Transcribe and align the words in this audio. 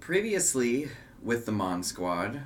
Previously, 0.00 0.88
with 1.22 1.46
the 1.46 1.52
Mon 1.52 1.82
Squad, 1.82 2.40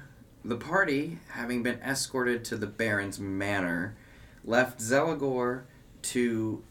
the 0.45 0.57
party, 0.57 1.19
having 1.31 1.63
been 1.63 1.81
escorted 1.81 2.45
to 2.47 2.57
the 2.57 2.67
Baron's 2.67 3.19
manor, 3.19 3.97
left 4.45 4.81
Zelagor 4.81 5.63
to 6.03 6.63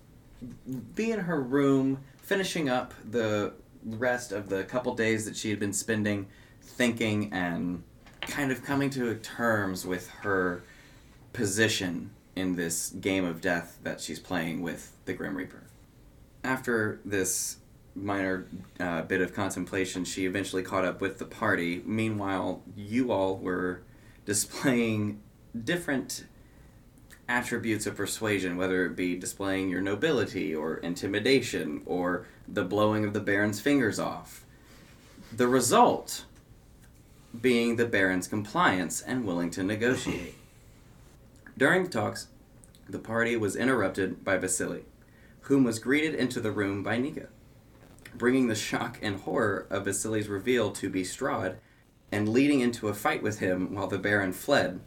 be 0.94 1.12
in 1.12 1.22
her 1.22 1.42
room, 1.42 2.04
finishing 2.18 2.70
up 2.70 2.94
the 3.10 3.54
rest 3.86 4.32
of 4.32 4.50
the 4.50 4.66
couple 4.66 4.94
days 4.94 5.26
that 5.26 5.36
she 5.36 5.50
had 5.50 5.60
been 5.60 5.74
spending 5.74 6.28
thinking 6.62 7.32
and 7.34 7.84
kind 8.22 8.52
of 8.52 8.64
coming 8.64 8.90
to 8.90 9.16
terms 9.16 9.86
with 9.86 10.10
her 10.10 10.64
position 11.32 12.12
in 12.36 12.56
this 12.56 12.90
game 12.90 13.26
of 13.26 13.42
death 13.42 13.78
that 13.84 14.02
she's 14.02 14.20
playing 14.20 14.62
with 14.62 14.94
the 15.06 15.14
Grim 15.14 15.36
Reaper. 15.36 15.64
After 16.44 17.00
this 17.06 17.58
minor 17.96 18.48
uh, 18.80 19.04
bit 19.04 19.22
of 19.22 19.34
contemplation, 19.34 20.06
she 20.06 20.26
eventually 20.26 20.64
caught 20.64 20.86
up 20.86 21.02
with 21.02 21.20
the 21.20 21.26
party. 21.26 21.82
Meanwhile, 21.86 22.62
you 22.76 23.12
all 23.12 23.38
were 23.38 23.82
displaying 24.26 25.22
different 25.64 26.26
attributes 27.28 27.86
of 27.86 27.96
persuasion, 27.96 28.58
whether 28.58 28.86
it 28.86 28.96
be 28.96 29.16
displaying 29.16 29.70
your 29.70 29.82
nobility 29.82 30.54
or 30.54 30.78
intimidation 30.78 31.82
or 31.86 32.26
the 32.48 32.64
blowing 32.64 33.06
of 33.06 33.14
the 33.14 33.20
Baron's 33.20 33.60
fingers 33.60 34.00
off. 34.00 34.46
The 35.32 35.48
result 35.48 36.26
being 37.40 37.78
the 37.78 37.86
Baron's 37.86 38.28
compliance 38.28 39.02
and 39.02 39.26
willing 39.26 39.50
to 39.52 39.64
negotiate. 39.64 40.36
During 41.58 41.84
the 41.84 41.90
talks, 41.90 42.28
the 42.88 43.00
party 43.00 43.36
was 43.36 43.56
interrupted 43.56 44.24
by 44.24 44.38
Vasily, 44.38 44.84
whom 45.42 45.64
was 45.64 45.80
greeted 45.80 46.14
into 46.14 46.40
the 46.40 46.52
room 46.52 46.84
by 46.84 46.98
Nika, 46.98 47.28
bringing 48.18 48.48
the 48.48 48.56
shock 48.56 49.00
and 49.02 49.22
horror 49.22 49.68
of 49.70 49.86
Vasily's 49.86 50.28
reveal 50.28 50.72
to 50.72 50.90
Bestrad 50.90 51.58
and 52.12 52.30
leading 52.30 52.60
into 52.60 52.88
a 52.88 52.94
fight 52.94 53.24
with 53.24 53.40
him 53.40 53.74
while 53.74 53.88
the 53.88 53.98
Baron 53.98 54.34
fled. 54.34 54.80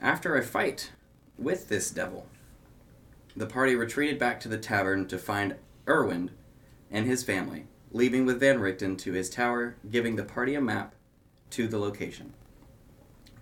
After 0.00 0.36
a 0.36 0.42
fight 0.42 0.92
with 1.36 1.68
this 1.68 1.90
devil, 1.90 2.26
the 3.36 3.46
party 3.46 3.74
retreated 3.74 4.18
back 4.18 4.40
to 4.40 4.48
the 4.48 4.58
tavern 4.58 5.06
to 5.08 5.18
find 5.18 5.56
Erwind 5.86 6.30
and 6.90 7.06
his 7.06 7.22
family, 7.22 7.66
leaving 7.92 8.24
with 8.26 8.40
Van 8.40 8.58
Richten 8.58 8.96
to 8.98 9.12
his 9.12 9.30
tower, 9.30 9.76
giving 9.90 10.16
the 10.16 10.24
party 10.24 10.54
a 10.54 10.60
map 10.60 10.94
to 11.50 11.68
the 11.68 11.78
location. 11.78 12.32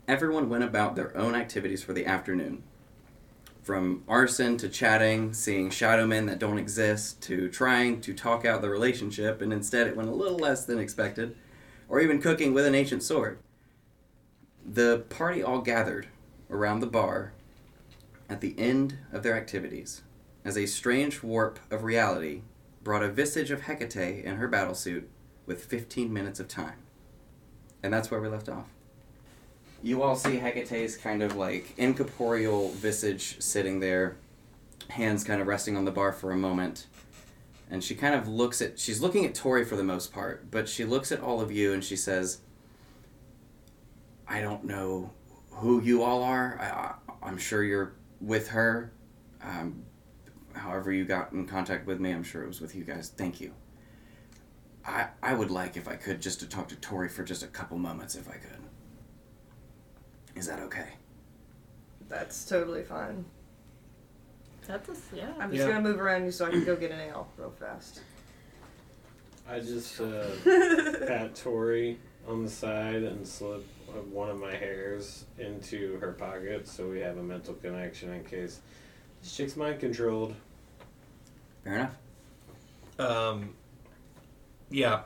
Everyone 0.07 0.49
went 0.49 0.65
about 0.65 0.97
their 0.97 1.17
own 1.17 1.35
activities 1.35 1.83
for 1.83 1.93
the 1.93 2.07
afternoon. 2.07 2.63
From 3.63 4.03
arson 4.09 4.57
to 4.59 4.69
chatting, 4.69 5.35
seeing 5.35 5.71
shadow 5.71 6.07
men 6.07 6.27
that 6.27 6.39
don't 6.39 6.59
exist, 6.59 7.21
to 7.23 7.51
trying 7.51 8.01
to 8.01 8.15
talk 8.15 8.45
out 8.45 8.63
the 8.63 8.71
relationship, 8.71 9.43
and 9.43 9.53
instead 9.53 9.87
it 9.87 9.97
went 9.97 10.09
a 10.09 10.15
little 10.15 10.39
less 10.39 10.65
than 10.65 10.79
expected, 10.79 11.37
or 11.89 12.01
even 12.01 12.23
cooking 12.23 12.55
with 12.55 12.65
an 12.65 12.75
ancient 12.75 13.03
sword. 13.03 13.39
The 14.65 15.05
party 15.11 15.43
all 15.43 15.61
gathered 15.61 16.09
around 16.51 16.81
the 16.81 16.87
bar 16.87 17.33
at 18.29 18.41
the 18.41 18.55
end 18.59 18.99
of 19.13 19.23
their 19.23 19.37
activities 19.37 20.03
as 20.45 20.57
a 20.57 20.67
strange 20.67 21.23
warp 21.23 21.59
of 21.71 21.85
reality 21.85 22.43
brought 22.83 23.03
a 23.03 23.09
visage 23.09 23.51
of 23.51 23.63
Hecate 23.63 24.25
in 24.25 24.37
her 24.37 24.49
battlesuit 24.49 25.05
with 25.47 25.65
15 25.65 26.13
minutes 26.13 26.41
of 26.41 26.49
time. 26.49 26.79
And 27.83 27.93
that's 27.93 28.11
where 28.11 28.21
we 28.21 28.29
left 28.29 28.49
off. 28.49 28.69
You 29.83 30.03
all 30.03 30.17
see 30.17 30.39
Hecate's 30.39 30.97
kind 30.97 31.23
of 31.23 31.37
like 31.37 31.75
incorporeal 31.77 32.71
visage 32.71 33.41
sitting 33.41 33.81
there, 33.81 34.17
hands 34.91 35.23
kind 35.23 35.41
of 35.41 35.47
resting 35.47 35.77
on 35.77 35.85
the 35.85 35.93
bar 35.93 36.13
for 36.13 36.33
a 36.33 36.37
moment. 36.37 36.87
And 37.71 37.85
she 37.85 37.95
kind 37.95 38.15
of 38.15 38.27
looks 38.27 38.61
at, 38.63 38.79
she's 38.79 39.01
looking 39.01 39.25
at 39.25 39.35
Tori 39.35 39.65
for 39.65 39.77
the 39.77 39.85
most 39.85 40.13
part, 40.13 40.51
but 40.51 40.69
she 40.69 40.85
looks 40.85 41.13
at 41.13 41.21
all 41.21 41.41
of 41.41 41.53
you 41.53 41.73
and 41.73 41.85
she 41.85 41.97
says, 41.97 42.39
I 44.27 44.41
don't 44.41 44.65
know 44.65 45.11
who 45.51 45.81
you 45.83 46.03
all 46.03 46.23
are. 46.23 46.59
I, 46.61 46.65
I, 46.65 47.29
I'm 47.29 47.37
sure 47.39 47.63
you're 47.63 47.95
with 48.21 48.49
her. 48.49 48.93
Um, 49.43 49.85
however, 50.55 50.93
you 50.93 51.05
got 51.05 51.33
in 51.33 51.47
contact 51.47 51.87
with 51.87 52.01
me, 52.01 52.11
I'm 52.11 52.25
sure 52.25 52.43
it 52.43 52.49
was 52.49 52.61
with 52.61 52.75
you 52.75 52.85
guys. 52.85 53.13
Thank 53.17 53.41
you. 53.41 53.53
I, 54.85 55.09
I 55.23 55.35
would 55.35 55.51
like, 55.51 55.77
if 55.77 55.87
I 55.87 55.97
could, 55.97 56.23
just 56.23 56.41
to 56.41 56.49
talk 56.49 56.69
to 56.69 56.77
Tori 56.77 57.09
for 57.09 57.23
just 57.23 57.43
a 57.43 57.47
couple 57.47 57.79
moments, 57.79 58.15
if 58.15 58.29
I 58.29 58.35
could. 58.35 58.58
Is 60.39 60.47
that 60.47 60.61
okay? 60.61 60.91
That's 62.09 62.45
totally 62.45 62.85
fine. 62.85 63.25
That's 64.69 64.89
a, 64.89 65.17
yeah. 65.17 65.33
I'm 65.41 65.51
just 65.51 65.63
Yeah. 65.67 65.73
gonna 65.73 65.81
move 65.81 66.01
around 66.01 66.25
you 66.27 66.31
so 66.31 66.47
I 66.47 66.51
can 66.51 66.65
go 66.65 66.77
get 66.77 66.93
an 66.93 67.01
ale 67.01 67.27
real 67.37 67.51
fast. 67.51 68.01
I 69.49 69.59
just 69.59 70.01
uh, 70.01 70.27
pat 71.07 71.35
Tori 71.35 71.99
on 72.29 72.45
the 72.45 72.51
side 72.51 73.03
and 73.03 73.27
slip 73.27 73.65
uh, 73.89 73.93
one 74.13 74.31
of 74.31 74.39
my 74.39 74.55
hairs 74.55 75.25
into 75.39 75.99
her 75.99 76.13
pocket 76.13 76.69
so 76.69 76.87
we 76.87 77.01
have 77.01 77.17
a 77.17 77.23
mental 77.23 77.55
connection 77.55 78.13
in 78.13 78.25
case 78.25 78.61
this 79.23 79.35
chick's 79.35 79.57
mind 79.57 79.81
controlled. 79.81 80.37
Fair 81.65 81.75
enough. 81.75 81.97
Um, 83.01 83.55
yeah, 84.71 85.03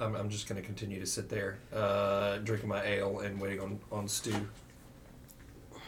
I'm, 0.00 0.16
I'm 0.16 0.30
just 0.30 0.48
going 0.48 0.60
to 0.60 0.66
continue 0.66 0.98
to 0.98 1.06
sit 1.06 1.28
there, 1.28 1.58
uh, 1.74 2.38
drinking 2.38 2.68
my 2.68 2.82
ale 2.82 3.20
and 3.20 3.38
waiting 3.40 3.60
on, 3.60 3.78
on 3.92 4.08
Stu. 4.08 4.34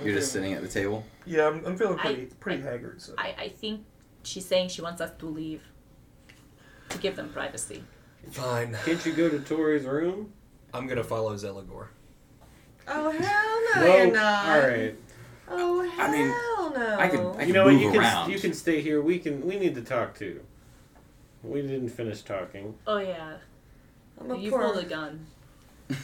You're 0.02 0.14
just 0.14 0.32
sitting 0.32 0.52
at 0.52 0.62
the 0.62 0.68
table. 0.68 1.04
Yeah, 1.26 1.48
I'm, 1.48 1.64
I'm 1.64 1.76
feeling 1.76 1.98
I- 1.98 2.02
pretty 2.02 2.26
pretty 2.40 2.62
I- 2.62 2.70
haggard. 2.70 3.00
So. 3.02 3.14
I, 3.18 3.34
I 3.38 3.48
think 3.48 3.84
she's 4.22 4.44
saying 4.46 4.68
she 4.68 4.82
wants 4.82 5.00
us 5.00 5.10
to 5.18 5.26
leave. 5.26 5.62
To 6.90 6.98
give 6.98 7.16
them 7.16 7.30
privacy. 7.30 7.82
Fine. 8.32 8.76
Can't 8.84 9.04
you 9.06 9.12
go 9.14 9.30
to 9.30 9.38
Tori's 9.38 9.84
room? 9.86 10.30
I'm 10.74 10.86
going 10.86 10.98
to 10.98 11.04
follow 11.04 11.34
Zelagor. 11.36 11.86
Oh 12.86 13.10
hell 13.10 13.60
no, 13.76 13.80
No. 13.86 13.96
you're 13.96 14.12
not. 14.12 14.46
All 14.48 14.68
right. 14.68 14.94
Oh 15.48 15.88
hell 15.88 16.06
I 16.06 16.10
mean, 16.12 16.28
no. 16.28 16.96
I 16.98 17.08
could- 17.08 17.36
I 17.40 17.44
You 17.44 17.52
know 17.54 17.64
what? 17.64 17.74
move 17.74 17.82
You 17.94 18.00
around. 18.00 18.24
can 18.24 18.32
you 18.32 18.38
can 18.38 18.52
stay 18.52 18.80
here. 18.82 19.00
We 19.00 19.18
can 19.18 19.46
we 19.46 19.58
need 19.58 19.74
to 19.76 19.82
talk 19.82 20.14
too. 20.18 20.40
We 21.42 21.62
didn't 21.62 21.88
finish 21.90 22.22
talking. 22.22 22.74
Oh 22.86 22.98
yeah. 22.98 23.34
I'm 24.20 24.28
gonna 24.28 24.40
You 24.40 24.50
pour. 24.50 24.60
pull 24.62 24.74
the 24.74 24.84
gun. 24.84 25.26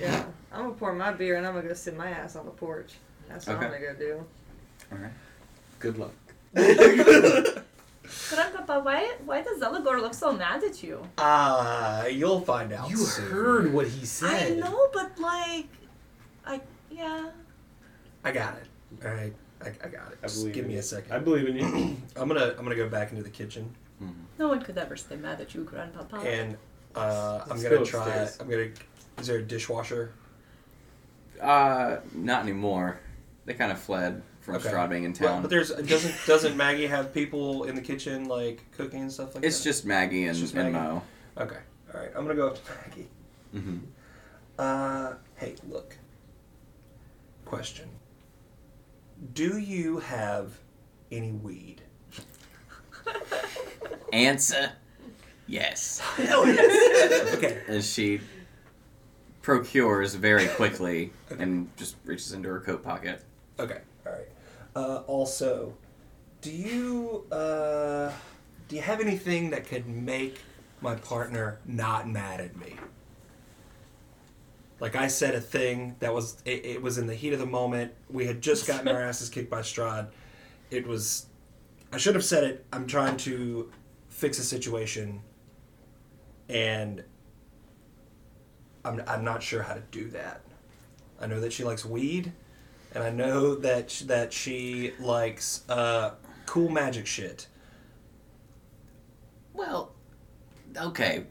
Yeah, 0.00 0.24
I'm 0.52 0.62
gonna 0.62 0.74
pour 0.74 0.92
my 0.94 1.12
beer 1.12 1.36
and 1.36 1.46
I'm 1.46 1.54
gonna 1.54 1.68
go 1.68 1.74
sit 1.74 1.96
my 1.96 2.10
ass 2.10 2.34
on 2.34 2.44
the 2.44 2.50
porch. 2.50 2.94
That's 3.28 3.46
what 3.46 3.56
Okay. 3.56 3.66
I'm 3.66 3.72
gonna 3.72 3.92
go 3.92 3.98
do. 3.98 4.24
Alright. 4.92 5.12
Good 5.78 5.96
luck. 5.98 6.12
Grandpapa, 8.30 8.80
why 8.82 9.14
why 9.24 9.42
does 9.42 9.60
Zelagor 9.60 10.00
look 10.00 10.14
so 10.14 10.32
mad 10.32 10.62
at 10.64 10.82
you? 10.82 11.02
Uh, 11.18 12.04
you'll 12.10 12.40
find 12.40 12.72
out. 12.72 12.88
You 12.90 12.96
soon. 12.96 13.30
heard 13.30 13.72
what 13.72 13.86
he 13.88 14.04
said. 14.06 14.30
I 14.30 14.38
said. 14.38 14.58
know, 14.58 14.88
but 14.92 15.18
like, 15.18 15.68
I 16.44 16.60
yeah. 16.90 17.30
I 18.24 18.32
got 18.32 18.56
it. 18.56 18.66
All 19.06 19.12
right, 19.14 19.32
I, 19.62 19.68
I 19.68 19.88
got 19.88 20.12
it. 20.12 20.18
I 20.22 20.26
Just 20.26 20.52
give 20.52 20.66
me 20.66 20.74
you. 20.74 20.78
a 20.80 20.82
second. 20.82 21.12
I 21.12 21.18
believe 21.18 21.46
in 21.48 21.56
you. 21.56 21.96
I'm 22.16 22.28
gonna 22.28 22.54
I'm 22.58 22.64
gonna 22.64 22.74
go 22.76 22.88
back 22.88 23.10
into 23.10 23.22
the 23.22 23.30
kitchen 23.30 23.72
No 24.38 24.48
one 24.48 24.62
could 24.62 24.78
ever 24.78 24.96
stay 24.96 25.16
mad 25.16 25.40
at 25.40 25.54
you, 25.54 25.62
Grandpapa. 25.64 26.16
and 26.18 26.56
uh, 26.96 27.42
I'm 27.50 27.56
gonna 27.62 27.68
go 27.76 27.84
try. 27.84 28.06
upstairs. 28.06 28.38
I'm 28.40 28.48
gonna. 28.50 28.68
Is 29.18 29.26
there 29.26 29.38
a 29.38 29.42
dishwasher? 29.42 30.12
Uh, 31.40 31.98
not 32.14 32.42
anymore. 32.42 32.98
They 33.44 33.54
kind 33.54 33.70
of 33.70 33.78
fled 33.78 34.22
from 34.40 34.56
Okay. 34.56 34.68
Strahd 34.70 34.90
being 34.90 35.04
in 35.04 35.14
Well, 35.20 35.34
town. 35.34 35.42
but 35.42 35.50
there's 35.50 35.70
doesn't 35.70 36.14
doesn't 36.26 36.56
Maggie 36.56 36.86
have 36.86 37.12
people 37.12 37.64
in 37.64 37.74
the 37.74 37.80
kitchen 37.82 38.26
like 38.28 38.62
cooking 38.72 39.02
and 39.02 39.12
stuff 39.12 39.34
like 39.34 39.44
it's 39.44 39.58
that? 39.58 39.64
just 39.64 39.84
Maggie 39.84 40.22
and, 40.22 40.30
It's 40.30 40.40
just 40.40 40.54
Maggie 40.54 40.74
and 40.76 40.88
Mo. 40.88 41.02
okay. 41.38 41.58
All 41.94 42.00
right, 42.00 42.10
I'm 42.16 42.22
gonna 42.24 42.34
go 42.34 42.48
up 42.48 42.64
to 42.64 42.72
Maggie. 42.88 43.08
hmm 43.52 43.78
Uh, 44.58 45.14
hey, 45.36 45.54
look. 45.68 45.96
Question. 47.44 47.88
Do 49.34 49.58
you 49.58 49.98
have 49.98 50.58
any 51.12 51.32
weed? 51.32 51.82
Answer, 54.12 54.72
yes. 55.46 55.98
Hell 56.16 56.46
yes. 56.46 57.34
okay. 57.36 57.62
As 57.68 57.90
she 57.90 58.20
procures 59.42 60.14
very 60.14 60.48
quickly 60.48 61.12
and 61.38 61.68
just 61.76 61.96
reaches 62.04 62.32
into 62.32 62.48
her 62.48 62.60
coat 62.60 62.82
pocket. 62.82 63.22
Okay. 63.60 63.80
All 64.04 64.12
right. 64.12 64.28
Uh, 64.74 65.02
also, 65.06 65.72
do 66.40 66.50
you 66.50 67.24
uh, 67.32 68.10
do 68.68 68.76
you 68.76 68.82
have 68.82 69.00
anything 69.00 69.50
that 69.50 69.66
could 69.66 69.86
make 69.86 70.40
my 70.80 70.96
partner 70.96 71.58
not 71.64 72.08
mad 72.08 72.40
at 72.40 72.56
me? 72.56 72.74
Like 74.80 74.96
I 74.96 75.06
said 75.06 75.34
a 75.34 75.40
thing 75.40 75.96
that 76.00 76.12
was 76.12 76.42
it, 76.44 76.64
it 76.66 76.82
was 76.82 76.98
in 76.98 77.06
the 77.06 77.14
heat 77.14 77.32
of 77.32 77.38
the 77.38 77.46
moment. 77.46 77.92
We 78.10 78.26
had 78.26 78.42
just 78.42 78.66
gotten 78.68 78.88
our 78.88 79.00
asses 79.00 79.28
kicked 79.28 79.48
by 79.48 79.60
Strahd. 79.60 80.08
It 80.70 80.86
was 80.86 81.26
I 81.92 81.98
should 81.98 82.14
have 82.14 82.24
said 82.24 82.44
it. 82.44 82.66
I'm 82.72 82.86
trying 82.86 83.16
to 83.18 83.70
fix 84.08 84.38
a 84.38 84.44
situation 84.44 85.20
and 86.48 87.02
I'm 88.84 89.02
I'm 89.06 89.24
not 89.24 89.42
sure 89.42 89.62
how 89.62 89.74
to 89.74 89.82
do 89.90 90.08
that. 90.10 90.42
I 91.20 91.26
know 91.26 91.40
that 91.40 91.52
she 91.52 91.64
likes 91.64 91.84
weed 91.84 92.32
and 92.96 93.04
I 93.04 93.10
know 93.10 93.54
that 93.56 93.90
sh- 93.90 94.00
that 94.02 94.32
she 94.32 94.92
likes 94.98 95.62
uh, 95.68 96.12
cool 96.46 96.68
magic 96.70 97.06
shit. 97.06 97.46
Well, 99.52 99.92
okay. 100.76 101.24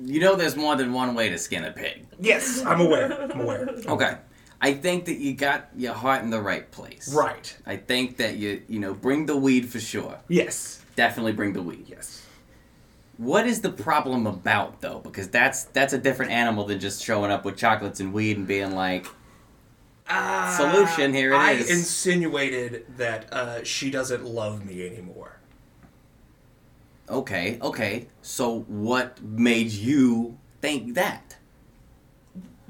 you 0.00 0.20
know 0.20 0.36
there's 0.36 0.56
more 0.56 0.76
than 0.76 0.92
one 0.92 1.14
way 1.14 1.28
to 1.30 1.38
skin 1.38 1.64
a 1.64 1.72
pig. 1.72 2.06
Yes, 2.20 2.64
I'm 2.64 2.80
aware. 2.80 3.12
I'm 3.12 3.40
aware. 3.40 3.68
Okay. 3.86 4.16
I 4.60 4.72
think 4.72 5.04
that 5.06 5.18
you 5.18 5.34
got 5.34 5.68
your 5.76 5.92
heart 5.92 6.22
in 6.22 6.30
the 6.30 6.40
right 6.40 6.70
place. 6.70 7.12
Right. 7.12 7.54
I 7.66 7.76
think 7.76 8.16
that 8.18 8.36
you 8.36 8.62
you 8.68 8.78
know 8.78 8.94
bring 8.94 9.26
the 9.26 9.36
weed 9.36 9.68
for 9.68 9.80
sure. 9.80 10.18
Yes. 10.28 10.80
Definitely 10.96 11.32
bring 11.32 11.52
the 11.52 11.62
weed. 11.62 11.86
Yes. 11.88 12.23
What 13.16 13.46
is 13.46 13.60
the 13.60 13.70
problem 13.70 14.26
about 14.26 14.80
though? 14.80 14.98
Because 15.00 15.28
that's 15.28 15.64
that's 15.64 15.92
a 15.92 15.98
different 15.98 16.32
animal 16.32 16.64
than 16.64 16.80
just 16.80 17.02
showing 17.04 17.30
up 17.30 17.44
with 17.44 17.56
chocolates 17.56 18.00
and 18.00 18.12
weed 18.12 18.36
and 18.36 18.46
being 18.46 18.74
like, 18.74 19.06
Uh, 20.08 20.56
Solution, 20.56 21.14
here 21.14 21.32
it 21.32 21.36
I 21.36 21.52
is. 21.52 21.70
insinuated 21.70 22.84
that 22.96 23.32
uh, 23.32 23.62
she 23.64 23.90
doesn't 23.90 24.24
love 24.24 24.64
me 24.64 24.86
anymore. 24.86 25.38
okay, 27.08 27.58
okay. 27.62 28.06
So 28.22 28.60
what 28.62 29.22
made 29.22 29.70
you 29.72 30.36
think 30.60 30.94
that? 30.94 31.36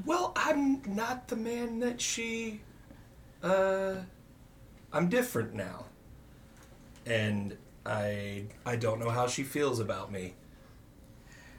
Well, 0.04 0.32
I'm 0.36 0.82
not 0.86 1.28
the 1.28 1.36
man 1.36 1.78
that 1.80 2.00
she. 2.00 2.60
Uh, 3.42 3.94
I'm 4.92 5.08
different 5.08 5.54
now, 5.54 5.86
and 7.06 7.56
I 7.86 8.44
I 8.64 8.76
don't 8.76 8.98
know 9.00 9.10
how 9.10 9.26
she 9.26 9.42
feels 9.42 9.80
about 9.80 10.10
me. 10.10 10.34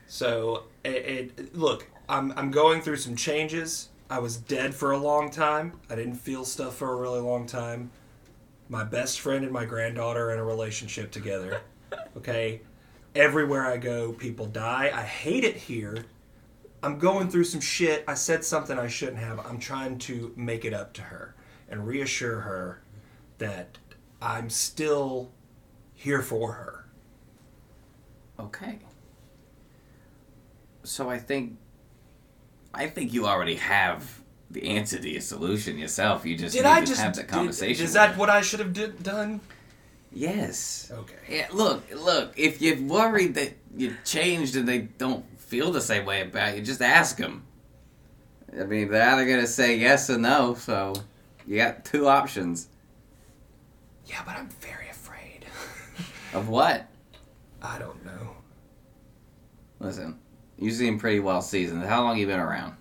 So 0.07 0.63
it, 0.83 1.37
it 1.39 1.55
look, 1.55 1.87
I'm 2.07 2.33
I'm 2.37 2.51
going 2.51 2.81
through 2.81 2.97
some 2.97 3.15
changes. 3.15 3.89
I 4.09 4.19
was 4.19 4.37
dead 4.37 4.75
for 4.75 4.91
a 4.91 4.97
long 4.97 5.31
time. 5.31 5.79
I 5.89 5.95
didn't 5.95 6.15
feel 6.15 6.45
stuff 6.45 6.75
for 6.75 6.91
a 6.91 6.95
really 6.95 7.19
long 7.19 7.47
time. 7.47 7.91
My 8.69 8.83
best 8.83 9.19
friend 9.19 9.43
and 9.43 9.53
my 9.53 9.65
granddaughter 9.65 10.29
are 10.29 10.33
in 10.33 10.39
a 10.39 10.43
relationship 10.43 11.11
together. 11.11 11.61
Okay, 12.17 12.61
everywhere 13.13 13.65
I 13.65 13.77
go, 13.77 14.13
people 14.13 14.45
die. 14.47 14.89
I 14.93 15.03
hate 15.03 15.43
it 15.43 15.55
here. 15.55 16.05
I'm 16.81 16.97
going 16.97 17.29
through 17.29 17.43
some 17.43 17.61
shit. 17.61 18.03
I 18.07 18.15
said 18.15 18.43
something 18.43 18.77
I 18.77 18.87
shouldn't 18.87 19.19
have. 19.19 19.39
I'm 19.45 19.59
trying 19.59 19.97
to 19.99 20.33
make 20.35 20.65
it 20.65 20.73
up 20.73 20.93
to 20.93 21.01
her 21.03 21.35
and 21.69 21.85
reassure 21.85 22.41
her 22.41 22.81
that 23.37 23.77
I'm 24.21 24.49
still 24.49 25.29
here 26.05 26.21
for 26.21 26.53
her. 26.53 26.85
Okay. 28.39 28.77
So 30.83 31.09
I 31.09 31.17
think 31.17 31.57
I 32.75 32.85
think 32.87 33.11
you 33.11 33.25
already 33.25 33.55
have 33.55 34.21
the 34.51 34.67
answer 34.67 34.99
to 34.99 35.09
your 35.09 35.21
solution 35.21 35.79
yourself. 35.79 36.25
You 36.27 36.37
just 36.37 36.53
Did 36.55 36.63
need 36.63 36.69
I 36.69 36.79
to 36.81 36.85
just 36.85 37.01
have 37.01 37.15
the 37.15 37.23
did- 37.23 37.31
conversation. 37.31 37.83
Is 37.85 37.93
that 37.93 38.11
her. 38.11 38.19
what 38.19 38.29
I 38.29 38.41
should 38.41 38.59
have 38.59 38.71
did, 38.73 39.01
done? 39.01 39.41
Yes. 40.13 40.91
Okay. 40.93 41.15
Yeah, 41.37 41.47
look, 41.51 41.83
look. 41.93 42.33
If 42.37 42.61
you're 42.61 42.79
worried 42.81 43.33
that 43.35 43.53
you 43.75 43.95
changed 44.05 44.55
and 44.55 44.67
they 44.67 44.77
don't 44.79 45.25
feel 45.39 45.71
the 45.71 45.81
same 45.81 46.05
way 46.05 46.21
about 46.21 46.55
you, 46.55 46.61
just 46.61 46.81
ask 46.83 47.17
them. 47.17 47.43
I 48.57 48.63
mean, 48.63 48.89
they're 48.91 49.09
either 49.09 49.25
gonna 49.25 49.47
say 49.47 49.75
yes 49.77 50.07
or 50.09 50.19
no, 50.19 50.53
so 50.53 50.93
you 51.47 51.57
got 51.57 51.83
two 51.83 52.07
options. 52.07 52.67
Yeah, 54.05 54.21
but 54.23 54.35
I'm 54.37 54.47
very. 54.61 54.84
Of 56.35 56.49
what? 56.49 56.85
I 57.61 57.79
don't 57.79 58.03
know. 58.05 58.35
Listen, 59.79 60.19
you 60.59 60.69
seem 60.69 60.99
pretty 60.99 61.21
well 61.21 61.41
seasoned. 61.41 61.85
How 61.85 62.03
long 62.03 62.17
you 62.17 62.27
been 62.27 62.41
around? 62.41 62.75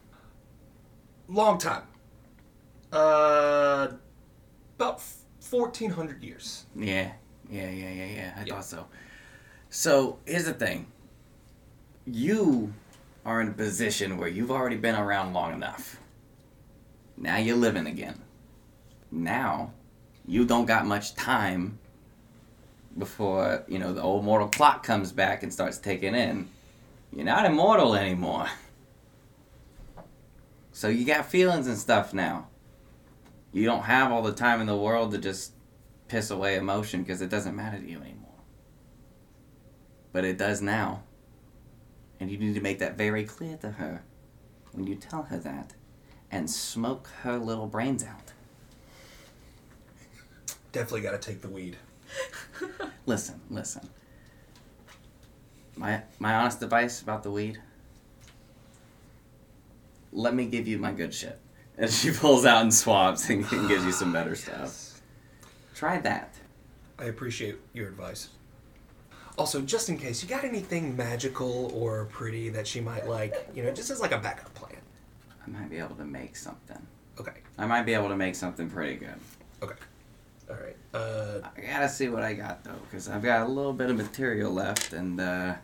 Long 1.28 1.58
time. 1.58 1.84
Uh, 2.92 3.92
about 4.76 5.00
fourteen 5.40 5.90
hundred 5.90 6.24
years. 6.24 6.66
Yeah, 6.74 7.12
yeah, 7.48 7.70
yeah, 7.70 7.90
yeah, 7.90 8.04
yeah. 8.06 8.34
I 8.36 8.42
Yeah. 8.44 8.54
thought 8.54 8.64
so. 8.64 8.86
So 9.70 10.18
here's 10.26 10.46
the 10.46 10.52
thing. 10.52 10.86
You 12.06 12.74
are 13.24 13.40
in 13.40 13.48
a 13.48 13.52
position 13.52 14.18
where 14.18 14.28
you've 14.28 14.50
already 14.50 14.76
been 14.76 14.96
around 14.96 15.32
long 15.32 15.52
enough. 15.54 16.00
Now 17.16 17.36
you're 17.36 17.56
living 17.56 17.86
again. 17.86 18.20
Now 19.12 19.72
you 20.26 20.44
don't 20.44 20.66
got 20.66 20.86
much 20.86 21.14
time 21.14 21.78
before, 22.96 23.64
you 23.68 23.78
know, 23.78 23.92
the 23.92 24.02
old 24.02 24.24
mortal 24.24 24.48
clock 24.48 24.84
comes 24.84 25.12
back 25.12 25.42
and 25.42 25.52
starts 25.52 25.78
taking 25.78 26.14
in. 26.14 26.48
You're 27.12 27.24
not 27.24 27.44
immortal 27.44 27.94
anymore. 27.94 28.48
So 30.72 30.88
you 30.88 31.04
got 31.04 31.26
feelings 31.26 31.66
and 31.66 31.78
stuff 31.78 32.12
now. 32.12 32.48
You 33.52 33.64
don't 33.64 33.84
have 33.84 34.10
all 34.10 34.22
the 34.22 34.32
time 34.32 34.60
in 34.60 34.66
the 34.66 34.76
world 34.76 35.12
to 35.12 35.18
just 35.18 35.52
piss 36.08 36.30
away 36.30 36.56
emotion 36.56 37.02
because 37.02 37.22
it 37.22 37.30
doesn't 37.30 37.54
matter 37.54 37.78
to 37.78 37.88
you 37.88 37.98
anymore. 37.98 38.30
But 40.12 40.24
it 40.24 40.38
does 40.38 40.60
now. 40.60 41.04
And 42.18 42.30
you 42.30 42.38
need 42.38 42.54
to 42.54 42.60
make 42.60 42.80
that 42.80 42.96
very 42.96 43.24
clear 43.24 43.56
to 43.58 43.72
her 43.72 44.02
when 44.72 44.86
you 44.86 44.96
tell 44.96 45.22
her 45.24 45.38
that 45.38 45.74
and 46.30 46.50
smoke 46.50 47.08
her 47.22 47.38
little 47.38 47.66
brains 47.66 48.04
out. 48.04 48.32
Definitely 50.72 51.02
got 51.02 51.12
to 51.12 51.18
take 51.18 51.40
the 51.40 51.48
weed. 51.48 51.76
Listen, 53.06 53.40
listen. 53.50 53.88
My 55.76 56.02
my 56.18 56.34
honest 56.34 56.62
advice 56.62 57.02
about 57.02 57.22
the 57.22 57.30
weed. 57.30 57.60
Let 60.12 60.34
me 60.34 60.46
give 60.46 60.68
you 60.68 60.78
my 60.78 60.92
good 60.92 61.12
shit. 61.12 61.38
And 61.76 61.90
she 61.90 62.12
pulls 62.12 62.46
out 62.46 62.62
and 62.62 62.72
swabs 62.72 63.28
and, 63.28 63.44
and 63.52 63.68
gives 63.68 63.84
you 63.84 63.92
some 63.92 64.12
better 64.12 64.34
stuff. 64.44 65.02
Try 65.74 66.00
that. 66.00 66.34
I 66.98 67.06
appreciate 67.06 67.56
your 67.72 67.88
advice. 67.88 68.28
Also, 69.36 69.60
just 69.60 69.88
in 69.88 69.98
case, 69.98 70.22
you 70.22 70.28
got 70.28 70.44
anything 70.44 70.96
magical 70.96 71.72
or 71.74 72.04
pretty 72.06 72.48
that 72.50 72.66
she 72.68 72.80
might 72.80 73.08
like? 73.08 73.34
You 73.54 73.64
know, 73.64 73.72
just 73.72 73.90
as 73.90 74.00
like 74.00 74.12
a 74.12 74.18
backup 74.18 74.54
plan. 74.54 74.80
I 75.44 75.50
might 75.50 75.68
be 75.68 75.78
able 75.78 75.96
to 75.96 76.04
make 76.04 76.36
something. 76.36 76.78
Okay. 77.18 77.32
I 77.58 77.66
might 77.66 77.82
be 77.82 77.94
able 77.94 78.08
to 78.08 78.16
make 78.16 78.36
something 78.36 78.70
pretty 78.70 78.94
good. 78.94 79.18
Okay. 79.60 79.74
All 80.48 80.56
right. 80.56 80.76
Uh, 80.94 81.40
I 81.56 81.60
gotta 81.60 81.88
see 81.88 82.08
what 82.08 82.22
I 82.22 82.34
got 82.34 82.62
though, 82.62 82.78
because 82.88 83.08
I've 83.08 83.22
got 83.22 83.46
a 83.46 83.48
little 83.50 83.72
bit 83.72 83.90
of 83.90 83.96
material 83.96 84.52
left, 84.52 84.92
and 84.92 85.20
uh, 85.20 85.54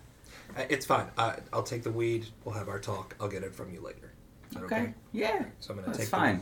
it's 0.69 0.85
fine. 0.85 1.07
I, 1.17 1.37
I'll 1.53 1.63
take 1.63 1.85
the 1.85 1.93
weed. 1.93 2.27
We'll 2.45 2.57
have 2.57 2.69
our 2.69 2.81
talk. 2.81 3.15
I'll 3.21 3.29
get 3.29 3.45
it 3.45 3.55
from 3.55 3.73
you 3.73 3.81
later. 3.81 4.11
That 4.53 4.65
okay, 4.65 4.93
yeah, 5.13 5.45
So 5.61 5.71
I'm 5.71 5.77
gonna 5.77 5.87
that's 5.87 5.99
take. 6.01 6.09
fine. 6.09 6.39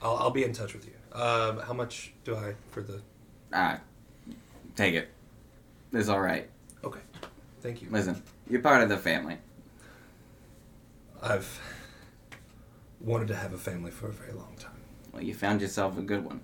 The, 0.00 0.06
I'll 0.06 0.16
I'll 0.16 0.30
be 0.30 0.44
in 0.44 0.52
touch 0.52 0.74
with 0.74 0.84
you. 0.86 0.92
Um, 1.18 1.60
how 1.60 1.72
much 1.72 2.12
do 2.24 2.36
I 2.36 2.54
for 2.70 2.82
the? 2.82 3.00
Ah, 3.54 3.80
take 4.76 4.94
it. 4.94 5.08
It's 5.92 6.10
all 6.10 6.20
right. 6.20 6.50
Okay. 6.84 7.00
Thank 7.62 7.80
you. 7.80 7.88
Listen, 7.90 8.22
you're 8.50 8.60
part 8.60 8.82
of 8.82 8.90
the 8.90 8.98
family. 8.98 9.38
I've 11.22 11.58
wanted 13.00 13.28
to 13.28 13.36
have 13.36 13.54
a 13.54 13.58
family 13.58 13.90
for 13.90 14.08
a 14.08 14.12
very 14.12 14.32
long 14.32 14.54
time. 14.58 14.72
Well, 15.12 15.22
you 15.22 15.32
found 15.32 15.62
yourself 15.62 15.96
a 15.96 16.02
good 16.02 16.22
one, 16.24 16.40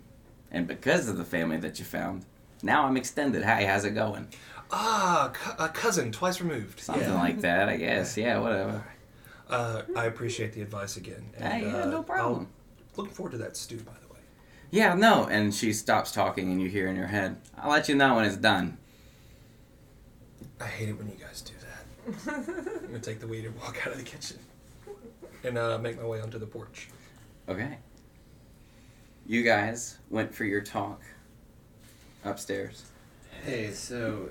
and 0.51 0.67
because 0.67 1.09
of 1.09 1.17
the 1.17 1.25
family 1.25 1.57
that 1.59 1.79
you 1.79 1.85
found, 1.85 2.25
now 2.63 2.85
I'm 2.85 2.97
extended. 2.97 3.43
Hey, 3.45 3.65
how's 3.65 3.85
it 3.85 3.91
going? 3.91 4.29
Ah, 4.71 5.31
cu- 5.33 5.63
a 5.63 5.69
cousin 5.69 6.13
twice 6.13 6.41
removed. 6.41 6.81
Something 6.81 7.09
yeah. 7.09 7.15
like 7.15 7.41
that, 7.41 7.69
I 7.69 7.77
guess. 7.77 8.17
Yeah, 8.17 8.39
whatever. 8.39 8.85
Uh, 9.49 9.83
I 9.97 10.05
appreciate 10.05 10.53
the 10.53 10.63
advice 10.63 10.97
again. 10.97 11.25
Hey, 11.37 11.63
yeah, 11.63 11.83
uh, 11.83 11.87
no 11.87 12.03
problem. 12.03 12.41
I'll- 12.43 12.49
looking 12.97 13.15
forward 13.15 13.33
to 13.33 13.39
that 13.39 13.57
stew, 13.57 13.79
by 13.79 13.93
the 14.07 14.13
way. 14.13 14.21
Yeah, 14.71 14.95
no. 14.95 15.27
And 15.27 15.53
she 15.55 15.73
stops 15.73 16.13
talking, 16.13 16.51
and 16.53 16.61
you 16.61 16.69
hear 16.69 16.87
in 16.87 16.95
your 16.97 17.09
head, 17.09 17.37
"I'll 17.59 17.71
let 17.71 17.89
you 17.89 17.95
know 17.97 18.17
when 18.17 18.25
it's 18.27 18.37
done." 18.37 18.79
I 20.61 20.67
hate 20.67 20.89
it 20.89 20.99
when 20.99 21.09
you 21.09 21.17
guys 21.17 21.41
do 21.43 21.55
that. 21.61 22.35
I'm 22.37 22.87
gonna 22.87 22.99
take 23.01 23.21
the 23.21 23.27
weed 23.27 23.45
and 23.47 23.57
walk 23.57 23.79
out 23.87 23.93
of 23.93 23.99
the 23.99 24.05
kitchen, 24.05 24.39
and 25.43 25.57
uh, 25.59 25.79
make 25.79 25.99
my 25.99 26.07
way 26.07 26.21
onto 26.21 26.39
the 26.39 26.47
porch. 26.47 26.89
Okay. 27.49 27.79
You 29.31 29.45
guys 29.45 29.97
went 30.11 30.35
for 30.35 30.43
your 30.43 30.61
talk 30.61 31.01
upstairs. 32.25 32.83
Hey, 33.45 33.71
so 33.71 34.29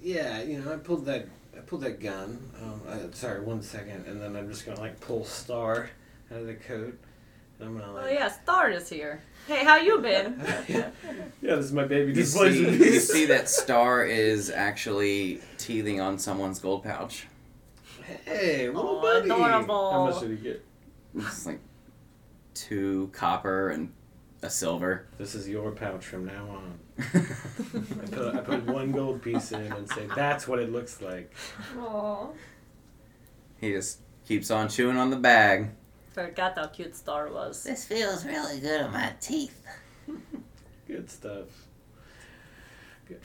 yeah, 0.00 0.40
you 0.40 0.60
know, 0.60 0.72
I 0.72 0.76
pulled 0.76 1.04
that 1.06 1.26
I 1.56 1.58
pulled 1.62 1.80
that 1.80 1.98
gun. 1.98 2.38
Um, 2.62 2.80
I, 2.88 3.12
sorry, 3.12 3.40
one 3.40 3.60
second, 3.60 4.06
and 4.06 4.22
then 4.22 4.36
I'm 4.36 4.48
just 4.48 4.64
gonna 4.64 4.78
like 4.78 5.00
pull 5.00 5.24
Star 5.24 5.90
out 6.30 6.38
of 6.38 6.46
the 6.46 6.54
coat, 6.54 6.96
and 7.58 7.68
I'm 7.68 7.76
gonna 7.76 7.92
like. 7.92 8.04
Oh 8.04 8.08
yeah, 8.08 8.28
Star 8.28 8.70
is 8.70 8.88
here. 8.88 9.20
Hey, 9.48 9.64
how 9.64 9.78
you 9.78 9.98
been? 9.98 10.40
yeah, 10.68 10.90
this 11.42 11.64
is 11.64 11.72
my 11.72 11.84
baby 11.84 12.10
You 12.10 12.14
displacer 12.14 12.54
see, 12.54 12.78
piece. 12.78 12.80
you 12.94 13.00
see 13.00 13.26
that 13.26 13.48
Star 13.48 14.04
is 14.04 14.48
actually 14.48 15.40
teething 15.58 16.00
on 16.00 16.20
someone's 16.20 16.60
gold 16.60 16.84
pouch. 16.84 17.26
Hey, 18.24 18.68
little 18.68 18.98
Aw, 18.98 19.02
buddy. 19.02 19.30
adorable. 19.30 19.90
How 19.90 20.06
much 20.06 20.20
did 20.20 20.30
he 20.30 20.36
get? 20.36 20.64
It's 21.16 21.46
like 21.46 21.58
two 22.54 23.10
copper 23.12 23.70
and 23.70 23.92
a 24.44 24.50
silver. 24.50 25.06
This 25.18 25.34
is 25.34 25.48
your 25.48 25.70
pouch 25.72 26.04
from 26.04 26.26
now 26.26 26.46
on. 26.50 26.78
I 26.98 28.06
put, 28.10 28.34
I 28.34 28.40
put 28.40 28.66
one 28.66 28.92
gold 28.92 29.22
piece 29.22 29.52
in 29.52 29.72
and 29.72 29.88
say, 29.88 30.06
that's 30.14 30.46
what 30.46 30.58
it 30.58 30.70
looks 30.70 31.00
like. 31.00 31.32
Aww. 31.76 32.30
He 33.58 33.72
just 33.72 34.00
keeps 34.26 34.50
on 34.50 34.68
chewing 34.68 34.98
on 34.98 35.10
the 35.10 35.16
bag. 35.16 35.70
Forgot 36.12 36.56
how 36.56 36.66
cute 36.66 36.94
Star 36.94 37.32
was. 37.32 37.64
This 37.64 37.84
feels 37.84 38.24
really 38.24 38.60
good 38.60 38.82
on 38.82 38.92
my 38.92 39.14
teeth. 39.20 39.66
Good 40.86 41.10
stuff. 41.10 41.46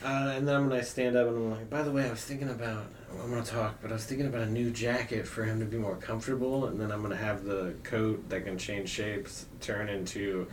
Uh, 0.02 0.34
and 0.36 0.48
then 0.48 0.68
when 0.68 0.78
I 0.78 0.82
stand 0.82 1.16
up 1.16 1.28
and 1.28 1.36
I'm 1.36 1.50
like, 1.50 1.70
by 1.70 1.82
the 1.82 1.92
way, 1.92 2.06
I 2.06 2.10
was 2.10 2.24
thinking 2.24 2.48
about, 2.48 2.86
I'm 3.22 3.30
going 3.30 3.42
to 3.42 3.50
talk, 3.50 3.80
but 3.80 3.90
I 3.90 3.94
was 3.94 4.04
thinking 4.04 4.26
about 4.26 4.42
a 4.42 4.50
new 4.50 4.70
jacket 4.70 5.26
for 5.26 5.44
him 5.44 5.60
to 5.60 5.66
be 5.66 5.76
more 5.76 5.96
comfortable. 5.96 6.66
And 6.66 6.80
then 6.80 6.90
I'm 6.90 7.00
going 7.00 7.16
to 7.16 7.22
have 7.22 7.44
the 7.44 7.74
coat 7.82 8.28
that 8.30 8.44
can 8.44 8.58
change 8.58 8.88
shapes 8.88 9.46
turn 9.60 9.88
into 9.88 10.48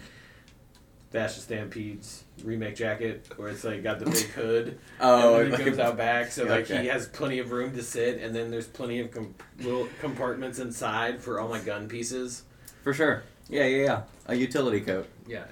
Vash 1.17 1.33
the 1.33 1.41
Stampede's 1.41 2.23
remake 2.43 2.75
jacket, 2.75 3.25
where 3.37 3.49
it's 3.49 3.63
like 3.63 3.81
got 3.81 3.97
the 3.97 4.05
big 4.05 4.25
hood. 4.35 4.77
Oh, 4.99 5.35
and 5.39 5.45
then 5.45 5.51
like- 5.51 5.59
it 5.67 5.69
goes 5.71 5.79
out 5.79 5.97
back, 5.97 6.31
so 6.31 6.43
like 6.43 6.65
Okay. 6.69 6.83
he 6.83 6.87
has 6.89 7.07
plenty 7.07 7.39
of 7.39 7.51
room 7.51 7.73
to 7.75 7.81
sit, 7.81 8.21
and 8.21 8.35
then 8.35 8.51
there's 8.51 8.67
plenty 8.67 8.99
of 8.99 9.09
com- 9.09 9.33
little 9.59 9.87
compartments 9.99 10.59
inside 10.59 11.19
for 11.19 11.39
all 11.39 11.47
my 11.49 11.59
gun 11.59 11.87
pieces. 11.87 12.43
For 12.83 12.93
sure. 12.93 13.23
Yeah, 13.49 13.65
yeah, 13.65 13.83
yeah. 13.85 14.01
A 14.27 14.35
utility 14.35 14.79
coat. 14.81 15.07
Yeah, 15.27 15.45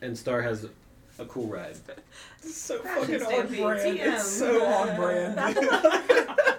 and 0.00 0.18
Star 0.18 0.42
has 0.42 0.66
a 1.20 1.24
cool 1.26 1.46
ride. 1.46 1.76
It's 2.42 2.56
so 2.56 2.80
Fashion 2.80 3.20
fucking 3.20 3.22
on 3.40 3.46
brand. 3.46 3.98
TM. 3.98 4.14
It's 4.14 4.26
so 4.26 4.64
on 4.66 4.96
brand. 4.96 5.56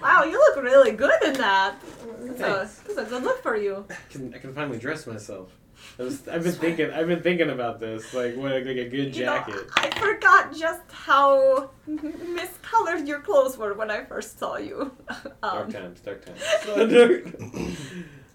Wow, 0.00 0.24
you 0.24 0.32
look 0.36 0.64
really 0.64 0.92
good 0.92 1.22
in 1.24 1.34
that. 1.34 1.76
That's 1.80 2.40
a, 2.40 2.56
Thanks. 2.56 2.74
that's 2.80 2.98
a 2.98 3.04
good 3.04 3.22
look 3.22 3.40
for 3.40 3.56
you. 3.56 3.84
I 3.88 3.94
can 4.10 4.34
I 4.34 4.38
can 4.38 4.52
finally 4.52 4.78
dress 4.78 5.06
myself. 5.06 5.50
I 5.98 6.02
was, 6.02 6.26
I've 6.26 6.42
been 6.42 6.52
thinking 6.52 6.90
I've 6.90 7.06
been 7.06 7.22
thinking 7.22 7.50
about 7.50 7.78
this 7.80 8.14
like 8.14 8.34
what 8.36 8.52
like 8.52 8.64
a 8.64 8.88
good 8.88 9.14
You 9.14 9.26
know, 9.26 9.36
jacket. 9.36 9.66
I 9.76 9.90
forgot 9.90 10.54
just 10.56 10.80
how 10.90 11.70
miscolored 11.88 13.06
your 13.06 13.20
clothes 13.20 13.58
were 13.58 13.74
when 13.74 13.90
I 13.90 14.04
first 14.04 14.38
saw 14.38 14.56
you. 14.56 14.90
dark 15.42 15.66
um, 15.66 15.72
times, 15.72 16.00
dark 16.00 16.24
times. 16.24 16.40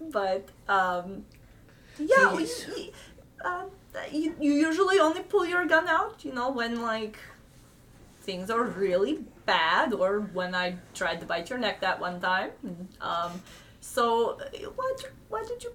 but 0.12 0.48
um, 0.68 1.24
yeah, 1.98 2.34
we, 2.34 2.44
we- 2.44 2.92
um, 3.44 3.70
you, 4.12 4.34
you 4.40 4.52
usually 4.52 4.98
only 5.00 5.22
pull 5.22 5.44
your 5.46 5.66
gun 5.66 5.88
out, 5.88 6.24
you 6.24 6.32
know, 6.32 6.50
when 6.50 6.80
like 6.82 7.18
things 8.22 8.50
are 8.50 8.62
really 8.62 9.20
bad, 9.46 9.92
or 9.94 10.20
when 10.20 10.54
I 10.54 10.76
tried 10.94 11.20
to 11.20 11.26
bite 11.26 11.50
your 11.50 11.58
neck 11.58 11.80
that 11.80 11.98
one 12.00 12.20
time. 12.20 12.50
Um, 13.00 13.42
so 13.80 14.38
uh, 14.40 14.70
why 15.28 15.44
did 15.48 15.62
you, 15.64 15.72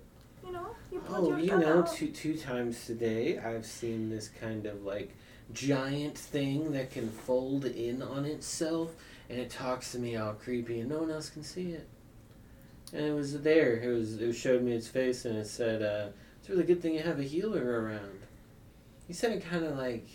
why 0.54 0.60
did 0.60 0.68
you, 0.92 0.98
you 0.98 0.98
know, 0.98 1.00
you 1.00 1.00
pulled 1.00 1.34
oh, 1.34 1.38
your 1.38 1.40
you 1.40 1.58
know, 1.58 1.80
out? 1.80 1.94
two 1.94 2.08
two 2.08 2.38
times 2.38 2.86
today 2.86 3.38
I've 3.38 3.66
seen 3.66 4.10
this 4.10 4.30
kind 4.30 4.66
of 4.66 4.84
like 4.84 5.14
giant 5.52 6.18
thing 6.18 6.72
that 6.74 6.92
can 6.92 7.10
fold 7.10 7.66
in 7.66 8.02
on 8.02 8.26
itself, 8.26 8.92
and 9.30 9.40
it 9.40 9.50
talks 9.50 9.92
to 9.92 10.00
me 10.00 10.16
all 10.16 10.34
creepy, 10.34 10.80
and 10.80 10.90
no 10.90 11.00
one 11.00 11.12
else 11.12 11.30
can 11.30 11.44
see 11.44 11.72
it. 11.72 11.88
And 12.94 13.06
it 13.06 13.14
was 13.14 13.42
there. 13.42 13.78
It 13.78 13.88
was. 13.88 14.22
It 14.22 14.34
showed 14.34 14.62
me 14.64 14.74
its 14.74 14.88
face, 14.88 15.26
and 15.26 15.38
it 15.38 15.48
said, 15.48 15.82
uh, 15.82 16.10
"It's 16.40 16.50
a 16.50 16.52
really 16.52 16.66
good 16.66 16.82
thing 16.82 16.94
you 16.94 17.02
have 17.02 17.20
a 17.20 17.24
healer 17.24 17.82
around." 17.82 18.22
He 19.08 19.14
said 19.14 19.32
it 19.32 19.44
kind 19.44 19.66
of 19.66 19.78
like, 19.78 20.08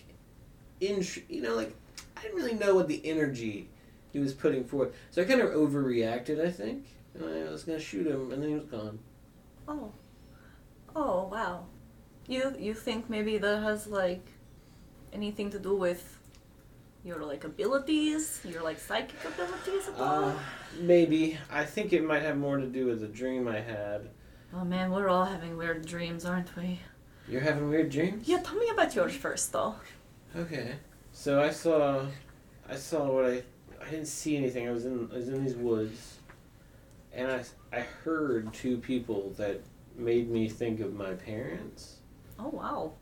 in 0.80 1.04
you 1.28 1.42
know, 1.42 1.54
like 1.54 1.74
I 2.16 2.22
didn't 2.22 2.36
really 2.36 2.54
know 2.54 2.74
what 2.74 2.88
the 2.88 3.04
energy 3.04 3.68
he 4.12 4.18
was 4.18 4.32
putting 4.32 4.64
forth, 4.64 4.94
so 5.10 5.22
I 5.22 5.24
kind 5.24 5.40
of 5.40 5.50
overreacted. 5.50 6.44
I 6.44 6.50
think, 6.50 6.86
and 7.14 7.24
I 7.24 7.50
was 7.50 7.64
gonna 7.64 7.80
shoot 7.80 8.06
him, 8.06 8.32
and 8.32 8.42
then 8.42 8.50
he 8.50 8.54
was 8.54 8.64
gone. 8.64 8.98
Oh. 9.66 9.92
Oh 11.00 11.28
wow. 11.30 11.66
You 12.26 12.54
you 12.58 12.74
think 12.74 13.08
maybe 13.08 13.38
that 13.38 13.62
has 13.62 13.86
like 13.86 14.26
anything 15.12 15.48
to 15.50 15.58
do 15.60 15.76
with 15.76 16.18
your 17.04 17.20
like 17.24 17.44
abilities, 17.44 18.40
your 18.44 18.62
like 18.64 18.78
psychic 18.80 19.24
abilities 19.24 19.88
at 19.88 19.94
all? 20.00 20.24
Uh, 20.30 20.34
maybe. 20.80 21.38
I 21.50 21.64
think 21.64 21.92
it 21.92 22.02
might 22.04 22.22
have 22.22 22.36
more 22.36 22.58
to 22.58 22.66
do 22.66 22.86
with 22.86 23.00
the 23.00 23.06
dream 23.06 23.46
I 23.46 23.60
had. 23.60 24.10
oh 24.52 24.64
man, 24.64 24.90
we're 24.90 25.08
all 25.08 25.24
having 25.24 25.56
weird 25.56 25.86
dreams, 25.86 26.24
aren't 26.24 26.54
we? 26.56 26.80
You're 27.28 27.42
having 27.42 27.68
weird 27.70 27.90
dreams? 27.90 28.26
Yeah, 28.26 28.38
tell 28.40 28.56
me 28.56 28.68
about 28.70 28.94
yours 28.96 29.14
first 29.14 29.52
though. 29.52 29.76
Okay. 30.34 30.74
So 31.12 31.40
I 31.42 31.50
saw, 31.50 32.06
I 32.68 32.76
saw 32.76 33.06
what 33.12 33.24
I, 33.26 33.42
I 33.80 33.90
didn't 33.90 34.06
see 34.06 34.36
anything. 34.36 34.68
I 34.68 34.72
was 34.72 34.84
in, 34.84 35.08
I 35.12 35.16
was 35.16 35.28
in 35.28 35.44
these 35.44 35.54
woods, 35.56 36.18
and 37.12 37.30
I, 37.30 37.42
I 37.72 37.80
heard 37.80 38.52
two 38.52 38.78
people 38.78 39.32
that 39.36 39.60
made 39.98 40.30
me 40.30 40.48
think 40.48 40.80
of 40.80 40.94
my 40.94 41.12
parents, 41.14 41.96
Oh 42.38 42.48
wow. 42.48 42.92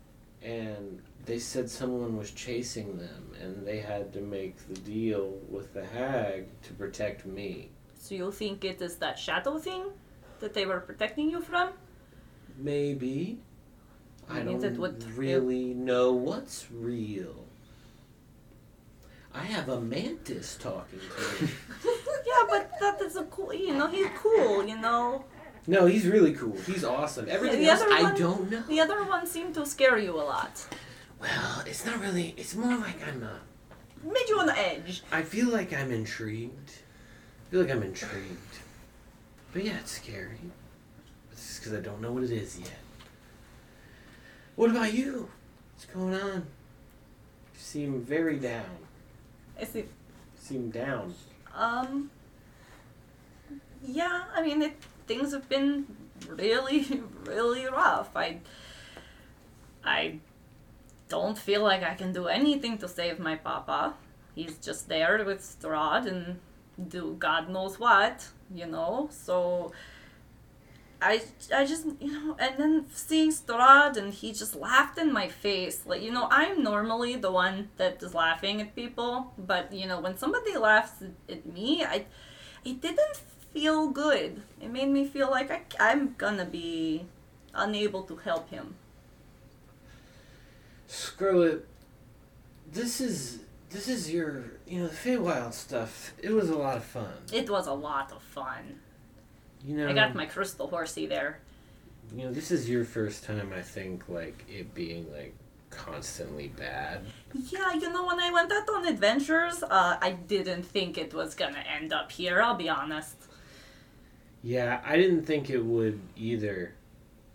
and 0.41 1.01
they 1.25 1.39
said 1.39 1.69
someone 1.69 2.17
was 2.17 2.31
chasing 2.31 2.97
them, 2.97 3.31
and 3.41 3.65
they 3.65 3.79
had 3.79 4.11
to 4.13 4.21
make 4.21 4.57
the 4.67 4.75
deal 4.81 5.37
with 5.49 5.73
the 5.73 5.85
hag 5.85 6.47
to 6.63 6.73
protect 6.73 7.25
me. 7.25 7.69
So 7.99 8.15
you 8.15 8.31
think 8.31 8.63
it 8.63 8.81
is 8.81 8.95
that 8.97 9.17
shadow 9.19 9.57
thing 9.57 9.83
that 10.39 10.53
they 10.53 10.65
were 10.65 10.79
protecting 10.79 11.29
you 11.29 11.41
from? 11.41 11.71
Maybe. 12.57 13.39
I 14.29 14.41
don't 14.41 14.77
would- 14.77 15.03
really 15.17 15.73
know 15.73 16.11
what's 16.13 16.67
real. 16.71 17.45
I 19.33 19.43
have 19.43 19.69
a 19.69 19.79
mantis 19.79 20.57
talking 20.59 20.99
to 20.99 21.45
me. 21.45 21.51
yeah, 22.25 22.43
but 22.49 22.71
that 22.79 22.99
is 23.01 23.15
a 23.15 23.23
cool. 23.25 23.53
You 23.53 23.73
know, 23.75 23.87
he's 23.87 24.07
cool. 24.17 24.65
You 24.65 24.77
know, 24.79 25.25
no, 25.67 25.85
he's 25.85 26.07
really 26.07 26.33
cool. 26.33 26.55
He's 26.65 26.83
awesome. 26.83 27.27
Everything 27.29 27.59
the 27.59 27.69
else 27.69 27.81
other 27.81 27.93
I 27.93 28.13
don't 28.17 28.49
know. 28.49 28.61
the 28.61 28.79
other 28.79 29.03
one 29.03 29.27
seemed 29.27 29.53
to 29.55 29.65
scare 29.65 29.97
you 29.97 30.15
a 30.15 30.23
lot. 30.23 30.65
Well, 31.19 31.63
it's 31.65 31.85
not 31.85 31.99
really. 31.99 32.33
It's 32.37 32.55
more 32.55 32.75
like 32.77 33.05
I'm. 33.07 33.21
Uh, 33.23 34.09
Made 34.09 34.29
you 34.29 34.39
on 34.39 34.45
the 34.45 34.57
edge. 34.57 35.03
I 35.11 35.23
feel 35.23 35.49
like 35.49 35.73
I'm 35.73 35.91
intrigued. 35.91 36.69
I 36.69 37.51
feel 37.51 37.61
like 37.61 37.71
I'm 37.71 37.83
intrigued. 37.83 38.59
But 39.51 39.65
yeah, 39.65 39.77
it's 39.79 39.91
scary. 39.91 40.39
It's 41.31 41.47
just 41.47 41.59
because 41.61 41.73
I 41.77 41.81
don't 41.81 41.99
know 42.01 42.11
what 42.11 42.23
it 42.23 42.31
is 42.31 42.59
yet. 42.59 42.71
What 44.55 44.69
about 44.69 44.93
you? 44.93 45.29
What's 45.73 45.85
going 45.85 46.13
on? 46.13 46.35
You 47.53 47.59
seem 47.59 48.01
very 48.01 48.37
down. 48.37 48.65
I 49.59 49.65
see. 49.65 49.79
You 49.79 49.87
seem 50.37 50.69
down. 50.69 51.13
Um. 51.53 52.09
Yeah, 53.85 54.23
I 54.33 54.41
mean, 54.43 54.61
it, 54.61 54.75
things 55.07 55.33
have 55.33 55.49
been 55.49 55.85
really, 56.27 57.01
really 57.25 57.65
rough. 57.65 58.09
I. 58.15 58.39
I 59.83 60.19
don't 61.07 61.37
feel 61.37 61.63
like 61.63 61.83
I 61.83 61.93
can 61.93 62.11
do 62.11 62.27
anything 62.27 62.77
to 62.79 62.87
save 62.87 63.19
my 63.19 63.35
papa. 63.35 63.93
He's 64.35 64.57
just 64.57 64.89
there 64.89 65.23
with 65.25 65.41
Strahd 65.41 66.05
and 66.07 66.39
do 66.89 67.15
God 67.17 67.49
knows 67.49 67.79
what, 67.79 68.27
you 68.53 68.67
know. 68.67 69.09
So. 69.11 69.71
I, 70.99 71.21
I 71.53 71.63
just 71.63 71.85
you 71.99 72.11
know 72.11 72.35
and 72.39 72.57
then 72.57 72.85
seeing 72.91 73.31
Strahd 73.31 73.97
and 73.97 74.11
he 74.11 74.33
just 74.33 74.55
laughed 74.55 74.97
in 74.97 75.13
my 75.13 75.27
face 75.27 75.83
like 75.85 76.01
you 76.01 76.11
know 76.11 76.27
I'm 76.31 76.63
normally 76.63 77.15
the 77.15 77.31
one 77.31 77.69
that 77.77 78.01
is 78.01 78.15
laughing 78.15 78.61
at 78.61 78.75
people 78.75 79.31
but 79.37 79.71
you 79.71 79.85
know 79.85 79.99
when 79.99 80.17
somebody 80.17 80.57
laughs 80.57 81.03
at, 81.29 81.45
me 81.45 81.83
I 81.83 82.05
it 82.65 82.81
didn't 82.81 83.19
feel 83.57 83.87
good 83.89 84.41
it 84.61 84.69
made 84.69 84.89
me 84.89 85.03
feel 85.05 85.29
like 85.31 85.49
I, 85.51 85.61
I'm 85.79 86.13
gonna 86.17 86.45
be 86.45 87.05
unable 87.53 88.03
to 88.03 88.15
help 88.17 88.49
him 88.49 88.75
Scarlet, 90.87 91.67
this 92.71 93.01
is 93.01 93.39
this 93.69 93.87
is 93.89 94.11
your 94.11 94.45
you 94.65 94.79
know 94.79 94.87
the 94.87 94.95
Feywild 94.95 95.53
stuff. 95.53 96.13
It 96.21 96.31
was 96.31 96.49
a 96.49 96.55
lot 96.55 96.77
of 96.77 96.83
fun. 96.85 97.11
it 97.33 97.49
was 97.49 97.67
a 97.67 97.73
lot 97.73 98.11
of 98.11 98.21
fun 98.21 98.79
You 99.65 99.75
know, 99.75 99.89
I 99.89 99.93
got 99.93 100.15
my 100.15 100.25
crystal 100.25 100.67
horsey 100.67 101.05
there 101.07 101.39
you 102.15 102.23
know 102.23 102.31
this 102.31 102.51
is 102.51 102.69
your 102.69 102.85
first 102.85 103.25
time. 103.25 103.51
I 103.53 103.61
think 103.61 104.07
like 104.07 104.45
it 104.47 104.73
being 104.73 105.11
like 105.11 105.33
constantly 105.69 106.47
bad. 106.47 107.01
yeah 107.49 107.73
you 107.73 107.91
know 107.91 108.05
when 108.05 108.19
I 108.19 108.31
went 108.31 108.51
out 108.51 108.69
on 108.69 108.87
adventures 108.87 109.61
uh, 109.63 109.97
I 110.01 110.11
didn't 110.11 110.63
think 110.63 110.97
it 110.97 111.13
was 111.13 111.35
gonna 111.35 111.63
end 111.77 111.91
up 111.91 112.11
here 112.11 112.41
I'll 112.41 112.55
be 112.55 112.69
honest 112.69 113.26
Yeah, 114.47 114.79
I 114.85 114.95
didn't 114.95 115.25
think 115.25 115.49
it 115.49 115.59
would 115.59 115.99
either. 116.15 116.73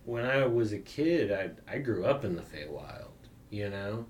When 0.06 0.24
I 0.24 0.46
was 0.46 0.72
a 0.72 0.78
kid, 0.78 1.30
I 1.30 1.50
I 1.70 1.76
grew 1.76 2.06
up 2.06 2.24
in 2.24 2.36
the 2.36 2.40
Feywild, 2.40 3.10
you 3.50 3.68
know, 3.68 4.06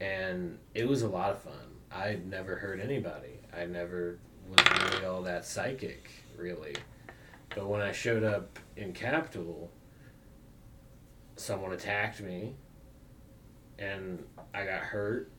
and 0.00 0.58
it 0.72 0.88
was 0.88 1.02
a 1.02 1.08
lot 1.08 1.32
of 1.32 1.42
fun. 1.42 1.52
I 1.92 2.18
never 2.24 2.56
hurt 2.56 2.80
anybody. 2.80 3.40
I 3.54 3.66
never 3.66 4.18
was 4.48 4.90
really 4.90 5.04
all 5.04 5.20
that 5.24 5.44
psychic, 5.44 6.08
really. 6.34 6.76
But 7.54 7.68
when 7.68 7.82
I 7.82 7.92
showed 7.92 8.24
up 8.24 8.58
in 8.74 8.94
Capital, 8.94 9.70
someone 11.36 11.74
attacked 11.74 12.22
me, 12.22 12.54
and 13.78 14.24
I 14.54 14.64
got 14.64 14.80
hurt, 14.80 15.30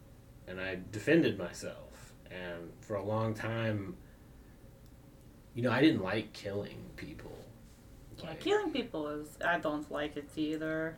and 0.47 0.61
I 0.61 0.77
defended 0.91 1.35
myself. 1.39 2.13
And 2.29 2.71
for 2.81 2.95
a 2.95 3.03
long 3.03 3.33
time, 3.33 3.97
you 5.59 5.65
know, 5.65 5.71
I 5.71 5.81
didn't 5.81 6.01
like 6.01 6.31
killing 6.31 6.79
people. 6.95 7.37
yeah 8.23 8.33
killing 8.35 8.71
people 8.71 9.07
is 9.09 9.27
I 9.45 9.59
don't 9.59 9.91
like 9.91 10.15
it 10.15 10.29
either 10.37 10.95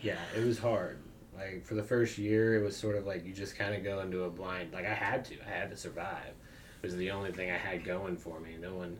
yeah, 0.00 0.18
it 0.36 0.44
was 0.44 0.58
hard. 0.58 0.98
Like 1.36 1.64
for 1.64 1.74
the 1.74 1.82
first 1.82 2.18
year, 2.18 2.56
it 2.56 2.64
was 2.64 2.76
sort 2.76 2.96
of 2.96 3.06
like 3.06 3.24
you 3.24 3.32
just 3.32 3.56
kind 3.56 3.74
of 3.74 3.84
go 3.84 4.00
into 4.00 4.24
a 4.24 4.30
blind. 4.30 4.72
Like 4.72 4.86
I 4.86 4.94
had 4.94 5.24
to, 5.26 5.34
I 5.46 5.50
had 5.50 5.70
to 5.70 5.76
survive. 5.76 6.34
It 6.82 6.86
was 6.86 6.96
the 6.96 7.10
only 7.10 7.32
thing 7.32 7.50
I 7.50 7.56
had 7.56 7.84
going 7.84 8.16
for 8.16 8.40
me. 8.40 8.56
No 8.60 8.74
one. 8.74 8.98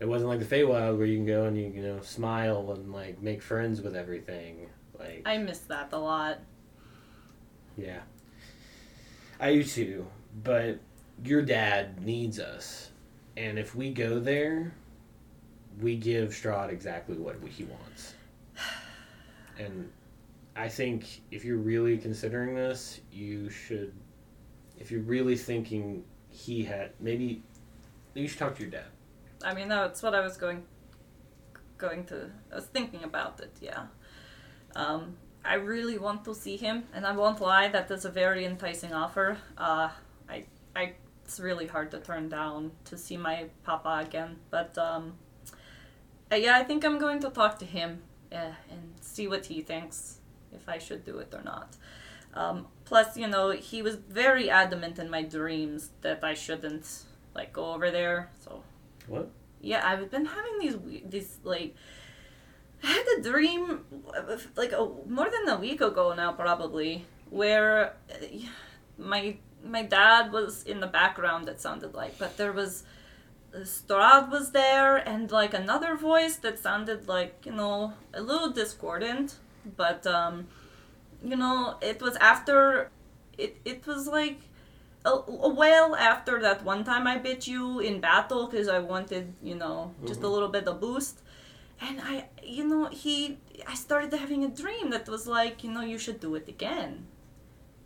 It 0.00 0.06
wasn't 0.06 0.30
like 0.30 0.40
the 0.40 0.56
Feywild 0.56 0.96
where 0.98 1.06
you 1.06 1.16
can 1.16 1.26
go 1.26 1.44
and 1.44 1.56
you 1.56 1.72
you 1.74 1.82
know 1.82 2.00
smile 2.00 2.72
and 2.72 2.92
like 2.92 3.20
make 3.22 3.42
friends 3.42 3.80
with 3.80 3.94
everything. 3.96 4.68
Like 4.98 5.22
I 5.24 5.38
miss 5.38 5.60
that 5.60 5.90
a 5.92 5.98
lot 5.98 6.38
Yeah. 7.76 8.00
I 9.40 9.54
do 9.54 9.64
too, 9.64 10.06
but 10.42 10.78
your 11.22 11.42
dad 11.42 12.04
needs 12.04 12.38
us. 12.38 12.90
And 13.36 13.58
if 13.58 13.74
we 13.74 13.90
go 13.92 14.18
there, 14.18 14.72
we 15.80 15.96
give 15.96 16.30
Strahd 16.30 16.70
exactly 16.70 17.16
what 17.16 17.36
he 17.48 17.64
wants. 17.64 18.14
And 19.56 19.88
I 20.56 20.68
think 20.68 21.20
if 21.30 21.44
you're 21.44 21.58
really 21.58 21.96
considering 21.96 22.56
this, 22.56 23.00
you 23.12 23.48
should. 23.50 23.92
If 24.80 24.90
you're 24.90 25.02
really 25.02 25.36
thinking 25.36 26.02
he 26.28 26.64
had. 26.64 26.90
Maybe. 26.98 27.42
You 28.14 28.26
should 28.26 28.38
talk 28.38 28.56
to 28.56 28.62
your 28.62 28.70
dad. 28.70 28.86
I 29.44 29.54
mean, 29.54 29.68
that's 29.68 30.02
what 30.02 30.14
I 30.14 30.20
was 30.20 30.36
going 30.36 30.64
going 31.78 32.04
to. 32.06 32.30
I 32.50 32.56
was 32.56 32.66
thinking 32.66 33.04
about 33.04 33.40
it. 33.40 33.52
Yeah. 33.60 33.86
Um, 34.74 35.16
I 35.44 35.54
really 35.54 35.98
want 35.98 36.24
to 36.24 36.34
see 36.34 36.56
him, 36.56 36.84
and 36.94 37.06
I 37.06 37.12
won't 37.12 37.40
lie. 37.40 37.68
That 37.68 37.90
is 37.90 38.04
a 38.04 38.10
very 38.10 38.44
enticing 38.44 38.92
offer. 38.92 39.36
Uh, 39.58 39.90
I, 40.28 40.44
I, 40.74 40.94
it's 41.24 41.40
really 41.40 41.66
hard 41.66 41.90
to 41.92 41.98
turn 42.00 42.28
down 42.28 42.72
to 42.84 42.96
see 42.98 43.16
my 43.16 43.46
papa 43.64 44.02
again. 44.06 44.36
But 44.50 44.76
um, 44.78 45.14
uh, 46.30 46.36
yeah, 46.36 46.56
I 46.58 46.64
think 46.64 46.84
I'm 46.84 46.98
going 46.98 47.20
to 47.20 47.30
talk 47.30 47.58
to 47.60 47.64
him 47.64 48.02
uh, 48.32 48.52
and 48.70 48.94
see 49.00 49.26
what 49.26 49.46
he 49.46 49.62
thinks 49.62 50.18
if 50.52 50.68
I 50.68 50.78
should 50.78 51.04
do 51.04 51.18
it 51.18 51.34
or 51.34 51.42
not. 51.42 51.76
Um, 52.34 52.66
plus, 52.84 53.16
you 53.16 53.28
know, 53.28 53.50
he 53.50 53.80
was 53.82 53.96
very 53.96 54.50
adamant 54.50 54.98
in 54.98 55.08
my 55.10 55.22
dreams 55.22 55.90
that 56.02 56.22
I 56.22 56.34
shouldn't 56.34 57.04
like 57.34 57.52
go 57.52 57.72
over 57.72 57.90
there. 57.90 58.30
So 58.44 58.62
What? 59.06 59.30
yeah, 59.60 59.82
I've 59.88 60.10
been 60.10 60.26
having 60.26 60.58
these 60.60 60.76
these 61.08 61.38
like 61.44 61.74
I 62.82 62.88
had 62.88 63.06
a 63.18 63.22
dream 63.22 63.84
like 64.56 64.72
a, 64.72 64.86
more 65.08 65.28
than 65.30 65.48
a 65.48 65.58
week 65.58 65.80
ago 65.80 66.12
now 66.14 66.32
probably 66.32 67.06
where 67.30 67.94
uh, 68.10 68.26
my 68.98 69.36
my 69.64 69.82
dad 69.82 70.32
was 70.32 70.62
in 70.64 70.80
the 70.80 70.86
background 70.86 71.48
it 71.48 71.60
sounded 71.60 71.94
like 71.94 72.18
but 72.18 72.36
there 72.36 72.52
was 72.52 72.84
Strahd 73.54 74.30
was 74.30 74.50
there 74.50 74.96
and 74.96 75.30
like 75.30 75.54
another 75.54 75.96
voice 75.96 76.36
that 76.36 76.58
sounded 76.58 77.08
like 77.08 77.44
you 77.46 77.52
know 77.52 77.92
a 78.12 78.20
little 78.20 78.50
discordant 78.50 79.38
but 79.76 80.06
um 80.06 80.48
you 81.22 81.36
know 81.36 81.76
it 81.80 82.02
was 82.02 82.16
after 82.16 82.90
it 83.38 83.56
it 83.64 83.86
was 83.86 84.06
like 84.06 84.40
a, 85.04 85.10
a 85.10 85.48
while 85.48 85.94
after 85.96 86.40
that 86.40 86.64
one 86.64 86.84
time 86.84 87.06
I 87.06 87.18
bit 87.18 87.46
you 87.46 87.80
in 87.80 88.00
battle 88.00 88.46
because 88.46 88.68
I 88.68 88.78
wanted, 88.78 89.34
you 89.42 89.54
know, 89.54 89.94
just 90.06 90.22
a 90.22 90.28
little 90.28 90.48
bit 90.48 90.66
of 90.66 90.80
boost. 90.80 91.20
And 91.80 92.00
I, 92.00 92.26
you 92.42 92.64
know, 92.66 92.86
he, 92.86 93.38
I 93.68 93.74
started 93.74 94.18
having 94.18 94.44
a 94.44 94.48
dream 94.48 94.90
that 94.90 95.08
was 95.08 95.26
like, 95.26 95.62
you 95.64 95.70
know, 95.70 95.82
you 95.82 95.98
should 95.98 96.20
do 96.20 96.34
it 96.36 96.48
again. 96.48 97.06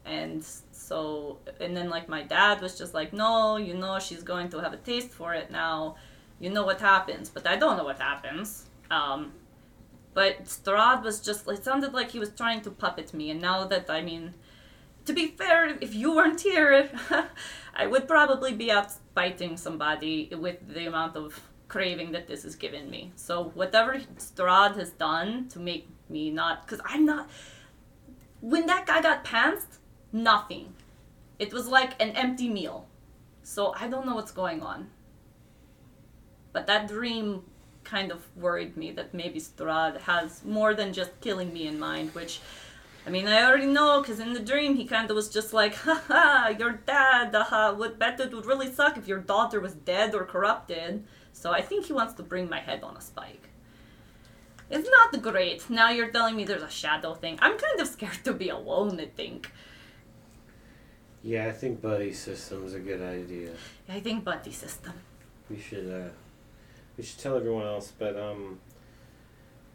And 0.04 0.47
so, 0.88 1.38
and 1.61 1.76
then 1.76 1.90
like 1.90 2.09
my 2.09 2.23
dad 2.23 2.62
was 2.62 2.78
just 2.78 2.95
like, 2.95 3.12
no, 3.12 3.59
you 3.59 3.75
know, 3.75 3.99
she's 3.99 4.23
going 4.23 4.49
to 4.50 4.59
have 4.61 4.73
a 4.73 4.78
taste 4.78 5.11
for 5.11 5.35
it 5.35 5.50
now. 5.50 5.97
You 6.40 6.49
know 6.49 6.64
what 6.64 6.80
happens, 6.80 7.28
but 7.28 7.47
I 7.47 7.57
don't 7.57 7.76
know 7.76 7.85
what 7.85 7.99
happens. 7.99 8.64
Um, 8.90 9.33
but 10.14 10.45
Strahd 10.45 11.02
was 11.02 11.21
just, 11.21 11.47
it 11.47 11.62
sounded 11.62 11.92
like 11.92 12.11
he 12.11 12.18
was 12.18 12.30
trying 12.30 12.62
to 12.62 12.71
puppet 12.71 13.12
me. 13.12 13.30
And 13.30 13.40
now 13.42 13.66
that, 13.66 13.90
I 13.90 14.00
mean, 14.00 14.33
to 15.04 15.12
be 15.12 15.26
fair, 15.26 15.76
if 15.83 15.95
you 15.95 16.16
weren't 16.16 16.40
here, 16.40 16.88
I 17.75 17.87
would 17.87 18.09
probably 18.09 18.54
be 18.54 18.71
out 18.71 18.90
fighting 19.14 19.59
somebody 19.59 20.30
with 20.33 20.57
the 20.73 20.87
amount 20.87 21.16
of 21.16 21.38
craving 21.68 22.12
that 22.12 22.26
this 22.26 22.45
has 22.45 22.57
given 22.57 22.88
me. 22.88 23.12
So 23.14 23.50
whatever 23.54 24.00
Strahd 24.16 24.76
has 24.76 24.90
done 24.90 25.49
to 25.50 25.59
make 25.59 25.87
me 26.09 26.30
not, 26.30 26.66
because 26.66 26.80
I'm 26.87 27.04
not. 27.04 27.28
When 28.40 28.64
that 28.66 28.87
guy 28.87 29.02
got 29.02 29.23
pantsed, 29.23 29.78
nothing. 30.12 30.75
It 31.38 31.52
was 31.52 31.68
like 31.68 32.00
an 32.02 32.11
empty 32.11 32.49
meal. 32.49 32.87
So 33.42 33.73
I 33.78 33.88
don't 33.88 34.07
know 34.07 34.14
what's 34.14 34.33
going 34.33 34.62
on. 34.62 34.90
But 36.52 36.66
that 36.66 36.88
dream 36.88 37.45
kind 37.85 38.12
of 38.12 38.26
worried 38.37 38.76
me 38.76 38.90
that 38.92 39.14
maybe 39.14 39.40
Strahd 39.40 40.00
has 40.02 40.45
more 40.45 40.74
than 40.74 40.92
just 40.92 41.18
killing 41.20 41.53
me 41.53 41.66
in 41.66 41.79
mind, 41.79 42.14
which 42.14 42.40
I 43.07 43.11
mean, 43.11 43.27
I 43.27 43.42
already 43.44 43.66
know 43.66 44.03
because 44.03 44.20
in 44.20 44.35
the 44.35 44.40
dream 44.40 44.74
he 44.74 44.85
kind 44.85 45.09
of 45.09 45.16
was 45.16 45.31
just 45.31 45.55
like, 45.55 45.74
haha, 45.74 46.48
your 46.48 46.72
dad, 46.72 47.35
haha, 47.35 47.72
would 47.72 47.98
bet 47.98 48.20
it 48.20 48.35
would 48.35 48.44
really 48.44 48.70
suck 48.70 48.98
if 48.98 49.09
your 49.09 49.20
daughter 49.20 49.61
was 49.61 49.72
dead 49.74 50.14
or 50.14 50.24
corrupted. 50.24 51.05
So 51.33 51.51
I 51.51 51.62
think 51.62 51.87
he 51.87 51.94
wants 51.94 52.14
to 52.14 52.22
bring 52.22 52.51
my 52.51 52.61
head 52.61 52.83
on 52.83 52.96
a 52.96 53.01
spike. 53.01 53.48
It's 54.70 54.90
not 54.90 55.22
great. 55.22 55.70
Now 55.70 55.88
you're 55.88 56.11
telling 56.11 56.37
me 56.37 56.44
there's 56.44 56.62
a 56.62 56.68
shadow 56.70 57.14
thing. 57.14 57.38
I'm 57.40 57.57
kind 57.57 57.81
of 57.81 57.88
scared 57.88 58.22
to 58.24 58.35
be 58.35 58.51
alone, 58.51 59.01
I 59.01 59.07
think. 59.07 59.51
Yeah, 61.22 61.46
I 61.46 61.52
think 61.52 61.83
buddy 61.83 62.12
system's 62.12 62.74
a 62.74 62.81
good 62.81 63.02
idea. 63.02 63.50
I 63.88 64.00
think 64.00 64.24
buddy 64.24 64.52
system. 64.52 64.92
We 65.50 65.59
should 65.59 65.90
uh 65.90 66.11
we 66.96 67.04
should 67.04 67.18
tell 67.18 67.37
everyone 67.37 67.66
else, 67.66 67.92
but 67.98 68.16
um 68.16 68.61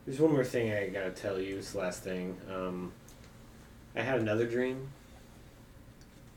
there's 0.06 0.20
one 0.20 0.32
more 0.32 0.44
thing 0.44 0.74
I 0.74 0.88
gotta 0.88 1.12
tell 1.12 1.40
you, 1.40 1.58
it's 1.58 1.74
the 1.74 1.80
last 1.80 2.04
thing. 2.04 2.38
Um 2.54 2.94
I 3.96 4.02
had 4.02 4.20
another 4.22 4.46
dream. 4.48 4.90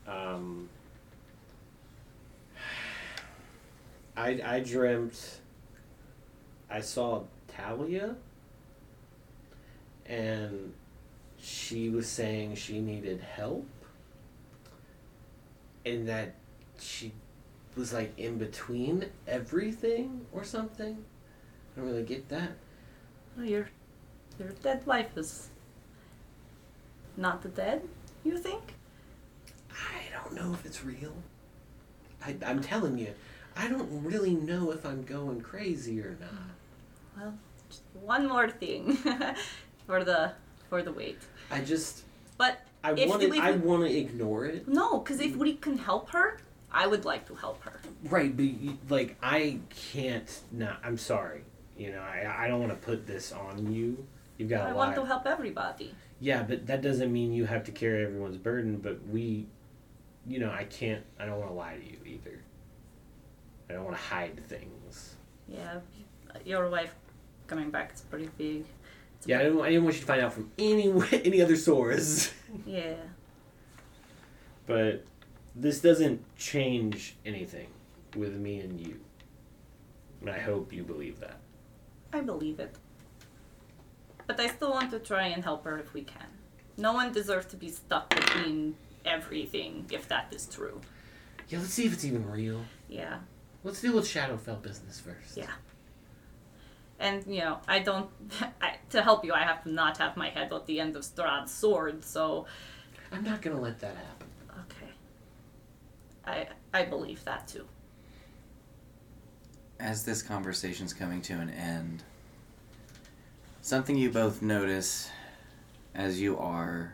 Um 0.07 0.69
I 4.15 4.41
I 4.43 4.59
dreamt 4.59 5.39
I 6.69 6.81
saw 6.81 7.23
Talia 7.47 8.15
and 10.05 10.73
she 11.39 11.89
was 11.89 12.07
saying 12.09 12.55
she 12.55 12.79
needed 12.81 13.21
help 13.21 13.65
and 15.87 16.07
that 16.07 16.35
she 16.79 17.11
was 17.75 17.93
like 17.93 18.17
in 18.17 18.37
between 18.37 19.05
everything 19.27 20.25
or 20.31 20.43
something. 20.43 20.97
I 21.75 21.79
don't 21.79 21.89
really 21.89 22.03
get 22.03 22.27
that. 22.29 22.51
Oh, 23.39 23.43
your, 23.43 23.69
your 24.39 24.49
dead 24.63 24.85
wife 24.85 25.15
is 25.15 25.49
not 27.15 27.41
the 27.41 27.49
dead, 27.49 27.87
you 28.23 28.37
think? 28.37 28.73
I 29.71 30.11
don't 30.11 30.33
know 30.33 30.53
if 30.53 30.65
it's 30.65 30.83
real. 30.83 31.13
I, 32.25 32.35
I'm 32.45 32.61
telling 32.61 32.97
you, 32.97 33.13
I 33.55 33.67
don't 33.67 34.03
really 34.03 34.33
know 34.33 34.71
if 34.71 34.85
I'm 34.85 35.03
going 35.03 35.41
crazy 35.41 36.01
or 36.01 36.17
not. 36.19 37.17
Well, 37.17 37.33
just 37.69 37.83
one 37.93 38.27
more 38.27 38.49
thing 38.49 38.95
for 39.87 40.03
the 40.03 40.33
for 40.69 40.81
the 40.81 40.91
wait. 40.91 41.17
I 41.49 41.61
just, 41.61 42.03
But 42.37 42.66
I 42.83 42.93
want 42.93 43.21
to, 43.21 43.39
I 43.39 43.51
want 43.51 43.83
to 43.83 43.97
ignore 43.97 44.45
it. 44.45 44.67
no, 44.67 44.99
because 44.99 45.19
if 45.19 45.35
we 45.35 45.55
can 45.55 45.77
help 45.77 46.09
her, 46.11 46.39
I 46.71 46.87
would 46.87 47.05
like 47.05 47.27
to 47.27 47.35
help 47.35 47.63
her. 47.63 47.79
Right, 48.05 48.35
but 48.35 48.45
you, 48.45 48.77
like 48.89 49.17
I 49.21 49.59
can't. 49.91 50.41
Not. 50.51 50.79
I'm 50.83 50.97
sorry. 50.97 51.43
You 51.77 51.91
know, 51.91 51.99
I 52.01 52.45
I 52.45 52.47
don't 52.47 52.59
want 52.59 52.71
to 52.71 52.77
put 52.77 53.07
this 53.07 53.31
on 53.31 53.73
you. 53.73 54.05
You've 54.37 54.49
got 54.49 54.69
I 54.69 54.73
want 54.73 54.95
to 54.95 55.05
help 55.05 55.25
everybody. 55.25 55.93
Yeah, 56.19 56.43
but 56.43 56.67
that 56.67 56.81
doesn't 56.81 57.11
mean 57.11 57.33
you 57.33 57.45
have 57.45 57.63
to 57.65 57.71
carry 57.71 58.03
everyone's 58.05 58.37
burden. 58.37 58.77
But 58.77 59.05
we, 59.07 59.47
you 60.27 60.39
know, 60.39 60.51
I 60.51 60.65
can't. 60.65 61.03
I 61.19 61.25
don't 61.25 61.39
want 61.39 61.49
to 61.49 61.55
lie 61.55 61.77
to 61.77 61.83
you 61.85 61.97
either. 62.05 62.39
I 63.69 63.73
don't 63.73 63.83
want 63.83 63.97
to 63.97 64.03
hide 64.03 64.47
things. 64.47 65.15
Yeah, 65.47 65.79
your 66.45 66.69
wife 66.69 66.93
coming 67.47 67.69
back 67.69 67.93
is 67.93 68.01
pretty 68.01 68.29
big. 68.37 68.65
It's 69.17 69.25
a 69.25 69.29
Yeah, 69.29 69.39
I 69.39 69.43
didn't, 69.43 69.61
I 69.61 69.69
didn't 69.69 69.83
want 69.83 69.95
you 69.95 70.01
to 70.01 70.07
find 70.07 70.21
out 70.21 70.33
from 70.33 70.51
any 70.57 70.91
any 71.11 71.41
other 71.41 71.55
source. 71.55 72.31
yeah. 72.65 72.95
But 74.65 75.05
this 75.55 75.79
doesn't 75.79 76.23
change 76.37 77.15
anything 77.25 77.67
with 78.15 78.35
me 78.35 78.59
and 78.59 78.79
you. 78.79 78.99
And 80.21 80.29
I 80.29 80.39
hope 80.39 80.73
you 80.73 80.83
believe 80.83 81.19
that. 81.19 81.39
I 82.11 82.21
believe 82.21 82.59
it. 82.59 82.75
But 84.25 84.39
I 84.39 84.47
still 84.47 84.71
want 84.71 84.91
to 84.91 84.99
try 84.99 85.27
and 85.27 85.43
help 85.43 85.63
her 85.65 85.77
if 85.77 85.93
we 85.93 86.01
can. 86.01 86.27
No 86.77 86.93
one 86.93 87.11
deserves 87.11 87.47
to 87.47 87.55
be 87.55 87.69
stuck 87.69 88.09
between 88.09 88.75
everything 89.05 89.85
if 89.91 90.07
that 90.09 90.27
is 90.31 90.47
true. 90.47 90.81
Yeah, 91.49 91.59
let's 91.59 91.73
see 91.73 91.85
if 91.85 91.93
it's 91.93 92.03
even 92.05 92.29
real. 92.29 92.61
Yeah. 92.89 93.19
Let's 93.63 93.81
deal 93.81 93.95
with 93.95 94.05
Shadowfell 94.05 94.61
business 94.61 94.99
first. 94.99 95.37
Yeah. 95.37 95.51
And 96.99 97.23
you 97.27 97.41
know, 97.41 97.59
I 97.67 97.79
don't. 97.79 98.09
I, 98.61 98.77
to 98.89 99.01
help 99.01 99.23
you, 99.25 99.33
I 99.33 99.41
have 99.43 99.63
to 99.63 99.69
not 99.69 99.97
have 99.97 100.17
my 100.17 100.29
head 100.29 100.51
at 100.51 100.65
the 100.65 100.79
end 100.79 100.95
of 100.95 101.03
Strahd's 101.03 101.51
sword. 101.51 102.03
So, 102.03 102.45
I'm 103.11 103.23
not 103.23 103.41
gonna 103.41 103.61
let 103.61 103.79
that 103.79 103.95
happen. 103.95 104.27
okay. 104.61 104.91
I 106.25 106.47
I 106.73 106.83
believe 106.85 107.23
that 107.25 107.47
too. 107.47 107.65
As 109.79 110.03
this 110.03 110.23
conversation's 110.23 110.93
coming 110.93 111.21
to 111.23 111.33
an 111.33 111.51
end, 111.51 112.03
something 113.61 113.95
you 113.95 114.09
both 114.09 114.41
notice 114.41 115.11
as 115.93 116.19
you 116.19 116.37
are 116.39 116.93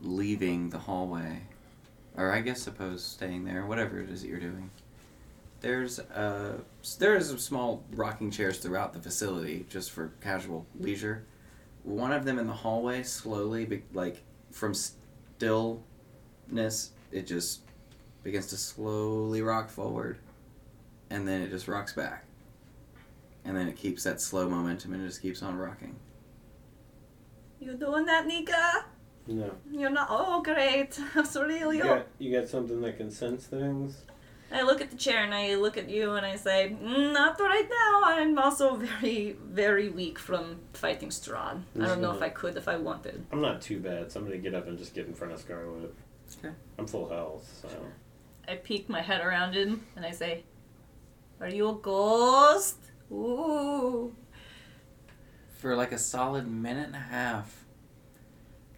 leaving 0.00 0.70
the 0.70 0.78
hallway, 0.78 1.40
or 2.16 2.32
I 2.32 2.40
guess 2.40 2.62
suppose 2.62 3.04
staying 3.04 3.44
there, 3.44 3.66
whatever 3.66 4.00
it 4.00 4.10
is 4.10 4.22
that 4.22 4.28
you're 4.28 4.38
doing. 4.38 4.70
There's 5.64 5.98
a 5.98 6.60
there's 6.98 7.28
some 7.28 7.38
small 7.38 7.82
rocking 7.92 8.30
chairs 8.30 8.58
throughout 8.58 8.92
the 8.92 8.98
facility 8.98 9.64
just 9.70 9.92
for 9.92 10.12
casual 10.20 10.66
leisure. 10.78 11.24
One 11.84 12.12
of 12.12 12.26
them 12.26 12.38
in 12.38 12.46
the 12.46 12.52
hallway 12.52 13.02
slowly, 13.02 13.64
be, 13.64 13.82
like 13.94 14.22
from 14.50 14.74
stillness, 14.74 15.80
it 17.10 17.26
just 17.26 17.62
begins 18.22 18.48
to 18.48 18.58
slowly 18.58 19.40
rock 19.40 19.70
forward, 19.70 20.18
and 21.08 21.26
then 21.26 21.40
it 21.40 21.48
just 21.48 21.66
rocks 21.66 21.94
back, 21.94 22.26
and 23.46 23.56
then 23.56 23.66
it 23.66 23.76
keeps 23.76 24.04
that 24.04 24.20
slow 24.20 24.46
momentum 24.50 24.92
and 24.92 25.02
it 25.02 25.06
just 25.06 25.22
keeps 25.22 25.42
on 25.42 25.56
rocking. 25.56 25.96
You 27.58 27.72
doing 27.72 28.04
that, 28.04 28.26
Nika? 28.26 28.84
No. 29.26 29.50
You're 29.72 29.88
not. 29.88 30.08
Oh, 30.10 30.42
great. 30.42 31.00
Aurelio. 31.16 31.72
You 31.72 31.82
got, 31.82 32.06
you 32.18 32.38
got 32.38 32.48
something 32.50 32.82
that 32.82 32.98
can 32.98 33.10
sense 33.10 33.46
things? 33.46 34.02
I 34.54 34.62
look 34.62 34.80
at 34.80 34.90
the 34.90 34.96
chair 34.96 35.24
and 35.24 35.34
I 35.34 35.56
look 35.56 35.76
at 35.76 35.90
you 35.90 36.12
and 36.12 36.24
I 36.24 36.36
say, 36.36 36.76
"Mm, 36.80 37.12
not 37.12 37.40
right 37.40 37.68
now. 37.68 38.02
I'm 38.04 38.38
also 38.38 38.76
very, 38.76 39.36
very 39.42 39.88
weak 39.88 40.16
from 40.18 40.60
fighting 40.72 41.08
Strahd. 41.10 41.62
I 41.80 41.86
don't 41.86 42.00
know 42.00 42.12
if 42.12 42.22
I 42.22 42.28
could 42.28 42.56
if 42.56 42.68
I 42.68 42.76
wanted. 42.76 43.26
I'm 43.32 43.40
not 43.40 43.60
too 43.60 43.80
bad, 43.80 44.12
so 44.12 44.20
I'm 44.20 44.26
gonna 44.26 44.38
get 44.38 44.54
up 44.54 44.68
and 44.68 44.78
just 44.78 44.94
get 44.94 45.06
in 45.06 45.14
front 45.14 45.32
of 45.32 45.40
Scarlet. 45.40 45.92
Okay. 46.38 46.54
I'm 46.78 46.86
full 46.86 47.08
health, 47.08 47.46
so. 47.62 47.68
I 48.46 48.56
peek 48.56 48.88
my 48.88 49.00
head 49.00 49.20
around 49.20 49.54
him 49.54 49.86
and 49.96 50.06
I 50.06 50.12
say, 50.12 50.44
Are 51.40 51.48
you 51.48 51.70
a 51.70 51.74
ghost? 51.74 52.78
Ooh. 53.10 54.14
For 55.58 55.74
like 55.74 55.92
a 55.92 55.98
solid 55.98 56.46
minute 56.46 56.86
and 56.86 56.96
a 56.96 56.98
half, 56.98 57.64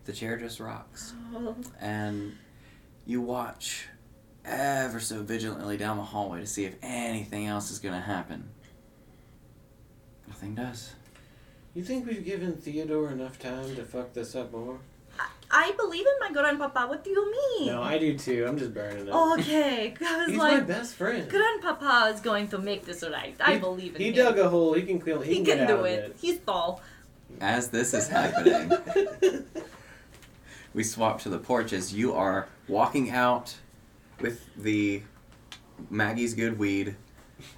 the 0.06 0.12
chair 0.12 0.38
just 0.38 0.58
rocks. 0.58 1.12
Oh, 1.34 1.56
and 1.80 2.36
you 3.04 3.20
watch 3.20 3.88
ever 4.46 5.00
so 5.00 5.22
vigilantly 5.22 5.76
down 5.76 5.96
the 5.96 6.02
hallway 6.04 6.40
to 6.40 6.46
see 6.46 6.64
if 6.64 6.74
anything 6.82 7.46
else 7.46 7.70
is 7.70 7.78
going 7.78 7.94
to 7.94 8.00
happen. 8.00 8.48
Nothing 10.28 10.54
does. 10.54 10.92
You 11.74 11.82
think 11.82 12.06
we've 12.06 12.24
given 12.24 12.54
Theodore 12.56 13.10
enough 13.10 13.38
time 13.38 13.74
to 13.76 13.84
fuck 13.84 14.12
this 14.14 14.34
up 14.34 14.52
more? 14.52 14.78
I 15.50 15.72
believe 15.76 16.04
in 16.04 16.12
my 16.20 16.32
grandpapa. 16.32 16.86
What 16.88 17.04
do 17.04 17.10
you 17.10 17.30
mean? 17.60 17.66
No, 17.68 17.82
I 17.82 17.98
do 17.98 18.18
too. 18.18 18.44
I'm 18.48 18.58
just 18.58 18.74
burning 18.74 19.06
it. 19.06 19.10
Okay. 19.10 19.94
I 20.04 20.16
was 20.18 20.28
He's 20.28 20.36
my 20.36 20.60
best 20.60 20.94
friend. 20.96 21.30
Grandpapa 21.30 22.12
is 22.14 22.20
going 22.20 22.48
to 22.48 22.58
make 22.58 22.84
this 22.84 23.04
right. 23.10 23.34
I 23.40 23.54
He- 23.54 23.58
believe 23.60 23.94
in 23.94 24.00
He 24.00 24.08
him. 24.08 24.14
dug 24.14 24.38
a 24.38 24.48
hole. 24.48 24.74
He 24.74 24.82
can 24.82 24.98
clean. 24.98 25.22
He, 25.22 25.28
he 25.28 25.34
can, 25.36 25.44
can 25.44 25.56
get 25.58 25.68
do 25.68 25.74
out 25.74 25.80
of 25.80 25.86
it. 25.86 26.16
He's 26.20 26.38
tall. 26.40 26.80
As 27.40 27.68
this 27.68 27.94
is 27.94 28.08
happening, 28.18 28.72
we 30.74 30.82
swap 30.82 31.20
to 31.22 31.28
the 31.28 31.38
porch 31.38 31.72
as 31.72 31.92
you 31.94 32.12
are 32.14 32.48
walking 32.68 33.10
out 33.10 33.56
with 34.20 34.48
the 34.56 35.02
Maggie's 35.90 36.34
Good 36.34 36.58
Weed. 36.58 36.96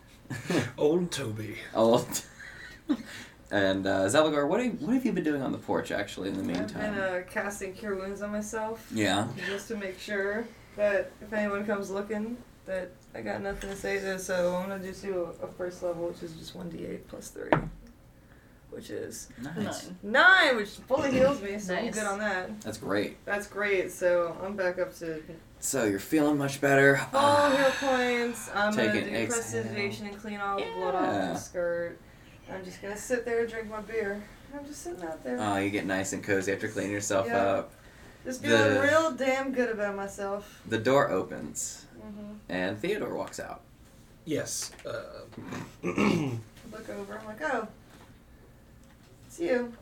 Old 0.78 1.10
Toby. 1.10 1.56
Old. 1.74 2.22
and 3.50 3.86
uh, 3.86 4.04
Zelagor, 4.06 4.46
what 4.48 4.62
have, 4.62 4.80
what 4.82 4.94
have 4.94 5.04
you 5.06 5.12
been 5.12 5.24
doing 5.24 5.42
on 5.42 5.52
the 5.52 5.58
porch 5.58 5.90
actually 5.90 6.28
in 6.28 6.36
the 6.36 6.42
meantime? 6.44 6.82
I've 6.84 6.94
been 6.94 6.98
uh, 6.98 7.22
casting 7.30 7.72
Cure 7.74 7.94
Wounds 7.96 8.22
on 8.22 8.30
myself 8.32 8.86
Yeah. 8.92 9.28
just 9.46 9.68
to 9.68 9.76
make 9.76 9.98
sure 9.98 10.46
that 10.76 11.10
if 11.22 11.32
anyone 11.32 11.64
comes 11.66 11.90
looking, 11.90 12.36
that 12.66 12.90
I 13.14 13.22
got 13.22 13.40
nothing 13.42 13.70
to 13.70 13.76
say 13.76 13.98
to. 14.00 14.18
So 14.18 14.54
I'm 14.56 14.68
gonna 14.68 14.84
just 14.84 15.02
do 15.02 15.32
a, 15.40 15.46
a 15.46 15.48
first 15.52 15.82
level, 15.82 16.08
which 16.08 16.22
is 16.22 16.32
just 16.34 16.54
one 16.54 16.70
d8 16.70 17.00
plus 17.08 17.28
three, 17.28 17.50
which 18.70 18.90
is 18.90 19.28
Nice. 19.42 19.86
Nine. 19.86 19.96
nine, 20.02 20.56
which 20.56 20.68
fully 20.86 21.10
heals 21.10 21.40
me. 21.40 21.58
So 21.58 21.74
I'm 21.74 21.90
good 21.90 22.04
on 22.06 22.18
that. 22.18 22.60
That's 22.60 22.76
great. 22.78 23.24
That's 23.24 23.46
great. 23.46 23.90
So 23.90 24.36
I'm 24.44 24.54
back 24.56 24.78
up 24.78 24.94
to 24.98 25.22
So 25.60 25.84
you're 25.84 25.98
feeling 25.98 26.38
much 26.38 26.60
better. 26.60 27.00
All 27.12 27.50
heal 27.50 27.70
points. 27.80 28.48
I'm 28.54 28.72
Take 28.74 28.88
gonna 28.88 28.98
an 29.00 29.04
do 29.10 29.10
exhale. 29.16 29.26
prestidigitation 29.26 30.06
and 30.06 30.18
clean 30.20 30.40
all 30.40 30.56
the 30.56 30.64
blood 30.76 30.94
off 30.94 31.02
Yeah. 31.04 31.32
my 31.32 31.38
skirt. 31.38 31.98
I'm 32.50 32.64
just 32.64 32.80
gonna 32.80 32.96
sit 32.96 33.24
there 33.24 33.40
and 33.40 33.50
drink 33.50 33.68
my 33.68 33.80
beer. 33.80 34.22
I'm 34.56 34.64
just 34.66 34.82
sitting 34.82 35.02
out 35.04 35.22
there. 35.24 35.36
Oh, 35.38 35.56
you 35.58 35.70
get 35.70 35.84
nice 35.84 36.12
and 36.12 36.22
cozy 36.24 36.52
after 36.52 36.68
cleaning 36.68 36.92
yourself 36.92 37.26
Yeah. 37.26 37.36
up. 37.44 37.72
Just 38.24 38.42
feeling 38.42 38.74
the- 38.74 38.80
real 38.80 39.10
damn 39.12 39.52
good 39.52 39.68
about 39.70 39.94
myself. 39.96 40.60
The 40.66 40.78
door 40.78 41.10
opens, 41.10 41.86
hmm 42.00 42.34
and 42.48 42.78
Theodore 42.78 43.14
walks 43.14 43.38
out. 43.40 43.60
Yes. 44.24 44.70
Uh, 44.86 45.02
Look 45.82 46.88
over. 46.90 47.18
I'm 47.18 47.26
like, 47.26 47.40
oh, 47.42 47.66
it's 49.26 49.38
you. 49.40 49.72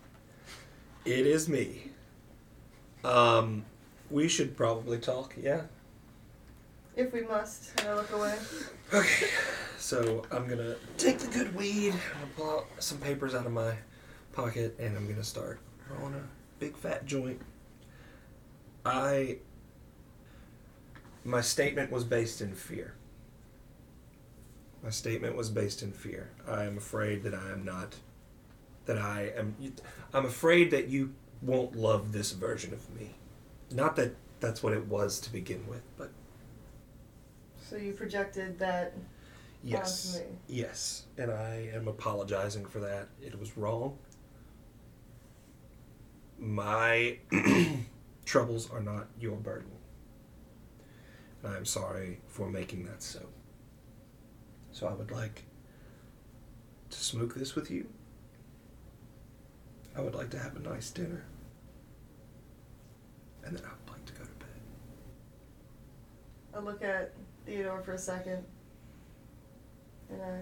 it 1.04 1.26
is 1.26 1.48
me. 1.48 1.90
Um, 3.04 3.64
we 4.10 4.28
should 4.28 4.56
probably 4.56 4.98
talk. 4.98 5.34
Yeah. 5.40 5.62
If 6.94 7.12
we 7.12 7.22
must. 7.22 7.78
And 7.80 7.90
I 7.90 7.94
look 7.94 8.10
away. 8.12 8.34
Okay. 8.92 9.26
So 9.78 10.24
I'm 10.30 10.48
gonna 10.48 10.76
take 10.96 11.18
the 11.18 11.26
good 11.28 11.54
weed. 11.54 11.92
I'm 11.92 12.20
gonna 12.20 12.32
pull 12.36 12.50
out 12.50 12.66
some 12.78 12.98
papers 12.98 13.34
out 13.34 13.46
of 13.46 13.52
my 13.52 13.74
pocket, 14.32 14.74
and 14.78 14.96
I'm 14.96 15.06
gonna 15.06 15.24
start 15.24 15.60
rolling 15.90 16.14
a 16.14 16.22
big 16.58 16.76
fat 16.76 17.06
joint. 17.06 17.40
I. 18.84 19.38
My 21.24 21.40
statement 21.40 21.90
was 21.90 22.04
based 22.04 22.40
in 22.40 22.54
fear. 22.54 22.94
My 24.82 24.90
statement 24.90 25.36
was 25.36 25.50
based 25.50 25.82
in 25.82 25.90
fear. 25.90 26.30
I 26.48 26.64
am 26.64 26.78
afraid 26.78 27.24
that 27.24 27.34
I 27.34 27.50
am 27.50 27.64
not. 27.64 27.96
That 28.86 28.98
I 28.98 29.32
am. 29.36 29.56
I'm 30.14 30.24
afraid 30.24 30.70
that 30.70 30.88
you 30.88 31.12
won't 31.42 31.76
love 31.76 32.12
this 32.12 32.32
version 32.32 32.72
of 32.72 32.88
me. 32.98 33.16
Not 33.70 33.96
that 33.96 34.14
that's 34.40 34.62
what 34.62 34.72
it 34.72 34.86
was 34.86 35.18
to 35.20 35.32
begin 35.32 35.66
with, 35.68 35.82
but 35.96 36.10
So 37.58 37.76
you 37.76 37.92
projected 37.92 38.58
that 38.58 38.94
yes. 39.62 40.14
onto 40.14 40.26
me. 40.28 40.38
Yes, 40.48 41.04
and 41.18 41.30
I 41.30 41.70
am 41.74 41.88
apologizing 41.88 42.66
for 42.66 42.80
that. 42.80 43.08
It 43.20 43.38
was 43.38 43.56
wrong. 43.56 43.98
My 46.38 47.18
troubles 48.24 48.70
are 48.70 48.80
not 48.80 49.08
your 49.18 49.36
burden. 49.36 49.70
And 51.42 51.52
I 51.54 51.56
am 51.56 51.64
sorry 51.64 52.20
for 52.28 52.48
making 52.48 52.84
that 52.86 53.02
so. 53.02 53.20
So 54.72 54.86
I 54.86 54.92
would 54.92 55.10
like 55.10 55.44
to 56.90 56.98
smoke 56.98 57.34
this 57.34 57.54
with 57.54 57.70
you. 57.70 57.88
I 59.96 60.02
would 60.02 60.14
like 60.14 60.30
to 60.30 60.38
have 60.38 60.56
a 60.56 60.60
nice 60.60 60.90
dinner. 60.90 61.24
And 63.46 63.56
then 63.56 63.64
I 63.64 63.68
would 63.68 63.92
like 63.92 64.04
to 64.06 64.12
go 64.12 64.24
to 64.24 64.30
bed. 64.30 64.48
I 66.52 66.58
look 66.58 66.82
at 66.82 67.12
Theodore 67.44 67.80
for 67.82 67.92
a 67.92 67.98
second. 67.98 68.44
And 70.10 70.20
I 70.20 70.40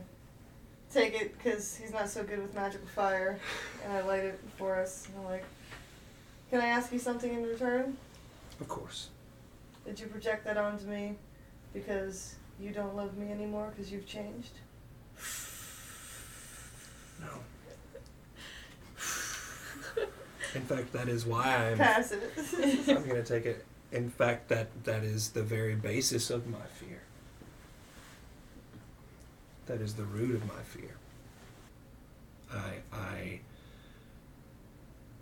take 0.90 1.14
it 1.20 1.36
because 1.36 1.76
he's 1.76 1.92
not 1.92 2.08
so 2.08 2.24
good 2.24 2.40
with 2.40 2.54
magical 2.54 2.86
fire. 2.88 3.38
And 3.84 3.92
I 3.92 4.00
light 4.02 4.24
it 4.24 4.40
for 4.56 4.76
us. 4.76 5.06
And 5.08 5.18
I'm 5.18 5.30
like, 5.30 5.44
can 6.50 6.62
I 6.62 6.66
ask 6.66 6.92
you 6.92 6.98
something 6.98 7.32
in 7.32 7.42
return? 7.42 7.96
Of 8.60 8.68
course. 8.68 9.08
Did 9.84 10.00
you 10.00 10.06
project 10.06 10.46
that 10.46 10.56
onto 10.56 10.86
me 10.86 11.16
because 11.74 12.36
you 12.58 12.70
don't 12.70 12.96
love 12.96 13.18
me 13.18 13.30
anymore 13.30 13.70
because 13.74 13.92
you've 13.92 14.06
changed? 14.06 14.52
No. 17.20 17.28
In 20.54 20.62
fact, 20.62 20.92
that 20.92 21.08
is 21.08 21.26
why 21.26 21.70
I'm 21.70 21.78
Pass 21.78 22.12
it. 22.12 22.22
I'm 22.88 23.02
going 23.06 23.22
to 23.22 23.24
take 23.24 23.44
it. 23.44 23.64
In 23.92 24.08
fact, 24.08 24.48
that 24.48 24.68
that 24.84 25.02
is 25.02 25.30
the 25.30 25.42
very 25.42 25.74
basis 25.74 26.30
of 26.30 26.46
my 26.46 26.64
fear. 26.78 27.02
That 29.66 29.80
is 29.80 29.94
the 29.94 30.04
root 30.04 30.34
of 30.34 30.46
my 30.46 30.62
fear. 30.62 30.96
I 32.52 32.74
I 32.92 33.40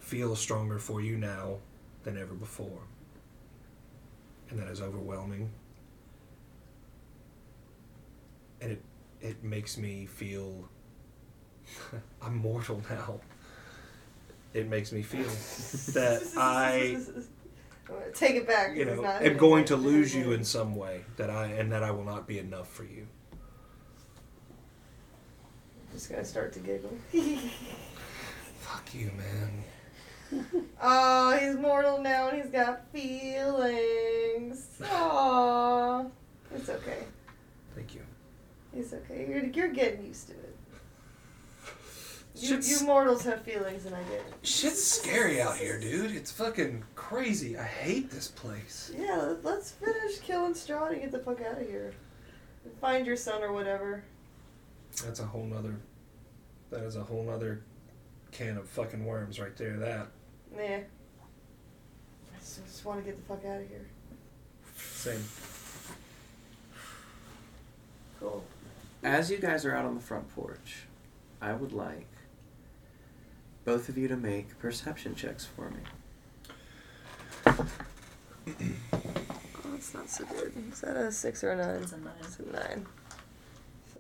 feel 0.01 0.37
stronger 0.37 0.79
for 0.79 1.01
you 1.01 1.17
now 1.17 1.59
than 2.05 2.19
ever 2.19 2.35
before. 2.35 2.83
And 4.51 4.59
that 4.59 4.69
is 4.69 4.81
overwhelming. 4.83 5.51
And 8.61 8.73
it 8.73 8.83
it 9.21 9.43
makes 9.43 9.79
me 9.79 10.07
feel 10.07 10.69
I'm 12.23 12.37
mortal 12.37 12.83
now. 12.91 13.21
It 14.55 14.69
makes 14.69 14.93
me 14.93 15.03
feel 15.03 15.25
that 15.95 16.23
I 16.37 16.99
Take 18.15 18.37
it 18.37 18.47
back. 18.47 18.77
You 18.77 18.85
know, 18.85 18.93
it's 18.93 19.03
not 19.03 19.23
am 19.23 19.37
going 19.37 19.65
to 19.67 19.77
lose 19.77 20.15
you 20.15 20.33
in 20.33 20.45
some 20.45 20.77
way. 20.77 21.05
That 21.17 21.31
I 21.31 21.47
and 21.47 21.73
that 21.73 21.83
I 21.83 21.91
will 21.91 22.05
not 22.05 22.27
be 22.27 22.39
enough 22.39 22.69
for 22.69 22.85
you. 22.85 23.07
Just 25.93 26.11
gonna 26.11 26.25
start 26.25 26.53
to 26.55 26.61
giggle. 26.61 26.97
Fuck 28.61 28.95
you, 28.95 29.11
man. 29.17 29.65
oh, 30.83 31.39
he's 31.39 31.57
mortal 31.57 32.01
now 32.01 32.29
and 32.29 32.43
he's 32.43 32.51
got 32.51 32.87
feelings. 32.93 34.67
Aww. 34.81 36.11
It's 36.55 36.69
okay. 36.71 37.05
Thank 37.75 37.95
you. 37.95 38.01
It's 38.75 38.93
okay. 38.95 39.27
You're, 39.29 39.45
you're 39.45 39.69
getting 39.69 40.07
used 40.07 40.29
to 40.29 40.33
it. 40.33 40.57
You, 42.35 42.59
you 42.63 42.85
mortals 42.87 43.25
have 43.25 43.43
feelings 43.43 43.85
and 43.85 43.95
I 43.95 44.03
get 44.05 44.15
it. 44.15 44.35
shit's 44.43 44.83
scary 44.83 45.41
out 45.41 45.57
here, 45.57 45.79
dude. 45.79 46.13
It's 46.13 46.31
fucking 46.33 46.83
crazy. 46.95 47.59
I 47.59 47.65
hate 47.65 48.11
this 48.11 48.29
place. 48.29 48.91
Yeah, 48.99 49.17
let- 49.17 49.45
let's 49.45 49.73
finish 49.73 50.19
killing 50.21 50.55
Strahd 50.55 50.91
to 50.91 50.97
get 50.97 51.13
the 51.13 51.19
fuck 51.19 51.43
out 51.43 51.61
of 51.61 51.69
here. 51.69 51.93
Find 52.81 53.07
your 53.07 53.17
son 53.17 53.43
or 53.43 53.53
whatever. 53.53 54.03
That's 55.05 55.21
a 55.21 55.27
whole 55.27 55.45
nother. 55.45 55.77
That 56.71 56.83
is 56.85 56.97
a 56.97 57.03
whole 57.03 57.23
nother 57.23 57.63
can 58.31 58.57
of 58.57 58.67
fucking 58.69 59.05
worms 59.05 59.39
right 59.39 59.57
there. 59.57 59.77
That. 59.77 60.09
Nah. 60.57 60.63
I 60.63 60.85
just, 62.41 62.65
just 62.65 62.85
want 62.85 63.01
to 63.01 63.05
get 63.05 63.17
the 63.17 63.25
fuck 63.35 63.45
out 63.45 63.61
of 63.61 63.69
here. 63.69 63.87
Same. 64.77 65.23
Cool. 68.21 68.43
As 69.03 69.31
you 69.31 69.39
guys 69.39 69.65
are 69.65 69.75
out 69.75 69.85
on 69.85 69.95
the 69.95 70.01
front 70.01 70.33
porch, 70.35 70.85
I 71.41 71.53
would 71.53 71.73
like 71.73 72.07
both 73.65 73.89
of 73.89 73.97
you 73.99 74.09
to 74.09 74.17
make 74.17 74.59
perception 74.59 75.15
checks 75.15 75.45
for 75.45 75.71
me. 75.71 75.81
Oh, 77.47 77.67
it's 79.75 79.95
not 79.95 80.09
so 80.09 80.25
good. 80.25 80.53
Is 80.73 80.81
that 80.81 80.97
a 80.97 81.13
six 81.13 81.45
or 81.45 81.53
a 81.53 81.57
nine? 81.57 81.83
It's 81.83 81.93
a 81.93 81.99
nine. 81.99 82.13
It's 82.21 82.39
a 82.39 82.53
nine. 82.53 82.87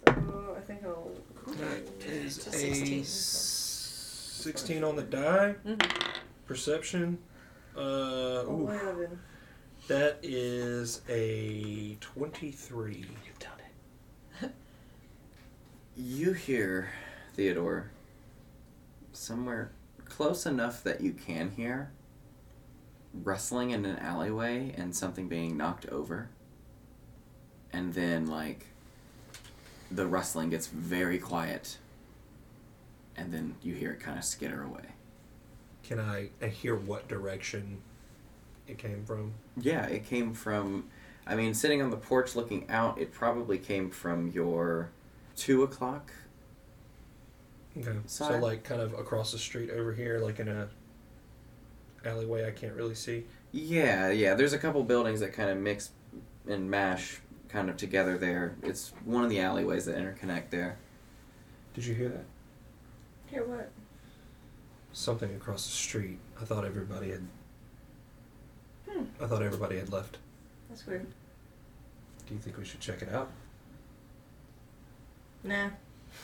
So 0.05 0.55
I 0.57 0.61
think 0.61 0.85
I'll. 0.85 1.11
That 1.46 1.83
is 2.07 2.46
a 2.46 2.51
a 2.51 2.53
16. 2.53 3.05
16 3.05 4.85
on 4.85 4.96
the 4.96 5.03
die. 5.03 5.55
Mhm. 5.64 6.12
Perception. 6.46 7.18
Uh, 7.77 7.81
Oh, 7.81 8.46
ooh, 8.62 8.68
eleven. 8.68 9.18
that 9.88 10.18
is 10.22 11.01
a 11.09 11.96
23. 12.01 13.07
You've 13.27 13.38
done 13.38 13.53
it. 14.42 14.53
You 15.96 16.33
hear, 16.33 16.90
Theodore, 17.35 17.90
somewhere 19.12 19.72
close 20.05 20.46
enough 20.46 20.83
that 20.85 21.01
you 21.01 21.12
can 21.12 21.51
hear, 21.51 21.90
rustling 23.14 23.70
in 23.70 23.85
an 23.85 23.96
alleyway 23.98 24.75
and 24.77 24.94
something 24.94 25.29
being 25.29 25.57
knocked 25.57 25.87
over. 25.88 26.29
And 27.72 27.94
then, 27.94 28.27
like, 28.27 28.66
the 29.90 30.07
rustling 30.07 30.51
gets 30.51 30.66
very 30.66 31.18
quiet. 31.18 31.79
And 33.16 33.33
then 33.33 33.55
you 33.62 33.75
hear 33.75 33.92
it 33.92 34.01
kind 34.01 34.18
of 34.18 34.25
skitter 34.25 34.62
away. 34.62 34.87
Can 35.83 35.98
I, 35.98 36.29
I 36.40 36.46
hear 36.46 36.75
what 36.75 37.09
direction 37.09 37.79
it 38.68 38.79
came 38.79 39.05
from? 39.05 39.33
Yeah, 39.57 39.87
it 39.87 40.07
came 40.07 40.35
from. 40.35 40.85
I 41.27 41.37
mean, 41.37 41.55
sitting 41.55 41.83
on 41.83 41.90
the 41.90 41.96
porch 41.96 42.35
looking 42.37 42.68
out, 42.68 42.98
it 42.98 43.12
probably 43.12 43.59
came 43.59 43.90
from 43.90 44.31
your 44.31 44.90
two 45.37 45.62
o'clock. 45.62 46.12
Okay. 47.78 47.96
So, 48.06 48.26
Side. 48.28 48.42
like, 48.42 48.64
kind 48.64 48.80
of 48.80 48.92
across 48.94 49.32
the 49.32 49.38
street 49.38 49.70
over 49.70 49.92
here, 49.92 50.18
like 50.18 50.38
in 50.40 50.48
a 50.48 50.68
alleyway 52.04 52.46
I 52.46 52.50
can't 52.50 52.74
really 52.74 52.94
see. 52.94 53.24
Yeah, 53.52 54.11
yeah. 54.11 54.35
There's 54.35 54.52
a 54.52 54.58
couple 54.58 54.82
buildings 54.85 55.20
that 55.20 55.32
kind 55.32 55.50
of 55.50 55.58
mix 55.58 55.90
and 56.48 56.70
mash 56.70 57.20
kind 57.48 57.68
of 57.68 57.76
together 57.76 58.18
there. 58.18 58.56
It's 58.62 58.92
one 59.04 59.24
of 59.24 59.30
the 59.30 59.40
alleyways 59.40 59.85
that 59.87 59.96
interconnect 59.96 60.50
there. 60.50 60.78
Did 61.74 61.87
you 61.87 61.94
hear 61.94 62.08
that? 62.08 62.24
Hear 63.26 63.44
what? 63.44 63.70
Something 64.92 65.35
across 65.35 65.64
the 65.66 65.72
street. 65.72 66.18
I 66.40 66.44
thought 66.44 66.64
everybody 66.64 67.11
had. 67.11 67.26
Hmm. 68.88 69.04
I 69.20 69.26
thought 69.26 69.42
everybody 69.42 69.78
had 69.78 69.90
left. 69.90 70.18
That's 70.68 70.87
weird. 70.87 71.06
Do 72.26 72.35
you 72.35 72.40
think 72.40 72.56
we 72.58 72.64
should 72.64 72.80
check 72.80 73.02
it 73.02 73.12
out? 73.12 73.30
Nah. 75.44 75.70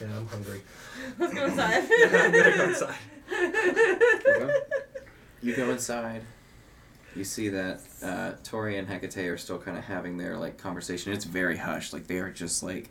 Yeah, 0.00 0.06
I'm 0.16 0.26
hungry. 0.26 0.62
Let's 1.18 1.34
go 1.34 1.46
inside. 1.46 1.84
I'm 1.90 2.32
gonna 2.32 2.56
go 2.56 2.64
inside. 2.64 2.94
Okay. 3.30 4.54
You 5.42 5.54
go 5.54 5.70
inside. 5.70 6.22
You 7.14 7.24
see 7.24 7.48
that 7.50 7.80
uh, 8.02 8.32
Tori 8.42 8.78
and 8.78 8.88
Hecate 8.88 9.16
are 9.28 9.36
still 9.36 9.58
kind 9.58 9.76
of 9.76 9.84
having 9.84 10.16
their 10.16 10.36
like 10.36 10.56
conversation. 10.56 11.12
It's 11.12 11.24
very 11.24 11.56
hushed. 11.56 11.92
Like 11.92 12.06
they 12.06 12.18
are 12.18 12.30
just 12.30 12.62
like 12.62 12.90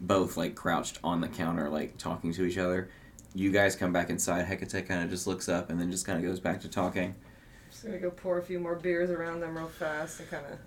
both 0.00 0.36
like 0.36 0.54
crouched 0.54 0.98
on 1.04 1.20
the 1.20 1.28
counter, 1.28 1.68
like 1.68 1.98
talking 1.98 2.32
to 2.34 2.44
each 2.44 2.58
other. 2.58 2.90
You 3.34 3.52
guys 3.52 3.76
come 3.76 3.92
back 3.92 4.10
inside. 4.10 4.44
Hecate 4.46 4.86
kind 4.88 5.04
of 5.04 5.10
just 5.10 5.26
looks 5.26 5.48
up 5.48 5.70
and 5.70 5.80
then 5.80 5.90
just 5.90 6.06
kind 6.06 6.18
of 6.18 6.24
goes 6.24 6.40
back 6.40 6.60
to 6.62 6.68
talking. 6.68 7.14
Just 7.70 7.84
gonna 7.84 7.98
go 7.98 8.10
pour 8.10 8.38
a 8.38 8.42
few 8.42 8.58
more 8.58 8.74
beers 8.76 9.10
around 9.10 9.40
them 9.40 9.56
real 9.56 9.68
fast 9.68 10.20
and 10.20 10.30
kind 10.30 10.46
of. 10.46 10.58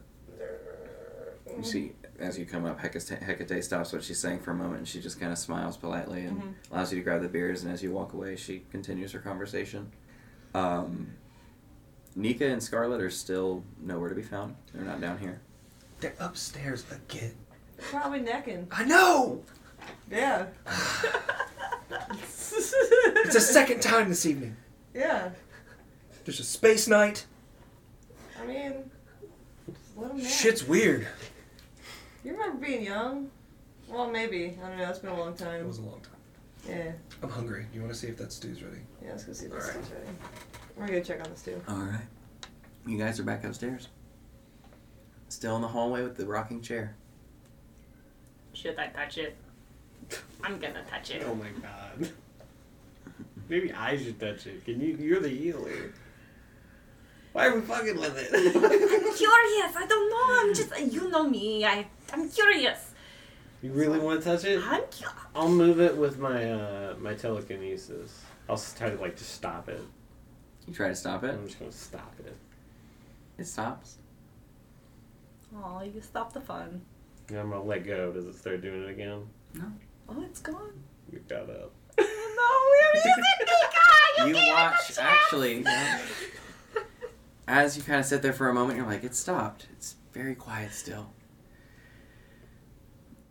You 1.58 1.64
see, 1.64 1.92
as 2.20 2.38
you 2.38 2.46
come 2.46 2.66
up, 2.66 2.80
Hecate, 2.80 3.22
Hecate 3.22 3.64
stops 3.64 3.94
what 3.94 4.04
she's 4.04 4.20
saying 4.20 4.40
for 4.40 4.52
a 4.52 4.56
moment 4.56 4.80
and 4.80 4.88
she 4.88 5.02
just 5.02 5.20
kind 5.20 5.32
of 5.32 5.38
smiles 5.38 5.78
politely 5.78 6.26
and 6.26 6.42
Mhm. 6.42 6.54
allows 6.72 6.92
you 6.92 6.98
to 7.00 7.04
grab 7.04 7.22
the 7.22 7.28
beers. 7.30 7.64
And 7.64 7.72
as 7.72 7.82
you 7.84 7.92
walk 7.92 8.14
away, 8.14 8.36
she 8.36 8.66
continues 8.72 9.12
her 9.14 9.20
conversation. 9.20 9.92
Um, 10.54 11.14
Nika 12.16 12.46
and 12.48 12.62
Scarlet 12.62 13.02
are 13.02 13.10
still 13.10 13.64
nowhere 13.80 14.10
to 14.10 14.16
be 14.16 14.22
found. 14.24 14.56
They're 14.74 14.84
not 14.84 15.00
down 15.02 15.20
here. 15.20 15.40
They're 16.00 16.16
upstairs 16.20 16.86
again. 16.92 17.36
Probably 17.78 18.20
necking. 18.20 18.68
I 18.72 18.84
know! 18.86 19.44
Yeah. 20.12 20.48
It's 22.22 23.36
a 23.36 23.40
second 23.42 23.82
time 23.82 24.10
this 24.10 24.26
evening. 24.26 24.56
Yeah. 24.94 25.32
There's 26.26 26.40
a 26.40 26.44
space 26.44 26.88
night. 26.88 27.26
I 28.42 28.46
mean, 28.46 28.90
just 29.68 29.98
let 29.98 30.12
'em. 30.12 30.20
Shit's 30.24 30.64
weird. 30.64 31.08
You 32.24 32.34
remember 32.34 32.66
being 32.66 32.84
young? 32.84 33.30
Well, 33.88 34.10
maybe. 34.10 34.58
I 34.64 34.68
don't 34.68 34.78
know. 34.78 34.90
It's 34.90 35.00
been 35.00 35.12
a 35.12 35.18
long 35.20 35.36
time. 35.36 35.62
It 35.62 35.68
was 35.68 35.80
a 35.80 35.84
long 35.84 36.02
time. 36.02 36.14
Yeah. 36.68 36.92
I'm 37.24 37.30
hungry. 37.30 37.66
You 37.74 37.82
want 37.82 37.94
to 37.94 38.00
see 38.00 38.08
if 38.08 38.18
that 38.18 38.32
stew's 38.32 38.62
ready? 38.62 38.82
Yeah, 39.02 39.12
let's 39.12 39.24
go 39.24 39.34
see 39.34 39.46
if 39.46 39.52
this 39.52 39.64
Alright. 39.64 39.86
stuff's 39.86 39.92
ready. 39.92 40.18
We're 40.76 40.86
gonna 40.88 41.00
go 41.00 41.04
check 41.04 41.24
on 41.24 41.32
this 41.32 41.40
stew. 41.40 41.62
All 41.68 41.78
right. 41.78 42.06
You 42.86 42.98
guys 42.98 43.20
are 43.20 43.24
back 43.24 43.44
upstairs. 43.44 43.88
Still 45.30 45.56
in 45.56 45.62
the 45.62 45.68
hallway 45.68 46.04
with 46.04 46.18
the 46.18 46.26
rocking 46.26 46.62
chair. 46.62 46.96
Should 48.54 48.78
I 48.78 48.88
touch 48.88 49.18
it? 49.18 49.38
I'm 50.44 50.60
gonna 50.60 50.84
touch 50.90 51.12
it. 51.12 51.24
Oh 51.26 51.36
my 51.36 51.50
god. 51.62 52.12
Maybe 53.48 53.72
I 53.72 53.98
should 53.98 54.20
touch 54.20 54.48
it. 54.48 54.66
Can 54.66 54.80
you? 54.82 54.98
You're 54.98 55.20
the 55.20 55.30
healer. 55.30 55.94
Why 57.32 57.48
are 57.48 57.56
we 57.56 57.62
fucking 57.62 58.00
with 58.00 58.18
it? 58.18 58.30
I'm 58.34 58.64
it? 58.72 59.18
curious. 59.18 59.76
I 59.76 59.86
don't 59.88 60.10
know. 60.10 60.42
I'm 60.42 60.54
just 60.54 60.94
you 60.94 61.10
know 61.10 61.28
me. 61.28 61.66
I 61.66 61.86
I'm 62.14 62.30
curious. 62.30 62.92
you 63.62 63.72
really 63.72 64.00
want 64.00 64.22
to 64.22 64.30
touch 64.30 64.46
it? 64.46 64.62
I'm 64.66 64.82
cu- 64.84 65.10
I'll 65.36 65.50
move 65.50 65.80
it 65.80 65.96
with 65.98 66.18
my 66.20 66.52
uh, 66.52 66.96
my 67.00 67.14
telekinesis. 67.14 68.22
I'll 68.48 68.62
try 68.78 68.90
to 68.90 68.96
like 69.00 69.16
just 69.18 69.34
stop 69.34 69.70
it. 69.70 69.82
You 70.68 70.74
try 70.74 70.88
to 70.90 70.96
stop 70.96 71.24
it. 71.24 71.32
I'm 71.34 71.46
just 71.46 71.60
gonna 71.60 71.72
stop 71.72 72.14
it. 72.20 72.36
It 73.38 73.46
stops. 73.48 73.98
Oh, 75.56 75.82
you 75.82 76.02
stopped 76.02 76.34
the 76.34 76.42
fun. 76.42 76.82
Yeah, 77.32 77.42
I'm 77.42 77.50
gonna 77.50 77.64
let 77.64 77.86
go. 77.86 78.12
Does 78.12 78.26
it 78.26 78.36
start 78.36 78.62
doing 78.62 78.84
it 78.84 78.90
again? 78.90 79.28
No. 79.54 79.72
Oh, 80.10 80.22
it's 80.24 80.42
gone. 80.42 80.74
You 81.12 81.20
got 81.28 81.50
up. 81.50 81.72
no, 81.98 82.06
we're 82.06 82.96
using 82.96 83.14
Nika. 83.18 84.28
You 84.28 84.34
gave 84.34 84.54
watch 84.54 84.74
us 84.74 84.90
a 84.92 84.94
chance. 85.02 85.08
actually. 85.24 85.66
As 87.48 87.76
you 87.78 87.84
kind 87.84 88.00
of 88.00 88.06
sit 88.06 88.22
there 88.22 88.34
for 88.34 88.48
a 88.50 88.54
moment, 88.54 88.78
you're 88.78 88.86
like, 88.88 89.04
it 89.04 89.16
stopped. 89.16 89.68
It's 89.74 89.96
very 90.14 90.36
quiet 90.36 90.72
still. 90.72 91.12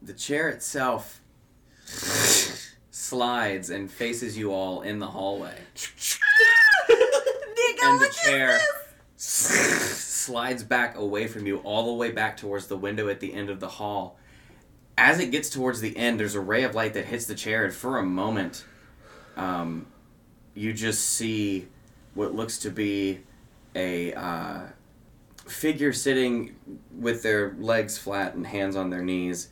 The 0.02 0.12
chair 0.12 0.48
itself 0.48 1.20
slides 2.90 3.70
and 3.70 3.90
faces 3.90 4.36
you 4.36 4.52
all 4.52 4.82
in 4.82 4.98
the 4.98 5.06
hallway. 5.06 5.58
And 7.82 8.00
the 8.00 8.14
chair 8.24 8.58
slides 9.16 10.62
back 10.62 10.96
away 10.96 11.26
from 11.26 11.46
you, 11.46 11.58
all 11.58 11.86
the 11.86 11.92
way 11.92 12.10
back 12.10 12.36
towards 12.36 12.66
the 12.66 12.76
window 12.76 13.08
at 13.08 13.20
the 13.20 13.32
end 13.32 13.50
of 13.50 13.60
the 13.60 13.68
hall. 13.68 14.18
As 14.96 15.20
it 15.20 15.30
gets 15.30 15.48
towards 15.48 15.80
the 15.80 15.96
end, 15.96 16.18
there's 16.18 16.34
a 16.34 16.40
ray 16.40 16.64
of 16.64 16.74
light 16.74 16.94
that 16.94 17.06
hits 17.06 17.26
the 17.26 17.34
chair, 17.34 17.64
and 17.64 17.72
for 17.72 17.98
a 17.98 18.02
moment, 18.02 18.64
um, 19.36 19.86
you 20.54 20.72
just 20.72 21.04
see 21.04 21.68
what 22.14 22.34
looks 22.34 22.58
to 22.58 22.70
be 22.70 23.20
a 23.74 24.12
uh, 24.12 24.60
figure 25.46 25.92
sitting 25.92 26.56
with 26.92 27.22
their 27.22 27.54
legs 27.58 27.96
flat 27.96 28.34
and 28.34 28.46
hands 28.46 28.74
on 28.74 28.90
their 28.90 29.02
knees, 29.02 29.48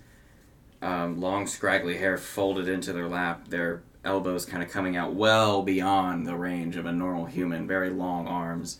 um, 0.82 1.20
long, 1.20 1.46
scraggly 1.46 1.96
hair 1.96 2.16
folded 2.18 2.68
into 2.68 2.92
their 2.92 3.08
lap, 3.08 3.48
their 3.48 3.82
elbows 4.04 4.44
kind 4.44 4.62
of 4.62 4.70
coming 4.70 4.96
out 4.96 5.14
well 5.14 5.62
beyond 5.62 6.26
the 6.26 6.34
range 6.36 6.76
of 6.76 6.86
a 6.86 6.92
normal 6.92 7.26
human, 7.26 7.66
very 7.66 7.90
long 7.90 8.26
arms. 8.28 8.78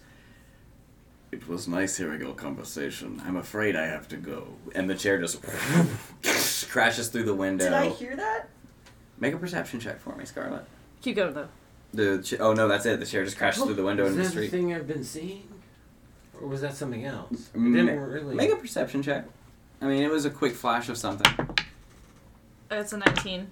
It 1.33 1.49
was 1.49 1.67
nice 1.67 1.97
hearing 1.97 2.21
your 2.21 2.35
conversation. 2.35 3.21
I'm 3.27 3.37
afraid 3.37 3.75
I 3.77 3.87
have 3.87 4.07
to 4.09 4.17
go. 4.17 4.47
And 4.75 4.89
the 4.89 4.95
chair 4.95 5.19
just 5.19 5.43
crashes 6.71 7.09
through 7.09 7.25
the 7.25 7.35
window. 7.35 7.65
Did 7.65 7.73
I 7.75 7.89
hear 7.89 8.17
that? 8.17 8.49
Make 9.19 9.35
a 9.35 9.39
perception 9.39 9.81
check 9.81 9.99
for 10.01 10.15
me, 10.15 10.25
Scarlet. 10.25 10.65
Keep 11.03 11.17
going 11.17 11.35
though. 11.35 11.49
The 11.93 12.23
ch- 12.23 12.41
oh 12.41 12.53
no, 12.53 12.69
that's 12.69 12.87
it. 12.87 13.01
The 13.01 13.07
chair 13.07 13.25
just 13.25 13.39
crashes 13.39 13.65
through 13.65 13.75
the 13.75 13.83
window 13.85 14.05
Was 14.05 14.13
into 14.17 14.23
the 14.23 14.29
that 14.35 14.41
the 14.41 14.47
street. 14.47 14.51
thing 14.61 14.75
I've 14.75 14.87
been 14.87 15.05
seeing, 15.05 15.49
or 16.41 16.47
was 16.49 16.61
that 16.61 16.75
something 16.75 17.05
else? 17.05 17.51
It 17.55 17.59
Ma- 17.59 17.77
didn't 17.77 17.99
really. 18.01 18.35
Make 18.35 18.53
a 18.53 18.57
perception 18.57 19.03
check. 19.03 19.25
I 19.81 19.87
mean, 19.87 20.03
it 20.03 20.11
was 20.11 20.25
a 20.25 20.31
quick 20.31 20.55
flash 20.55 20.89
of 20.89 20.97
something. 20.99 21.33
It's 22.71 22.93
a 22.93 22.97
19. 22.99 23.49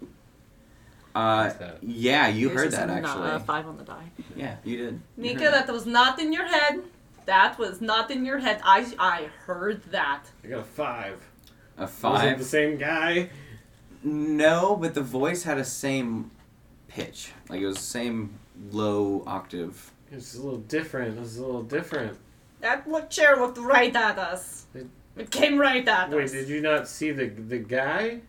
Uh, 1.15 1.51
yeah, 1.81 2.27
you 2.29 2.51
It's 2.51 2.61
heard 2.61 2.71
that 2.73 2.91
a, 2.91 2.93
actually. 2.93 3.31
Uh, 3.31 3.39
five 3.39 3.67
on 3.69 3.77
the 3.77 3.85
die. 3.85 4.11
Yeah, 4.35 4.57
you 4.65 4.77
did. 4.79 5.01
You 5.17 5.23
Nika, 5.23 5.45
heard 5.45 5.55
that 5.55 5.73
was 5.73 5.87
not 5.87 6.19
in 6.19 6.33
your 6.33 6.47
head. 6.47 6.83
That 7.27 7.57
was 7.59 7.81
not 7.81 8.11
in 8.11 8.25
your 8.25 8.39
head. 8.39 8.61
I 8.65 8.87
I 8.99 9.29
heard 9.47 9.83
that. 9.93 10.25
I 10.43 10.49
got 10.49 10.59
a 10.61 10.65
five. 10.65 11.25
a 11.79 11.87
five. 11.87 12.13
Was 12.13 12.23
it 12.23 12.27
five. 12.31 12.39
the 12.39 12.45
same 12.45 12.77
guy? 12.79 13.31
No, 14.03 14.77
but 14.77 14.95
the 14.95 15.03
voice 15.03 15.45
had 15.45 15.57
a 15.59 15.65
same 15.65 16.31
pitch. 16.89 17.31
Like 17.49 17.61
it 17.61 17.67
was 17.67 17.77
the 17.77 17.83
same 17.83 18.39
low 18.73 19.23
octave. 19.27 19.93
It's 20.11 20.35
a 20.35 20.43
little 20.43 20.59
different. 20.59 21.17
It 21.17 21.21
was 21.21 21.39
a 21.39 21.47
little 21.47 21.63
different. 21.63 22.19
That 22.61 22.89
look 22.91 23.09
chair 23.09 23.37
looked 23.37 23.59
right 23.59 23.95
at 23.95 24.19
us. 24.19 24.67
It 25.17 25.31
came 25.31 25.59
right 25.59 25.87
at 25.87 26.11
Wait, 26.11 26.25
us. 26.25 26.33
Wait, 26.33 26.41
did 26.41 26.49
you 26.49 26.61
not 26.61 26.89
see 26.89 27.13
the 27.13 27.27
the 27.29 27.59
guy? 27.59 28.21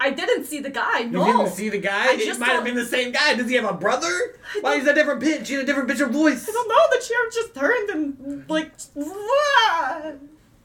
I 0.00 0.10
didn't 0.10 0.44
see 0.44 0.60
the 0.60 0.70
guy. 0.70 1.00
You 1.00 1.10
No. 1.10 1.24
didn't 1.24 1.48
see 1.52 1.68
the 1.70 1.78
guy? 1.78 2.10
I 2.10 2.12
It 2.18 2.38
might 2.38 2.50
have 2.50 2.62
been 2.64 2.76
the 2.76 2.86
same 2.86 3.10
guy. 3.10 3.34
Does 3.34 3.48
he 3.48 3.56
have 3.56 3.64
a 3.64 3.72
brother? 3.74 4.08
Why 4.60 4.76
is 4.76 4.84
that 4.84 4.94
different 4.94 5.20
pitch? 5.20 5.48
He 5.48 5.54
had 5.54 5.64
a 5.64 5.66
different 5.66 5.88
pitch 5.88 6.00
of 6.00 6.10
voice. 6.10 6.48
I 6.48 6.52
don't 6.52 6.68
know. 6.68 6.74
The 6.92 7.04
chair 7.04 7.18
just 7.32 7.54
turned 7.54 7.90
and 7.90 8.44
like. 8.48 8.70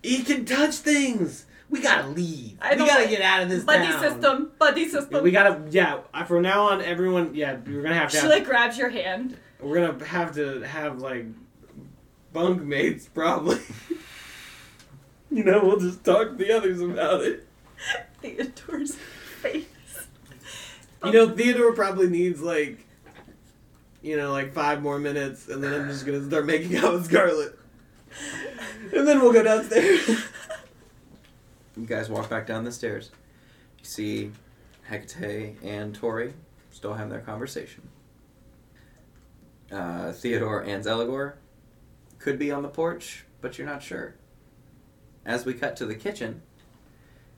He 0.04 0.22
can 0.24 0.46
touch 0.46 0.76
things. 0.76 1.46
We 1.70 1.82
gotta 1.82 2.08
leave. 2.10 2.58
I 2.62 2.72
we 2.76 2.86
gotta 2.86 3.02
like- 3.02 3.10
get 3.10 3.22
out 3.22 3.42
of 3.42 3.50
this 3.50 3.64
Buddy 3.64 3.88
town. 3.88 4.00
system. 4.02 4.52
Buddy 4.60 4.88
system. 4.88 5.24
We 5.24 5.32
gotta 5.32 5.64
yeah. 5.72 6.02
uh, 6.14 6.24
From 6.26 6.44
now 6.44 6.68
on, 6.70 6.82
everyone 6.82 7.34
yeah. 7.34 7.58
We're 7.66 7.82
gonna 7.82 7.96
have 7.96 8.12
to. 8.12 8.18
She 8.18 8.22
Have, 8.22 8.30
like 8.30 8.46
grabs 8.46 8.78
your 8.78 8.90
hand. 8.90 9.38
we're 9.60 9.76
gonna 9.88 10.06
have 10.06 10.36
to 10.36 10.62
have 10.62 11.00
like 11.00 11.26
bunk 12.34 12.62
mates 12.62 13.08
probably. 13.08 13.60
you 15.32 15.44
know, 15.44 15.62
we'll 15.64 15.80
just 15.80 16.04
talk 16.04 16.30
to 16.30 16.36
the 16.36 16.52
others 16.52 16.80
about 16.82 17.22
it. 17.24 17.48
Theodore's 18.22 18.96
face. 19.44 19.66
You 21.04 21.12
know, 21.12 21.30
Theodore 21.30 21.74
probably 21.74 22.10
needs 22.10 22.42
like, 22.42 22.86
you 24.02 24.18
know, 24.18 24.32
like 24.32 24.54
five 24.54 24.82
more 24.82 24.98
minutes, 25.00 25.50
and 25.50 25.64
then 25.64 25.74
I'm 25.74 25.88
just 25.90 26.06
gonna 26.06 26.26
start 26.26 26.46
making 26.46 26.78
out 26.78 26.94
with 26.94 27.06
Scarlet, 27.06 27.60
and 28.96 29.08
then 29.08 29.22
we'll 29.22 29.34
go 29.34 29.44
downstairs. 29.44 30.26
You 31.76 31.88
guys 31.88 32.08
walk 32.08 32.30
back 32.30 32.46
down 32.46 32.66
the 32.66 32.72
stairs. 32.72 33.10
You 33.80 33.86
see 33.86 34.32
Hecate 34.84 35.58
and 35.64 35.96
Tori 35.96 36.36
still 36.72 36.94
having 36.94 37.10
their 37.10 37.20
conversation. 37.20 37.88
Uh, 39.72 40.12
Theodore 40.12 40.62
and 40.62 40.86
Zeligor 40.86 41.34
could 42.20 42.38
be 42.38 42.52
on 42.52 42.62
the 42.62 42.70
porch, 42.70 43.26
but 43.42 43.58
you're 43.58 43.66
not 43.66 43.82
sure. 43.82 44.14
As 45.26 45.46
we 45.46 45.56
cut 45.56 45.76
to 45.78 45.88
the 45.88 45.96
kitchen, 45.96 46.44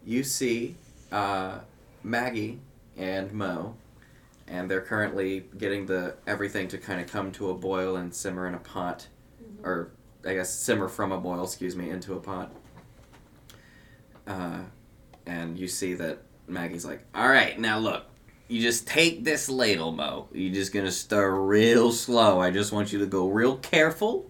you 0.05 0.21
see 0.23 0.75
uh, 1.11 1.59
Maggie 2.05 2.59
and 2.95 3.33
Mo, 3.33 3.75
and 4.47 4.69
they're 4.69 4.81
currently 4.81 5.45
getting 5.57 5.85
the 5.85 6.15
everything 6.27 6.67
to 6.69 6.77
kind 6.77 7.01
of 7.01 7.07
come 7.07 7.31
to 7.33 7.49
a 7.49 7.53
boil 7.55 7.95
and 7.97 8.13
simmer 8.13 8.47
in 8.47 8.53
a 8.53 8.59
pot, 8.59 9.07
or 9.63 9.91
I 10.25 10.35
guess 10.35 10.53
simmer 10.53 10.87
from 10.87 11.11
a 11.11 11.19
boil, 11.19 11.43
excuse 11.43 11.75
me, 11.75 11.89
into 11.89 12.13
a 12.13 12.19
pot. 12.19 12.51
Uh, 14.27 14.61
and 15.25 15.57
you 15.57 15.67
see 15.67 15.95
that 15.95 16.19
Maggie's 16.47 16.85
like, 16.85 17.03
"All 17.13 17.27
right, 17.27 17.59
now 17.59 17.79
look, 17.79 18.05
you 18.47 18.61
just 18.61 18.87
take 18.87 19.23
this 19.23 19.49
ladle, 19.49 19.91
Mo. 19.91 20.29
You're 20.31 20.53
just 20.53 20.71
gonna 20.71 20.91
stir 20.91 21.31
real 21.31 21.91
slow. 21.91 22.39
I 22.39 22.51
just 22.51 22.71
want 22.71 22.93
you 22.93 22.99
to 22.99 23.07
go 23.07 23.27
real 23.27 23.57
careful. 23.57 24.29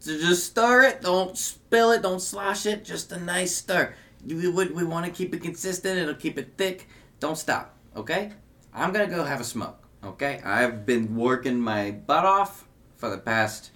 So 0.00 0.18
just 0.18 0.44
stir 0.44 0.82
it. 0.82 1.00
Don't 1.00 1.36
spill 1.38 1.90
it. 1.92 2.02
Don't 2.02 2.20
slosh 2.20 2.66
it. 2.66 2.84
Just 2.84 3.10
a 3.10 3.18
nice 3.18 3.56
stir. 3.56 3.94
We 4.26 4.48
would 4.48 4.74
we 4.74 4.84
want 4.84 5.06
to 5.06 5.12
keep 5.12 5.34
it 5.34 5.42
consistent. 5.42 5.98
It'll 5.98 6.14
keep 6.14 6.38
it 6.38 6.54
thick. 6.56 6.88
Don't 7.20 7.36
stop. 7.36 7.74
Okay? 7.96 8.32
I'm 8.72 8.92
gonna 8.92 9.06
go 9.06 9.24
have 9.24 9.40
a 9.40 9.44
smoke. 9.44 9.78
Okay? 10.04 10.40
I've 10.44 10.84
been 10.86 11.16
working 11.16 11.60
my 11.60 11.90
butt 11.92 12.24
off 12.24 12.66
for 12.96 13.08
the 13.10 13.18
past 13.18 13.70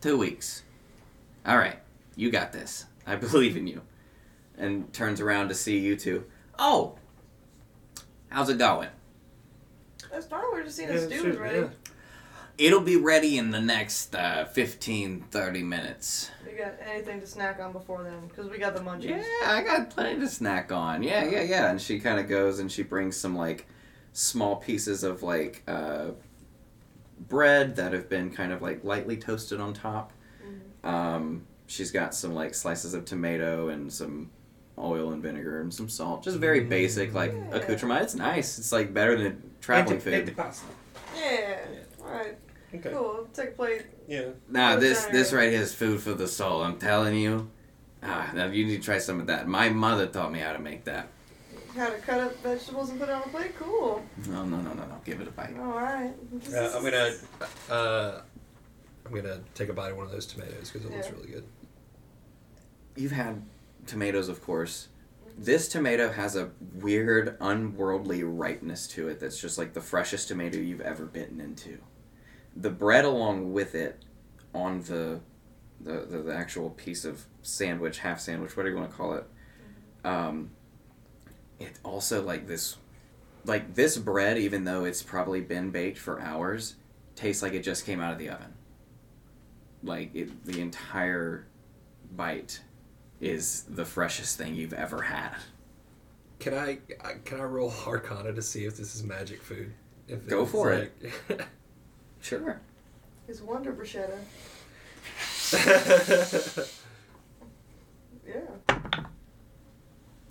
two 0.00 0.16
weeks. 0.18 0.62
All 1.46 1.56
right, 1.58 1.78
you 2.16 2.30
got 2.30 2.52
this. 2.52 2.86
I 3.06 3.16
believe 3.26 3.56
in 3.56 3.66
you." 3.66 3.82
And 4.58 4.92
turns 4.92 5.20
around 5.20 5.48
to 5.48 5.54
see 5.54 5.78
you 5.78 5.96
two. 5.96 6.24
Oh, 6.58 6.96
how's 8.30 8.48
it 8.48 8.58
going? 8.58 8.88
That's 10.10 10.26
fine. 10.26 10.42
We're 10.52 10.62
just 10.64 10.76
seeing 10.76 10.88
Yeah, 10.88 10.94
the 10.94 11.06
stew 11.06 11.18
sure, 11.18 11.30
is 11.30 11.36
ready. 11.36 11.58
yeah. 11.58 11.68
It'll 12.58 12.80
be 12.80 12.96
ready 12.96 13.36
in 13.36 13.50
the 13.50 13.60
next 13.60 14.14
uh, 14.14 14.46
15, 14.46 15.26
30 15.30 15.62
minutes. 15.62 16.30
We 16.46 16.52
got 16.56 16.74
anything 16.90 17.20
to 17.20 17.26
snack 17.26 17.60
on 17.60 17.72
before 17.72 18.02
then? 18.02 18.28
Because 18.28 18.48
we 18.48 18.56
got 18.56 18.74
the 18.74 18.80
munchies. 18.80 19.08
Yeah, 19.42 19.50
I 19.50 19.62
got 19.62 19.90
plenty 19.90 20.20
to 20.20 20.28
snack 20.28 20.72
on. 20.72 21.02
Yeah, 21.02 21.24
yeah, 21.24 21.42
yeah. 21.42 21.70
And 21.70 21.80
she 21.80 21.98
kind 22.00 22.18
of 22.18 22.28
goes 22.28 22.58
and 22.58 22.72
she 22.72 22.82
brings 22.82 23.14
some 23.16 23.36
like 23.36 23.66
small 24.14 24.56
pieces 24.56 25.04
of 25.04 25.22
like 25.22 25.64
uh, 25.68 26.12
bread 27.28 27.76
that 27.76 27.92
have 27.92 28.08
been 28.08 28.30
kind 28.30 28.52
of 28.52 28.62
like 28.62 28.82
lightly 28.84 29.18
toasted 29.18 29.60
on 29.60 29.74
top. 29.74 30.12
Um, 30.82 31.46
she's 31.66 31.90
got 31.90 32.14
some 32.14 32.34
like 32.34 32.54
slices 32.54 32.94
of 32.94 33.04
tomato 33.04 33.68
and 33.68 33.92
some 33.92 34.30
oil 34.78 35.12
and 35.12 35.22
vinegar 35.22 35.60
and 35.60 35.74
some 35.74 35.90
salt. 35.90 36.22
Just 36.22 36.38
very 36.38 36.60
basic 36.60 37.12
like 37.12 37.32
Yeah. 37.32 37.56
accoutrement. 37.56 38.02
It's 38.02 38.14
nice. 38.14 38.58
It's 38.58 38.72
like 38.72 38.94
better 38.94 39.18
than 39.20 39.42
traveling 39.60 39.96
Anti- 39.98 40.10
food. 40.24 40.34
antipasta. 40.36 40.62
Yeah. 41.14 41.58
Alright. 42.00 42.38
Okay. 42.78 42.90
Cool. 42.90 43.28
Take 43.32 43.48
a 43.50 43.52
plate. 43.52 43.86
Yeah. 44.08 44.30
Nah, 44.48 44.74
Good 44.74 44.82
this 44.82 45.04
this 45.06 45.32
right 45.32 45.50
here 45.50 45.60
is 45.60 45.74
food 45.74 46.00
for 46.00 46.14
the 46.14 46.28
soul. 46.28 46.62
I'm 46.62 46.78
telling 46.78 47.16
you. 47.16 47.50
Ah, 48.02 48.30
now 48.34 48.46
you 48.46 48.64
need 48.66 48.76
to 48.76 48.82
try 48.82 48.98
some 48.98 49.20
of 49.20 49.26
that. 49.26 49.48
My 49.48 49.68
mother 49.68 50.06
taught 50.06 50.32
me 50.32 50.38
how 50.38 50.52
to 50.52 50.58
make 50.58 50.84
that. 50.84 51.08
How 51.76 51.90
to 51.90 51.98
cut 51.98 52.20
up 52.20 52.36
vegetables 52.42 52.90
and 52.90 52.98
put 52.98 53.08
it 53.08 53.12
on 53.12 53.22
a 53.22 53.28
plate? 53.28 53.54
Cool. 53.58 54.02
No, 54.28 54.44
no, 54.44 54.56
no, 54.58 54.72
no, 54.72 54.86
no. 54.86 55.00
Give 55.04 55.20
it 55.20 55.28
a 55.28 55.30
bite. 55.30 55.56
Alright. 55.58 56.14
Uh, 56.54 56.72
I'm 56.74 56.82
gonna, 56.82 57.12
uh, 57.68 58.20
I'm 59.04 59.14
gonna 59.14 59.40
take 59.54 59.68
a 59.68 59.74
bite 59.74 59.90
of 59.90 59.96
one 59.96 60.06
of 60.06 60.12
those 60.12 60.26
tomatoes 60.26 60.70
because 60.70 60.86
it 60.86 60.92
looks 60.94 61.10
really 61.10 61.28
good. 61.28 61.44
You've 62.96 63.12
had 63.12 63.42
tomatoes, 63.86 64.28
of 64.28 64.42
course. 64.42 64.88
This 65.36 65.68
tomato 65.68 66.10
has 66.10 66.34
a 66.34 66.50
weird, 66.76 67.36
unworldly 67.40 68.22
ripeness 68.24 68.86
to 68.88 69.08
it 69.08 69.20
that's 69.20 69.38
just 69.38 69.58
like 69.58 69.74
the 69.74 69.82
freshest 69.82 70.28
tomato 70.28 70.56
you've 70.56 70.80
ever 70.80 71.04
bitten 71.04 71.40
into. 71.42 71.78
The 72.56 72.70
bread 72.70 73.04
along 73.04 73.52
with 73.52 73.74
it 73.74 74.02
on 74.54 74.80
the 74.82 75.20
the, 75.80 76.06
the, 76.08 76.18
the 76.22 76.34
actual 76.34 76.70
piece 76.70 77.04
of 77.04 77.24
sandwich, 77.42 77.98
half 77.98 78.18
sandwich, 78.18 78.56
whatever 78.56 78.74
you 78.74 78.80
want 78.80 78.90
to 78.90 78.96
call 78.96 79.14
it. 79.14 79.24
Um, 80.04 80.50
it 81.60 81.78
also 81.84 82.22
like 82.22 82.46
this 82.46 82.76
like 83.44 83.74
this 83.74 83.96
bread, 83.96 84.38
even 84.38 84.64
though 84.64 84.84
it's 84.84 85.02
probably 85.02 85.40
been 85.40 85.70
baked 85.70 85.98
for 85.98 86.20
hours, 86.20 86.76
tastes 87.14 87.42
like 87.42 87.52
it 87.52 87.62
just 87.62 87.86
came 87.86 88.00
out 88.00 88.12
of 88.12 88.18
the 88.18 88.30
oven. 88.30 88.54
Like 89.82 90.14
it, 90.14 90.44
the 90.44 90.60
entire 90.60 91.46
bite 92.16 92.60
is 93.20 93.62
the 93.68 93.84
freshest 93.84 94.36
thing 94.36 94.54
you've 94.54 94.72
ever 94.72 95.02
had. 95.02 95.36
Can 96.38 96.54
I, 96.54 96.78
can 97.24 97.40
I 97.40 97.44
roll 97.44 97.72
Arcana 97.86 98.32
to 98.32 98.42
see 98.42 98.64
if 98.64 98.76
this 98.76 98.94
is 98.94 99.02
magic 99.02 99.42
food? 99.42 99.72
If 100.08 100.26
Go 100.26 100.44
for 100.44 100.74
like- 100.76 101.12
Sure. 102.26 102.60
It's 103.28 103.40
Wonder 103.40 103.72
Bruschetta. 103.72 104.18
Yeah. 108.26 108.40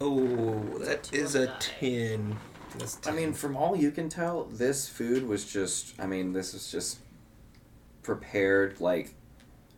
oh, 0.01 0.77
that 0.79 1.03
Two 1.03 1.15
is 1.15 1.36
a 1.36 1.45
nine. 1.45 1.55
ten. 1.62 2.38
That's 2.77 3.08
I 3.08 3.12
mean, 3.12 3.31
from 3.31 3.55
all 3.55 3.77
you 3.77 3.89
can 3.91 4.10
tell, 4.10 4.43
this 4.43 4.89
food 4.89 5.25
was 5.25 5.45
just, 5.45 5.97
I 5.97 6.05
mean, 6.05 6.34
this 6.34 6.51
was 6.51 6.69
just 6.69 6.97
prepared 8.03 8.81
like 8.81 9.13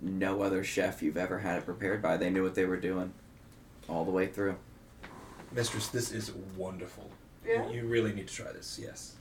no 0.02 0.42
other 0.42 0.64
chef 0.64 1.04
you've 1.04 1.18
ever 1.18 1.38
had 1.38 1.60
it 1.60 1.66
prepared 1.66 2.02
by. 2.02 2.18
They 2.18 2.32
knew 2.32 2.42
what 2.42 2.56
they 2.56 2.66
were 2.66 2.78
doing 2.78 3.14
all 3.88 4.04
the 4.04 4.10
way 4.10 4.26
through. 4.26 4.56
mistress, 5.52 5.90
this 5.90 6.12
is 6.12 6.32
wonderful. 6.56 7.12
Yeah. 7.48 7.70
You 7.70 7.86
really 7.86 8.12
need 8.14 8.28
to 8.28 8.34
try 8.34 8.52
this. 8.52 8.80
Yes. 8.82 9.17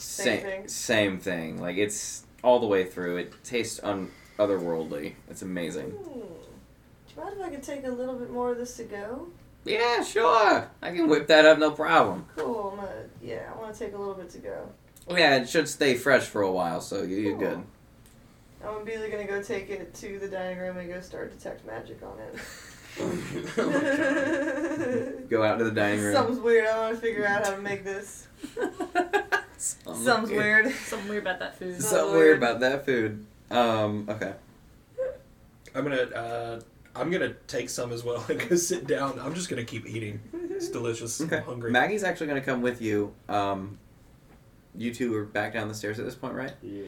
Same 0.00 0.40
thing. 0.42 0.68
Same 0.68 1.18
thing. 1.18 1.60
Like, 1.60 1.76
it's 1.76 2.24
all 2.42 2.60
the 2.60 2.66
way 2.66 2.84
through. 2.84 3.18
It 3.18 3.34
tastes 3.44 3.80
un- 3.82 4.10
otherworldly. 4.38 5.14
It's 5.28 5.42
amazing. 5.42 5.90
Hmm. 5.90 6.20
Do 6.20 7.16
you 7.16 7.22
mind 7.24 7.36
if 7.38 7.46
I 7.46 7.50
could 7.50 7.62
take 7.62 7.84
a 7.84 7.90
little 7.90 8.14
bit 8.14 8.30
more 8.30 8.52
of 8.52 8.58
this 8.58 8.76
to 8.78 8.84
go? 8.84 9.28
Yeah, 9.64 10.02
sure. 10.02 10.70
I 10.80 10.90
can 10.92 11.06
whip 11.08 11.26
that 11.26 11.44
up, 11.44 11.58
no 11.58 11.70
problem. 11.70 12.24
Cool. 12.36 12.70
I'm 12.72 12.76
gonna, 12.86 13.04
yeah, 13.22 13.50
I 13.54 13.58
want 13.58 13.74
to 13.74 13.78
take 13.84 13.94
a 13.94 13.98
little 13.98 14.14
bit 14.14 14.30
to 14.30 14.38
go. 14.38 14.68
Yeah, 15.10 15.36
it 15.36 15.48
should 15.48 15.68
stay 15.68 15.96
fresh 15.96 16.24
for 16.24 16.42
a 16.42 16.50
while, 16.50 16.80
so 16.80 17.02
you- 17.02 17.16
you're 17.18 17.38
good. 17.38 17.62
I'm 18.64 18.76
immediately 18.82 19.10
gonna 19.10 19.26
go 19.26 19.42
take 19.42 19.68
it 19.70 19.92
to 19.94 20.18
the 20.18 20.28
dining 20.28 20.58
room 20.58 20.76
and 20.78 20.88
go 20.88 21.00
start 21.00 21.36
detect 21.36 21.66
magic 21.66 21.98
on 22.02 22.18
it. 22.18 22.40
Go 25.30 25.42
out 25.44 25.58
to 25.58 25.64
the 25.64 25.70
dining 25.70 26.00
room. 26.02 26.12
Something's 26.14 26.40
weird. 26.40 26.66
I 26.66 26.76
want 26.78 26.94
to 26.96 27.00
figure 27.00 27.24
out 27.24 27.44
how 27.46 27.52
to 27.54 27.60
make 27.60 27.84
this. 27.84 28.26
Something 29.56 30.04
Something's 30.04 30.30
weird. 30.30 30.72
Something 30.86 31.08
weird 31.08 31.22
about 31.22 31.38
that 31.40 31.58
food. 31.58 31.80
So 31.82 31.88
Something 31.88 32.12
weird. 32.12 32.18
weird 32.24 32.38
about 32.38 32.60
that 32.60 32.86
food. 32.86 33.26
Um, 33.50 34.06
okay. 34.08 34.32
I'm 35.74 35.84
gonna, 35.84 35.96
uh, 36.02 36.60
I'm 36.96 37.10
gonna 37.10 37.34
take 37.46 37.68
some 37.68 37.92
as 37.92 38.02
well 38.02 38.24
and 38.28 38.48
go 38.48 38.56
sit 38.56 38.86
down. 38.86 39.18
I'm 39.20 39.34
just 39.34 39.48
gonna 39.48 39.64
keep 39.64 39.86
eating. 39.86 40.20
It's 40.50 40.68
delicious. 40.70 41.20
Okay. 41.20 41.38
I'm 41.38 41.44
hungry. 41.44 41.70
Maggie's 41.70 42.04
actually 42.04 42.28
going 42.28 42.40
to 42.40 42.44
come 42.46 42.62
with 42.62 42.80
you. 42.82 43.14
Um, 43.28 43.78
you 44.74 44.94
two 44.94 45.14
are 45.16 45.24
back 45.24 45.52
down 45.52 45.68
the 45.68 45.74
stairs 45.74 45.98
at 45.98 46.04
this 46.04 46.14
point, 46.14 46.34
right? 46.34 46.52
Yeah. 46.62 46.84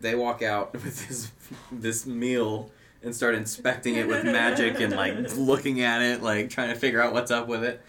They 0.00 0.14
walk 0.14 0.42
out 0.42 0.72
with 0.72 0.84
this 0.84 1.32
this 1.72 2.06
meal 2.06 2.70
and 3.02 3.14
start 3.14 3.34
inspecting 3.34 3.94
it 3.94 4.06
with 4.08 4.24
magic 4.24 4.80
and 4.80 4.94
like 4.94 5.14
looking 5.36 5.80
at 5.80 6.02
it, 6.02 6.22
like 6.22 6.50
trying 6.50 6.68
to 6.68 6.74
figure 6.74 7.00
out 7.00 7.12
what's 7.12 7.30
up 7.30 7.46
with 7.48 7.64
it. 7.64 7.80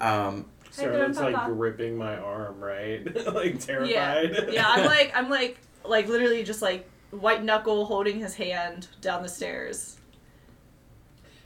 Um, 0.00 0.46
Hey, 0.80 0.86
Starlet's 0.86 1.18
like 1.18 1.34
Grandpapa. 1.34 1.52
gripping 1.54 1.96
my 1.96 2.16
arm, 2.16 2.60
right? 2.60 3.04
like 3.34 3.60
terrified. 3.60 3.90
yeah. 3.90 4.50
yeah, 4.50 4.64
I'm 4.66 4.84
like, 4.86 5.12
I'm 5.14 5.28
like, 5.30 5.58
like 5.84 6.08
literally 6.08 6.42
just 6.42 6.62
like 6.62 6.88
white 7.10 7.44
knuckle 7.44 7.86
holding 7.86 8.20
his 8.20 8.34
hand 8.34 8.88
down 9.00 9.22
the 9.22 9.28
stairs. 9.28 9.96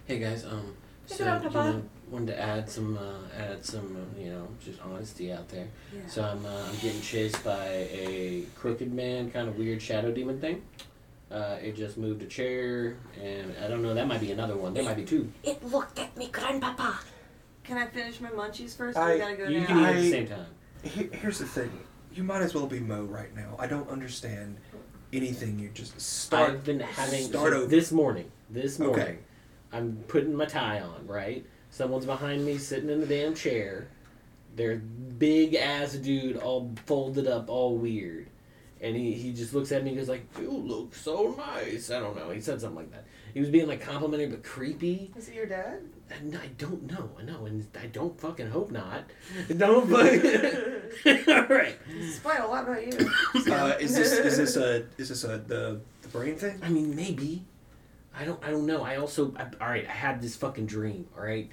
Hey 0.06 0.18
guys, 0.18 0.44
um, 0.44 0.76
Pick 1.08 1.16
so 1.18 1.24
it 1.24 1.42
you 1.44 1.50
know, 1.50 1.82
wanted 2.10 2.26
to 2.28 2.40
add 2.40 2.68
some, 2.68 2.96
uh, 2.98 3.38
add 3.38 3.64
some, 3.64 3.96
uh, 3.96 4.20
you 4.20 4.30
know, 4.30 4.48
just 4.62 4.80
honesty 4.82 5.32
out 5.32 5.48
there. 5.48 5.66
Yeah. 5.92 6.00
So 6.06 6.22
I'm, 6.22 6.44
uh, 6.44 6.66
I'm 6.68 6.76
getting 6.76 7.00
chased 7.00 7.42
by 7.42 7.88
a 7.90 8.44
crooked 8.54 8.92
man, 8.92 9.30
kind 9.30 9.48
of 9.48 9.56
weird 9.56 9.80
shadow 9.80 10.12
demon 10.12 10.40
thing. 10.40 10.62
Uh, 11.30 11.56
it 11.62 11.74
just 11.74 11.96
moved 11.96 12.22
a 12.22 12.26
chair, 12.26 12.96
and 13.20 13.54
I 13.64 13.66
don't 13.66 13.82
know. 13.82 13.94
That 13.94 14.06
might 14.06 14.20
be 14.20 14.30
another 14.30 14.56
one. 14.56 14.72
There 14.74 14.84
might 14.84 14.96
be 14.96 15.04
two. 15.04 15.32
It 15.42 15.64
looked 15.64 15.98
at 15.98 16.16
me, 16.16 16.28
grandpapa. 16.28 17.00
Can 17.64 17.78
I 17.78 17.86
finish 17.86 18.20
my 18.20 18.30
munchies 18.30 18.76
first? 18.76 18.96
I- 18.98 19.14
we 19.14 19.18
gotta 19.18 19.36
go 19.36 19.48
You 19.48 19.60
now. 19.60 19.66
can 19.66 19.78
eat 19.78 19.84
at 19.86 19.94
the 19.96 20.10
same 20.10 20.26
time. 20.28 20.46
He- 20.82 21.08
Here's 21.16 21.38
the 21.38 21.46
thing. 21.46 21.70
You 22.12 22.22
might 22.22 22.42
as 22.42 22.54
well 22.54 22.66
be 22.66 22.78
Mo 22.78 23.04
right 23.04 23.34
now. 23.34 23.56
I 23.58 23.66
don't 23.66 23.88
understand 23.88 24.56
anything. 25.12 25.58
You 25.58 25.70
just 25.70 25.98
start. 26.00 26.50
I've 26.50 26.64
been 26.64 26.80
having 26.80 27.22
start 27.24 27.52
so 27.52 27.58
over. 27.60 27.66
this 27.66 27.90
morning. 27.90 28.30
This 28.50 28.78
morning, 28.78 29.00
Okay. 29.00 29.18
I'm 29.72 29.96
putting 30.08 30.34
my 30.36 30.44
tie 30.44 30.80
on. 30.80 31.06
Right, 31.06 31.44
someone's 31.70 32.04
behind 32.06 32.44
me, 32.44 32.58
sitting 32.58 32.90
in 32.90 33.00
the 33.00 33.06
damn 33.06 33.34
chair. 33.34 33.88
They're 34.54 34.76
big 34.76 35.54
ass 35.56 35.94
dude, 35.94 36.36
all 36.36 36.70
folded 36.86 37.26
up, 37.26 37.48
all 37.48 37.76
weird, 37.76 38.28
and 38.80 38.94
he, 38.94 39.12
he 39.14 39.32
just 39.32 39.52
looks 39.54 39.72
at 39.72 39.82
me 39.82 39.90
and 39.90 39.98
goes 39.98 40.08
like, 40.08 40.24
"You 40.38 40.50
look 40.50 40.94
so 40.94 41.34
nice." 41.36 41.90
I 41.90 41.98
don't 41.98 42.14
know. 42.16 42.30
He 42.30 42.40
said 42.40 42.60
something 42.60 42.76
like 42.76 42.92
that. 42.92 43.04
He 43.32 43.40
was 43.40 43.48
being 43.48 43.66
like 43.66 43.80
complimentary 43.80 44.28
but 44.28 44.44
creepy. 44.44 45.10
Is 45.16 45.28
it 45.28 45.34
your 45.34 45.46
dad? 45.46 45.80
And 46.10 46.36
I 46.36 46.48
don't 46.58 46.90
know. 46.90 47.10
I 47.18 47.22
know, 47.22 47.46
and 47.46 47.66
I 47.80 47.86
don't 47.86 48.18
fucking 48.20 48.50
hope 48.50 48.70
not. 48.70 49.04
Don't 49.56 49.88
fucking. 49.88 51.28
all 51.28 51.46
right. 51.46 51.76
Explain 51.98 52.40
a 52.40 52.46
lot 52.46 52.64
about 52.64 52.86
you. 52.86 53.10
Uh, 53.50 53.76
is 53.80 53.94
this 53.94 54.12
is 54.12 54.36
this 54.36 54.56
a 54.56 54.84
is 54.98 55.08
this 55.08 55.24
a 55.24 55.38
the 55.38 55.80
the 56.02 56.08
brain 56.08 56.36
thing? 56.36 56.58
I 56.62 56.68
mean, 56.68 56.94
maybe. 56.94 57.44
I 58.16 58.24
don't. 58.24 58.42
I 58.44 58.50
don't 58.50 58.66
know. 58.66 58.82
I 58.82 58.96
also. 58.96 59.34
I, 59.36 59.44
all 59.60 59.68
right. 59.68 59.86
I 59.88 59.92
had 59.92 60.20
this 60.20 60.36
fucking 60.36 60.66
dream. 60.66 61.06
All 61.16 61.24
right. 61.24 61.50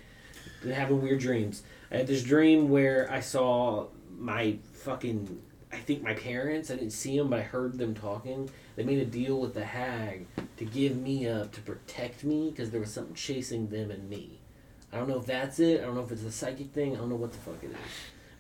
Been 0.62 0.72
having 0.72 1.02
weird 1.02 1.20
dreams. 1.20 1.64
I 1.91 1.97
had 1.97 2.08
this 2.08 2.24
dream 2.24 2.70
where 2.70 3.10
I 3.12 3.20
saw 3.22 3.88
my 4.18 4.58
fucking. 4.74 5.41
I 5.72 5.78
think 5.78 6.04
my 6.04 6.14
parents. 6.14 6.70
I 6.70 6.76
didn't 6.76 6.91
see 6.91 7.18
them, 7.18 7.30
but 7.30 7.39
I 7.39 7.43
heard 7.43 7.78
them 7.78 7.95
talking. 7.95 8.49
They 8.76 8.84
made 8.84 8.99
a 8.99 9.06
deal 9.06 9.39
with 9.39 9.54
the 9.54 9.66
hag 9.66 10.28
to 10.58 10.66
give 10.66 10.97
me 10.97 11.28
up 11.28 11.52
to 11.54 11.62
protect 11.62 12.24
me 12.24 12.49
because 12.52 12.72
there 12.72 12.82
was 12.82 12.93
something 12.93 13.16
chasing 13.16 13.70
them 13.70 13.89
and 13.89 14.10
me. 14.10 14.40
I 14.93 14.97
don't 14.97 15.07
know 15.07 15.19
if 15.19 15.25
that's 15.25 15.59
it. 15.59 15.81
I 15.81 15.85
don't 15.85 15.95
know 15.95 16.03
if 16.03 16.11
it's 16.11 16.23
a 16.23 16.31
psychic 16.31 16.71
thing. 16.71 16.95
I 16.95 16.99
don't 16.99 17.09
know 17.09 17.15
what 17.15 17.31
the 17.31 17.37
fuck 17.37 17.63
it 17.63 17.71
is. 17.71 17.75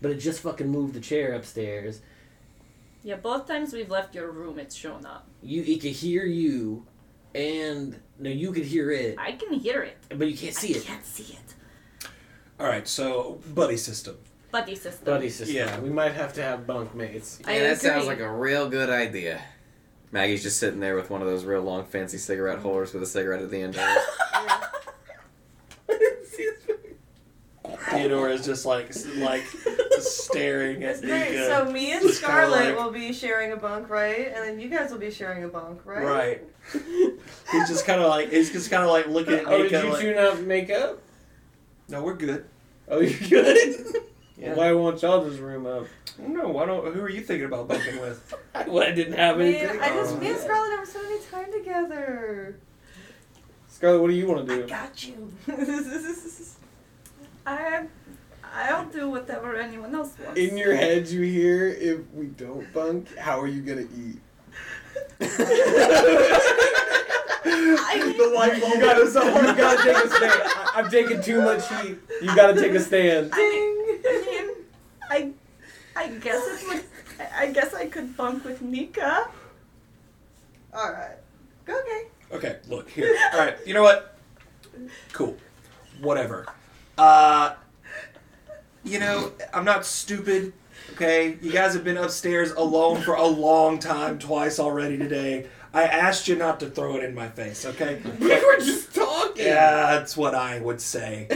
But 0.01 0.11
it 0.11 0.17
just 0.17 0.41
fucking 0.41 0.67
moved 0.67 0.93
the 0.93 0.99
chair 0.99 1.33
upstairs. 1.33 2.01
Yeah, 3.03 3.15
both 3.15 3.47
times 3.47 3.73
we've 3.73 3.89
left 3.89 4.13
your 4.13 4.31
room, 4.31 4.59
it's 4.59 4.75
shown 4.75 5.05
up. 5.05 5.27
You, 5.41 5.63
it 5.63 5.81
could 5.81 5.91
hear 5.91 6.23
you, 6.23 6.85
and 7.33 7.99
no, 8.19 8.29
you 8.29 8.51
could 8.51 8.65
hear 8.65 8.91
it, 8.91 9.15
I 9.17 9.31
can 9.31 9.53
hear 9.53 9.81
it. 9.81 9.97
but 10.09 10.27
you 10.27 10.37
can't 10.37 10.53
see 10.53 10.75
I 10.75 10.77
it. 10.77 10.85
can't 10.85 11.05
see 11.05 11.33
it. 11.33 12.09
All 12.59 12.67
right. 12.67 12.87
So 12.87 13.39
buddy 13.55 13.77
system. 13.77 14.17
Buddy 14.51 14.75
system. 14.75 15.05
Buddy 15.05 15.29
system. 15.29 15.55
Yeah. 15.55 15.79
We 15.79 15.89
might 15.89 16.11
have 16.11 16.33
to 16.33 16.43
have 16.43 16.67
bunk 16.67 16.93
mates. 16.93 17.39
I 17.45 17.55
Yeah, 17.55 17.63
that 17.69 17.81
sounds 17.81 18.05
like 18.05 18.19
a 18.19 18.31
real 18.31 18.69
good 18.69 18.89
idea. 18.89 19.41
Maggie's 20.11 20.43
just 20.43 20.59
sitting 20.59 20.79
there 20.79 20.95
with 20.95 21.09
one 21.09 21.21
of 21.21 21.27
those 21.27 21.45
real 21.45 21.63
long, 21.63 21.85
fancy 21.85 22.17
cigarette 22.17 22.59
mm. 22.59 22.63
holders 22.63 22.93
with 22.93 23.01
a 23.01 23.07
cigarette 23.07 23.41
at 23.41 23.49
the 23.49 23.61
end 23.61 23.75
of 23.75 23.81
it. 23.81 24.03
Yeah. 26.39 27.75
Theodore 27.89 28.29
is 28.29 28.43
just 28.45 28.65
like 28.65 28.91
like 29.17 29.43
staring 29.99 30.83
at 30.83 30.91
It's 30.95 31.01
great. 31.01 31.31
Nika. 31.31 31.45
So 31.45 31.71
me 31.71 31.91
and 31.91 32.01
Just 32.01 32.21
kinda 32.21 32.35
Scarlet 32.47 32.65
like- 32.69 32.77
will 32.77 32.91
be 32.91 33.13
sharing 33.13 33.51
a 33.51 33.57
bunk, 33.57 33.89
right? 33.89 34.27
And 34.27 34.35
then 34.37 34.59
you 34.59 34.69
guys 34.69 34.91
will 34.91 34.97
be 34.97 35.11
sharing 35.11 35.43
a 35.43 35.47
bunk, 35.47 35.85
right? 35.85 36.03
Right. 36.03 36.43
He's 37.51 37.67
just 37.69 37.85
kind 37.85 38.01
of 38.01 38.09
like 38.09 38.29
he's 38.31 38.51
just 38.51 38.69
kind 38.69 38.83
of 38.83 38.89
like 38.89 39.07
looking 39.07 39.33
at 39.35 39.47
Oh, 39.47 39.61
did 39.63 39.71
you 39.71 39.89
like, 39.91 40.01
two 40.01 40.15
not 40.15 40.41
make 40.41 40.69
up? 40.71 40.99
no, 41.89 42.03
we're 42.03 42.15
good. 42.15 42.45
Oh, 42.87 42.99
you're 42.99 43.29
good. 43.29 43.95
Yeah. 44.37 44.55
Why 44.55 44.71
won't 44.71 45.01
y'all 45.03 45.23
just 45.27 45.39
room 45.39 45.65
up? 45.67 45.85
No, 46.17 46.47
why 46.49 46.65
don't? 46.65 46.93
Who 46.93 47.01
are 47.01 47.09
you 47.09 47.21
thinking 47.21 47.45
about 47.45 47.67
bunking 47.67 48.01
with? 48.01 48.33
Well, 48.67 48.83
I 48.87 48.91
didn't 48.91 49.13
have 49.13 49.37
Me, 49.37 49.55
anything. 49.57 49.79
I 49.81 49.89
just 49.89 50.15
Oh, 50.15 50.17
me 50.19 50.27
and 50.27 50.35
oh. 50.35 50.39
yeah. 50.39 50.45
Scarlet 50.45 50.69
never 50.69 50.85
spent 50.85 51.05
any 51.05 51.19
time 51.31 51.51
together. 51.51 52.55
Scarlett, 53.81 53.99
what 53.99 54.09
do 54.09 54.13
you 54.13 54.27
want 54.27 54.45
to 54.47 54.53
I 54.53 54.57
do? 54.57 54.67
got 54.67 55.07
you. 55.07 55.33
I, 57.47 57.87
I'll 58.53 58.85
do 58.85 59.09
whatever 59.09 59.55
anyone 59.55 59.95
else 59.95 60.13
wants. 60.23 60.39
In 60.39 60.55
your 60.55 60.75
head, 60.75 61.07
you 61.07 61.21
hear, 61.21 61.67
if 61.67 62.01
we 62.13 62.27
don't 62.27 62.71
bunk, 62.73 63.17
how 63.17 63.41
are 63.41 63.47
you 63.47 63.63
gonna 63.63 63.87
eat? 63.97 64.19
I- 67.43 68.13
the 68.15 68.31
light 68.35 68.61
bulb 68.61 68.79
goes 68.81 69.15
on. 69.15 69.25
You 69.25 69.55
gotta 69.55 69.81
take 69.83 69.97
a 69.97 70.09
stand. 70.09 70.41
I, 70.45 70.71
I'm 70.75 70.91
taking 70.91 71.19
too 71.23 71.41
much 71.41 71.67
heat. 71.81 71.97
You 72.21 72.35
gotta 72.35 72.61
take 72.61 72.73
a 72.73 72.79
stand. 72.79 73.31
I 73.33 73.37
mean, 73.37 74.51
I, 75.09 75.31
I 75.95 76.07
guess 76.19 76.61
it 76.61 76.67
would. 76.67 76.83
I 77.19 77.45
I 77.45 77.51
guess 77.51 77.73
I 77.73 77.87
could 77.87 78.15
bunk 78.15 78.45
with 78.45 78.61
Nika. 78.61 79.25
All 80.71 80.91
right. 80.91 81.17
Okay. 81.67 82.03
Okay, 82.33 82.57
look 82.69 82.89
here. 82.89 83.15
All 83.33 83.39
right, 83.39 83.55
you 83.65 83.73
know 83.73 83.83
what? 83.83 84.17
Cool. 85.11 85.35
Whatever. 86.01 86.47
Uh, 86.97 87.55
you 88.83 88.99
know, 88.99 89.31
I'm 89.53 89.65
not 89.65 89.85
stupid. 89.85 90.53
Okay, 90.93 91.37
you 91.41 91.51
guys 91.51 91.73
have 91.73 91.83
been 91.83 91.97
upstairs 91.97 92.51
alone 92.51 93.01
for 93.01 93.15
a 93.15 93.25
long 93.25 93.79
time, 93.79 94.19
twice 94.19 94.59
already 94.59 94.97
today. 94.97 95.47
I 95.73 95.83
asked 95.83 96.27
you 96.27 96.35
not 96.35 96.59
to 96.61 96.69
throw 96.69 96.97
it 96.97 97.03
in 97.03 97.15
my 97.15 97.29
face. 97.29 97.65
Okay. 97.65 98.01
We 98.19 98.27
were 98.27 98.57
just 98.57 98.93
talking. 98.93 99.45
Yeah, 99.45 99.97
that's 99.97 100.17
what 100.17 100.35
I 100.35 100.59
would 100.59 100.81
say. 100.81 101.29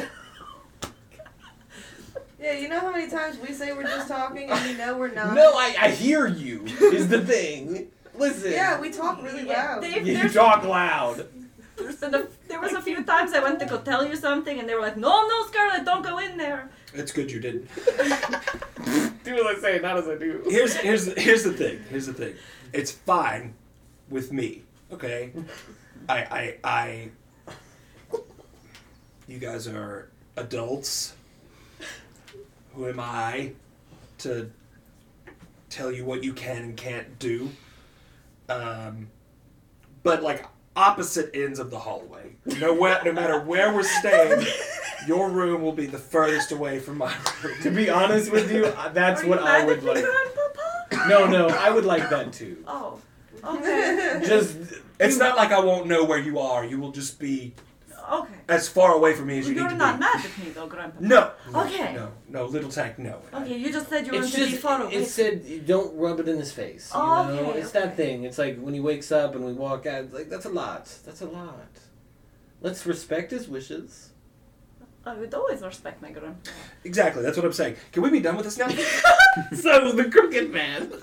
Yeah, 2.39 2.54
you 2.60 2.68
know 2.68 2.80
how 2.80 2.91
many 2.91 3.10
times 3.10 3.39
we 3.39 3.54
say 3.54 3.74
we're 3.74 3.84
just 3.84 4.08
talking 4.08 4.52
and 4.52 4.70
you 4.70 4.78
know 4.78 4.98
we're 4.98 5.12
not. 5.12 5.34
No, 5.34 5.54
I, 5.54 5.76
I 5.80 5.89
hear 5.89 6.28
you. 6.28 6.66
Is 6.80 7.08
the 7.08 7.22
thing. 7.22 7.88
Listen. 8.18 8.51
Yeah, 8.51 8.80
we 8.80 8.89
talk 8.91 9.22
really 9.24 9.45
Yeah, 9.47 9.76
loud. 9.76 9.82
Dave, 9.82 10.07
You 10.07 10.30
talk 10.30 10.63
loud. 10.63 11.28
there's 11.78 11.97
there 11.99 12.61
was 12.61 12.74
a 12.74 12.82
few 12.82 13.03
times 13.03 13.34
I 13.34 13.39
went 13.43 13.59
to 13.59 13.66
go 13.66 13.78
tell 13.80 14.05
you 14.05 14.16
something, 14.16 14.59
and 14.59 14.68
they 14.70 14.74
were 14.76 14.82
like, 14.82 14.97
"No, 14.97 15.28
no, 15.28 15.45
Scarlett, 15.47 15.84
don't 15.86 16.03
go 16.03 16.20
in 16.20 16.38
there." 16.38 16.70
It's 16.93 17.11
good 17.11 17.30
you 17.32 17.39
didn't. 17.41 17.68
Do 19.26 19.34
as 19.36 19.57
I 19.57 19.59
say, 19.59 19.80
not 19.80 19.97
as 19.97 20.07
I 20.07 20.16
do. 20.16 20.43
Here's 20.47 20.76
here's 20.76 21.05
here's 21.18 21.43
the 21.43 21.51
thing. 21.51 21.80
Here's 21.89 22.05
the 22.05 22.13
thing. 22.13 22.36
It's 22.72 22.91
fine 22.91 23.55
with 24.09 24.32
me. 24.32 24.61
Okay. 24.91 25.32
I 26.07 26.18
I 26.18 26.57
I. 26.63 27.09
You 29.28 29.39
guys 29.39 29.68
are 29.68 30.09
adults. 30.38 31.16
Who 32.76 32.88
am 32.88 32.99
I 32.99 33.53
to 34.20 34.51
tell 35.70 35.91
you 35.91 36.05
what 36.05 36.24
you 36.24 36.34
can 36.34 36.57
and 36.63 36.78
can't 36.78 37.18
do? 37.20 37.49
Um, 38.50 39.10
but 40.04 40.22
like 40.24 40.46
opposite 40.76 41.32
ends 41.34 41.60
of 41.60 41.72
the 41.72 41.80
hallway. 41.80 42.36
No, 42.60 42.74
where, 42.74 43.02
no 43.04 43.12
matter 43.12 43.39
where 43.39 43.74
we're 43.74 43.84
staying, 43.84 44.46
your 45.08 45.30
room 45.30 45.62
will 45.62 45.72
be 45.72 45.86
the 45.88 45.98
furthest 45.98 46.52
away 46.52 46.80
from 46.80 46.98
my 46.98 47.14
room. 47.43 47.56
To 47.64 47.72
be 47.72 47.89
honest 47.89 48.32
with 48.32 48.52
you, 48.52 48.72
that's 48.93 49.24
Are 49.24 49.28
what 49.28 49.39
you 49.39 49.46
I 49.46 49.60
mad 49.60 49.68
would 49.68 49.78
at 49.80 49.84
like. 49.84 50.04
Grandpapa? 50.06 51.10
No, 51.10 51.28
no, 51.28 51.48
I 51.48 51.70
would 51.72 51.86
like 51.86 52.10
that 52.10 52.34
too. 52.34 52.64
Oh, 52.68 53.00
okay, 53.43 54.22
Just 54.26 54.58
It's 55.00 55.18
not 55.18 55.36
like 55.38 55.52
I 55.52 55.60
won't 55.60 55.88
know 55.88 56.04
where 56.04 56.20
you 56.20 56.39
are. 56.39 56.64
You 56.66 56.80
will 56.80 56.91
just 56.91 57.20
be 57.20 57.54
okay. 58.12 58.34
as 58.49 58.68
far 58.68 58.93
away 58.93 59.14
from 59.14 59.28
me 59.28 59.39
as 59.39 59.47
you 59.47 59.53
can. 59.56 59.64
You're 59.64 59.72
need 59.72 59.76
to 59.76 59.86
not 59.86 59.95
be. 59.95 59.99
mad 60.01 60.26
at 60.26 60.38
me 60.45 60.49
though, 60.51 60.68
Grandpapa. 60.68 61.03
No. 61.03 61.32
Okay. 61.53 61.93
No. 61.93 62.12
No. 62.30 62.45
Little 62.45 62.70
Tack. 62.72 62.97
No. 62.99 63.22
Okay, 63.34 63.58
you 63.58 63.72
just 63.72 63.89
said 63.89 64.06
you 64.06 64.14
wanted 64.14 64.26
It's 64.28 64.36
to 64.36 64.45
be 64.45 64.51
far 64.58 64.82
away. 64.84 64.93
it 64.93 65.06
said 65.08 65.66
don't 65.66 65.95
rub 65.97 66.20
it 66.20 66.28
in 66.28 66.38
his 66.38 66.51
face. 66.51 66.91
You 66.93 66.99
Oh, 67.01 67.24
know? 67.28 67.49
okay, 67.51 67.60
It's 67.60 67.70
okay. 67.76 67.80
that 67.86 67.95
thing. 67.97 68.24
It's 68.24 68.38
like 68.38 68.60
when 68.60 68.74
he 68.74 68.80
wakes 68.80 69.12
up 69.12 69.36
and 69.36 69.45
we 69.45 69.53
walk 69.53 69.86
out, 69.86 70.12
like, 70.14 70.30
that's 70.30 70.45
a 70.45 70.49
lot. 70.49 70.86
That's 71.06 71.22
a 71.22 71.26
lot. 71.28 71.68
Let's 72.62 72.86
respect 72.86 73.32
his 73.32 73.47
wishes. 73.47 74.10
I 75.06 75.14
would 75.14 75.34
always 75.36 75.62
respect 75.62 76.01
my 76.01 76.10
grandpa. 76.12 76.49
Exactly. 76.84 77.22
That's 77.22 77.38
what 77.38 77.45
I'm 77.45 77.53
saying. 77.53 77.76
Can 77.91 78.01
we 78.01 78.10
be 78.10 78.20
done 78.22 78.38
with 78.38 78.45
this 78.45 78.58
now? 78.58 78.68
so 79.56 79.91
the 79.91 80.10
crooked 80.10 80.51
man. 80.51 80.91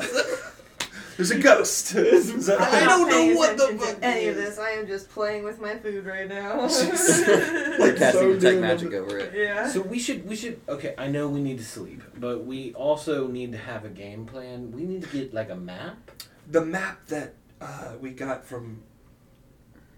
There's 1.17 1.31
a 1.31 1.39
ghost. 1.39 1.95
Is 1.97 2.47
that- 2.47 2.61
I'm 2.61 2.75
I 2.75 2.87
don't 2.87 3.09
know 3.11 3.37
what 3.39 3.57
the 3.57 3.65
attention 3.65 3.79
to 3.79 3.93
fuck 3.95 3.99
any 4.03 4.27
of 4.29 4.37
is. 4.37 4.45
this. 4.45 4.59
I 4.59 4.71
am 4.71 4.87
just 4.87 5.09
playing 5.11 5.45
with 5.45 5.61
my 5.61 5.77
food 5.77 6.07
right 6.07 6.29
now. 6.29 6.61
Like 7.79 7.97
casting 7.97 8.21
So 8.21 8.33
detect 8.35 8.61
magic 8.61 8.93
over 8.95 9.19
it. 9.19 9.33
yeah. 9.35 9.69
So 9.69 9.81
we 9.81 9.99
should 9.99 10.29
we 10.29 10.37
should 10.37 10.61
okay. 10.69 10.95
I 10.99 11.09
know 11.09 11.29
we 11.29 11.41
need 11.41 11.59
to 11.59 11.65
sleep, 11.65 12.03
but 12.19 12.45
we 12.45 12.73
also 12.75 13.27
need 13.27 13.53
to 13.53 13.59
have 13.59 13.85
a 13.85 13.89
game 13.89 14.27
plan. 14.27 14.71
We 14.73 14.83
need 14.85 15.03
to 15.03 15.09
get 15.09 15.33
like 15.35 15.51
a 15.51 15.57
map. 15.57 16.11
the 16.51 16.65
map 16.65 17.07
that 17.09 17.35
uh, 17.61 17.93
we 18.01 18.11
got 18.11 18.45
from 18.45 18.83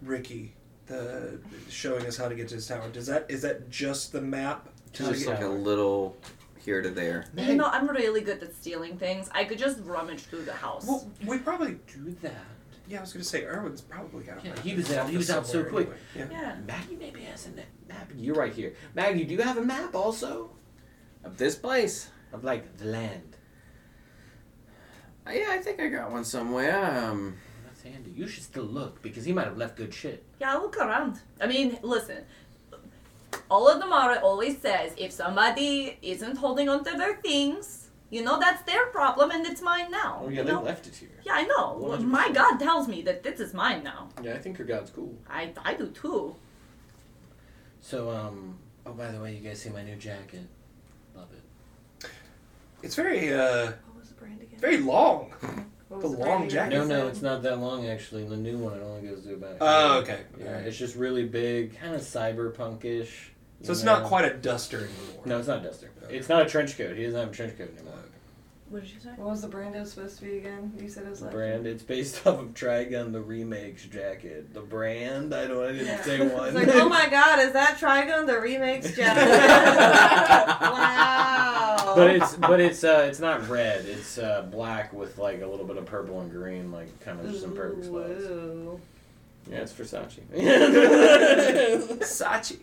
Ricky, 0.03 0.55
the 0.87 1.39
showing 1.69 2.07
us 2.07 2.17
how 2.17 2.29
to 2.29 2.35
get 2.35 2.49
to 2.49 2.55
his 2.57 2.67
tower. 2.67 2.89
Does 2.91 3.07
that 3.07 3.27
is 3.29 3.43
that 3.43 3.71
just 3.71 4.13
the 4.13 4.21
map? 4.21 4.69
To 4.95 5.03
Just 5.09 5.25
the 5.25 5.31
like 5.33 5.43
a 5.43 5.49
little 5.49 6.17
here 6.65 6.83
to 6.83 6.91
there. 6.91 7.27
You 7.37 7.55
know, 7.55 7.67
I'm 7.67 7.89
really 7.89 8.21
good 8.23 8.43
at 8.43 8.55
stealing 8.55 8.97
things. 8.97 9.29
I 9.33 9.45
could 9.45 9.59
just 9.59 9.81
rummage 9.85 10.23
through 10.23 10.45
the 10.45 10.53
house. 10.55 10.87
Well, 10.87 11.09
we 11.27 11.39
probably 11.39 11.79
do 11.93 12.17
that. 12.23 12.45
Yeah, 12.89 12.99
I 12.99 13.01
was 13.03 13.13
gonna 13.13 13.25
say 13.25 13.45
Erwin's 13.45 13.81
probably 13.81 14.25
got. 14.25 14.39
a 14.43 14.47
Yeah, 14.47 14.51
map 14.55 14.59
he 14.61 14.71
in 14.73 14.77
was 14.77 14.93
out- 14.93 15.09
he 15.09 15.17
office 15.17 15.29
was 15.29 15.31
out 15.31 15.47
so 15.47 15.65
quick. 15.65 15.87
anyway. 15.87 16.01
Yeah. 16.17 16.27
Yeah. 16.31 16.57
Maggie 16.67 16.97
maybe 16.97 17.21
has 17.23 17.47
a 17.47 17.51
map. 17.89 18.11
You're 18.17 18.35
right 18.35 18.53
here. 18.53 18.75
Maggie, 18.95 19.25
do 19.25 19.35
you 19.35 19.41
have 19.43 19.57
a 19.57 19.63
map 19.65 19.95
also 19.95 20.51
Of 21.23 21.37
this 21.39 21.55
place. 21.57 22.11
of 22.33 22.45
like 22.45 22.77
the 22.77 22.87
land? 22.87 23.37
Uh, 25.27 25.31
yeah, 25.31 25.47
I 25.51 25.59
think 25.59 25.81
I 25.81 25.89
got 25.89 26.11
one 26.13 26.25
somewhere. 26.25 26.85
Um, 27.09 27.37
That's 27.65 27.83
handy. 27.83 28.11
You 28.15 28.27
should 28.29 28.43
still 28.43 28.65
look 28.65 29.01
because 29.01 29.25
he 29.25 29.33
might 29.33 29.47
have 29.47 29.57
left 29.57 29.77
good 29.77 29.95
shit. 29.95 30.23
Yeah, 30.39 30.55
I 30.55 30.61
look 30.61 30.77
around. 30.77 31.21
I 31.41 31.47
mean, 31.47 31.79
listen. 31.81 32.25
All 33.51 33.69
of 33.69 33.79
the 33.81 33.87
Damara 33.87 34.23
always 34.23 34.59
says 34.59 34.93
if 34.97 35.13
somebody 35.13 35.99
isn't 36.03 36.37
holding 36.37 36.69
on 36.69 36.85
to 36.85 36.97
their 36.97 37.17
things, 37.17 37.89
you 38.11 38.23
know 38.23 38.39
that's 38.39 38.63
their 38.63 38.87
problem 38.87 39.31
and 39.31 39.47
it's 39.47 39.61
mine 39.61 39.91
now. 39.91 40.21
Oh 40.23 40.29
yeah, 40.29 40.39
you 40.39 40.45
they 40.45 40.53
know? 40.53 40.63
left 40.63 40.87
it 40.87 40.95
here. 40.97 41.09
Yeah, 41.25 41.33
I 41.35 41.43
know. 41.45 41.77
100%. 41.81 42.03
My 42.05 42.31
God 42.33 42.59
tells 42.59 42.89
me 42.89 43.03
that 43.03 43.23
this 43.23 43.41
is 43.41 43.55
mine 43.55 43.83
now. 43.85 44.09
Yeah, 44.23 44.35
I 44.35 44.39
think 44.39 44.59
your 44.59 44.67
god's 44.67 44.91
cool. 44.91 45.15
I 45.29 45.53
I 45.65 45.75
do 45.75 45.89
too. 45.89 46.35
So 47.81 48.11
um. 48.11 48.59
Oh, 48.87 48.93
by 48.93 49.11
the 49.11 49.19
way, 49.21 49.35
you 49.35 49.41
guys 49.41 49.61
see 49.61 49.71
my 49.71 49.83
new 49.83 49.97
jacket? 49.97 50.47
Love 51.17 51.29
it. 51.33 52.11
It's 52.83 52.95
very 52.95 53.33
uh 53.33 53.73
What 53.87 53.99
was 53.99 54.09
the 54.09 54.15
brand 54.15 54.41
again? 54.43 54.59
very 54.61 54.79
long. 54.79 55.33
What 55.95 56.03
the 56.03 56.09
long 56.09 56.49
jacket. 56.49 56.75
No, 56.77 56.85
no, 56.85 57.07
it's 57.09 57.23
not 57.23 57.43
that 57.43 57.59
long 57.59 57.87
actually. 57.87 58.25
The 58.25 58.37
new 58.37 58.59
one 58.59 58.75
it 58.75 58.83
only 58.83 59.09
goes 59.09 59.25
to 59.25 59.35
about. 59.35 59.57
Oh, 59.61 59.99
okay. 59.99 60.21
Yeah, 60.39 60.47
Alright. 60.47 60.67
it's 60.67 60.77
just 60.77 60.97
really 60.97 61.25
big, 61.25 61.79
kind 61.79 61.95
of 61.95 62.01
cyberpunkish. 62.01 63.09
So 63.63 63.69
you 63.69 63.73
it's 63.73 63.83
not 63.83 64.05
quite 64.05 64.25
a 64.27 64.35
duster 64.35 64.79
anymore. 64.79 65.23
No, 65.25 65.39
it's 65.39 65.49
not 65.49 65.61
a 65.61 65.63
Duster. 65.63 65.91
Okay. 66.05 66.19
It's 66.19 66.29
not 66.29 66.43
a 66.43 66.49
trench 66.49 66.77
coat. 66.77 66.97
He 66.97 67.05
doesn't 67.05 67.19
have 67.19 67.31
a 67.31 67.33
trench 67.35 67.57
coat 67.57 67.71
anymore. 67.75 67.95
What 68.75 68.83
did 68.83 68.91
you 68.93 68.99
say? 68.99 69.11
What 69.11 69.29
was 69.31 69.41
the 69.43 69.47
brand 69.47 69.77
it 69.77 69.79
was 69.79 69.93
supposed 69.93 70.19
to 70.19 70.25
be 70.25 70.39
again? 70.39 70.73
You 70.81 70.89
said 70.89 71.05
it 71.07 71.11
was 71.11 71.21
The 71.21 71.27
like 71.27 71.35
brand. 71.35 71.65
It's 71.65 71.85
based 71.85 72.27
off 72.27 72.41
of 72.41 72.55
Trigun 72.55 73.13
the 73.13 73.21
remakes 73.21 73.85
jacket. 73.85 74.53
The 74.53 74.63
brand. 74.63 75.33
I 75.33 75.47
don't. 75.47 75.63
I 75.65 75.71
didn't 75.71 75.87
Yeah. 75.87 76.03
say 76.03 76.27
one. 76.27 76.49
It's 76.57 76.67
like, 76.67 76.75
oh 76.83 76.89
my 76.89 77.09
god, 77.11 77.39
is 77.39 77.53
that 77.53 77.79
Trigun 77.79 78.27
the 78.27 78.41
remakes 78.41 78.91
jacket? 78.97 79.31
wow. 80.61 81.93
But 81.95 82.11
it's 82.17 82.35
but 82.35 82.59
it's 82.61 82.83
uh 82.83 83.07
it's 83.09 83.21
not 83.21 83.49
red. 83.49 83.85
It's 83.87 84.19
uh 84.19 84.43
black 84.51 84.93
with 84.93 85.19
like 85.19 85.41
a 85.41 85.47
little 85.47 85.67
bit 85.67 85.77
of 85.77 85.87
purple 85.87 86.19
and 86.21 86.29
green, 86.33 86.73
like 86.73 86.99
kind 86.99 87.21
of 87.21 87.29
just 87.31 87.43
some 87.43 87.55
perfect 87.55 87.85
spots. 87.85 88.25
Yeah, 89.49 89.59
it's 89.59 89.73
Versace. 89.73 90.19
Sachi. 92.01 92.59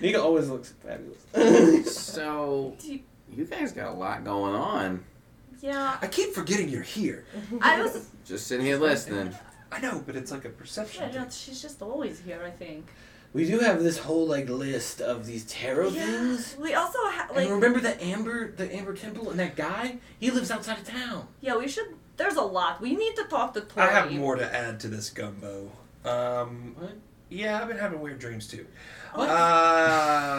Nika 0.00 0.22
always 0.22 0.48
looks 0.48 0.72
fabulous. 0.84 1.96
so 1.96 2.76
you- 2.82 3.00
you 3.36 3.44
guys 3.44 3.72
got 3.72 3.88
a 3.88 3.94
lot 3.94 4.22
going 4.24 4.54
on. 4.54 5.04
Yeah, 5.60 5.98
I 6.00 6.06
keep 6.06 6.32
forgetting 6.34 6.68
you're 6.68 6.82
here. 6.82 7.24
I 7.60 7.82
was. 7.82 8.08
Just 8.24 8.46
sitting 8.46 8.66
here 8.66 8.78
listening. 8.78 9.34
I 9.72 9.80
know, 9.80 10.02
but 10.06 10.16
it's 10.16 10.30
like 10.30 10.44
a 10.44 10.48
perception. 10.50 11.10
Yeah, 11.12 11.22
thing. 11.22 11.30
she's 11.30 11.60
just 11.60 11.82
always 11.82 12.20
here. 12.20 12.42
I 12.44 12.50
think. 12.50 12.86
we 13.34 13.44
do 13.46 13.58
have 13.58 13.82
this 13.82 13.98
whole 13.98 14.26
like 14.26 14.48
list 14.48 15.00
of 15.00 15.26
these 15.26 15.44
tarot 15.44 15.90
things. 15.90 16.56
We 16.58 16.74
also 16.74 16.98
have 17.08 17.30
like. 17.30 17.44
and 17.46 17.50
remember 17.54 17.80
the 17.80 18.02
Amber, 18.02 18.52
the 18.52 18.72
Amber 18.74 18.94
Temple, 18.94 19.30
and 19.30 19.38
that 19.38 19.56
guy? 19.56 19.98
He 20.18 20.30
lives 20.30 20.50
outside 20.50 20.78
of 20.78 20.86
town. 20.86 21.28
Yeah, 21.40 21.56
we 21.56 21.68
should. 21.68 21.88
There's 22.16 22.36
a 22.36 22.42
lot. 22.42 22.80
We 22.80 22.96
need 22.96 23.14
to 23.16 23.24
talk 23.24 23.54
to 23.54 23.60
Tori. 23.60 23.86
I 23.86 23.90
have 23.92 24.12
more 24.12 24.36
to 24.36 24.54
add 24.56 24.80
to 24.80 24.88
this 24.88 25.10
gumbo. 25.10 25.70
Um, 26.04 26.74
What? 26.78 26.96
yeah, 27.28 27.60
I've 27.60 27.68
been 27.68 27.78
having 27.78 28.00
weird 28.00 28.18
dreams 28.18 28.46
too. 28.48 28.66
What? 29.14 29.28
Uh, 29.28 29.32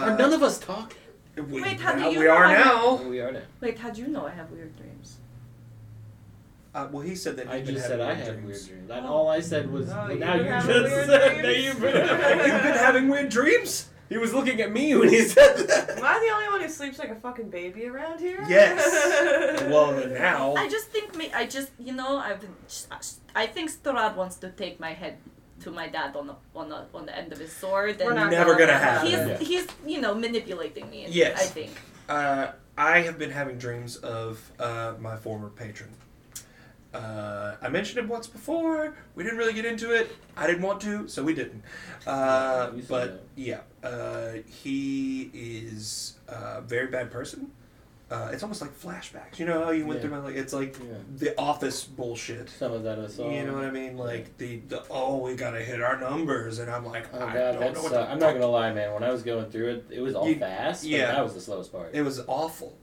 Are 0.03 0.17
none 0.17 0.33
of 0.33 0.41
us 0.43 0.59
talk? 0.59 0.95
We, 1.35 1.61
Wait, 1.61 1.79
how 1.79 1.95
do 1.95 2.01
you 2.11 2.19
we 2.19 2.25
know 2.25 2.31
are 2.31 2.45
I 2.45 2.53
have- 2.53 2.65
now. 2.65 2.95
we 3.03 3.21
are 3.21 3.31
now. 3.31 3.41
Wait, 3.61 3.79
how 3.79 3.89
do 3.91 4.01
you 4.01 4.07
know 4.07 4.25
I 4.25 4.31
have 4.31 4.51
weird 4.51 4.75
dreams? 4.75 5.17
Uh, 6.75 6.87
well, 6.91 7.01
he 7.01 7.15
said 7.15 7.35
that. 7.37 7.47
I 7.47 7.59
he'd 7.59 7.67
just 7.67 7.87
said 7.87 7.99
I 8.01 8.13
had 8.13 8.33
dreams. 8.33 8.45
weird 8.45 8.65
dreams. 8.67 8.87
That, 8.89 9.03
Oh. 9.03 9.07
all 9.13 9.29
I 9.29 9.39
said 9.39 9.71
was, 9.71 9.89
Oh, 9.89 9.95
well, 9.95 10.11
you've 10.11 10.19
now 10.19 10.37
been 10.37 10.45
you 10.45 10.51
having 10.51 10.69
just 10.75 10.95
weird 10.95 11.05
said 11.07 11.29
dreams? 11.29 11.41
that 11.43 11.57
you've 11.63 11.81
been 11.81 12.07
having 12.07 12.37
You've 12.53 12.63
been 12.63 12.73
having 12.73 13.09
weird 13.09 13.29
dreams. 13.29 13.89
He 14.09 14.17
was 14.17 14.33
looking 14.33 14.59
at 14.59 14.71
me 14.71 14.95
when 14.95 15.09
he 15.09 15.21
said 15.21 15.55
that. 15.67 15.91
Am 15.91 16.03
I 16.03 16.19
the 16.19 16.33
only 16.33 16.47
one 16.49 16.61
who 16.61 16.67
sleeps 16.69 16.97
like 16.99 17.09
a 17.11 17.15
fucking 17.15 17.49
baby 17.51 17.85
around 17.87 18.19
here? 18.19 18.43
Yes. 18.49 19.61
well, 19.69 19.93
now. 20.09 20.55
I 20.55 20.67
just 20.67 20.87
think 20.87 21.15
me. 21.15 21.31
I 21.31 21.45
just 21.45 21.69
you 21.79 21.93
know 21.93 22.17
I've 22.17 22.41
been. 22.41 22.55
I 23.35 23.45
think 23.45 23.71
Strahd 23.71 24.15
wants 24.15 24.35
to 24.37 24.49
take 24.49 24.79
my 24.79 24.93
head 24.93 25.17
to 25.61 25.71
my 25.71 25.87
dad 25.87 26.15
on 26.15 26.27
the 26.27 26.35
on 26.55 26.69
the 26.69 26.85
on 26.93 27.05
the 27.05 27.15
end 27.17 27.31
of 27.31 27.39
his 27.39 27.51
sword. 27.51 27.97
We're 27.99 28.07
and 28.11 28.15
not 28.15 28.31
Never 28.31 28.53
gonna, 28.53 28.67
gonna 28.67 28.77
happen. 28.79 29.07
He's 29.07 29.15
Yeah. 29.17 29.37
he's 29.37 29.67
you 29.85 30.01
know 30.01 30.13
manipulating 30.15 30.89
me. 30.89 31.05
Yes. 31.09 31.41
I 31.41 31.45
think. 31.45 31.71
Uh, 32.07 32.51
I 32.77 32.99
have 33.01 33.17
been 33.19 33.31
having 33.31 33.57
dreams 33.57 33.97
of 33.97 34.39
uh, 34.59 34.93
my 34.99 35.15
former 35.17 35.49
patron. 35.49 35.89
Uh, 36.93 37.55
I 37.61 37.69
mentioned 37.69 37.99
him 37.99 38.07
once 38.07 38.25
before. 38.25 38.95
We 39.13 39.23
didn't 39.23 39.37
really 39.37 39.53
get 39.53 39.65
into 39.65 39.93
it. 39.93 40.15
I 40.35 40.47
didn't 40.47 40.63
want 40.63 40.81
to, 40.81 41.07
so 41.07 41.23
we 41.23 41.35
didn't. 41.35 41.61
Uh, 42.07 42.71
You 42.75 42.83
but 42.89 43.05
that. 43.11 43.21
yeah, 43.35 43.59
uh, 43.83 44.31
he 44.47 45.29
is 45.33 46.15
a 46.27 46.61
very 46.61 46.87
bad 46.87 47.11
person. 47.11 47.51
Uh, 48.11 48.29
it's 48.33 48.41
almost 48.41 48.59
like 48.61 48.71
flashbacks. 48.79 49.37
You 49.37 49.45
know 49.45 49.63
how 49.65 49.69
you 49.71 49.85
went 49.85 49.99
Yeah. 49.99 50.07
through 50.07 50.17
my 50.17 50.23
like 50.25 50.35
it's 50.35 50.51
like 50.53 50.75
Yeah. 50.79 50.95
the 51.15 51.37
office 51.39 51.83
bullshit. 51.83 52.49
Some 52.49 52.71
of 52.71 52.81
that 52.83 52.97
I 52.99 53.05
saw. 53.07 53.29
You 53.29 53.45
know 53.45 53.53
what 53.53 53.65
I 53.65 53.69
mean? 53.71 53.97
Like 53.97 54.35
the, 54.37 54.57
the 54.67 54.83
oh 54.89 55.17
we 55.17 55.35
gotta 55.35 55.59
hit 55.59 55.79
our 55.81 55.99
numbers, 55.99 56.57
and 56.57 56.71
I'm 56.71 56.85
like 56.85 57.05
Oh 57.13 57.17
I 57.19 57.33
god, 57.33 57.33
don't 57.33 57.59
that's, 57.59 57.75
know 57.75 57.83
what 57.83 57.93
uh, 57.93 58.01
the 58.05 58.11
I'm 58.11 58.17
not 58.19 58.33
gonna 58.33 58.47
lie, 58.47 58.73
man. 58.73 58.93
When 58.95 59.03
I 59.03 59.11
was 59.11 59.21
going 59.21 59.51
through 59.51 59.69
it, 59.69 59.85
it 59.91 60.01
was 60.01 60.15
all 60.15 60.27
You- 60.27 60.39
fast. 60.39 60.81
But 60.83 60.89
yeah. 60.89 61.11
that 61.11 61.23
was 61.23 61.35
the 61.35 61.41
slowest 61.41 61.71
part. 61.71 61.91
It 61.93 62.01
was 62.01 62.19
awful. 62.27 62.75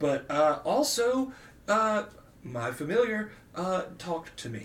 But 0.00 0.28
uh, 0.28 0.58
also, 0.64 1.32
uh, 1.68 2.04
my 2.42 2.72
familiar 2.72 3.30
uh, 3.54 3.82
talked 3.98 4.36
to 4.38 4.48
me. 4.48 4.64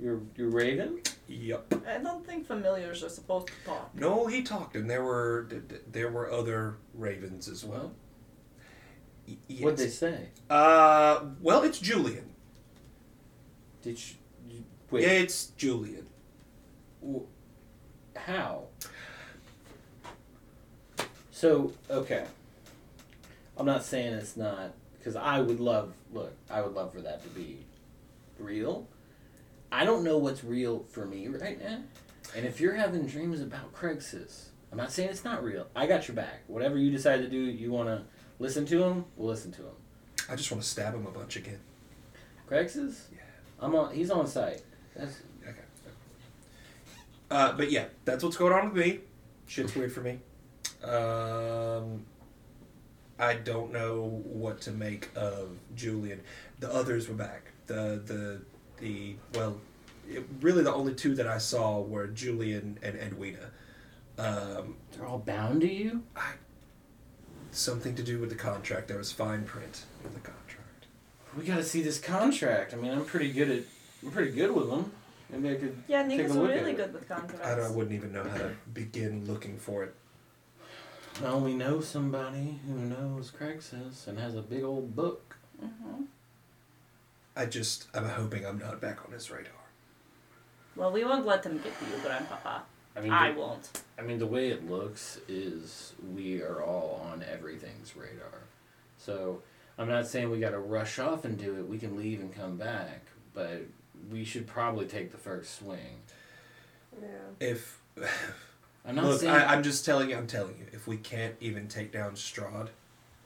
You're 0.00 0.20
you're 0.36 0.48
Raven. 0.50 1.00
Yup. 1.28 1.72
I 1.86 1.98
don't 1.98 2.26
think 2.26 2.44
familiars 2.46 3.04
are 3.04 3.08
supposed 3.08 3.48
to 3.48 3.52
talk. 3.64 3.94
No, 3.94 4.26
he 4.26 4.42
talked, 4.42 4.74
and 4.74 4.90
there 4.90 5.04
were 5.04 5.46
th- 5.48 5.68
th- 5.68 5.82
there 5.92 6.10
were 6.10 6.28
other 6.30 6.76
ravens 6.94 7.46
as 7.48 7.64
well. 7.64 7.92
Yes. 9.48 9.62
What'd 9.62 9.78
they 9.78 9.88
say? 9.88 10.28
Uh, 10.48 11.20
well, 11.40 11.62
it's 11.62 11.78
Julian. 11.78 12.24
Did 13.82 13.98
you, 13.98 14.14
you 14.48 14.64
wait? 14.90 15.02
Yeah, 15.02 15.10
it's 15.10 15.46
Julian. 15.56 16.06
w- 17.02 17.26
How? 18.16 18.64
So 21.30 21.72
okay. 21.88 22.24
I'm 23.56 23.66
not 23.66 23.84
saying 23.84 24.14
it's 24.14 24.36
not 24.36 24.72
because 24.98 25.16
I 25.16 25.40
would 25.40 25.60
love. 25.60 25.92
Look, 26.12 26.32
I 26.50 26.60
would 26.62 26.74
love 26.74 26.92
for 26.92 27.00
that 27.00 27.22
to 27.22 27.28
be 27.30 27.58
real. 28.38 28.86
I 29.72 29.84
don't 29.84 30.02
know 30.02 30.18
what's 30.18 30.42
real 30.42 30.84
for 30.90 31.06
me 31.06 31.28
right 31.28 31.62
now, 31.62 31.80
and 32.36 32.44
if 32.44 32.60
you're 32.60 32.74
having 32.74 33.06
dreams 33.06 33.40
about 33.40 33.72
Craigsis, 33.72 34.46
I'm 34.72 34.78
not 34.78 34.90
saying 34.92 35.10
it's 35.10 35.24
not 35.24 35.44
real. 35.44 35.68
I 35.76 35.86
got 35.86 36.08
your 36.08 36.14
back. 36.16 36.42
Whatever 36.48 36.76
you 36.76 36.90
decide 36.90 37.18
to 37.18 37.28
do, 37.28 37.36
you 37.38 37.70
want 37.70 37.88
to 37.88 38.02
listen 38.40 38.66
to 38.66 38.82
him. 38.82 39.04
We'll 39.16 39.28
listen 39.28 39.52
to 39.52 39.62
him. 39.62 39.74
I 40.28 40.34
just 40.34 40.50
want 40.50 40.62
to 40.62 40.68
stab 40.68 40.94
him 40.94 41.06
a 41.06 41.10
bunch 41.10 41.36
again. 41.36 41.60
Craigsis? 42.50 43.02
Yeah. 43.12 43.20
I'm 43.60 43.76
on. 43.76 43.94
He's 43.94 44.10
on 44.10 44.26
site. 44.26 44.62
That's 44.96 45.20
Okay. 45.42 45.58
Uh, 47.30 47.52
but 47.52 47.70
yeah, 47.70 47.84
that's 48.04 48.24
what's 48.24 48.36
going 48.36 48.52
on 48.52 48.72
with 48.72 48.84
me. 48.84 49.00
Shit's 49.46 49.74
weird 49.76 49.92
for 49.92 50.00
me. 50.00 50.18
Um, 50.82 52.04
I 53.18 53.34
don't 53.34 53.72
know 53.72 54.22
what 54.24 54.60
to 54.62 54.72
make 54.72 55.10
of 55.14 55.50
Julian. 55.76 56.20
The 56.58 56.72
others 56.72 57.08
were 57.08 57.14
back. 57.14 57.52
The 57.66 58.02
the 58.04 58.40
the 58.78 59.16
well, 59.34 59.60
it, 60.08 60.24
really 60.40 60.62
the 60.62 60.72
only 60.72 60.94
two 60.94 61.14
that 61.16 61.26
I 61.26 61.38
saw 61.38 61.80
were 61.80 62.06
Julian 62.08 62.78
and 62.82 62.96
Edwina. 62.96 63.50
Um, 64.18 64.76
they're 64.92 65.06
all 65.06 65.18
bound 65.18 65.60
to 65.62 65.72
you. 65.72 66.02
Something 67.52 67.94
to 67.94 68.02
do 68.02 68.18
with 68.18 68.30
the 68.30 68.36
contract. 68.36 68.88
There 68.88 68.98
was 68.98 69.12
fine 69.12 69.44
print 69.44 69.84
in 70.04 70.12
the 70.14 70.20
contract. 70.20 70.86
We 71.36 71.44
got 71.44 71.56
to 71.56 71.64
see 71.64 71.82
this 71.82 71.98
contract. 71.98 72.74
I 72.74 72.76
mean, 72.76 72.92
I'm 72.92 73.04
pretty 73.04 73.32
good 73.32 73.50
at. 73.50 73.62
I'm 74.02 74.10
pretty 74.10 74.32
good 74.32 74.50
with 74.52 74.68
them. 74.70 74.92
Maybe 75.30 75.54
I 75.54 75.58
could. 75.58 75.82
Yeah, 75.86 76.02
Take 76.02 76.12
a 76.12 76.16
Nika's 76.22 76.36
look 76.36 76.48
really 76.48 76.72
it. 76.72 76.76
good 76.76 76.92
with 76.92 77.08
contracts. 77.08 77.46
I, 77.46 77.54
don't, 77.54 77.66
I 77.66 77.70
wouldn't 77.70 77.94
even 77.94 78.12
know 78.12 78.24
how 78.24 78.38
to 78.38 78.50
begin 78.72 79.26
looking 79.26 79.58
for 79.58 79.84
it. 79.84 79.94
I 81.22 81.26
only 81.26 81.54
know 81.54 81.80
somebody 81.80 82.58
who 82.66 82.74
knows 82.74 83.30
Craigsis 83.30 84.06
and 84.06 84.18
has 84.18 84.34
a 84.34 84.42
big 84.42 84.62
old 84.64 84.96
book. 84.96 85.36
Mm-hmm. 85.62 86.04
I 87.36 87.46
just 87.46 87.86
I'm 87.94 88.08
hoping 88.08 88.46
I'm 88.46 88.58
not 88.58 88.80
back 88.80 88.98
on 89.06 89.12
his 89.12 89.30
radar. 89.30 89.52
Well, 90.76 90.90
we 90.90 91.04
won't 91.04 91.26
let 91.26 91.42
them 91.42 91.60
get 91.62 91.78
to 91.78 91.84
you, 91.84 92.02
Grandpapa. 92.02 92.62
I 92.96 93.00
mean, 93.00 93.12
I 93.12 93.32
the, 93.32 93.38
won't. 93.40 93.82
I 93.98 94.02
mean, 94.02 94.18
the 94.18 94.26
way 94.26 94.48
it 94.48 94.68
looks 94.68 95.18
is 95.28 95.92
we 96.14 96.42
are 96.42 96.62
all 96.62 97.00
on 97.12 97.22
everything's 97.30 97.96
radar. 97.96 98.40
So 98.98 99.42
I'm 99.78 99.88
not 99.88 100.06
saying 100.06 100.30
we 100.30 100.40
got 100.40 100.50
to 100.50 100.58
rush 100.58 100.98
off 100.98 101.24
and 101.24 101.38
do 101.38 101.56
it. 101.58 101.68
We 101.68 101.78
can 101.78 101.96
leave 101.96 102.20
and 102.20 102.34
come 102.34 102.56
back, 102.56 103.02
but 103.32 103.62
we 104.10 104.24
should 104.24 104.46
probably 104.46 104.86
take 104.86 105.12
the 105.12 105.18
first 105.18 105.58
swing. 105.58 106.02
Yeah. 107.00 107.08
If 107.40 107.80
I'm 108.86 108.94
not 108.94 109.04
Look, 109.04 109.20
saying. 109.20 109.32
I, 109.32 109.54
I'm 109.54 109.62
just 109.62 109.84
telling 109.84 110.10
you. 110.10 110.16
I'm 110.16 110.26
telling 110.26 110.56
you. 110.58 110.66
If 110.72 110.86
we 110.86 110.96
can't 110.96 111.34
even 111.40 111.68
take 111.68 111.92
down 111.92 112.12
Strahd 112.12 112.68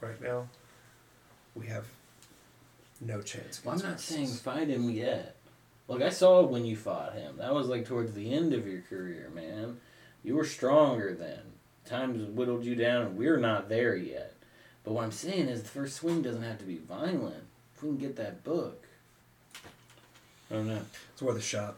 right 0.00 0.20
now, 0.20 0.48
we 1.54 1.66
have 1.68 1.86
no 3.00 3.22
chance. 3.22 3.64
well, 3.64 3.74
I'm 3.74 3.80
against 3.80 3.84
not 3.84 4.00
saying 4.00 4.26
Craigsis. 4.28 4.40
fight 4.40 4.68
him 4.68 4.90
yet. 4.90 5.34
Look, 5.87 6.01
I 6.03 6.09
saw 6.09 6.43
when 6.43 6.64
you 6.64 6.76
fought 6.76 7.14
him. 7.14 7.37
That 7.39 7.55
was 7.55 7.68
like 7.68 7.85
towards 7.85 8.14
the 8.14 8.32
end 8.32 8.55
of 8.55 8.66
your 8.66 8.80
career, 8.82 9.30
man. 9.35 9.80
You 10.22 10.37
were 10.37 10.45
stronger 10.45 11.14
then. 11.14 11.41
Times 11.85 12.24
whittled 12.30 12.64
you 12.64 12.74
down, 12.74 13.03
and 13.03 13.16
we're 13.16 13.37
not 13.37 13.68
there 13.68 13.95
yet. 13.95 14.32
But 14.82 14.93
what 14.93 15.05
I'm 15.05 15.12
saying 15.12 15.49
is, 15.49 15.62
the 15.62 15.68
first 15.68 15.97
swing 15.97 16.22
doesn't 16.22 16.43
have 16.43 16.59
to 16.59 16.64
be 16.64 16.78
violent. 16.78 17.45
If 17.74 17.82
we 17.82 17.91
can 17.91 17.99
get 17.99 18.16
that 18.16 18.45
book, 18.45 18.87
I 20.51 20.55
don't 20.55 20.68
know. 20.68 20.80
It's 21.12 21.20
worth 21.20 21.37
a 21.37 21.43
shot. 21.43 21.76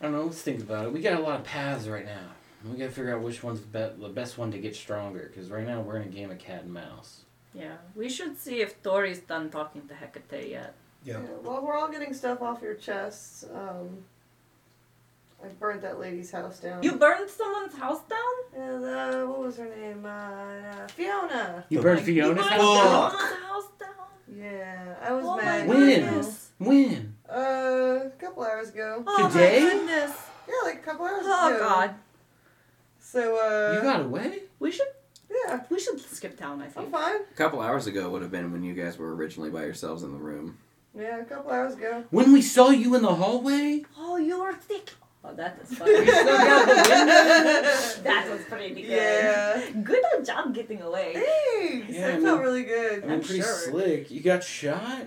I 0.00 0.04
don't 0.04 0.12
know. 0.12 0.24
Let's 0.24 0.42
think 0.42 0.60
about 0.60 0.86
it. 0.86 0.92
We 0.92 1.00
got 1.00 1.18
a 1.18 1.22
lot 1.22 1.40
of 1.40 1.44
paths 1.44 1.86
right 1.86 2.06
now. 2.06 2.28
We 2.64 2.78
got 2.78 2.86
to 2.86 2.90
figure 2.90 3.14
out 3.14 3.22
which 3.22 3.42
one's 3.42 3.60
the, 3.60 3.66
be- 3.66 4.02
the 4.02 4.08
best 4.08 4.38
one 4.38 4.52
to 4.52 4.58
get 4.58 4.76
stronger. 4.76 5.30
Because 5.32 5.50
right 5.50 5.66
now 5.66 5.80
we're 5.80 5.96
in 5.96 6.02
a 6.08 6.10
game 6.10 6.30
of 6.30 6.38
cat 6.38 6.62
and 6.62 6.72
mouse. 6.72 7.22
Yeah, 7.54 7.76
we 7.96 8.08
should 8.08 8.38
see 8.38 8.60
if 8.60 8.82
Tori's 8.82 9.20
done 9.20 9.50
talking 9.50 9.88
to 9.88 9.94
Hecate 9.94 10.50
yet. 10.50 10.74
Yeah. 11.04 11.18
Well, 11.42 11.62
we're 11.64 11.76
all 11.76 11.90
getting 11.90 12.12
stuff 12.12 12.42
off 12.42 12.60
your 12.62 12.74
chests. 12.74 13.44
Um, 13.54 14.04
I 15.42 15.48
burned 15.58 15.80
that 15.82 15.98
lady's 15.98 16.30
house 16.30 16.58
down. 16.60 16.82
You 16.82 16.92
burned 16.96 17.30
someone's 17.30 17.74
house 17.74 18.00
down? 18.08 18.62
And, 18.62 18.84
uh, 18.84 19.24
what 19.26 19.38
was 19.40 19.56
her 19.56 19.64
name? 19.74 20.04
Uh, 20.04 20.08
uh, 20.08 20.86
Fiona. 20.88 21.64
You 21.70 21.78
The- 21.78 21.82
burned 21.82 22.00
You 22.00 22.04
Fiona's 22.06 22.46
burned 22.46 22.60
house 22.60 23.12
down? 23.12 23.40
house 23.40 23.64
down? 23.80 24.36
Yeah, 24.36 24.94
I 25.02 25.12
was 25.12 25.24
Oh 25.24 25.36
my 25.36 25.42
mad. 25.42 25.68
When? 25.68 26.24
When? 26.58 27.16
Uh, 27.28 28.00
a 28.06 28.10
couple 28.18 28.42
hours 28.44 28.68
ago. 28.68 29.02
Oh 29.06 29.28
Today? 29.28 29.62
my 29.64 29.70
goodness. 29.70 30.16
Yeah, 30.46 30.54
like 30.64 30.76
a 30.76 30.82
couple 30.82 31.06
hours 31.06 31.22
Oh 31.24 31.48
ago. 31.48 31.56
Oh 31.56 31.68
God. 31.68 31.94
So, 33.00 33.36
uh. 33.36 33.72
you 33.76 33.80
got 33.82 34.02
away? 34.02 34.42
We 34.58 34.70
should 34.70 34.86
Yeah, 35.46 35.62
we 35.70 35.80
should 35.80 35.98
skip 36.00 36.38
town, 36.38 36.60
I 36.60 36.64
think. 36.66 36.76
I'm 36.76 36.82
think. 36.84 36.94
fine. 36.94 37.20
A 37.22 37.34
couple 37.36 37.60
hours 37.60 37.86
ago 37.86 38.10
would 38.10 38.20
have 38.22 38.30
been 38.30 38.52
when 38.52 38.62
you 38.62 38.74
guys 38.74 38.98
were 38.98 39.14
originally 39.14 39.48
by 39.50 39.64
yourselves 39.64 40.02
in 40.02 40.12
the 40.12 40.18
room. 40.18 40.58
Yeah, 40.96 41.20
a 41.20 41.24
couple 41.24 41.50
hours 41.52 41.74
ago. 41.74 42.04
When 42.10 42.32
we 42.32 42.42
saw 42.42 42.70
you 42.70 42.94
in 42.94 43.02
the 43.02 43.14
hallway? 43.14 43.84
Oh, 43.96 44.16
you 44.16 44.40
were 44.40 44.52
thick. 44.54 44.90
Oh, 45.22 45.34
that 45.34 45.58
is 45.62 45.76
funny. 45.78 46.00
We 46.00 46.06
still 46.06 46.24
got 46.24 46.66
the 46.66 46.74
window. 46.74 48.02
that 48.04 48.28
was 48.30 48.40
pretty 48.48 48.74
good. 48.74 48.84
Yeah. 48.90 49.70
Good 49.84 50.02
job 50.24 50.54
getting 50.54 50.80
away. 50.82 51.12
Thanks. 51.14 51.94
Yeah, 51.94 52.06
I 52.06 52.10
I 52.10 52.12
felt 52.12 52.22
mean- 52.22 52.38
really 52.38 52.62
good. 52.64 53.04
I 53.04 53.06
mean, 53.06 53.12
I'm 53.16 53.20
pretty 53.22 53.42
sure. 53.42 53.54
slick. 53.54 54.10
You 54.10 54.20
got 54.22 54.42
shot? 54.42 55.02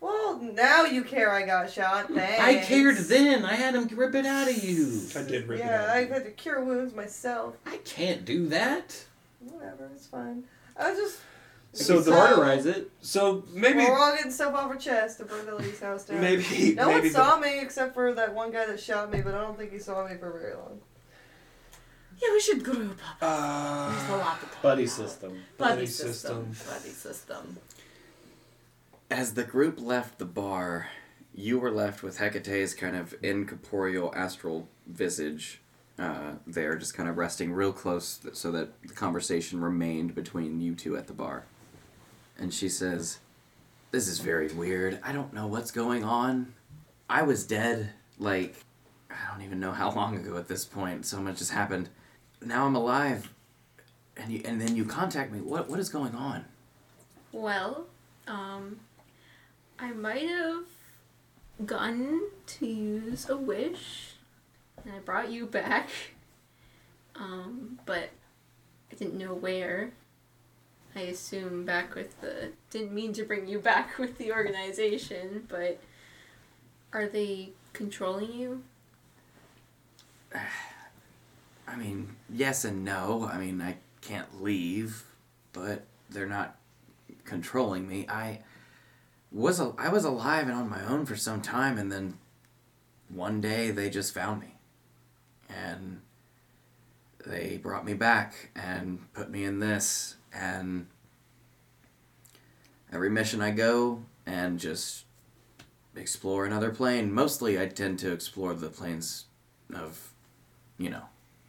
Well, 0.00 0.38
now 0.40 0.84
you 0.84 1.02
care 1.04 1.30
I 1.32 1.46
got 1.46 1.70
shot. 1.70 2.08
Thanks. 2.12 2.40
I 2.42 2.56
cared 2.64 2.96
then. 2.98 3.44
I 3.44 3.54
had 3.54 3.74
him 3.74 3.86
rip 3.96 4.14
it 4.14 4.26
out 4.26 4.48
of 4.48 4.62
you. 4.62 5.00
I 5.16 5.22
did 5.22 5.48
rip 5.48 5.60
Yeah, 5.60 5.94
it 5.96 6.10
I 6.10 6.12
had 6.12 6.24
to 6.24 6.30
cure 6.32 6.62
wounds 6.64 6.94
myself. 6.94 7.56
I 7.64 7.76
can't 7.78 8.24
do 8.24 8.48
that. 8.48 9.04
Whatever, 9.40 9.90
it's 9.94 10.06
fine. 10.06 10.44
I 10.76 10.90
was 10.90 10.98
just. 10.98 11.20
So 11.74 12.00
the 12.00 12.10
Cauterize 12.12 12.66
it. 12.66 12.90
So 13.00 13.44
maybe 13.52 13.78
We're 13.78 13.98
all 13.98 14.14
getting 14.14 14.30
stuff 14.30 14.54
off 14.54 14.70
our 14.70 14.76
chest 14.76 15.18
to 15.18 15.24
burn 15.24 15.46
the 15.46 15.54
lady's 15.54 15.80
house 15.80 16.04
down. 16.04 16.20
maybe 16.20 16.74
No 16.76 16.86
maybe 16.88 16.92
one 17.00 17.02
the- 17.04 17.10
saw 17.10 17.38
me 17.38 17.60
except 17.60 17.94
for 17.94 18.12
that 18.14 18.34
one 18.34 18.50
guy 18.52 18.66
that 18.66 18.78
shot 18.78 19.10
me, 19.10 19.22
but 19.22 19.34
I 19.34 19.40
don't 19.40 19.56
think 19.56 19.72
he 19.72 19.78
saw 19.78 20.06
me 20.06 20.16
for 20.16 20.30
very 20.32 20.54
long. 20.54 20.80
Yeah, 22.20 22.28
we 22.32 22.40
should 22.40 22.62
group 22.62 22.98
up. 23.20 23.90
There's 23.90 24.10
a 24.10 24.14
Uh, 24.14 24.18
lot 24.18 24.40
to 24.40 24.46
talk 24.46 24.62
Buddy 24.62 24.84
about. 24.84 24.94
system. 24.94 25.42
Buddy 25.58 25.74
Buddy 25.74 25.86
system. 25.86 26.52
system. 26.54 26.74
Buddy 26.74 26.90
system. 26.90 27.56
As 29.10 29.34
the 29.34 29.44
group 29.44 29.80
left 29.80 30.18
the 30.18 30.24
bar, 30.24 30.88
you 31.34 31.58
were 31.58 31.70
left 31.70 32.02
with 32.02 32.18
Hecate's 32.18 32.74
kind 32.74 32.96
of 32.96 33.14
incorporeal 33.22 34.12
astral 34.14 34.68
visage 34.86 35.60
uh, 35.98 36.32
there, 36.46 36.76
just 36.76 36.94
kind 36.94 37.08
of 37.08 37.16
resting 37.16 37.52
real 37.52 37.72
close 37.72 38.18
th- 38.18 38.34
so 38.34 38.52
that 38.52 38.80
the 38.82 38.94
conversation 38.94 39.60
remained 39.60 40.14
between 40.14 40.60
you 40.60 40.74
two 40.74 40.96
at 40.96 41.06
the 41.06 41.12
bar. 41.12 41.44
And 42.42 42.52
she 42.52 42.68
says, 42.68 43.20
This 43.92 44.08
is 44.08 44.18
very 44.18 44.48
weird. 44.48 44.98
I 45.04 45.12
don't 45.12 45.32
know 45.32 45.46
what's 45.46 45.70
going 45.70 46.02
on. 46.02 46.52
I 47.08 47.22
was 47.22 47.46
dead, 47.46 47.90
like, 48.18 48.56
I 49.08 49.30
don't 49.30 49.44
even 49.44 49.60
know 49.60 49.70
how 49.70 49.92
long 49.92 50.16
ago 50.16 50.36
at 50.36 50.48
this 50.48 50.64
point. 50.64 51.06
So 51.06 51.20
much 51.20 51.38
has 51.38 51.50
happened. 51.50 51.88
Now 52.44 52.66
I'm 52.66 52.74
alive. 52.74 53.32
And, 54.16 54.32
you, 54.32 54.42
and 54.44 54.60
then 54.60 54.74
you 54.74 54.84
contact 54.84 55.32
me. 55.32 55.40
What, 55.40 55.70
what 55.70 55.78
is 55.78 55.88
going 55.88 56.16
on? 56.16 56.44
Well, 57.30 57.86
um, 58.26 58.80
I 59.78 59.92
might 59.92 60.28
have 60.28 60.64
gotten 61.64 62.28
to 62.44 62.66
use 62.66 63.30
a 63.30 63.36
wish, 63.36 64.14
and 64.84 64.92
I 64.92 64.98
brought 64.98 65.30
you 65.30 65.46
back. 65.46 65.88
Um, 67.14 67.78
but 67.86 68.10
I 68.90 68.94
didn't 68.96 69.16
know 69.16 69.32
where. 69.32 69.92
I 71.02 71.06
assume 71.06 71.64
back 71.64 71.94
with 71.94 72.20
the. 72.20 72.52
Didn't 72.70 72.92
mean 72.92 73.12
to 73.14 73.24
bring 73.24 73.48
you 73.48 73.58
back 73.58 73.98
with 73.98 74.18
the 74.18 74.32
organization, 74.32 75.46
but 75.48 75.80
are 76.92 77.06
they 77.06 77.50
controlling 77.72 78.32
you? 78.32 78.62
I 81.66 81.76
mean, 81.76 82.16
yes 82.30 82.64
and 82.64 82.84
no. 82.84 83.28
I 83.32 83.38
mean, 83.38 83.60
I 83.60 83.78
can't 84.00 84.42
leave, 84.42 85.04
but 85.52 85.84
they're 86.10 86.26
not 86.26 86.56
controlling 87.24 87.88
me. 87.88 88.06
I 88.08 88.40
was 89.30 89.60
al- 89.60 89.76
I 89.78 89.88
was 89.88 90.04
alive 90.04 90.48
and 90.48 90.56
on 90.56 90.68
my 90.68 90.84
own 90.84 91.06
for 91.06 91.16
some 91.16 91.40
time, 91.40 91.78
and 91.78 91.90
then 91.90 92.18
one 93.08 93.40
day 93.40 93.70
they 93.70 93.90
just 93.90 94.14
found 94.14 94.40
me, 94.40 94.54
and 95.48 96.02
they 97.26 97.58
brought 97.60 97.84
me 97.84 97.94
back 97.94 98.50
and 98.54 99.12
put 99.14 99.30
me 99.30 99.44
in 99.44 99.58
this, 99.60 100.16
and 100.32 100.86
every 102.92 103.10
mission 103.10 103.40
I 103.40 103.50
go 103.50 104.02
and 104.26 104.58
just 104.58 105.04
explore 105.94 106.44
another 106.46 106.70
plane. 106.70 107.12
Mostly, 107.12 107.60
I 107.60 107.66
tend 107.66 107.98
to 108.00 108.12
explore 108.12 108.54
the 108.54 108.68
planes 108.68 109.26
of, 109.74 110.12
you 110.78 110.90
know, 110.90 111.02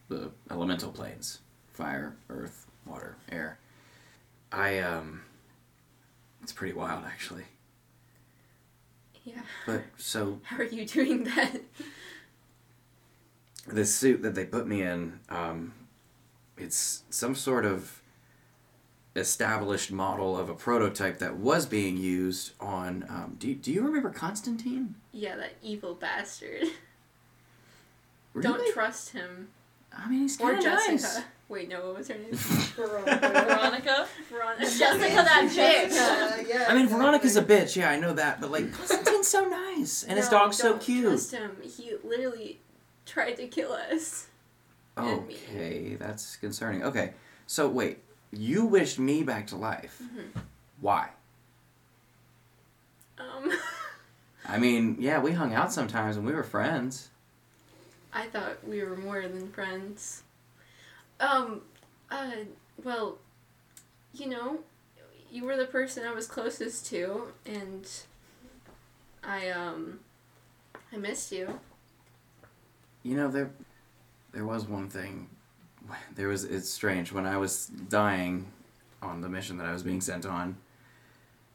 the 0.09 0.31
elemental 0.51 0.91
planes 0.91 1.39
fire, 1.71 2.15
earth, 2.29 2.67
water, 2.86 3.17
air. 3.31 3.57
I, 4.51 4.79
um, 4.79 5.23
it's 6.43 6.51
pretty 6.51 6.73
wild 6.73 7.03
actually. 7.05 7.45
Yeah. 9.23 9.41
But 9.65 9.84
so 9.97 10.39
How 10.43 10.57
are 10.57 10.63
you 10.63 10.86
doing 10.86 11.23
that? 11.23 11.61
this 13.67 13.95
suit 13.95 14.21
that 14.21 14.36
they 14.36 14.45
put 14.45 14.67
me 14.67 14.81
in, 14.81 15.19
um, 15.29 15.73
it's 16.57 17.03
some 17.09 17.34
sort 17.34 17.65
of 17.65 18.02
established 19.16 19.91
model 19.91 20.38
of 20.38 20.49
a 20.49 20.55
prototype 20.55 21.20
that 21.20 21.38
was 21.38 21.66
being 21.66 21.97
used 21.97 22.53
on. 22.59 23.05
Um, 23.09 23.36
do, 23.39 23.53
do 23.53 23.72
you 23.72 23.82
remember 23.84 24.09
Constantine? 24.09 24.95
Yeah, 25.11 25.36
that 25.36 25.53
evil 25.61 25.93
bastard. 25.93 26.64
Really? 28.34 28.43
Don't 28.47 28.74
trust 28.74 29.09
him. 29.09 29.49
I 29.95 30.09
mean, 30.09 30.22
he's 30.22 30.38
kind 30.38 30.57
of 30.57 30.64
Jessica. 30.64 30.91
nice. 30.91 31.22
Wait, 31.49 31.70
no, 31.70 31.86
what 31.86 31.97
was 31.97 32.07
her 32.07 32.16
name? 32.16 32.32
Veronica? 32.34 34.07
Veronica. 34.28 34.61
Jessica, 34.61 34.97
that 34.97 35.49
bitch. 35.53 36.49
Yeah, 36.49 36.66
I 36.68 36.74
mean, 36.74 36.88
Veronica's 36.88 37.36
a 37.36 37.43
bitch. 37.43 37.76
Yeah, 37.76 37.91
I 37.91 37.99
know 37.99 38.14
that. 38.14 38.41
But 38.41 38.49
like, 38.49 38.74
Constantine's 38.74 39.28
so 39.28 39.45
nice, 39.45 40.03
and 40.03 40.18
his 40.18 40.30
dog's 40.30 40.57
so 40.57 40.72
don't 40.72 40.82
cute. 40.82 41.05
Trust 41.05 41.32
him. 41.32 41.57
He 41.61 41.93
literally 42.03 42.59
tried 43.05 43.34
to 43.34 43.47
kill 43.47 43.72
us. 43.74 44.28
Okay, 44.97 45.95
that's 45.99 46.38
concerning. 46.38 46.84
Okay, 46.84 47.14
so 47.45 47.68
wait, 47.68 47.99
you 48.36 48.65
wished 48.65 48.99
me 48.99 49.23
back 49.23 49.47
to 49.47 49.55
life. 49.55 50.01
Mm-hmm. 50.03 50.39
Why? 50.81 51.09
Um, 53.17 53.51
I 54.45 54.57
mean, 54.57 54.97
yeah, 54.99 55.19
we 55.19 55.31
hung 55.31 55.53
out 55.53 55.71
sometimes 55.71 56.17
and 56.17 56.25
we 56.25 56.34
were 56.34 56.43
friends. 56.43 57.09
I 58.13 58.27
thought 58.27 58.67
we 58.67 58.84
were 58.84 58.95
more 58.95 59.21
than 59.21 59.49
friends. 59.51 60.23
Um, 61.19 61.61
uh, 62.11 62.31
well, 62.84 63.17
you 64.13 64.27
know, 64.27 64.59
you 65.31 65.45
were 65.45 65.57
the 65.57 65.65
person 65.65 66.05
I 66.05 66.11
was 66.11 66.27
closest 66.27 66.86
to, 66.88 67.29
and 67.45 67.89
I 69.23 69.49
um, 69.49 69.99
I 70.91 70.97
missed 70.97 71.31
you. 71.31 71.59
You 73.01 73.17
know, 73.17 73.29
there, 73.29 73.51
there 74.31 74.45
was 74.45 74.67
one 74.67 74.89
thing. 74.89 75.27
There 76.15 76.27
was. 76.27 76.43
It's 76.43 76.69
strange 76.69 77.11
when 77.11 77.25
I 77.25 77.37
was 77.37 77.67
dying 77.67 78.51
on 79.01 79.21
the 79.21 79.29
mission 79.29 79.57
that 79.57 79.67
I 79.67 79.73
was 79.73 79.83
being 79.83 80.01
sent 80.01 80.25
on. 80.25 80.57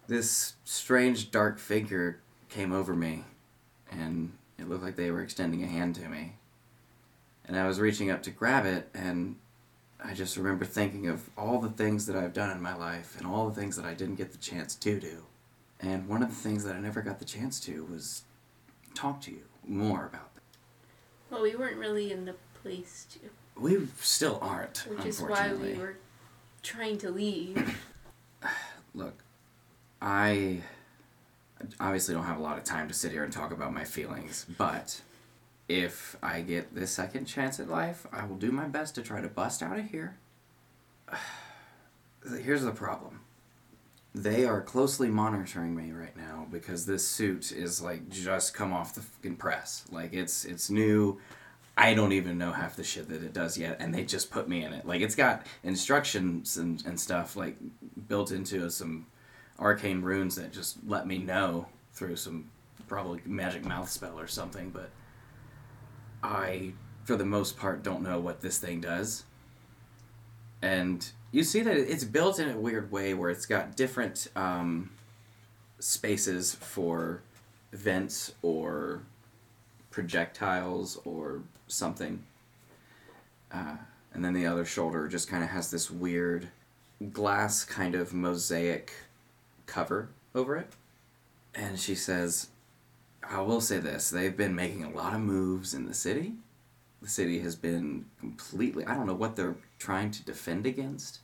This 0.07 0.55
strange 0.65 1.31
dark 1.31 1.59
figure 1.59 2.21
came 2.49 2.73
over 2.73 2.95
me, 2.95 3.25
and 3.91 4.33
it 4.59 4.69
looked 4.69 4.83
like 4.83 4.97
they 4.97 5.11
were 5.11 5.23
extending 5.23 5.63
a 5.63 5.67
hand 5.67 5.95
to 5.97 6.09
me. 6.09 6.37
And 7.47 7.59
I 7.59 7.67
was 7.67 7.81
reaching 7.81 8.11
up 8.11 8.23
to 8.25 8.31
grab 8.31 8.67
it, 8.67 8.89
and 8.95 9.37
I 10.03 10.15
just 10.15 10.37
remember 10.37 10.65
thinking 10.65 11.09
of 11.09 11.29
all 11.37 11.61
the 11.61 11.71
things 11.71 12.07
that 12.07 12.17
I've 12.17 12.33
done 12.33 12.51
in 12.51 12.63
my 12.63 12.75
life 12.75 13.17
and 13.19 13.27
all 13.27 13.49
the 13.49 13.55
things 13.61 13.77
that 13.77 13.85
I 13.85 13.95
didn't 13.95 14.17
get 14.17 14.33
the 14.33 14.39
chance 14.39 14.75
to 14.77 15.01
do. 15.01 15.25
And 15.81 16.09
one 16.09 16.23
of 16.23 16.29
the 16.29 16.35
things 16.35 16.65
that 16.65 16.75
I 16.75 16.81
never 16.81 17.03
got 17.03 17.19
the 17.19 17.25
chance 17.25 17.61
to 17.61 17.85
was 17.85 18.23
talk 18.95 19.21
to 19.23 19.31
you 19.31 19.43
more 19.67 20.07
about 20.07 20.35
them. 20.35 20.45
Well, 21.31 21.43
we 21.43 21.55
weren't 21.55 21.77
really 21.77 22.13
in 22.13 22.25
the 22.25 22.35
place 22.63 23.07
to, 23.13 23.19
We 23.59 23.89
still 24.01 24.39
aren't, 24.41 24.87
which 24.89 25.05
is 25.05 25.21
why 25.21 25.53
we 25.53 25.75
were 25.75 25.97
trying 26.63 26.99
to 26.99 27.11
leave. 27.11 27.79
Look, 28.95 29.23
I 30.01 30.63
obviously 31.81 32.15
don't 32.15 32.25
have 32.25 32.39
a 32.39 32.43
lot 32.43 32.59
of 32.59 32.65
time 32.65 32.89
to 32.89 32.95
sit 32.95 33.13
here 33.13 33.25
and 33.25 33.33
talk 33.33 33.51
about 33.51 33.73
my 33.73 33.85
feelings, 33.85 34.47
but 34.57 35.01
if 35.69 36.17
I 36.23 36.41
get 36.41 36.75
this 36.75 36.91
second 36.91 37.27
chance 37.27 37.61
at 37.61 37.69
life, 37.69 38.07
I 38.13 38.25
will 38.25 38.37
do 38.37 38.51
my 38.53 38.67
best 38.67 38.95
to 38.95 39.03
try 39.03 39.21
to 39.21 39.29
bust 39.29 39.63
out 39.63 39.79
of 39.79 39.87
here. 39.87 40.17
Here's 42.43 42.63
the 42.63 42.73
problem. 42.73 43.21
They 44.15 44.45
are 44.47 44.63
closely 44.63 45.09
monitoring 45.09 45.77
me 45.77 45.93
right 45.93 46.17
now 46.17 46.47
because 46.51 46.87
this 46.87 47.07
suit 47.07 47.53
is 47.53 47.81
like 47.83 48.09
just 48.09 48.55
come 48.55 48.73
off 48.73 48.95
the 48.95 49.03
fucking 49.03 49.37
press. 49.37 49.85
Like 49.91 50.13
it's 50.13 50.45
it's 50.45 50.71
new. 50.71 51.21
I 51.79 51.95
don't 51.95 52.11
even 52.11 52.39
know 52.39 52.51
half 52.51 52.75
the 52.75 52.83
shit 52.83 53.09
that 53.09 53.23
it 53.23 53.33
does 53.33 53.57
yet, 53.57 53.77
and 53.79 53.95
they 53.95 54.05
just 54.05 54.33
put 54.33 54.49
me 54.49 54.65
in 54.65 54.73
it. 54.73 54.85
Like 54.85 55.01
it's 55.01 55.15
got 55.15 55.47
instructions 55.63 56.57
and, 56.57 56.85
and 56.85 56.99
stuff 56.99 57.37
like 57.37 57.57
built 58.09 58.33
into 58.33 58.69
some 58.69 59.07
arcane 59.61 60.03
runes 60.03 60.35
that 60.35 60.53
just 60.53 60.79
let 60.89 61.07
me 61.07 61.19
know 61.19 61.69
through 61.93 62.17
some 62.17 62.51
probably 62.89 63.21
magic 63.25 63.65
mouth 63.65 63.89
spell 63.89 64.19
or 64.19 64.27
something, 64.27 64.71
but 64.71 64.91
I, 66.21 66.73
for 67.05 67.15
the 67.15 67.25
most 67.25 67.57
part, 67.57 67.85
don't 67.85 68.03
know 68.03 68.19
what 68.19 68.41
this 68.41 68.59
thing 68.59 68.81
does. 68.81 69.23
And 70.61 71.09
you 71.31 71.45
see 71.45 71.61
that 71.61 71.77
it's 71.77 72.03
built 72.05 72.41
in 72.41 72.51
a 72.51 72.59
weird 72.59 72.91
way 72.91 73.15
where 73.15 73.31
it's 73.31 73.47
got 73.47 73.77
different 73.77 74.27
um, 74.35 74.91
spaces 75.79 76.57
for 76.57 77.23
vents 77.73 78.33
or 78.43 79.03
projectiles 79.91 81.01
or 81.05 81.43
something. 81.69 82.23
Uh, 83.53 83.77
and 84.13 84.25
then 84.25 84.35
the 84.35 84.47
other 84.47 84.65
shoulder 84.65 85.07
just 85.09 85.29
kind 85.29 85.45
of 85.45 85.51
has 85.51 85.71
this 85.71 85.91
weird 85.91 86.49
glass 87.13 87.65
kind 87.65 87.95
of 87.95 88.13
mosaic 88.13 88.93
cover 89.67 90.09
over 90.35 90.57
it. 90.57 90.73
And 91.55 91.79
she 91.79 91.95
says, 91.95 92.49
I 93.23 93.41
will 93.41 93.61
say 93.61 93.79
this 93.79 94.11
they've 94.11 94.37
been 94.37 94.55
making 94.55 94.85
a 94.85 94.91
lot 94.91 95.15
of 95.15 95.21
moves 95.21 95.75
in 95.75 95.87
the 95.87 95.95
city. 95.95 96.35
The 97.01 97.09
city 97.09 97.39
has 97.41 97.55
been 97.55 98.07
completely, 98.19 98.85
I 98.85 98.95
don't 98.95 99.07
know 99.07 99.15
what 99.15 99.37
they're 99.37 99.57
trying 99.79 100.11
to 100.13 100.25
defend 100.25 100.67
against 100.67 101.21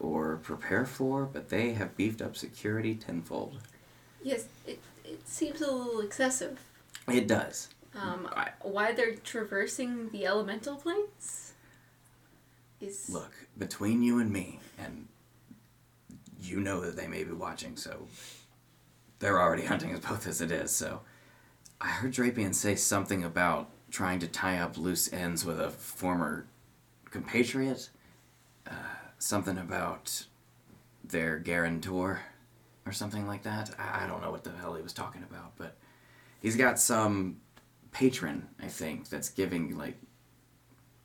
or 0.00 0.38
prepare 0.42 0.84
for, 0.86 1.24
but 1.26 1.50
they 1.50 1.72
have 1.74 1.96
beefed 1.96 2.20
up 2.20 2.36
security 2.36 2.94
tenfold. 2.94 3.58
Yes, 4.22 4.46
it, 4.66 4.80
it 5.04 5.28
seems 5.28 5.60
a 5.60 5.70
little 5.70 6.00
excessive. 6.00 6.58
It 7.06 7.28
does. 7.28 7.68
Um, 7.94 8.28
I- 8.32 8.52
why 8.62 8.92
they're 8.92 9.14
traversing 9.16 10.10
the 10.10 10.26
elemental 10.26 10.76
planes 10.76 11.54
is 12.80 13.08
Look, 13.10 13.32
between 13.58 14.02
you 14.02 14.18
and 14.20 14.32
me, 14.32 14.60
and 14.78 15.08
you 16.40 16.60
know 16.60 16.80
that 16.80 16.96
they 16.96 17.06
may 17.08 17.24
be 17.24 17.32
watching, 17.32 17.76
so 17.76 18.06
they're 19.18 19.40
already 19.40 19.64
hunting 19.66 19.92
us 19.94 20.00
both 20.00 20.26
as 20.26 20.40
it 20.40 20.50
is, 20.50 20.70
so 20.70 21.00
I 21.80 21.88
heard 21.88 22.12
Drapian 22.12 22.54
say 22.54 22.74
something 22.76 23.24
about 23.24 23.70
trying 23.90 24.20
to 24.20 24.28
tie 24.28 24.58
up 24.58 24.78
loose 24.78 25.12
ends 25.12 25.44
with 25.44 25.60
a 25.60 25.70
former 25.70 26.46
compatriot. 27.10 27.90
Uh, 28.66 28.72
something 29.18 29.58
about 29.58 30.26
their 31.02 31.38
guarantor 31.38 32.20
or 32.86 32.92
something 32.92 33.26
like 33.26 33.42
that. 33.42 33.70
I, 33.78 34.04
I 34.04 34.06
don't 34.06 34.22
know 34.22 34.30
what 34.30 34.44
the 34.44 34.52
hell 34.52 34.74
he 34.74 34.82
was 34.82 34.92
talking 34.92 35.22
about, 35.28 35.52
but 35.56 35.76
he's 36.40 36.56
got 36.56 36.78
some 36.78 37.40
patron, 37.92 38.48
I 38.62 38.68
think, 38.68 39.08
that's 39.08 39.28
giving 39.30 39.76
like 39.76 39.96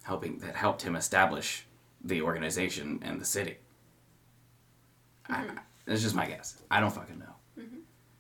helping 0.04 0.40
that 0.40 0.56
helped 0.56 0.82
him 0.82 0.96
establish 0.96 1.66
the 2.04 2.22
organization 2.22 3.00
and 3.04 3.20
the 3.20 3.26
city. 3.26 3.58
I, 5.28 5.38
I, 5.38 5.48
that's 5.86 6.02
just 6.02 6.16
my 6.16 6.28
guess. 6.28 6.62
I 6.70 6.80
don't 6.80 6.92
fucking 6.92 7.20
know. 7.20 7.26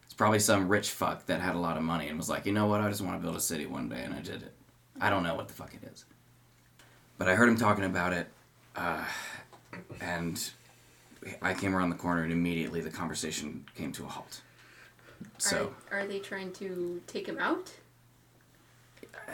It's 0.03 0.13
probably 0.13 0.39
some 0.39 0.67
rich 0.67 0.91
fuck 0.91 1.25
that 1.25 1.41
had 1.41 1.55
a 1.55 1.59
lot 1.59 1.77
of 1.77 1.83
money 1.83 2.07
and 2.07 2.17
was 2.17 2.29
like, 2.29 2.45
you 2.45 2.53
know 2.53 2.67
what, 2.67 2.81
I 2.81 2.89
just 2.89 3.01
want 3.01 3.19
to 3.19 3.23
build 3.23 3.35
a 3.35 3.41
city 3.41 3.65
one 3.65 3.89
day, 3.89 4.01
and 4.03 4.13
I 4.13 4.21
did 4.21 4.43
it. 4.43 4.53
I 4.99 5.09
don't 5.09 5.23
know 5.23 5.35
what 5.35 5.47
the 5.47 5.53
fuck 5.53 5.73
it 5.73 5.87
is. 5.91 6.05
But 7.17 7.27
I 7.27 7.35
heard 7.35 7.49
him 7.49 7.57
talking 7.57 7.85
about 7.85 8.13
it, 8.13 8.27
uh, 8.75 9.03
and 10.01 10.51
I 11.41 11.53
came 11.53 11.75
around 11.75 11.89
the 11.89 11.95
corner, 11.95 12.23
and 12.23 12.31
immediately 12.31 12.81
the 12.81 12.89
conversation 12.89 13.65
came 13.75 13.91
to 13.93 14.05
a 14.05 14.07
halt. 14.07 14.41
So 15.37 15.73
are, 15.91 15.99
are 15.99 16.07
they 16.07 16.19
trying 16.19 16.51
to 16.53 17.01
take 17.07 17.27
him 17.27 17.37
out? 17.39 17.71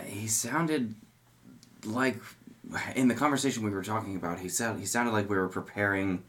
He 0.06 0.28
sounded 0.28 0.96
like 1.86 2.18
in 2.96 3.08
the 3.08 3.16
conversation 3.16 3.64
we 3.64 3.70
were 3.72 3.84
talking 3.84 4.16
about 4.16 4.40
he 4.40 4.50
sound, 4.50 4.80
he 4.80 4.86
sounded 4.86 5.12
like 5.12 5.30
we 5.30 5.38
were 5.38 5.50
preparing 5.50 6.24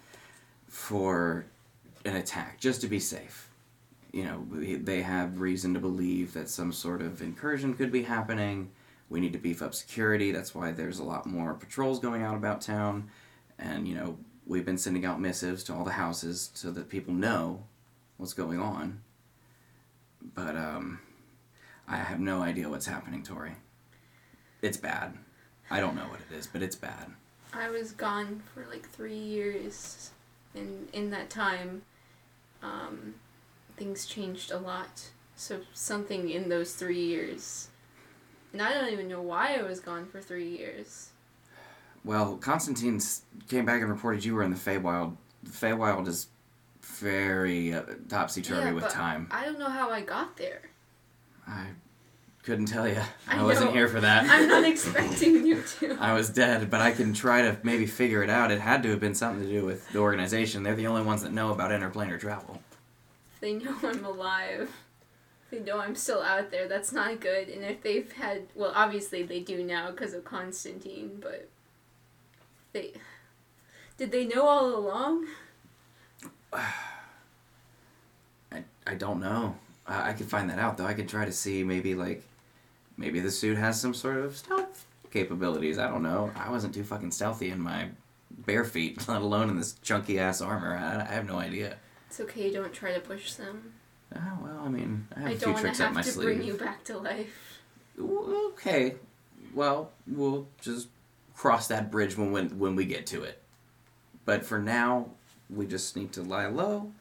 for 0.68 1.44
an 2.04 2.16
attack 2.16 2.58
just 2.58 2.80
to 2.80 2.86
be 2.86 2.98
safe. 2.98 3.48
You 4.12 4.24
know 4.24 4.46
they 4.50 5.02
have 5.02 5.40
reason 5.40 5.72
to 5.74 5.80
believe 5.80 6.34
that 6.34 6.48
some 6.48 6.72
sort 6.72 7.00
of 7.00 7.22
incursion 7.22 7.74
could 7.74 7.92
be 7.92 8.02
happening. 8.02 8.70
We 9.08 9.20
need 9.20 9.32
to 9.32 9.38
beef 9.38 9.62
up 9.62 9.74
security. 9.74 10.32
That's 10.32 10.54
why 10.54 10.72
there's 10.72 10.98
a 10.98 11.04
lot 11.04 11.26
more 11.26 11.54
patrols 11.54 11.98
going 11.98 12.22
out 12.22 12.34
about 12.34 12.60
town. 12.60 13.08
And 13.58 13.86
you 13.86 13.94
know 13.94 14.18
we've 14.46 14.64
been 14.64 14.78
sending 14.78 15.04
out 15.04 15.20
missives 15.20 15.62
to 15.64 15.74
all 15.74 15.84
the 15.84 15.92
houses 15.92 16.50
so 16.54 16.70
that 16.72 16.88
people 16.88 17.14
know 17.14 17.64
what's 18.16 18.34
going 18.34 18.60
on. 18.60 19.00
But 20.34 20.56
um 20.56 21.00
I 21.88 21.96
have 21.96 22.20
no 22.20 22.42
idea 22.42 22.68
what's 22.68 22.86
happening, 22.86 23.22
Tori. 23.22 23.56
It's 24.60 24.76
bad. 24.76 25.18
I 25.70 25.80
don't 25.80 25.96
know 25.96 26.02
what 26.02 26.20
it 26.30 26.34
is, 26.34 26.46
but 26.46 26.62
it's 26.62 26.76
bad. 26.76 27.06
I 27.52 27.68
was 27.70 27.92
gone 27.92 28.42
for 28.54 28.66
like 28.70 28.88
three 28.88 29.18
years, 29.18 30.10
and 30.54 30.88
in 30.92 31.10
that 31.10 31.28
time, 31.30 31.82
um, 32.62 33.14
things 33.76 34.06
changed 34.06 34.50
a 34.50 34.58
lot. 34.58 35.10
So 35.36 35.60
something 35.74 36.30
in 36.30 36.48
those 36.48 36.74
three 36.74 37.00
years, 37.02 37.68
and 38.52 38.62
I 38.62 38.72
don't 38.72 38.90
even 38.90 39.08
know 39.08 39.22
why 39.22 39.56
I 39.56 39.62
was 39.62 39.80
gone 39.80 40.06
for 40.06 40.20
three 40.20 40.48
years. 40.48 41.10
Well, 42.04 42.36
Constantine 42.36 43.00
came 43.48 43.64
back 43.64 43.80
and 43.80 43.90
reported 43.90 44.24
you 44.24 44.34
were 44.34 44.42
in 44.42 44.50
the 44.50 44.56
Feywild. 44.56 45.16
The 45.42 45.50
Feywild 45.50 46.08
is 46.08 46.28
very 46.82 47.72
uh, 47.72 47.82
topsy 48.08 48.42
turvy 48.42 48.68
Yeah, 48.68 48.72
with 48.72 48.88
time. 48.88 49.28
I 49.30 49.44
don't 49.44 49.58
know 49.58 49.68
how 49.68 49.90
I 49.90 50.00
got 50.00 50.36
there. 50.36 50.62
I 51.52 51.66
couldn't 52.42 52.66
tell 52.66 52.88
you. 52.88 53.00
I, 53.28 53.40
I 53.40 53.42
wasn't 53.42 53.72
here 53.72 53.88
for 53.88 54.00
that. 54.00 54.28
I'm 54.28 54.48
not 54.48 54.64
expecting 54.68 55.46
you 55.46 55.62
to. 55.78 55.96
I 56.00 56.14
was 56.14 56.30
dead, 56.30 56.70
but 56.70 56.80
I 56.80 56.92
can 56.92 57.12
try 57.12 57.42
to 57.42 57.56
maybe 57.62 57.86
figure 57.86 58.22
it 58.22 58.30
out. 58.30 58.50
It 58.50 58.60
had 58.60 58.82
to 58.84 58.90
have 58.90 59.00
been 59.00 59.14
something 59.14 59.46
to 59.46 59.52
do 59.52 59.64
with 59.64 59.88
the 59.90 59.98
organization. 59.98 60.62
They're 60.62 60.74
the 60.74 60.86
only 60.86 61.02
ones 61.02 61.22
that 61.22 61.32
know 61.32 61.52
about 61.52 61.70
interplanar 61.70 62.18
travel. 62.18 62.62
They 63.40 63.54
know 63.54 63.76
I'm 63.82 64.04
alive. 64.04 64.70
They 65.50 65.60
know 65.60 65.80
I'm 65.80 65.94
still 65.94 66.22
out 66.22 66.50
there. 66.50 66.66
That's 66.66 66.92
not 66.92 67.20
good. 67.20 67.48
And 67.48 67.64
if 67.64 67.82
they've 67.82 68.10
had, 68.12 68.44
well, 68.54 68.72
obviously 68.74 69.22
they 69.22 69.40
do 69.40 69.62
now 69.62 69.90
because 69.90 70.14
of 70.14 70.24
Constantine, 70.24 71.18
but 71.20 71.48
they 72.72 72.94
did 73.98 74.10
they 74.10 74.24
know 74.24 74.46
all 74.46 74.74
along? 74.74 75.26
I, 76.52 76.64
I 78.86 78.94
don't 78.94 79.20
know. 79.20 79.56
I, 79.86 80.10
I 80.10 80.12
could 80.12 80.26
find 80.26 80.48
that 80.50 80.58
out 80.58 80.76
though. 80.76 80.86
I 80.86 80.94
could 80.94 81.08
try 81.08 81.24
to 81.24 81.32
see 81.32 81.64
maybe 81.64 81.94
like 81.94 82.22
maybe 82.96 83.20
the 83.20 83.30
suit 83.30 83.58
has 83.58 83.80
some 83.80 83.94
sort 83.94 84.18
of 84.18 84.36
stealth 84.36 84.86
capabilities. 85.10 85.78
I 85.78 85.88
don't 85.88 86.02
know. 86.02 86.30
I 86.36 86.50
wasn't 86.50 86.74
too 86.74 86.84
fucking 86.84 87.10
stealthy 87.10 87.50
in 87.50 87.60
my 87.60 87.88
bare 88.30 88.64
feet, 88.64 89.06
let 89.08 89.22
alone 89.22 89.48
in 89.50 89.56
this 89.56 89.74
chunky 89.82 90.18
ass 90.18 90.40
armor. 90.40 90.76
I, 90.76 91.00
I 91.00 91.14
have 91.14 91.26
no 91.26 91.38
idea. 91.38 91.76
It's 92.08 92.20
okay. 92.20 92.52
Don't 92.52 92.72
try 92.72 92.92
to 92.92 93.00
push 93.00 93.34
them. 93.34 93.74
Oh 94.14 94.38
well, 94.42 94.62
I 94.64 94.68
mean, 94.68 95.06
I 95.16 95.20
have 95.20 95.28
I 95.28 95.32
a 95.32 95.34
don't 95.34 95.40
few 95.40 95.48
want 95.52 95.60
tricks 95.60 95.78
to 95.78 95.86
up 95.86 95.96
have 95.96 96.12
to 96.12 96.20
bring 96.20 96.42
you 96.42 96.54
back 96.54 96.84
to 96.84 96.98
life. 96.98 97.60
Okay, 97.98 98.96
well, 99.54 99.90
we'll 100.06 100.46
just 100.60 100.88
cross 101.34 101.68
that 101.68 101.90
bridge 101.90 102.16
when 102.16 102.32
when 102.32 102.58
when 102.58 102.76
we 102.76 102.84
get 102.84 103.06
to 103.06 103.22
it. 103.22 103.40
But 104.24 104.44
for 104.44 104.58
now, 104.58 105.10
we 105.50 105.66
just 105.66 105.96
need 105.96 106.12
to 106.12 106.22
lie 106.22 106.46
low. 106.46 106.92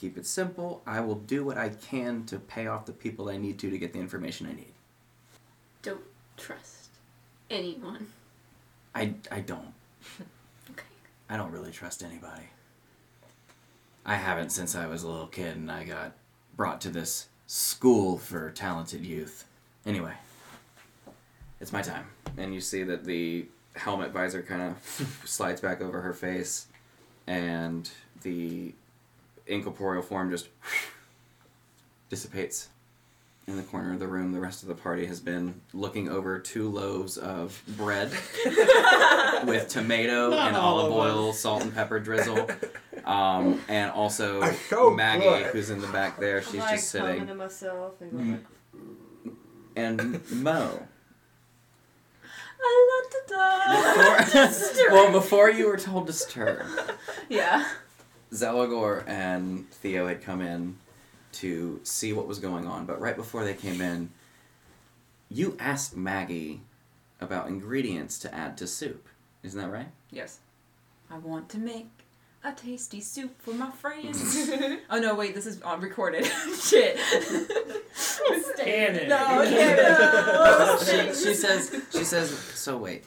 Keep 0.00 0.16
it 0.16 0.26
simple. 0.26 0.80
I 0.86 1.00
will 1.00 1.16
do 1.16 1.44
what 1.44 1.58
I 1.58 1.68
can 1.68 2.24
to 2.24 2.38
pay 2.38 2.66
off 2.66 2.86
the 2.86 2.92
people 2.92 3.28
I 3.28 3.36
need 3.36 3.58
to 3.58 3.68
to 3.68 3.76
get 3.76 3.92
the 3.92 3.98
information 3.98 4.46
I 4.46 4.54
need. 4.54 4.72
Don't 5.82 6.00
trust 6.38 6.88
anyone. 7.50 8.06
I, 8.94 9.14
I 9.30 9.40
don't. 9.40 9.74
Okay. 10.70 10.84
I 11.28 11.36
don't 11.36 11.50
really 11.50 11.72
trust 11.72 12.02
anybody. 12.02 12.44
I 14.06 14.14
haven't 14.14 14.50
since 14.50 14.76
I 14.76 14.86
was 14.86 15.02
a 15.02 15.08
little 15.08 15.26
kid 15.26 15.56
and 15.56 15.70
I 15.70 15.84
got 15.84 16.12
brought 16.56 16.80
to 16.82 16.90
this 16.90 17.28
school 17.46 18.16
for 18.16 18.50
talented 18.52 19.04
youth. 19.04 19.44
Anyway, 19.84 20.14
it's 21.60 21.72
my 21.72 21.82
time. 21.82 22.06
And 22.38 22.54
you 22.54 22.60
see 22.60 22.84
that 22.84 23.04
the 23.04 23.46
helmet 23.74 24.12
visor 24.12 24.42
kind 24.42 24.62
of 24.62 25.22
slides 25.28 25.60
back 25.60 25.80
over 25.80 26.00
her 26.00 26.14
face 26.14 26.66
and 27.26 27.90
the 28.22 28.72
incorporeal 29.52 30.02
form 30.02 30.30
just 30.30 30.48
dissipates. 32.08 32.68
In 33.46 33.56
the 33.56 33.62
corner 33.64 33.92
of 33.94 33.98
the 33.98 34.06
room, 34.06 34.30
the 34.30 34.38
rest 34.38 34.62
of 34.62 34.68
the 34.68 34.74
party 34.76 35.06
has 35.06 35.18
been 35.18 35.60
looking 35.72 36.08
over 36.08 36.38
two 36.38 36.68
loaves 36.68 37.16
of 37.16 37.60
bread 37.76 38.10
with 39.44 39.66
tomato 39.68 40.30
Not 40.30 40.48
and 40.48 40.56
olive 40.56 40.86
of 40.86 40.92
oil, 40.92 41.32
salt 41.32 41.62
and 41.62 41.74
pepper 41.74 41.98
drizzle. 41.98 42.48
Um, 43.04 43.60
and 43.68 43.90
also 43.90 44.48
so 44.68 44.90
Maggie, 44.90 45.24
good. 45.24 45.46
who's 45.46 45.70
in 45.70 45.80
the 45.80 45.88
back 45.88 46.20
there. 46.20 46.38
I'm 46.38 46.44
She's 46.44 46.54
like 46.60 46.70
just 46.76 46.90
sitting. 46.90 47.26
to 47.26 47.34
myself 47.34 47.94
and 48.00 48.12
Mm. 48.12 48.30
like, 49.24 49.34
And 49.74 50.30
Mo. 50.30 50.86
I 52.62 53.02
love 53.02 53.10
to 53.10 54.24
Before, 54.76 54.90
well, 54.92 55.12
before 55.12 55.50
you 55.50 55.66
were 55.66 55.78
told 55.78 56.06
to 56.08 56.12
stir, 56.12 56.66
yeah. 57.28 57.66
Zelagor 58.32 59.06
and 59.08 59.68
Theo 59.70 60.06
had 60.06 60.22
come 60.22 60.40
in 60.40 60.76
to 61.32 61.80
see 61.82 62.12
what 62.12 62.26
was 62.26 62.38
going 62.38 62.66
on, 62.66 62.86
but 62.86 63.00
right 63.00 63.16
before 63.16 63.44
they 63.44 63.54
came 63.54 63.80
in, 63.80 64.10
you 65.28 65.56
asked 65.60 65.96
Maggie 65.96 66.62
about 67.20 67.48
ingredients 67.48 68.18
to 68.20 68.34
add 68.34 68.56
to 68.58 68.66
soup. 68.66 69.08
Isn't 69.42 69.60
that 69.60 69.70
right? 69.70 69.88
Yes. 70.10 70.40
I 71.10 71.18
want 71.18 71.48
to 71.50 71.58
make 71.58 71.88
a 72.42 72.52
tasty 72.52 73.00
soup 73.00 73.40
for 73.40 73.52
my 73.52 73.70
friends. 73.70 74.50
oh 74.90 74.98
no, 74.98 75.14
wait, 75.14 75.34
this 75.34 75.46
is 75.46 75.60
on 75.62 75.80
recorded. 75.80 76.24
Shit. 76.60 76.98
Canon. 78.70 79.08
No, 79.08 79.44
no. 79.44 80.78
she, 80.78 81.14
she 81.14 81.34
says 81.34 81.74
she 81.92 82.04
says 82.04 82.30
so 82.54 82.76
wait 82.76 83.04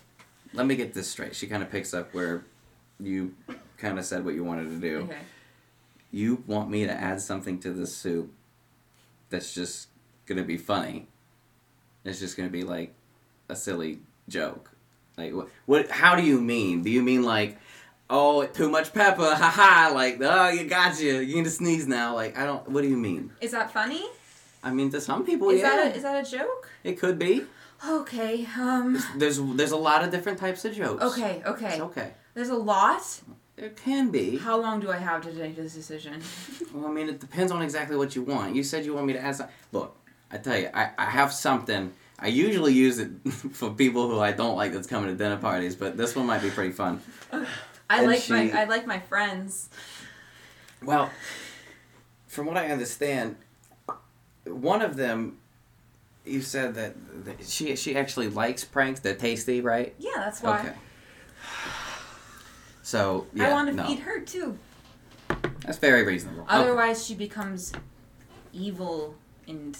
let 0.54 0.66
me 0.66 0.76
get 0.76 0.94
this 0.94 1.10
straight 1.10 1.36
she 1.36 1.48
kind 1.48 1.64
of 1.64 1.72
picks 1.72 1.94
up 1.94 2.14
where 2.14 2.44
you 3.00 3.34
kind 3.84 4.00
of 4.00 4.06
said 4.06 4.24
what 4.26 4.34
you 4.34 4.44
wanted 4.44 4.70
to 4.70 4.78
do 4.80 5.00
Okay. 5.02 5.18
you 6.12 6.44
want 6.48 6.70
me 6.70 6.86
to 6.86 6.92
add 6.94 7.22
something 7.22 7.60
to 7.60 7.72
this 7.72 7.96
soup 7.96 8.32
that's 9.30 9.54
just 9.54 9.90
gonna 10.26 10.44
be 10.44 10.58
funny 10.58 11.08
it's 12.06 12.20
just 12.20 12.38
gonna 12.38 12.50
be 12.50 12.64
like 12.64 12.94
a 13.50 13.56
silly 13.56 14.00
joke 14.30 14.72
like 15.18 15.34
what, 15.34 15.48
what 15.66 15.90
how 15.92 16.16
do 16.16 16.24
you 16.24 16.40
mean 16.40 16.82
do 16.82 16.90
you 16.90 17.04
mean 17.04 17.24
like 17.24 17.58
oh 18.10 18.46
too 18.46 18.70
much 18.70 18.94
pepper 18.94 19.36
haha 19.44 19.94
like 19.94 20.18
oh 20.22 20.50
you 20.50 20.64
got 20.66 21.00
you 21.02 21.20
you 21.20 21.36
need 21.36 21.44
to 21.46 21.50
sneeze 21.52 21.88
now 21.88 22.16
like 22.16 22.38
i 22.38 22.46
don't 22.46 22.68
what 22.70 22.82
do 22.82 22.88
you 22.90 22.98
mean 22.98 23.32
Is 23.42 23.52
that 23.52 23.72
funny? 23.74 24.04
i 24.64 24.72
mean 24.72 24.90
to 24.92 25.02
some 25.02 25.26
people 25.26 25.50
Is 25.50 25.62
yeah 25.62 25.70
that 25.76 25.94
a, 25.94 25.96
is 25.98 26.04
that 26.04 26.26
a 26.28 26.32
joke? 26.38 26.70
it 26.84 27.00
could 27.00 27.20
be 27.20 27.44
Okay. 27.86 28.48
Um. 28.58 28.98
there's 29.18 29.38
there's 29.60 29.74
a 29.74 29.78
lot 29.90 30.06
of 30.06 30.10
different 30.10 30.38
types 30.40 30.64
of 30.64 30.74
jokes 30.74 31.04
Okay. 31.04 31.42
Okay. 31.46 31.72
It's 31.74 31.82
okay. 31.82 32.14
There's 32.34 32.48
a 32.48 32.56
lot. 32.56 33.02
There 33.56 33.70
can 33.70 34.10
be. 34.10 34.38
How 34.38 34.60
long 34.60 34.80
do 34.80 34.90
I 34.92 34.98
have 34.98 35.22
to 35.24 35.32
make 35.34 35.56
this 35.56 35.74
decision? 35.74 36.22
Well, 36.74 36.88
I 36.88 36.92
mean, 36.92 37.08
it 37.08 37.20
depends 37.20 37.52
on 37.52 37.62
exactly 37.62 37.96
what 37.96 38.16
you 38.16 38.24
want. 38.24 38.56
You 38.56 38.64
said 38.64 38.84
you 38.84 38.96
want 38.96 39.06
me 39.06 39.14
to 39.14 39.20
add 39.20 39.36
some. 39.36 39.48
Look, 39.72 39.96
I 40.32 40.38
tell 40.38 40.58
you, 40.58 40.70
I, 40.74 40.90
I 40.98 41.06
have 41.06 41.32
something. 41.32 41.94
I 42.18 42.28
usually 42.28 42.74
use 42.74 42.98
it 42.98 43.12
for 43.52 43.70
people 43.70 44.10
who 44.10 44.20
I 44.20 44.32
don't 44.32 44.56
like 44.56 44.74
that's 44.74 44.88
coming 44.88 45.10
to 45.10 45.16
dinner 45.16 45.38
parties, 45.38 45.76
but 45.76 45.98
this 45.98 46.16
one 46.16 46.26
might 46.26 46.42
be 46.42 46.50
pretty 46.50 46.72
fun. 46.72 47.00
I 47.32 47.46
And 48.00 48.08
like 48.08 48.22
she- 48.22 48.34
my 48.34 48.52
I 48.62 48.64
like 48.64 48.88
my 48.88 49.00
friends. 49.00 49.70
Well, 50.84 51.12
from 52.28 52.48
what 52.48 52.58
I 52.58 52.70
understand, 52.70 53.36
one 54.46 54.82
of 54.82 54.96
them, 54.96 55.38
you 56.26 56.42
said 56.42 56.74
that, 56.74 56.96
that 57.26 57.46
she 57.46 57.76
she 57.76 57.96
actually 57.96 58.30
likes 58.30 58.64
pranks. 58.66 59.00
They're 59.02 59.14
tasty, 59.14 59.62
right? 59.62 59.94
Yeah, 60.00 60.12
that's 60.16 60.42
why. 60.42 60.60
Okay. 60.60 60.74
So 62.84 63.26
yeah, 63.34 63.48
I 63.48 63.52
want 63.52 63.70
to 63.70 63.76
no, 63.76 63.86
feed 63.88 64.00
her 64.00 64.20
too. 64.20 64.58
that's 65.66 65.80
very 65.80 66.04
reasonable. 66.04 66.44
Okay. 66.44 66.56
Otherwise, 66.56 67.04
she 67.06 67.16
becomes 67.16 67.72
evil 68.54 69.16
and 69.48 69.76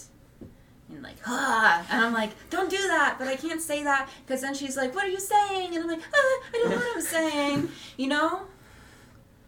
and 0.90 1.02
like 1.02 1.16
ah, 1.26 1.86
and 1.90 2.04
I'm 2.04 2.12
like, 2.12 2.30
don't 2.50 2.68
do 2.70 2.76
that, 2.78 3.16
but 3.18 3.28
I 3.28 3.36
can't 3.36 3.60
say 3.60 3.84
that 3.84 4.08
because 4.26 4.40
then 4.40 4.54
she's 4.54 4.76
like, 4.76 4.94
what 4.94 5.04
are 5.04 5.08
you 5.10 5.20
saying? 5.20 5.74
And 5.74 5.84
I'm 5.84 5.88
like, 5.88 6.00
ah, 6.02 6.16
I 6.16 6.52
don't 6.54 6.70
know 6.70 6.76
what 6.76 6.96
I'm 6.96 7.02
saying. 7.30 7.68
You 7.98 8.08
know, 8.08 8.40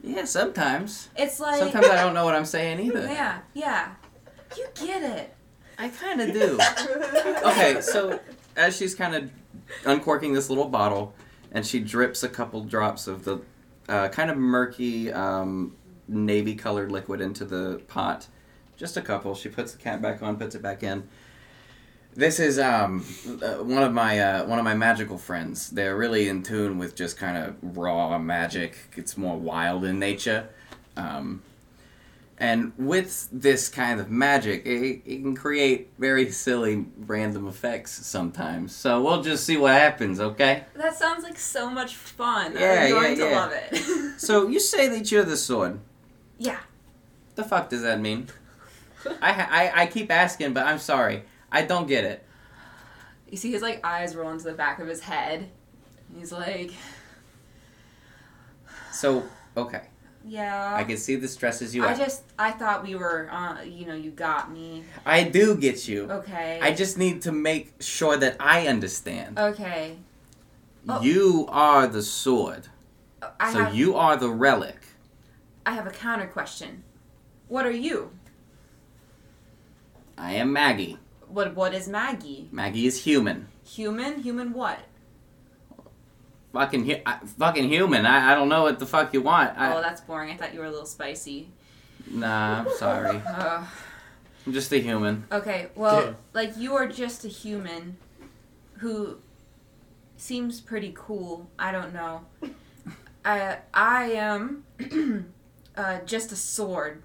Yeah, 0.02 0.24
sometimes. 0.26 1.08
it's 1.16 1.40
like 1.40 1.58
Sometimes 1.58 1.86
I 1.88 1.96
don't 2.02 2.14
know 2.14 2.24
what 2.24 2.34
I'm 2.34 2.44
saying 2.44 2.78
either. 2.80 3.00
Yeah, 3.10 3.38
yeah, 3.54 3.94
you 4.56 4.66
get 4.74 5.02
it. 5.02 5.34
I 5.78 5.88
kind 5.88 6.20
of 6.20 6.32
do. 6.32 6.58
okay, 7.50 7.80
so 7.80 8.20
as 8.56 8.76
she's 8.76 8.94
kind 8.94 9.14
of 9.14 9.30
uncorking 9.84 10.32
this 10.32 10.48
little 10.48 10.68
bottle, 10.68 11.14
and 11.56 11.66
she 11.66 11.80
drips 11.80 12.22
a 12.22 12.28
couple 12.28 12.62
drops 12.64 13.06
of 13.06 13.24
the 13.24 13.40
uh, 13.88 14.08
kind 14.08 14.30
of 14.30 14.36
murky 14.36 15.10
um, 15.10 15.74
navy 16.06 16.54
colored 16.54 16.92
liquid 16.92 17.22
into 17.22 17.46
the 17.46 17.80
pot, 17.88 18.28
just 18.76 18.98
a 18.98 19.00
couple. 19.00 19.34
She 19.34 19.48
puts 19.48 19.72
the 19.72 19.78
cap 19.78 20.02
back 20.02 20.22
on, 20.22 20.36
puts 20.36 20.54
it 20.54 20.60
back 20.60 20.82
in. 20.82 21.08
This 22.14 22.40
is 22.40 22.58
um, 22.58 23.06
uh, 23.42 23.54
one 23.64 23.82
of 23.82 23.94
my 23.94 24.20
uh, 24.20 24.44
one 24.46 24.58
of 24.58 24.66
my 24.66 24.74
magical 24.74 25.16
friends. 25.16 25.70
They're 25.70 25.96
really 25.96 26.28
in 26.28 26.42
tune 26.42 26.76
with 26.76 26.94
just 26.94 27.16
kind 27.16 27.38
of 27.38 27.56
raw 27.62 28.18
magic. 28.18 28.76
It's 28.94 29.16
more 29.16 29.38
wild 29.38 29.86
in 29.86 29.98
nature. 29.98 30.50
Um, 30.94 31.42
and 32.38 32.72
with 32.76 33.28
this 33.32 33.68
kind 33.68 34.00
of 34.00 34.10
magic, 34.10 34.66
it, 34.66 35.02
it 35.06 35.22
can 35.22 35.34
create 35.34 35.90
very 35.98 36.30
silly 36.30 36.84
random 36.98 37.48
effects 37.48 37.92
sometimes. 38.06 38.74
So 38.74 39.02
we'll 39.02 39.22
just 39.22 39.44
see 39.44 39.56
what 39.56 39.72
happens, 39.72 40.20
okay? 40.20 40.64
That 40.74 40.94
sounds 40.94 41.24
like 41.24 41.38
so 41.38 41.70
much 41.70 41.94
fun. 41.96 42.52
Yeah, 42.54 42.82
I'm 42.84 42.90
going 42.90 43.18
yeah, 43.18 43.24
to 43.24 43.30
yeah. 43.30 43.36
love 43.36 43.52
it. 43.54 44.12
So 44.18 44.48
you 44.48 44.60
say 44.60 44.88
that 44.88 45.10
you're 45.12 45.24
the 45.24 45.36
sword. 45.36 45.78
yeah. 46.38 46.60
The 47.34 47.44
fuck 47.44 47.68
does 47.68 47.82
that 47.82 48.00
mean? 48.00 48.28
I, 49.20 49.70
I 49.74 49.82
I 49.82 49.86
keep 49.86 50.10
asking, 50.10 50.54
but 50.54 50.64
I'm 50.66 50.78
sorry. 50.78 51.22
I 51.52 51.62
don't 51.62 51.86
get 51.86 52.04
it. 52.04 52.24
You 53.30 53.36
see 53.36 53.52
his 53.52 53.60
like 53.60 53.84
eyes 53.84 54.16
roll 54.16 54.30
into 54.30 54.44
the 54.44 54.54
back 54.54 54.78
of 54.78 54.88
his 54.88 55.00
head. 55.00 55.50
He's 56.16 56.32
like, 56.32 56.72
So 58.92 59.24
okay, 59.56 59.82
yeah. 60.26 60.74
I 60.74 60.84
can 60.84 60.96
see 60.96 61.16
this 61.16 61.32
stresses 61.32 61.74
you 61.74 61.84
are. 61.84 61.88
I 61.88 61.92
out. 61.92 61.98
just 61.98 62.24
I 62.38 62.50
thought 62.50 62.82
we 62.84 62.94
were 62.94 63.28
uh 63.30 63.62
you 63.62 63.86
know 63.86 63.94
you 63.94 64.10
got 64.10 64.50
me. 64.50 64.84
I 65.04 65.22
do 65.22 65.56
get 65.56 65.86
you. 65.86 66.10
Okay. 66.10 66.58
I 66.60 66.72
just 66.74 66.98
need 66.98 67.22
to 67.22 67.32
make 67.32 67.72
sure 67.80 68.16
that 68.16 68.36
I 68.40 68.66
understand. 68.66 69.38
Okay. 69.38 69.96
oh. 70.88 71.00
You 71.00 71.46
are 71.48 71.86
the 71.86 72.02
sword. 72.02 72.68
I 73.40 73.52
so 73.52 73.64
have 73.64 73.74
you 73.74 73.96
are 73.96 74.16
the 74.16 74.30
relic. 74.30 74.78
I 75.64 75.72
have 75.72 75.86
a 75.86 75.90
counter 75.90 76.26
question. 76.26 76.82
What 77.48 77.64
are 77.66 77.70
you? 77.70 78.10
I 80.18 80.32
am 80.32 80.52
Maggie. 80.52 80.98
What 81.28 81.54
what 81.54 81.74
is 81.74 81.88
Maggie? 81.88 82.48
Maggie 82.50 82.86
is 82.86 83.04
human. 83.04 83.48
Human? 83.64 84.22
Human 84.22 84.52
what? 84.52 84.80
Fucking 86.56 86.86
hu- 86.86 87.02
I, 87.04 87.18
fucking 87.38 87.68
human. 87.68 88.06
I, 88.06 88.32
I 88.32 88.34
don't 88.34 88.48
know 88.48 88.62
what 88.62 88.78
the 88.78 88.86
fuck 88.86 89.12
you 89.12 89.20
want. 89.20 89.58
I, 89.58 89.74
oh, 89.76 89.82
that's 89.82 90.00
boring. 90.00 90.30
I 90.30 90.36
thought 90.38 90.54
you 90.54 90.60
were 90.60 90.66
a 90.66 90.70
little 90.70 90.86
spicy. 90.86 91.48
Nah, 92.10 92.60
I'm 92.60 92.68
sorry. 92.78 93.20
Uh, 93.26 93.64
I'm 94.46 94.52
just 94.52 94.72
a 94.72 94.78
human. 94.78 95.24
okay, 95.32 95.68
well, 95.74 96.00
Yeah. 96.02 96.12
like 96.32 96.56
you 96.56 96.74
are 96.76 96.86
just 96.86 97.24
a 97.24 97.28
human 97.28 97.96
who 98.78 99.18
seems 100.16 100.60
pretty 100.60 100.92
cool. 100.96 101.48
I 101.58 101.72
don't 101.72 101.92
know. 101.92 102.20
I 103.24 103.58
I 103.74 104.04
am 104.12 104.64
uh, 105.76 105.98
just 106.06 106.30
a 106.32 106.36
sword. 106.36 107.02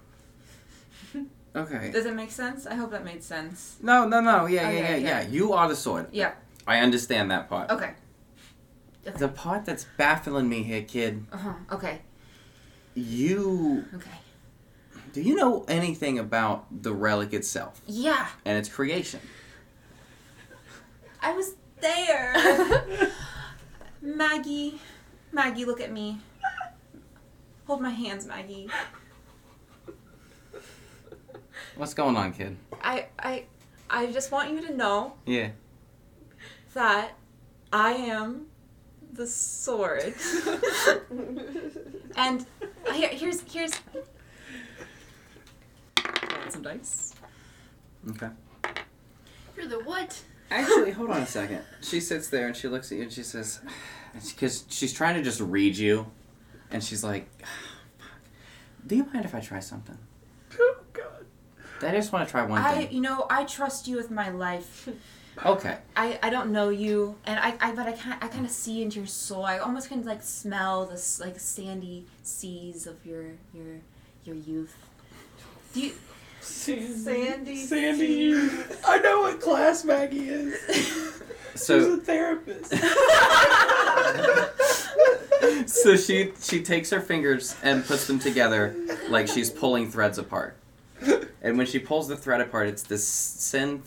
Okay. 1.54 1.90
Does 1.92 2.06
it 2.06 2.14
make 2.14 2.30
sense? 2.30 2.66
I 2.66 2.74
hope 2.76 2.92
that 2.92 3.04
made 3.04 3.22
sense. 3.22 3.76
No, 3.82 4.08
no, 4.08 4.20
no. 4.20 4.46
Yeah, 4.46 4.68
Okay, 4.68 4.78
yeah, 4.78 4.88
yeah, 4.90 4.96
yeah. 4.96 5.20
yeah. 5.22 5.28
You 5.28 5.52
are 5.52 5.68
the 5.68 5.76
sword. 5.76 6.06
Yeah. 6.12 6.32
I 6.66 6.78
understand 6.78 7.30
that 7.30 7.48
part. 7.50 7.70
Okay. 7.70 7.90
The 9.04 9.28
part 9.28 9.64
that's 9.64 9.86
baffling 9.96 10.48
me 10.48 10.62
here, 10.62 10.82
kid. 10.82 11.26
Uh 11.32 11.36
huh. 11.36 11.52
Okay. 11.72 12.00
You 12.94 13.84
Okay. 13.94 14.10
do 15.12 15.20
you 15.22 15.34
know 15.34 15.64
anything 15.66 16.18
about 16.18 16.66
the 16.82 16.92
relic 16.92 17.32
itself 17.32 17.80
Yeah. 17.86 18.28
and 18.44 18.56
its 18.58 18.68
creation? 18.68 19.20
I 21.20 21.32
was 21.32 21.54
there. 21.80 23.10
Maggie. 24.02 24.78
Maggie, 25.32 25.64
look 25.64 25.80
at 25.80 25.90
me. 25.92 26.20
Hold 27.66 27.80
my 27.80 27.90
hands, 27.90 28.26
Maggie. 28.26 28.68
What's 31.76 31.94
going 31.94 32.16
on, 32.16 32.32
kid? 32.32 32.56
I 32.82 33.06
I 33.18 33.44
I 33.88 34.06
just 34.12 34.30
want 34.30 34.52
you 34.52 34.66
to 34.66 34.74
know 34.76 35.14
Yeah. 35.26 35.50
that 36.74 37.12
I 37.72 37.92
am 37.92 38.46
the 39.12 39.26
sword. 39.26 40.14
and 42.16 42.46
here, 42.92 43.08
here's 43.08 43.42
here's 43.42 43.72
some 46.48 46.62
dice. 46.62 47.14
Okay. 48.10 48.28
You're 49.56 49.66
the 49.68 49.80
what? 49.84 50.22
Actually, 50.50 50.90
hold 50.98 51.10
on 51.10 51.22
a 51.22 51.26
second. 51.26 51.60
She 51.82 52.00
sits 52.00 52.28
there 52.28 52.46
and 52.46 52.56
she 52.56 52.68
looks 52.68 52.90
at 52.90 52.98
you 52.98 53.04
and 53.04 53.12
she 53.12 53.22
says, 53.22 53.60
because 54.14 54.64
she's 54.68 54.92
trying 54.92 55.16
to 55.16 55.22
just 55.22 55.40
read 55.40 55.76
you, 55.76 56.06
and 56.70 56.82
she's 56.82 57.04
like, 57.04 57.28
ah, 57.42 57.46
"Fuck. 57.98 58.86
"Do 58.86 58.96
you 58.96 59.04
mind 59.12 59.24
if 59.24 59.34
I 59.34 59.40
try 59.40 59.60
something? 59.60 59.98
Oh 60.58 60.76
God. 60.92 61.26
I 61.82 61.90
just 61.92 62.12
want 62.12 62.26
to 62.26 62.30
try 62.30 62.44
one 62.44 62.60
I 62.60 62.84
thing." 62.84 62.92
you 62.92 63.00
know, 63.00 63.26
I 63.30 63.44
trust 63.44 63.88
you 63.88 63.96
with 63.96 64.10
my 64.10 64.30
life. 64.30 64.88
Okay. 65.44 65.76
I, 65.96 66.18
I 66.22 66.30
don't 66.30 66.52
know 66.52 66.68
you, 66.68 67.16
and 67.26 67.40
I, 67.40 67.54
I 67.60 67.72
but 67.72 67.86
I 67.86 67.92
kind 67.92 68.18
I 68.20 68.28
kind 68.28 68.44
of 68.44 68.50
see 68.50 68.82
into 68.82 68.98
your 68.98 69.06
soul. 69.06 69.44
I 69.44 69.58
almost 69.58 69.88
can 69.88 70.04
like 70.04 70.22
smell 70.22 70.86
this 70.86 71.20
like 71.20 71.40
sandy 71.40 72.06
seas 72.22 72.86
of 72.86 73.04
your 73.04 73.24
your 73.54 73.80
your 74.24 74.36
youth. 74.36 74.76
Do 75.74 75.80
you? 75.80 75.92
Sandy. 76.40 77.56
Sandy. 77.56 78.34
I 78.84 78.98
know 78.98 79.20
what 79.20 79.40
class 79.40 79.84
Maggie 79.84 80.28
is. 80.28 80.58
She's 81.52 81.62
So 81.62 81.94
a 81.94 81.96
therapist. 81.98 82.74
so 85.68 85.96
she 85.96 86.32
she 86.40 86.62
takes 86.62 86.90
her 86.90 87.00
fingers 87.00 87.56
and 87.62 87.84
puts 87.84 88.06
them 88.06 88.18
together 88.18 88.74
like 89.08 89.28
she's 89.28 89.50
pulling 89.50 89.90
threads 89.90 90.18
apart. 90.18 90.56
And 91.42 91.58
when 91.58 91.66
she 91.66 91.78
pulls 91.78 92.08
the 92.08 92.16
thread 92.16 92.40
apart, 92.40 92.68
it's 92.68 92.84
this 92.84 93.50
thin, 93.50 93.82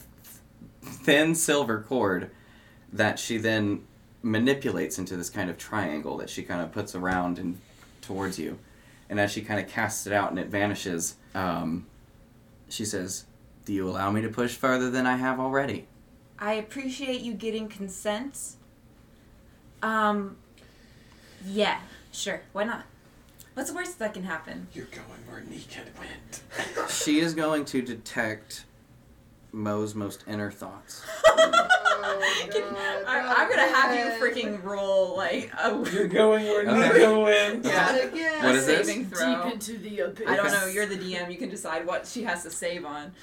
thin 1.06 1.36
silver 1.36 1.82
cord 1.88 2.32
that 2.92 3.20
she 3.20 3.38
then 3.38 3.86
manipulates 4.24 4.98
into 4.98 5.16
this 5.16 5.30
kind 5.30 5.52
of 5.52 5.58
triangle 5.58 6.18
that 6.18 6.30
she 6.30 6.42
kind 6.42 6.62
of 6.62 6.72
puts 6.72 6.96
around 6.96 7.38
and 7.38 7.60
towards 8.02 8.40
you. 8.40 8.58
And 9.08 9.20
as 9.20 9.32
she 9.32 9.42
kind 9.42 9.60
of 9.60 9.68
casts 9.68 10.08
it 10.08 10.14
out 10.14 10.32
and 10.32 10.40
it 10.40 10.48
vanishes, 10.48 11.16
um, 11.36 11.86
she 12.70 12.84
says, 12.86 13.26
"Do 13.66 13.74
you 13.74 13.88
allow 13.88 14.10
me 14.10 14.22
to 14.22 14.30
push 14.30 14.56
further 14.56 14.90
than 14.90 15.06
I 15.06 15.18
have 15.18 15.40
already?" 15.40 15.88
I 16.40 16.54
appreciate 16.54 17.22
you 17.22 17.34
getting 17.34 17.68
consent. 17.68 18.56
Um. 19.84 20.38
Yeah, 21.46 21.82
sure. 22.12 22.42
Why 22.52 22.64
not? 22.64 22.86
What's 23.54 23.70
the 23.70 23.76
worst 23.76 24.00
that 24.00 24.16
can 24.16 24.24
happen? 24.24 24.68
You're 24.74 24.86
going 24.86 25.06
where 25.30 25.42
Negan 25.42 25.86
went. 26.00 26.90
She 26.92 27.20
is 27.20 27.36
going 27.36 27.64
to 27.66 27.82
detect 27.84 28.66
Mo's 29.56 29.96
most 29.96 30.24
inner 30.28 30.52
thoughts. 30.52 31.02
Oh, 32.08 32.48
God, 32.54 33.06
I, 33.08 33.34
I'm 33.38 33.50
gonna 33.50 33.62
have 33.64 33.96
you 33.96 34.24
freaking 34.24 34.64
roll 34.64 35.18
like 35.18 35.52
a. 35.58 35.70
You're 35.92 36.08
going 36.08 36.46
where 36.46 36.62
Okay. 36.62 37.00
Negan 37.00 37.24
went. 37.24 37.64
Not 37.64 37.74
Yeah. 37.74 37.96
again. 37.96 38.44
What 38.44 38.56
is 38.56 38.68
this? 38.68 38.88
saving 38.88 39.06
throw. 39.08 39.44
Deep 39.44 39.54
into 39.54 39.78
the 39.80 40.00
abyss. 40.02 40.28
I 40.28 40.36
don't 40.36 40.52
know. 40.52 40.68
You're 40.68 40.86
the 40.86 40.98
DM. 40.98 41.32
You 41.32 41.38
can 41.38 41.50
decide 41.50 41.86
what 41.88 42.06
she 42.06 42.22
has 42.24 42.44
to 42.44 42.52
save 42.52 42.86
on. 42.86 43.14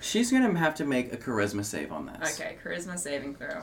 She's 0.00 0.30
gonna 0.30 0.56
have 0.58 0.74
to 0.76 0.84
make 0.84 1.14
a 1.14 1.16
charisma 1.16 1.64
save 1.64 1.92
on 1.92 2.06
this. 2.06 2.38
Okay, 2.38 2.56
charisma 2.62 2.98
saving 2.98 3.36
throw. 3.36 3.62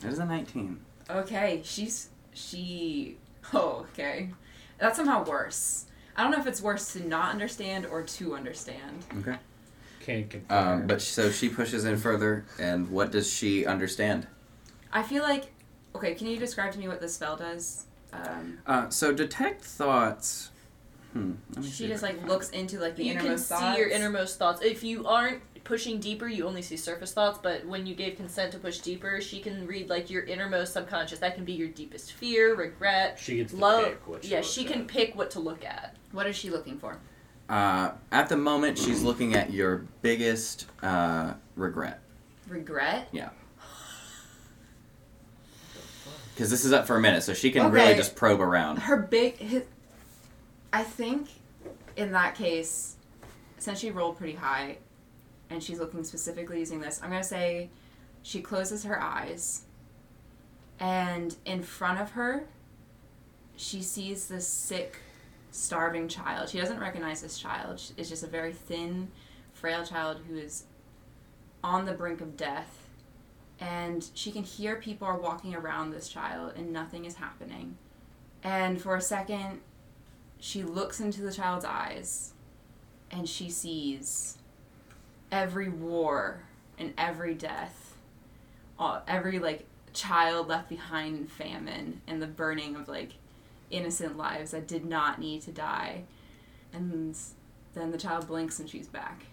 That 0.00 0.12
is 0.12 0.18
a 0.18 0.24
19. 0.24 0.80
Okay, 1.10 1.60
she's 1.64 2.08
she. 2.32 3.18
Oh, 3.52 3.86
okay. 3.92 4.30
That's 4.78 4.96
somehow 4.96 5.24
worse. 5.24 5.84
I 6.18 6.22
don't 6.22 6.32
know 6.32 6.38
if 6.40 6.48
it's 6.48 6.60
worse 6.60 6.92
to 6.94 7.06
not 7.08 7.30
understand 7.30 7.86
or 7.86 8.02
to 8.02 8.34
understand. 8.34 9.04
Okay. 9.20 9.38
Can't 10.00 10.28
confirm. 10.28 10.80
Um, 10.80 10.86
but 10.88 11.00
so 11.00 11.30
she 11.30 11.48
pushes 11.48 11.84
in 11.84 11.96
further, 11.96 12.44
and 12.58 12.90
what 12.90 13.12
does 13.12 13.32
she 13.32 13.64
understand? 13.64 14.26
I 14.92 15.02
feel 15.04 15.22
like. 15.22 15.52
Okay, 15.94 16.14
can 16.14 16.26
you 16.26 16.36
describe 16.36 16.72
to 16.72 16.78
me 16.78 16.88
what 16.88 17.00
the 17.00 17.08
spell 17.08 17.36
does? 17.36 17.86
Um, 18.12 18.58
Uh, 18.66 18.88
so 18.90 19.12
detect 19.12 19.62
thoughts. 19.64 20.50
Hmm. 21.12 21.32
she 21.62 21.86
just 21.88 22.02
like 22.02 22.26
looks 22.26 22.50
into 22.50 22.78
like 22.78 22.96
the 22.96 23.04
you 23.04 23.12
can 23.12 23.20
innermost 23.22 23.48
see 23.48 23.54
thoughts. 23.54 23.78
your 23.78 23.88
innermost 23.88 24.38
thoughts. 24.38 24.60
If 24.62 24.82
you 24.84 25.06
aren't 25.06 25.40
pushing 25.68 26.00
deeper, 26.00 26.26
you 26.26 26.46
only 26.46 26.62
see 26.62 26.76
surface 26.76 27.12
thoughts. 27.12 27.38
But 27.40 27.64
when 27.66 27.86
you 27.86 27.94
gave 27.94 28.16
consent 28.16 28.52
to 28.52 28.58
push 28.58 28.78
deeper, 28.78 29.20
she 29.20 29.38
can 29.38 29.66
read 29.66 29.88
like 29.90 30.08
your 30.10 30.24
innermost 30.24 30.72
subconscious. 30.72 31.18
That 31.18 31.34
can 31.34 31.44
be 31.44 31.52
your 31.52 31.68
deepest 31.68 32.14
fear, 32.14 32.56
regret, 32.56 33.18
she 33.20 33.36
gets 33.36 33.52
to 33.52 33.58
love. 33.58 33.84
pick 33.84 34.08
what 34.08 34.24
she 34.24 34.30
yeah, 34.30 34.38
looks 34.38 34.50
she 34.50 34.66
at. 34.66 34.72
can 34.72 34.86
pick 34.86 35.14
what 35.14 35.30
to 35.32 35.40
look 35.40 35.64
at. 35.64 35.94
What 36.10 36.26
is 36.26 36.34
she 36.34 36.48
looking 36.48 36.78
for? 36.78 36.98
Uh, 37.48 37.92
at 38.10 38.28
the 38.28 38.36
moment, 38.36 38.78
she's 38.78 39.02
looking 39.02 39.34
at 39.34 39.52
your 39.52 39.86
biggest 40.02 40.66
uh, 40.82 41.34
regret. 41.54 42.00
Regret. 42.48 43.08
Yeah. 43.12 43.28
Because 46.34 46.50
this 46.50 46.64
is 46.64 46.72
up 46.72 46.86
for 46.86 46.96
a 46.96 47.00
minute, 47.00 47.22
so 47.22 47.34
she 47.34 47.50
can 47.50 47.70
really 47.70 47.94
just 47.94 48.16
probe 48.16 48.40
around. 48.40 48.78
Her 48.78 48.96
big. 48.96 49.36
His, 49.36 49.64
I 50.72 50.82
think, 50.82 51.28
in 51.96 52.12
that 52.12 52.36
case, 52.36 52.96
since 53.58 53.80
she 53.80 53.90
rolled 53.90 54.18
pretty 54.18 54.34
high, 54.34 54.78
and 55.50 55.62
she's 55.62 55.78
looking 55.78 56.04
specifically 56.04 56.58
using 56.58 56.80
this, 56.80 57.00
I'm 57.02 57.10
gonna 57.10 57.24
say, 57.24 57.70
she 58.22 58.40
closes 58.40 58.84
her 58.84 59.00
eyes, 59.00 59.62
and 60.80 61.34
in 61.44 61.62
front 61.62 62.00
of 62.00 62.12
her, 62.12 62.44
she 63.56 63.82
sees 63.82 64.28
this 64.28 64.46
sick, 64.46 64.98
starving 65.50 66.08
child. 66.08 66.48
She 66.48 66.58
doesn't 66.58 66.78
recognize 66.78 67.20
this 67.20 67.38
child. 67.38 67.82
It's 67.96 68.08
just 68.08 68.22
a 68.22 68.28
very 68.28 68.52
thin, 68.52 69.10
frail 69.52 69.84
child 69.84 70.20
who 70.28 70.36
is 70.36 70.64
on 71.64 71.84
the 71.84 71.92
brink 71.92 72.20
of 72.20 72.36
death. 72.36 72.84
And 73.60 74.08
she 74.14 74.30
can 74.30 74.44
hear 74.44 74.76
people 74.76 75.08
are 75.08 75.18
walking 75.18 75.54
around 75.54 75.90
this 75.90 76.08
child 76.08 76.52
and 76.56 76.72
nothing 76.72 77.04
is 77.04 77.16
happening. 77.16 77.76
And 78.44 78.80
for 78.80 78.94
a 78.94 79.00
second, 79.00 79.60
she 80.38 80.62
looks 80.62 81.00
into 81.00 81.22
the 81.22 81.32
child's 81.32 81.64
eyes 81.64 82.34
and 83.10 83.28
she 83.28 83.50
sees 83.50 84.38
every 85.30 85.68
war 85.68 86.42
and 86.78 86.94
every 86.96 87.34
death, 87.34 87.94
all, 88.78 89.02
every 89.06 89.38
like 89.38 89.66
child 89.92 90.48
left 90.48 90.68
behind 90.68 91.18
in 91.18 91.26
famine 91.26 92.00
and 92.06 92.22
the 92.22 92.26
burning 92.26 92.76
of 92.76 92.88
like 92.88 93.14
innocent 93.70 94.16
lives 94.16 94.52
that 94.52 94.66
did 94.66 94.84
not 94.84 95.18
need 95.18 95.42
to 95.42 95.52
die. 95.52 96.04
And 96.72 97.16
then 97.74 97.90
the 97.90 97.98
child 97.98 98.26
blinks 98.26 98.58
and 98.58 98.68
she's 98.68 98.86
back. 98.86 99.24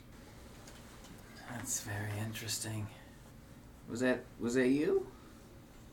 That's 1.52 1.82
very 1.82 2.12
interesting. 2.26 2.88
Was 3.90 4.00
that 4.00 4.24
was 4.40 4.56
that 4.56 4.68
you? 4.68 5.08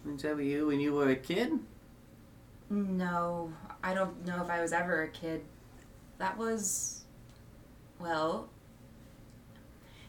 Was 0.04 0.22
that 0.22 0.42
you 0.42 0.66
when 0.66 0.80
you 0.80 0.94
were 0.94 1.10
a 1.10 1.16
kid? 1.16 1.52
No, 2.70 3.52
I 3.84 3.92
don't 3.94 4.24
know 4.26 4.42
if 4.42 4.48
I 4.48 4.60
was 4.60 4.72
ever 4.72 5.02
a 5.02 5.08
kid. 5.08 5.42
That 6.18 6.38
was. 6.38 7.04
Well. 8.00 8.48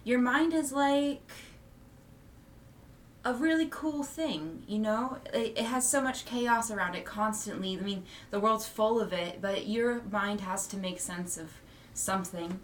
Your 0.04 0.20
mind 0.20 0.54
is 0.54 0.72
like. 0.72 1.22
A 3.26 3.34
really 3.34 3.70
cool 3.72 4.04
thing, 4.04 4.64
you 4.68 4.80
know? 4.80 5.18
It, 5.34 5.58
it 5.58 5.64
has 5.64 5.90
so 5.90 6.02
much 6.02 6.26
chaos 6.26 6.70
around 6.70 6.96
it 6.96 7.06
constantly. 7.06 7.78
I 7.78 7.82
mean, 7.82 8.04
the 8.32 8.40
world's 8.42 8.68
full 8.68 9.00
of 9.00 9.14
it, 9.14 9.40
but 9.40 9.66
your 9.66 10.02
mind 10.12 10.42
has 10.42 10.68
to 10.68 10.78
make 10.78 11.00
sense 11.00 11.38
of 11.38 11.50
something. 11.94 12.60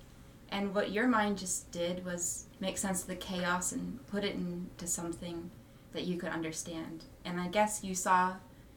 And 0.52 0.76
what 0.76 0.92
your 0.92 1.08
mind 1.08 1.38
just 1.38 1.72
did 1.72 2.04
was 2.04 2.48
make 2.60 2.78
sense 2.78 3.04
of 3.04 3.08
the 3.08 3.16
chaos 3.16 3.72
and 3.72 4.06
put 4.08 4.26
it 4.26 4.36
into 4.36 4.86
something 4.86 5.50
that 5.94 6.04
you 6.04 6.18
could 6.18 6.30
understand. 6.30 7.06
And 7.24 7.40
I 7.40 7.48
guess 7.48 7.82
you 7.82 7.96
saw. 7.96 8.34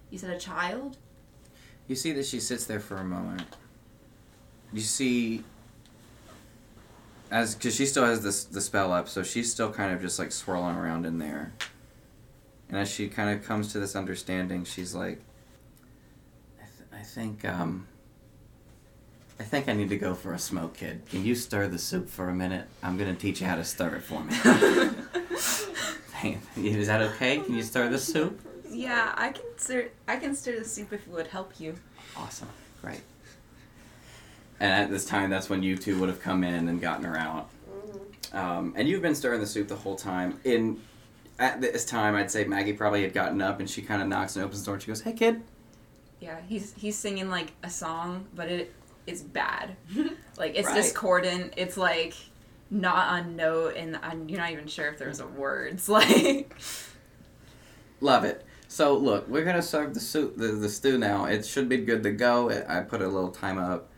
You 0.09 0.19
said 0.19 0.31
a 0.31 0.39
child? 0.39 0.99
You 1.89 1.97
see 1.97 2.13
that 2.13 2.27
she 2.27 2.39
sits 2.39 2.65
there 2.65 2.79
for 2.79 2.99
a 2.99 3.05
moment. 3.05 3.57
You 4.73 4.83
see, 4.83 5.43
as 7.33 7.55
because 7.55 7.75
she 7.75 7.87
still 7.87 8.05
has 8.05 8.23
this 8.23 8.45
the 8.45 8.61
spell 8.61 8.93
up, 8.93 9.09
so 9.09 9.23
she's 9.23 9.51
still 9.51 9.73
kind 9.73 9.93
of 9.93 10.01
just 10.01 10.19
like 10.19 10.31
swirling 10.31 10.77
around 10.77 11.07
in 11.07 11.19
there. 11.19 11.53
And 12.69 12.79
as 12.79 12.91
she 12.91 13.09
kind 13.09 13.37
of 13.37 13.45
comes 13.45 13.73
to 13.73 13.81
this 13.81 13.97
understanding, 13.97 14.65
she's 14.65 14.95
like, 14.95 15.21
I, 16.61 16.65
th- 16.65 17.01
I 17.01 17.03
think 17.03 17.45
um. 17.45 17.89
I 19.41 19.45
think 19.45 19.67
I 19.69 19.73
need 19.73 19.89
to 19.89 19.97
go 19.97 20.15
for 20.15 20.35
a 20.35 20.39
smoke, 20.39 20.77
kid. 20.77 21.03
Can 21.09 21.25
you 21.25 21.35
stir 21.35 21.67
the 21.67 21.79
soup 21.79 22.09
for 22.09 22.29
a 22.29 22.35
minute? 22.35 22.69
I'm 22.83 22.97
gonna 22.97 23.15
teach 23.15 23.41
you 23.41 23.47
how 23.47 23.57
to 23.57 23.65
stir 23.65 23.97
it 23.97 24.03
for 24.03 24.23
me. 24.23 24.35
Is 26.57 26.87
that 26.87 27.01
okay? 27.01 27.39
Can 27.39 27.55
you 27.57 27.63
stir 27.65 27.89
the 27.89 27.99
soup? 27.99 28.41
Yeah, 28.71 29.13
I 29.17 29.31
can 29.31 29.45
stir. 29.57 29.89
I 30.07 30.17
can 30.17 30.37
stir 30.37 30.59
the 30.59 30.65
soup 30.65 30.93
if 30.93 31.07
it 31.07 31.13
would 31.13 31.27
help 31.27 31.59
you. 31.59 31.75
Awesome. 32.17 32.49
Great. 32.81 33.01
And 34.63 34.71
at 34.73 34.91
this 34.91 35.05
time, 35.05 35.29
that's 35.29 35.51
when 35.51 35.65
you 35.65 35.77
two 35.77 35.99
would 35.99 36.09
have 36.09 36.21
come 36.21 36.45
in 36.45 36.69
and 36.69 36.81
gotten 36.81 37.05
her 37.05 37.17
out. 37.19 37.51
Um, 38.33 38.73
and 38.77 38.87
you've 38.89 39.03
been 39.03 39.17
stirring 39.17 39.41
the 39.41 39.47
soup 39.47 39.67
the 39.67 39.75
whole 39.75 39.97
time. 39.97 40.39
In 40.45 40.81
at 41.41 41.61
this 41.61 41.85
time, 41.85 42.15
I'd 42.15 42.31
say 42.31 42.45
Maggie 42.45 42.73
probably 42.73 43.03
had 43.03 43.13
gotten 43.13 43.43
up, 43.43 43.59
and 43.59 43.69
she 43.69 43.83
kind 43.83 44.01
of 44.01 44.07
knocks 44.07 44.37
and 44.37 44.45
opens 44.45 44.61
the 44.61 44.67
door. 44.67 44.75
and 44.75 44.83
She 44.83 44.87
goes, 44.87 45.01
"Hey, 45.01 45.15
kid." 45.15 45.43
Yeah, 46.21 46.39
he's 46.49 46.75
he's 46.75 46.97
singing 46.97 47.29
like 47.29 47.51
a 47.65 47.69
song, 47.69 48.27
but 48.37 48.49
it 48.49 48.73
it's 49.05 49.21
bad. 49.21 49.75
like 50.39 50.55
it's 50.55 50.69
Right. 50.69 50.77
discordant. 50.77 51.55
It's 51.57 51.77
like 51.77 52.15
not 52.71 53.09
on 53.09 53.35
note, 53.35 53.75
and 53.77 53.99
I'm, 54.01 54.29
you're 54.29 54.39
not 54.39 54.53
even 54.53 54.69
sure 54.69 54.87
if 54.87 54.97
there's 54.97 55.19
a 55.19 55.27
words. 55.27 55.89
Like 55.89 56.55
Love 58.01 58.23
it. 58.23 58.47
So 58.69 58.97
look, 58.97 59.27
we're 59.29 59.45
gonna 59.45 59.61
serve 59.61 59.93
the 59.95 60.01
soup, 60.01 60.37
the, 60.37 60.49
the 60.53 60.69
stew 60.69 60.99
now. 60.99 61.25
It 61.25 61.45
should 61.45 61.69
be 61.69 61.79
good 61.79 62.05
to 62.05 62.13
go. 62.13 62.49
I 62.49 62.79
I 62.79 62.81
put 62.83 63.03
a 63.03 63.09
little 63.09 63.33
time 63.33 63.59
up, 63.59 63.89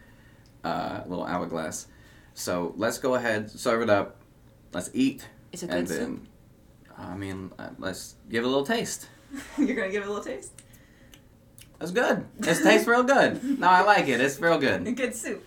uh, 0.65 1.03
a 1.05 1.09
little 1.09 1.25
hourglass. 1.25 1.87
So 2.35 2.75
let's 2.77 2.99
go 2.99 3.15
ahead, 3.15 3.51
serve 3.51 3.83
it 3.83 3.91
up. 3.91 4.17
Let's 4.73 4.91
eat, 4.93 5.29
it's 5.53 5.63
a 5.63 5.69
and 5.69 5.87
good 5.87 5.97
then, 6.01 6.29
I 6.99 7.15
mean, 7.17 7.53
uh, 7.59 7.69
let's 7.79 8.15
give 8.29 8.43
it 8.43 8.47
a 8.47 8.51
little 8.51 8.67
taste. 8.67 9.09
you're 9.59 9.77
gonna 9.77 9.91
give 9.91 10.03
it 10.03 10.07
a 10.09 10.13
little 10.13 10.25
taste. 10.25 10.53
That's 11.79 11.91
good. 11.93 12.25
It 12.39 12.45
tastes 12.63 12.87
real 12.87 13.03
good. 13.03 13.59
No, 13.61 13.69
I 13.69 13.83
like 13.83 14.09
it. 14.09 14.21
It's 14.21 14.41
real 14.41 14.55
A 14.59 14.59
good. 14.59 14.97
good 14.97 15.15
soup. 15.15 15.45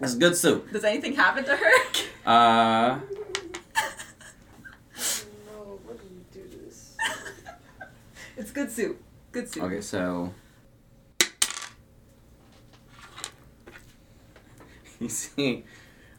It's 0.00 0.14
good 0.14 0.36
soup. 0.36 0.70
Does 0.72 0.84
anything 0.84 1.14
happen 1.14 1.44
to 1.44 1.56
her? 1.56 1.72
Uh, 2.24 2.98
No, 5.46 5.78
what 5.84 5.98
did 6.00 6.10
you 6.10 6.24
do 6.32 6.58
this? 6.64 6.96
it's 8.36 8.50
good 8.50 8.70
soup. 8.70 9.00
Good 9.32 9.48
soup. 9.52 9.62
okay, 9.64 9.80
so. 9.80 10.32
You 15.02 15.08
see, 15.10 15.64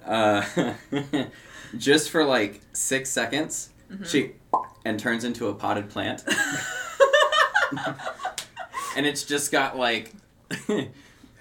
uh, 0.06 0.44
just 1.78 2.10
for 2.10 2.26
like 2.26 2.62
six 2.74 3.10
seconds, 3.10 3.70
Mm-hmm. 3.92 4.04
she 4.06 4.32
and 4.86 5.00
turns 5.00 5.24
into 5.24 5.48
a 5.50 5.54
potted 5.54 5.88
plant, 5.90 6.24
and 8.96 9.06
it's 9.06 9.24
just 9.24 9.52
got 9.52 9.78
like 9.78 10.14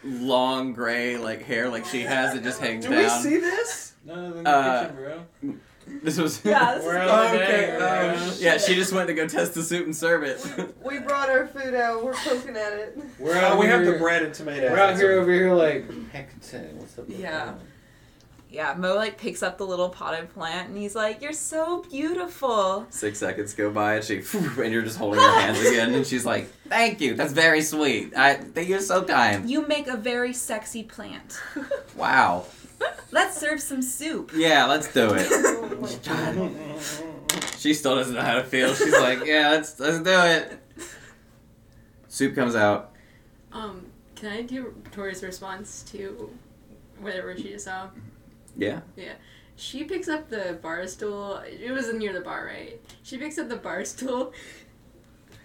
long 0.04 0.72
gray 0.74 1.16
like 1.16 1.42
hair, 1.42 1.68
like 1.70 1.86
she 1.86 2.02
has. 2.02 2.34
It 2.34 2.42
just 2.42 2.60
hangs 2.60 2.84
Do 2.84 2.90
down. 2.90 3.02
we 3.02 3.08
see 3.08 3.38
this? 3.38 3.94
No, 4.04 4.14
of 4.14 4.36
in 4.36 4.44
the 4.44 4.50
Uh, 4.50 4.82
kitchen, 4.82 4.96
bro. 4.96 5.54
This 6.02 6.18
was. 6.18 6.44
Yeah, 6.44 6.74
this 6.74 6.84
is 6.84 6.90
out 6.94 7.08
Oh, 7.08 7.34
okay, 7.34 7.76
bag, 7.78 8.18
oh, 8.18 8.36
Yeah, 8.38 8.58
she 8.58 8.74
just 8.74 8.92
went 8.92 9.08
to 9.08 9.14
go 9.14 9.26
test 9.26 9.54
the 9.54 9.62
soup 9.62 9.84
and 9.84 9.96
serve 9.96 10.22
it. 10.22 10.40
We 10.84 10.98
brought 10.98 11.30
our 11.30 11.46
food 11.46 11.74
out. 11.74 12.04
We're 12.04 12.14
poking 12.14 12.56
at 12.56 12.72
it. 12.72 12.98
We're 13.18 13.34
oh, 13.36 13.38
out 13.38 13.52
Oh, 13.52 13.58
we 13.60 13.66
have 13.66 13.84
the 13.84 13.92
bread 13.94 14.22
and 14.22 14.34
tomatoes. 14.34 14.70
We're 14.70 14.78
out 14.78 14.96
here 14.96 15.12
over 15.12 15.32
here 15.32 15.54
like, 15.54 16.10
heck, 16.10 16.32
what's 16.32 16.98
up? 16.98 17.06
Yeah. 17.08 17.46
that? 17.46 17.58
Yeah, 18.52 18.74
Mo 18.76 18.94
like 18.94 19.16
picks 19.16 19.42
up 19.42 19.56
the 19.56 19.66
little 19.66 19.88
potted 19.88 20.28
plant 20.34 20.68
and 20.68 20.76
he's 20.76 20.94
like, 20.94 21.22
"You're 21.22 21.32
so 21.32 21.84
beautiful." 21.90 22.86
Six 22.90 23.18
seconds 23.18 23.54
go 23.54 23.70
by 23.70 23.94
and 23.94 24.04
she 24.04 24.16
and 24.34 24.70
you're 24.70 24.82
just 24.82 24.98
holding 24.98 25.20
her 25.20 25.40
hands 25.40 25.58
again 25.60 25.94
and 25.94 26.06
she's 26.06 26.26
like, 26.26 26.50
"Thank 26.68 27.00
you, 27.00 27.14
that's 27.14 27.32
very 27.32 27.62
sweet. 27.62 28.14
I 28.14 28.34
think 28.34 28.68
you're 28.68 28.80
so 28.80 29.04
kind." 29.04 29.48
You 29.48 29.66
make 29.66 29.86
a 29.86 29.96
very 29.96 30.34
sexy 30.34 30.82
plant. 30.82 31.40
Wow. 31.96 32.44
Let's 33.10 33.36
serve 33.38 33.60
some 33.60 33.82
soup. 33.82 34.32
Yeah, 34.34 34.66
let's 34.66 34.92
do 34.92 35.12
it. 35.14 35.28
Oh 35.72 35.76
my 35.82 35.94
God. 36.04 37.52
She 37.58 37.74
still 37.74 37.96
doesn't 37.96 38.14
know 38.14 38.20
how 38.22 38.34
to 38.36 38.44
feel. 38.44 38.72
She's 38.74 38.92
like, 38.92 39.24
"Yeah, 39.24 39.50
let's 39.50 39.78
let's 39.80 39.98
do 40.00 40.10
it." 40.10 40.58
Soup 42.08 42.34
comes 42.34 42.54
out. 42.54 42.92
Um, 43.52 43.86
can 44.14 44.32
I 44.32 44.42
do 44.42 44.74
Tori's 44.92 45.22
response 45.22 45.82
to 45.92 46.30
whatever 47.00 47.36
she 47.36 47.50
just 47.50 47.64
saw? 47.64 47.88
Yeah. 48.56 48.80
Yeah. 48.96 49.14
She 49.56 49.84
picks 49.84 50.08
up 50.08 50.28
the 50.28 50.58
bar 50.62 50.86
stool. 50.86 51.38
It 51.46 51.70
was 51.72 51.92
near 51.92 52.12
the 52.12 52.20
bar, 52.20 52.46
right? 52.46 52.80
She 53.02 53.16
picks 53.18 53.38
up 53.38 53.48
the 53.48 53.56
bar 53.56 53.84
stool, 53.84 54.32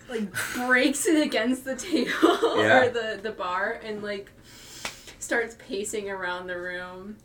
like 0.10 0.30
breaks 0.56 1.06
it 1.08 1.22
against 1.26 1.66
the 1.66 1.76
table 1.76 2.12
Yeah. 2.58 2.84
or 2.84 2.90
the 2.90 3.20
the 3.24 3.32
bar, 3.32 3.80
and 3.84 4.04
like 4.04 4.32
starts 5.20 5.56
pacing 5.60 6.10
around 6.10 6.48
the 6.48 6.58
room. 6.60 7.18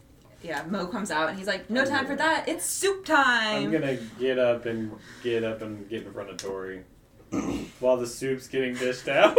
Yeah, 0.43 0.65
Mo 0.69 0.87
comes 0.87 1.11
out 1.11 1.29
and 1.29 1.39
he's 1.39 1.47
like, 1.47 1.71
"No 1.71 1.85
time 1.85 2.07
for 2.07 2.17
that. 2.17 2.49
It's 2.49 2.65
soup 2.65 3.05
time." 3.05 3.65
I'm 3.65 3.73
gonna 3.73 3.99
get 4.19 4.39
up 4.39 4.67
and 4.67 4.93
get 5.23 5.45
up 5.45 5.63
and 5.63 5.89
get 5.89 6.03
in 6.03 6.13
front 6.13 6.31
of 6.31 6.37
Tori 6.37 6.83
while 7.81 7.97
the 7.97 8.07
soup's 8.07 8.49
getting 8.49 8.75
dished 8.75 9.09
out. 9.09 9.37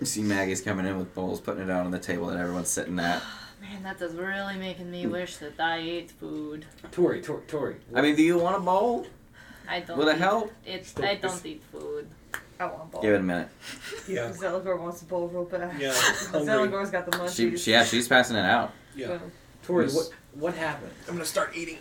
You 0.00 0.06
see 0.06 0.22
Maggie's 0.22 0.60
coming 0.60 0.86
in 0.86 0.98
with 0.98 1.14
bowls, 1.14 1.40
putting 1.40 1.62
it 1.62 1.70
out 1.70 1.84
on 1.84 1.90
the 1.90 1.98
table 1.98 2.26
that 2.26 2.38
everyone's 2.38 2.68
sitting 2.68 2.98
at. 2.98 3.22
Man, 3.60 3.82
that 3.82 4.00
is 4.00 4.14
really 4.14 4.56
making 4.56 4.90
me 4.90 5.06
wish 5.06 5.36
that 5.38 5.58
I 5.58 5.78
ate 5.78 6.12
food. 6.12 6.64
Tori, 6.92 7.20
Tori, 7.20 7.42
Tori. 7.48 7.76
I 7.92 8.00
mean, 8.00 8.14
do 8.14 8.22
you 8.22 8.38
want 8.38 8.56
a 8.56 8.60
bowl? 8.60 9.06
I 9.68 9.80
don't. 9.80 9.98
Will 9.98 10.08
it 10.08 10.14
eat, 10.14 10.20
help? 10.20 10.52
It's. 10.64 10.98
I 11.00 11.16
don't 11.16 11.44
eat 11.44 11.62
food. 11.72 12.08
I 12.60 12.66
want 12.66 12.82
a 12.82 12.86
bowl. 12.86 13.02
Give 13.02 13.14
it 13.14 13.20
a 13.20 13.22
minute. 13.22 13.48
Yeah. 14.08 14.30
Zelagor 14.30 14.80
wants 14.80 15.02
a 15.02 15.04
bowl 15.06 15.28
real 15.28 15.44
bad. 15.44 15.78
Yeah. 15.80 15.90
Zelagor's 15.92 16.90
got 16.90 17.10
the 17.10 17.18
munchies. 17.18 17.36
She, 17.36 17.56
she 17.56 17.70
yeah, 17.72 17.84
she's 17.84 18.08
passing 18.08 18.36
it 18.36 18.44
out. 18.44 18.72
Yeah. 18.94 19.08
Boom. 19.08 19.32
Tori, 19.68 19.84
Yes. 19.84 19.94
what 19.94 20.10
what 20.32 20.54
happened? 20.54 20.92
I'm 21.06 21.12
gonna 21.14 21.26
start 21.26 21.54
eating. 21.54 21.76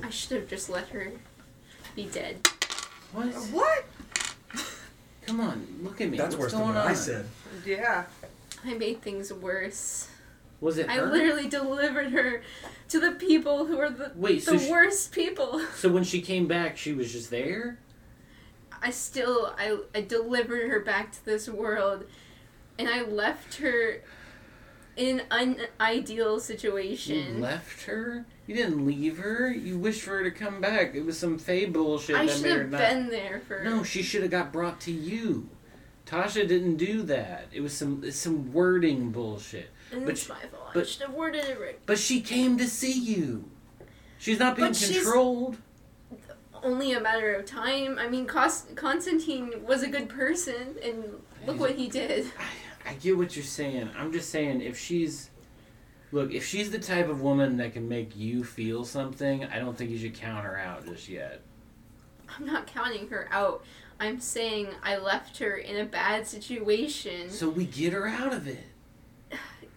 I 0.00 0.08
should 0.10 0.38
have 0.38 0.48
just 0.48 0.70
let 0.70 0.86
her 0.90 1.10
be 1.96 2.04
dead. 2.04 2.36
What? 3.12 3.26
What? 3.50 3.84
Come 5.26 5.40
on, 5.40 5.66
look 5.82 6.00
at 6.00 6.08
me. 6.08 6.16
That's 6.16 6.36
What's 6.36 6.44
worse 6.44 6.52
than 6.52 6.60
going 6.60 6.74
what 6.76 6.84
on? 6.84 6.90
I 6.92 6.94
said. 6.94 7.26
Yeah. 7.66 8.04
I 8.64 8.74
made 8.74 9.02
things 9.02 9.32
worse. 9.32 10.06
Was 10.60 10.78
it 10.78 10.88
I 10.88 10.94
her? 10.98 11.06
literally 11.06 11.48
delivered 11.48 12.12
her 12.12 12.42
to 12.88 13.00
the 13.00 13.12
people 13.12 13.66
who 13.66 13.78
are 13.80 13.90
the 13.90 14.12
Wait, 14.14 14.44
so 14.44 14.52
the 14.52 14.58
she- 14.60 14.70
worst 14.70 15.10
people. 15.10 15.60
So 15.76 15.88
when 15.88 16.04
she 16.04 16.20
came 16.22 16.46
back, 16.46 16.76
she 16.76 16.92
was 16.92 17.10
just 17.12 17.30
there. 17.30 17.78
I 18.80 18.90
still 18.90 19.52
I 19.58 19.76
I 19.92 20.02
delivered 20.02 20.70
her 20.70 20.78
back 20.78 21.10
to 21.12 21.24
this 21.24 21.48
world, 21.48 22.04
and 22.78 22.88
I 22.88 23.02
left 23.02 23.56
her 23.56 24.02
in 24.98 25.22
an 25.30 25.56
ideal 25.80 26.40
situation. 26.40 27.36
You 27.36 27.42
left 27.42 27.84
her. 27.84 28.26
You 28.46 28.54
didn't 28.56 28.84
leave 28.84 29.18
her. 29.18 29.50
You 29.50 29.78
wished 29.78 30.02
for 30.02 30.10
her 30.18 30.24
to 30.24 30.30
come 30.30 30.60
back. 30.60 30.94
It 30.94 31.04
was 31.04 31.16
some 31.18 31.38
fey 31.38 31.66
bullshit 31.66 32.16
I 32.16 32.26
that 32.26 32.32
should 32.32 32.42
made 32.42 32.52
her 32.52 32.58
have 32.62 32.70
not. 32.72 32.80
been 32.80 33.08
there 33.08 33.40
for. 33.46 33.62
No, 33.62 33.82
she 33.84 34.02
should 34.02 34.22
have 34.22 34.30
got 34.30 34.52
brought 34.52 34.80
to 34.82 34.92
you. 34.92 35.48
Tasha 36.06 36.48
didn't 36.48 36.76
do 36.76 37.02
that. 37.02 37.46
It 37.52 37.60
was 37.60 37.72
some 37.72 38.10
some 38.10 38.52
wording 38.52 39.10
bullshit. 39.10 39.70
and 39.92 40.04
but 40.04 40.12
it's 40.12 40.28
my 40.28 40.36
fault. 40.40 40.68
I 40.70 40.74
but- 40.74 40.88
should 40.88 41.02
have 41.02 41.14
worded 41.14 41.44
it 41.44 41.60
right. 41.60 41.78
But 41.86 41.98
she 41.98 42.20
came 42.20 42.58
to 42.58 42.66
see 42.66 42.92
you. 42.98 43.48
She's 44.18 44.38
not 44.38 44.56
being 44.56 44.68
But 44.68 44.76
she's- 44.76 45.02
controlled. 45.02 45.58
Only 46.60 46.92
a 46.92 47.00
matter 47.00 47.34
of 47.34 47.46
time. 47.46 47.98
I 48.00 48.08
mean, 48.08 48.26
Constantine 48.26 49.64
was 49.64 49.84
a 49.84 49.88
good 49.88 50.08
person, 50.08 50.74
and 50.82 51.04
look 51.46 51.60
what 51.60 51.76
he 51.76 51.86
did. 51.88 52.26
I, 52.36 52.42
I 52.88 52.94
get 52.94 53.18
what 53.18 53.36
you're 53.36 53.44
saying. 53.44 53.90
I'm 53.96 54.12
just 54.12 54.30
saying 54.30 54.62
if 54.62 54.78
she's 54.78 55.28
look, 56.10 56.32
if 56.32 56.46
she's 56.46 56.70
the 56.70 56.78
type 56.78 57.08
of 57.10 57.20
woman 57.20 57.58
that 57.58 57.74
can 57.74 57.86
make 57.86 58.16
you 58.16 58.42
feel 58.42 58.84
something, 58.84 59.44
I 59.44 59.58
don't 59.58 59.76
think 59.76 59.90
you 59.90 59.98
should 59.98 60.14
count 60.14 60.44
her 60.46 60.58
out 60.58 60.86
just 60.86 61.06
yet. 61.06 61.42
I'm 62.28 62.46
not 62.46 62.66
counting 62.66 63.08
her 63.08 63.28
out. 63.30 63.62
I'm 64.00 64.20
saying 64.20 64.68
I 64.82 64.96
left 64.96 65.38
her 65.38 65.56
in 65.56 65.76
a 65.76 65.84
bad 65.84 66.26
situation. 66.26 67.28
So 67.28 67.50
we 67.50 67.66
get 67.66 67.92
her 67.92 68.08
out 68.08 68.32
of 68.32 68.48
it. 68.48 68.64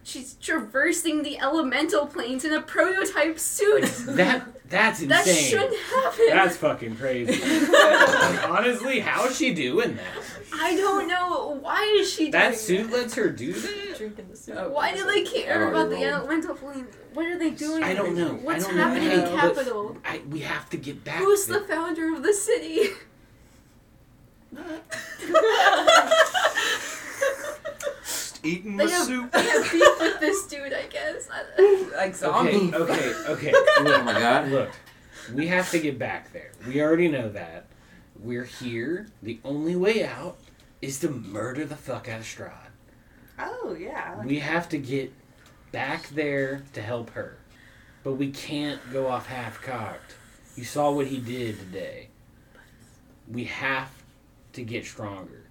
She's 0.04 0.34
traversing 0.34 1.22
the 1.22 1.38
elemental 1.38 2.06
planes 2.06 2.44
in 2.44 2.52
a 2.52 2.62
prototype 2.62 3.38
suit. 3.38 3.84
That 4.06 4.61
that's 4.72 5.00
insane. 5.02 5.08
that 5.08 5.26
shouldn't 5.26 5.76
happen. 5.78 6.26
That's 6.30 6.56
fucking 6.56 6.96
crazy. 6.96 7.32
Like, 7.70 8.48
honestly, 8.50 8.98
how's 9.00 9.36
she 9.36 9.54
doing 9.54 9.96
that? 9.96 10.04
I 10.54 10.74
don't 10.76 11.06
know. 11.06 11.58
Why 11.60 11.82
is 12.00 12.12
she 12.12 12.24
doing 12.24 12.32
That 12.32 12.56
suit 12.56 12.90
that? 12.90 12.96
lets 12.96 13.14
her 13.14 13.30
do 13.30 13.52
that? 13.52 13.94
Drinking 13.98 14.26
the 14.30 14.36
soup. 14.36 14.70
Why 14.70 14.94
do 14.94 15.04
they 15.06 15.22
care 15.24 15.68
about 15.68 15.88
the 15.90 15.96
already 15.96 16.04
rolled. 16.10 16.14
elemental 16.24 16.54
planes? 16.56 16.94
What 17.14 17.26
are 17.26 17.38
they 17.38 17.50
doing? 17.50 17.82
I 17.84 17.94
don't 17.94 18.16
know. 18.16 18.34
What's 18.34 18.64
I 18.64 18.68
don't 18.68 18.76
know. 18.76 18.84
happening 18.84 19.08
Hey, 19.10 19.14
in 19.16 19.20
but- 19.22 19.36
capital? 19.54 19.96
I 20.04 20.20
we 20.30 20.40
have 20.40 20.68
to 20.70 20.76
get 20.76 21.04
back. 21.04 21.18
Who's 21.18 21.46
there. 21.46 21.60
the 21.60 21.66
founder 21.68 22.14
of 22.14 22.22
the 22.22 22.32
city? 22.34 22.88
Just 28.42 28.54
eating 28.54 28.76
They 28.76 28.86
the 28.86 28.92
have, 28.92 29.06
soup. 29.06 29.32
they 29.32 29.42
have 29.42 29.72
beef 29.72 30.00
with 30.00 30.20
this 30.20 30.46
dude, 30.46 30.72
I 30.72 30.86
guess. 30.86 31.28
Like 31.96 32.14
zombie. 32.14 32.72
Okay, 32.74 32.74
okay, 32.74 33.14
okay. 33.28 33.52
Oh 33.78 33.82
Look, 33.84 34.04
my 34.04 34.12
god. 34.12 34.48
look, 34.48 34.70
we 35.34 35.46
have 35.48 35.70
to 35.70 35.78
get 35.78 35.98
back 35.98 36.32
there. 36.32 36.52
We 36.66 36.80
already 36.82 37.08
know 37.08 37.28
that. 37.30 37.66
We're 38.18 38.44
here. 38.44 39.08
The 39.22 39.40
only 39.44 39.74
way 39.76 40.04
out 40.04 40.36
is 40.80 40.98
to 41.00 41.08
murder 41.10 41.64
the 41.64 41.76
fuck 41.76 42.08
out 42.08 42.20
of 42.20 42.26
Strahd. 42.26 42.52
Oh 43.38 43.76
yeah. 43.78 44.14
Like 44.18 44.26
We 44.26 44.38
have 44.40 44.68
to 44.70 44.78
get 44.78 45.12
back 45.72 46.08
there 46.10 46.62
to 46.74 46.82
help 46.82 47.10
her. 47.10 47.38
But 48.04 48.14
we 48.14 48.30
can't 48.30 48.80
go 48.92 49.06
off 49.08 49.26
half 49.26 49.60
cocked. 49.62 50.14
You 50.56 50.64
saw 50.64 50.90
what 50.90 51.06
he 51.06 51.18
did 51.18 51.58
today. 51.58 52.08
We 53.28 53.44
have 53.44 53.90
to 54.54 54.62
get 54.62 54.84
stronger. 54.84 55.41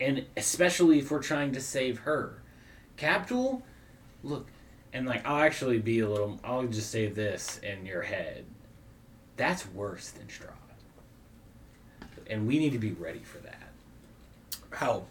And 0.00 0.24
especially 0.36 0.98
if 0.98 1.10
we're 1.10 1.22
trying 1.22 1.52
to 1.52 1.60
save 1.60 2.00
her. 2.00 2.40
Capital, 2.96 3.62
look, 4.22 4.48
and 4.92 5.06
like, 5.06 5.26
I'll 5.26 5.42
actually 5.42 5.78
be 5.78 6.00
a 6.00 6.08
little, 6.08 6.40
I'll 6.42 6.66
just 6.66 6.90
say 6.90 7.06
this 7.08 7.58
in 7.62 7.86
your 7.86 8.02
head. 8.02 8.44
That's 9.36 9.66
worse 9.68 10.10
than 10.10 10.26
Strahd. 10.26 10.54
And 12.26 12.46
we 12.46 12.58
need 12.58 12.72
to 12.72 12.78
be 12.78 12.92
ready 12.92 13.20
for 13.20 13.38
that. 13.38 13.68
How? 14.70 15.04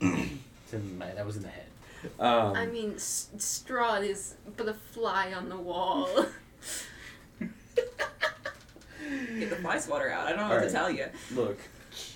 It's 0.00 0.72
in 0.72 0.98
my, 0.98 1.10
that 1.12 1.24
was 1.24 1.36
in 1.36 1.42
the 1.42 1.48
head. 1.48 1.64
Um, 2.20 2.54
I 2.54 2.66
mean, 2.66 2.94
S- 2.94 3.28
Strahd 3.36 4.06
is 4.08 4.34
but 4.56 4.68
a 4.68 4.74
fly 4.74 5.32
on 5.32 5.48
the 5.48 5.56
wall. 5.56 6.08
Get 9.38 9.50
the 9.50 9.56
fly 9.56 9.78
swatter 9.78 10.10
out. 10.10 10.26
I 10.26 10.30
don't 10.30 10.38
know 10.38 10.44
what 10.44 10.52
Alright. 10.52 10.68
to 10.68 10.74
tell 10.74 10.90
you. 10.90 11.06
Look, 11.34 11.58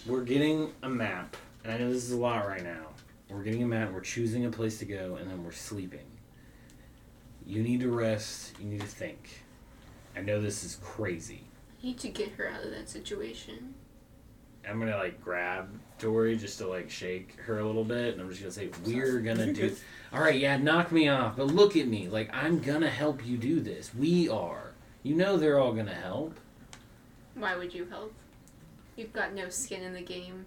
we're 0.07 0.23
getting 0.23 0.73
a 0.83 0.89
map, 0.89 1.37
and 1.65 1.73
I 1.73 1.79
know 1.79 1.93
this 1.93 2.05
is 2.05 2.13
a 2.13 2.17
lot 2.17 2.47
right 2.47 2.63
now. 2.63 2.89
We're 3.29 3.43
getting 3.43 3.63
a 3.63 3.67
map, 3.67 3.93
we're 3.93 4.01
choosing 4.01 4.45
a 4.45 4.51
place 4.51 4.79
to 4.79 4.85
go, 4.85 5.17
and 5.17 5.31
then 5.31 5.43
we're 5.43 5.53
sleeping. 5.53 6.07
You 7.47 7.63
need 7.63 7.81
to 7.81 7.91
rest, 7.91 8.59
you 8.61 8.67
need 8.67 8.81
to 8.81 8.87
think. 8.87 9.43
I 10.17 10.21
know 10.21 10.41
this 10.41 10.65
is 10.65 10.79
crazy. 10.83 11.45
I 11.83 11.87
need 11.87 11.99
to 12.01 12.09
get 12.09 12.33
her 12.33 12.49
out 12.49 12.63
of 12.63 12.71
that 12.71 12.89
situation. 12.89 13.75
I'm 14.69 14.79
gonna 14.79 14.97
like 14.97 15.21
grab 15.21 15.69
Tori 15.99 16.37
just 16.37 16.59
to 16.59 16.69
like 16.69 16.89
shake 16.91 17.37
her 17.41 17.59
a 17.59 17.65
little 17.65 17.85
bit, 17.85 18.13
and 18.13 18.21
I'm 18.21 18.29
just 18.29 18.41
gonna 18.41 18.53
say, 18.53 18.71
"We're 18.85 19.21
gonna 19.21 19.53
do." 19.53 19.75
All 20.13 20.21
right, 20.21 20.39
yeah, 20.39 20.57
knock 20.57 20.93
me 20.93 21.09
off, 21.09 21.37
but 21.37 21.49
look 21.49 21.77
at 21.77 21.89
me. 21.89 22.09
Like 22.09 22.31
I'm 22.33 22.61
gonna 22.61 22.91
help 22.91 23.27
you 23.27 23.37
do 23.37 23.61
this. 23.61 23.93
We 23.95 24.29
are. 24.29 24.73
You 25.03 25.17
know 25.17 25.37
they're 25.37 25.59
all 25.59 25.73
gonna 25.73 25.95
help. 25.95 26.39
Why 27.35 27.57
would 27.57 27.75
you 27.75 27.87
help? 27.87 28.13
You've 28.95 29.13
got 29.13 29.33
no 29.33 29.49
skin 29.49 29.83
in 29.83 29.95
the 29.95 30.03
game. 30.03 30.45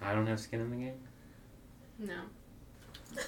I 0.00 0.14
don't 0.14 0.26
have 0.26 0.40
skin 0.40 0.60
in 0.60 0.70
the 0.70 0.76
game. 0.76 1.00
No. 1.98 2.20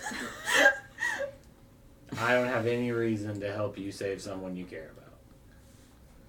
I 2.18 2.34
don't 2.34 2.48
have 2.48 2.66
any 2.66 2.90
reason 2.92 3.40
to 3.40 3.52
help 3.52 3.78
you 3.78 3.90
save 3.92 4.20
someone 4.20 4.56
you 4.56 4.64
care 4.64 4.90
about. 4.96 5.14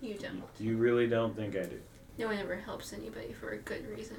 You 0.02 0.16
don't. 0.16 0.44
You 0.60 0.78
really 0.78 1.08
don't 1.08 1.36
think 1.36 1.56
I 1.56 1.64
do? 1.64 1.80
No 2.18 2.28
one 2.28 2.38
ever 2.38 2.56
helps 2.56 2.94
anybody 2.94 3.34
for 3.34 3.50
a 3.52 3.58
good 3.58 3.88
reason. 3.90 4.18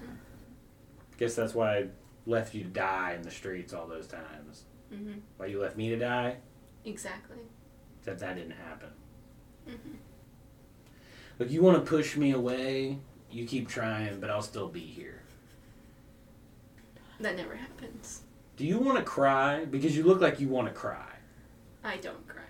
Guess 1.18 1.34
that's 1.34 1.54
why 1.54 1.76
I 1.78 1.86
left 2.26 2.54
you 2.54 2.62
to 2.64 2.68
die 2.68 3.14
in 3.14 3.22
the 3.22 3.30
streets 3.30 3.72
all 3.72 3.86
those 3.86 4.06
times. 4.06 4.64
hmm 4.90 5.14
Why 5.36 5.46
you 5.46 5.60
left 5.60 5.76
me 5.76 5.88
to 5.90 5.96
die? 5.98 6.36
Exactly. 6.84 7.38
Except 8.00 8.20
that 8.20 8.36
didn't 8.36 8.52
happen. 8.52 8.88
hmm 9.66 9.94
Look, 11.38 11.50
you 11.50 11.62
want 11.62 11.82
to 11.84 11.88
push 11.88 12.16
me 12.16 12.32
away, 12.32 12.98
you 13.30 13.46
keep 13.46 13.66
trying, 13.68 14.20
but 14.20 14.30
I'll 14.30 14.42
still 14.42 14.68
be 14.68 14.80
here. 14.80 15.21
That 17.22 17.36
never 17.36 17.54
happens. 17.56 18.22
Do 18.56 18.64
you 18.66 18.78
want 18.78 18.98
to 18.98 19.04
cry? 19.04 19.64
Because 19.64 19.96
you 19.96 20.02
look 20.04 20.20
like 20.20 20.40
you 20.40 20.48
want 20.48 20.68
to 20.68 20.74
cry. 20.74 21.06
I 21.84 21.96
don't 21.96 22.26
cry. 22.28 22.42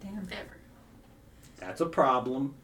Damn. 0.00 0.18
Ever. 0.30 0.56
That's 1.58 1.80
a 1.80 1.86
problem. 1.86 2.54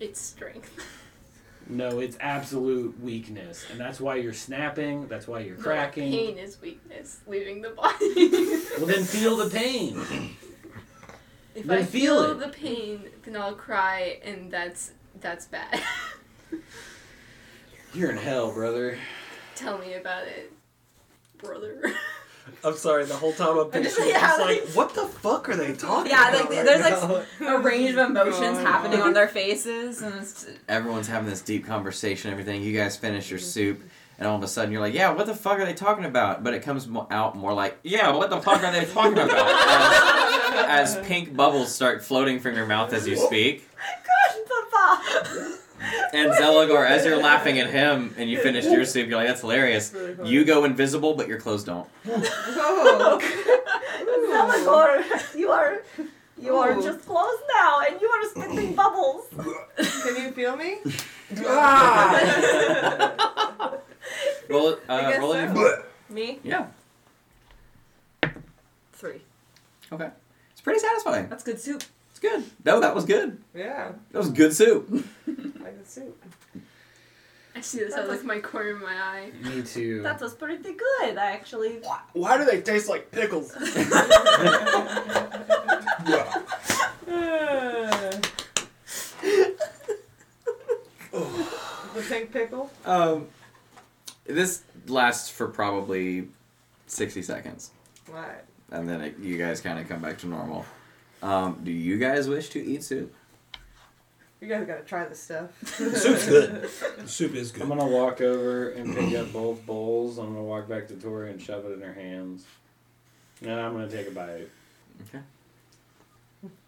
It's 0.00 0.20
strength. 0.20 0.72
No, 1.70 1.98
it's 2.00 2.16
absolute 2.18 2.98
weakness. 3.02 3.66
And 3.70 3.78
that's 3.78 4.00
why 4.00 4.14
you're 4.16 4.32
snapping, 4.32 5.06
that's 5.06 5.28
why 5.28 5.40
you're 5.40 5.58
No, 5.58 5.62
cracking. 5.64 6.10
pain 6.10 6.38
is 6.38 6.58
weakness. 6.62 7.20
Leaving 7.26 7.60
the 7.60 7.68
body. 7.68 8.30
Well, 8.78 8.86
then 8.86 9.04
feel 9.04 9.36
the 9.36 9.50
pain. 9.50 10.00
if 11.54 11.66
then 11.66 11.78
I 11.80 11.82
feel 11.82 12.22
feel 12.22 12.30
it. 12.30 12.40
the 12.40 12.48
pain, 12.48 13.10
then 13.22 13.36
I'll 13.36 13.52
cry, 13.54 14.18
and 14.24 14.50
that's 14.50 14.92
that's 15.20 15.44
bad. 15.44 15.82
You're 17.94 18.10
in 18.10 18.16
hell, 18.16 18.52
brother. 18.52 18.98
Tell 19.54 19.78
me 19.78 19.94
about 19.94 20.24
it, 20.24 20.52
brother. 21.38 21.82
I'm 22.64 22.76
sorry. 22.76 23.04
The 23.04 23.14
whole 23.14 23.32
time 23.32 23.58
I'm 23.58 23.70
picturing, 23.70 24.08
Yeah, 24.10 24.30
it's 24.30 24.40
like, 24.40 24.64
like- 24.64 24.76
what 24.76 24.94
the 24.94 25.06
fuck 25.06 25.48
are 25.48 25.56
they 25.56 25.74
talking 25.74 26.10
Yeah, 26.10 26.28
about? 26.28 26.40
like, 26.40 26.50
right 26.50 26.64
there's, 26.64 27.02
like, 27.02 27.26
now? 27.40 27.56
A 27.56 27.60
range 27.60 27.90
of 27.90 27.98
emotions 28.10 28.58
oh, 28.58 28.64
happening 28.64 29.00
on 29.00 29.12
their 29.12 29.28
faces, 29.28 30.02
and 30.02 30.14
it's 30.16 30.46
Everyone's 30.68 31.08
having 31.08 31.28
this 31.28 31.42
deep 31.42 31.66
conversation, 31.66 32.30
everything. 32.30 32.62
You 32.62 32.76
guys 32.76 32.96
finish 32.96 33.30
your 33.30 33.38
mm-hmm. 33.38 33.48
soup, 33.48 33.82
and 34.18 34.26
all 34.26 34.36
of 34.36 34.42
a 34.42 34.48
sudden 34.48 34.72
you're 34.72 34.80
like, 34.80 34.94
"Yeah, 34.94 35.12
what 35.12 35.26
the 35.26 35.34
fuck 35.34 35.58
are 35.58 35.64
they 35.64 35.74
talking 35.74 36.04
about?" 36.04 36.42
But 36.42 36.54
it 36.54 36.62
comes 36.62 36.88
out 37.10 37.36
more 37.36 37.52
like, 37.52 37.78
"Yeah, 37.82 38.10
what 38.10 38.30
the 38.30 38.40
fuck 38.40 38.62
are 38.62 38.72
they 38.72 38.84
talking 38.84 39.12
about?" 39.18 40.14
As, 40.48 40.96
as 40.96 41.06
pink 41.06 41.36
bubbles 41.36 41.72
start 41.72 42.02
floating 42.02 42.40
from 42.40 42.56
your 42.56 42.66
mouth 42.66 42.92
as 42.92 43.06
you 43.06 43.16
speak, 43.16 43.68
gosh, 43.76 44.36
Papa. 44.72 45.58
And 46.12 46.30
Zelagor, 46.32 46.86
as 46.86 47.04
you're 47.04 47.16
laughing 47.22 47.58
at 47.58 47.70
him, 47.70 48.14
and 48.18 48.28
you 48.30 48.38
finish 48.40 48.64
your 48.64 48.84
soup, 48.84 49.08
you're 49.08 49.18
like, 49.18 49.28
"That's 49.28 49.40
hilarious." 49.40 49.92
Really. 49.92 50.30
You 50.30 50.44
go 50.44 50.64
invisible, 50.64 51.14
but 51.14 51.28
your 51.28 51.38
clothes 51.40 51.64
don't. 51.64 51.88
Oh. 52.60 53.18
Zelagor, 54.30 55.36
you 55.38 55.50
are 55.50 55.82
you 56.40 56.56
are 56.56 56.72
Ooh. 56.76 56.82
just 56.82 57.04
closed 57.06 57.42
now, 57.54 57.80
and 57.88 58.00
you 58.00 58.08
are 58.08 58.24
spitting 58.30 58.74
bubbles. 58.74 59.26
Can 59.36 60.16
you 60.22 60.30
feel 60.32 60.56
me? 60.56 60.78
Roll 64.48 64.68
it. 64.70 64.80
Uh, 64.88 65.00
guess 65.10 65.20
roll 65.20 65.32
it. 65.34 65.84
Me 66.10 66.38
Yeah. 66.42 66.66
three. 68.92 69.22
Okay. 69.92 70.08
It's 70.52 70.60
pretty 70.60 70.80
satisfying. 70.80 71.28
That's 71.28 71.42
good 71.44 71.60
soup. 71.60 71.82
It's 72.20 72.34
good. 72.34 72.44
No, 72.64 72.80
that 72.80 72.94
was 72.96 73.04
good. 73.04 73.38
Yeah, 73.54 73.92
That 74.10 74.18
was 74.18 74.30
good 74.30 74.52
soup. 74.52 74.88
I 75.28 75.70
can 75.70 75.84
see. 75.84 76.02
I 77.54 77.60
see 77.60 77.78
this 77.78 77.94
out 77.94 78.04
of 78.04 78.10
like 78.10 78.24
my 78.24 78.40
corner 78.40 78.70
of 78.70 78.82
my 78.82 78.92
eye. 78.92 79.30
Me 79.42 79.62
too. 79.62 80.02
That 80.02 80.20
was 80.20 80.34
pretty 80.34 80.72
good, 80.72 81.16
actually. 81.16 81.80
Why 82.14 82.36
do 82.38 82.44
they 82.44 82.60
taste 82.60 82.88
like 82.88 83.12
pickles? 83.12 83.52
The 91.12 92.04
pink 92.08 92.32
pickle. 92.32 92.70
Um, 92.84 93.28
this 94.24 94.62
lasts 94.86 95.30
for 95.30 95.48
probably 95.48 96.28
sixty 96.86 97.22
seconds, 97.22 97.70
Right. 98.08 98.42
and 98.70 98.88
then 98.88 99.00
it, 99.00 99.18
you 99.18 99.38
guys 99.38 99.60
kind 99.60 99.78
of 99.78 99.88
come 99.88 100.00
back 100.00 100.18
to 100.18 100.26
normal. 100.28 100.64
Um, 101.22 101.60
do 101.64 101.72
you 101.72 101.98
guys 101.98 102.28
wish 102.28 102.48
to 102.50 102.64
eat 102.64 102.84
soup? 102.84 103.14
You 104.40 104.46
guys 104.46 104.66
gotta 104.66 104.82
try 104.82 105.04
this 105.06 105.20
stuff. 105.20 105.50
Soup's 105.64 106.28
good. 106.28 106.68
The 106.98 107.06
soup 107.08 107.34
is 107.34 107.50
good. 107.50 107.62
I'm 107.62 107.68
gonna 107.68 107.86
walk 107.86 108.20
over 108.20 108.70
and 108.70 108.94
pick 108.94 109.14
up 109.18 109.32
both 109.32 109.66
bowls. 109.66 110.18
I'm 110.18 110.26
gonna 110.26 110.42
walk 110.42 110.68
back 110.68 110.86
to 110.88 110.94
Tori 110.94 111.30
and 111.30 111.42
shove 111.42 111.64
it 111.64 111.72
in 111.72 111.80
her 111.80 111.92
hands. 111.92 112.44
And 113.42 113.52
I'm 113.52 113.72
gonna 113.72 113.90
take 113.90 114.06
a 114.06 114.12
bite. 114.12 114.48
Okay. 115.08 115.24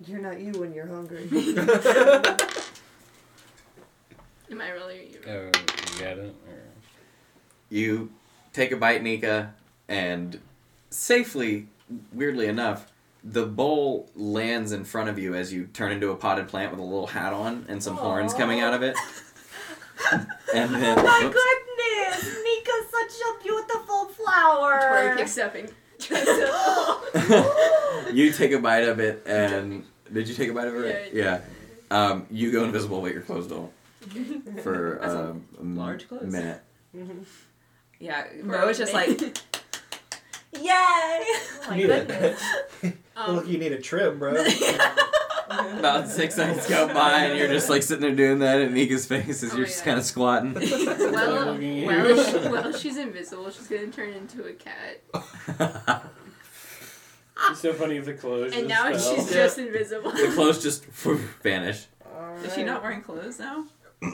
You're 0.05 0.21
not 0.21 0.41
you 0.41 0.51
when 0.53 0.75
you're 0.75 0.89
hungry. 0.89 1.29
Am 4.51 4.61
I 4.61 4.71
really? 4.71 5.11
you? 5.13 5.21
Oh, 5.29 5.45
you 5.45 6.01
got 6.01 6.19
it? 6.19 6.35
Or... 6.49 6.63
You 7.69 8.11
take 8.53 8.73
a 8.73 8.77
bite, 8.77 9.01
Nika, 9.01 9.55
and 9.89 10.41
safely, 10.91 11.69
weirdly 12.13 12.47
enough, 12.49 12.90
the 13.23 13.45
bowl 13.47 14.11
lands 14.15 14.73
in 14.73 14.85
front 14.85 15.09
of 15.11 15.19
you 15.19 15.35
as 15.35 15.53
you 15.53 15.67
turn 15.67 15.93
into 15.93 16.11
a 16.11 16.17
potted 16.17 16.49
plant 16.49 16.71
with 16.71 16.81
a 16.81 16.85
little 16.85 17.07
hat 17.09 17.33
on 17.33 17.67
and 17.69 17.83
some 17.83 17.97
horns 17.97 18.33
coming 18.35 18.61
out 18.61 18.75
of 18.75 18.83
it. 18.83 18.97
And 20.55 20.75
then, 20.75 20.99
Oh 20.99 21.03
my 21.03 21.21
whoops. 21.25 21.37
goodness! 21.37 22.37
Nika's 22.43 22.91
such 22.91 23.21
a 23.21 23.43
beautiful 23.45 24.07
Tori 24.07 24.15
flower. 24.15 25.15
picks 25.17 25.37
up 25.39 25.55
and 25.55 25.71
you 28.13 28.33
take 28.33 28.53
a 28.53 28.59
bite 28.59 28.85
of 28.85 28.99
it, 28.99 29.23
and 29.27 29.85
did 30.13 30.27
you 30.29 30.35
take 30.35 30.49
a 30.49 30.55
bite 30.55 30.69
of 30.69 30.75
it? 30.77 31.13
Yeah, 31.15 31.41
Yeah. 31.91 32.05
Um, 32.11 32.27
you 32.31 32.51
go 32.53 32.65
invisible, 32.65 33.01
but 33.03 33.13
your 33.13 33.23
clothes 33.23 33.47
don't. 33.49 33.71
For 34.63 34.99
That's 35.01 35.13
a 35.13 35.31
um, 35.31 35.45
a 35.59 35.61
m- 35.61 35.77
large 35.77 36.09
clothes. 36.09 36.33
minute. 36.33 36.63
Yeah, 37.99 38.25
Mo 38.43 38.69
is 38.69 38.79
just 38.79 38.95
like, 38.95 39.21
Yay! 40.53 40.63
Oh 40.63 41.65
my 41.69 41.77
You 41.77 41.87
need 41.89 42.09
goodness. 42.09 42.43
a, 42.83 42.93
um, 43.17 43.37
look, 43.37 43.47
you 43.49 43.59
need 43.59 43.73
a 43.73 43.81
trim, 43.81 44.19
bro. 44.19 44.33
About 45.51 46.09
six 46.09 46.37
seconds 46.37 46.67
go 46.69 46.87
by, 46.95 47.25
and 47.25 47.39
you're 47.39 47.49
just 47.49 47.69
like 47.69 47.83
sitting 47.83 48.03
there 48.03 48.15
doing 48.15 48.39
that, 48.39 48.61
and 48.61 48.73
Nika's 48.75 49.07
face 49.07 49.43
is 49.43 49.53
Oh 49.53 49.57
you're 49.57 49.67
just 49.67 49.85
kind 49.85 49.99
of 49.99 50.05
squatting. 50.05 50.55
well, 50.55 50.65
Looking 51.55 51.87
well, 51.87 52.25
she, 52.25 52.37
well, 52.49 52.73
she's 52.73 52.97
invisible. 52.97 53.51
She's 53.51 53.67
gonna 53.67 53.89
turn 53.89 54.11
into 54.13 54.45
a 54.45 54.53
cat, 54.53 55.03
It's 57.51 57.61
so 57.61 57.73
funny 57.73 57.97
if 57.97 58.05
the 58.05 58.15
clothes 58.15 58.53
and 58.55 58.69
now 58.69 58.93
fell. 58.93 59.17
she's 59.17 59.33
just 59.33 59.59
invisible. 59.59 60.13
the 60.13 60.31
clothes 60.35 60.63
just 60.63 60.85
vanish. 61.43 61.87
is 62.45 62.55
she 62.55 62.63
not 62.63 62.83
wearing 62.83 63.03
clothes 63.03 63.39
now? 63.41 63.65
I 64.03 64.07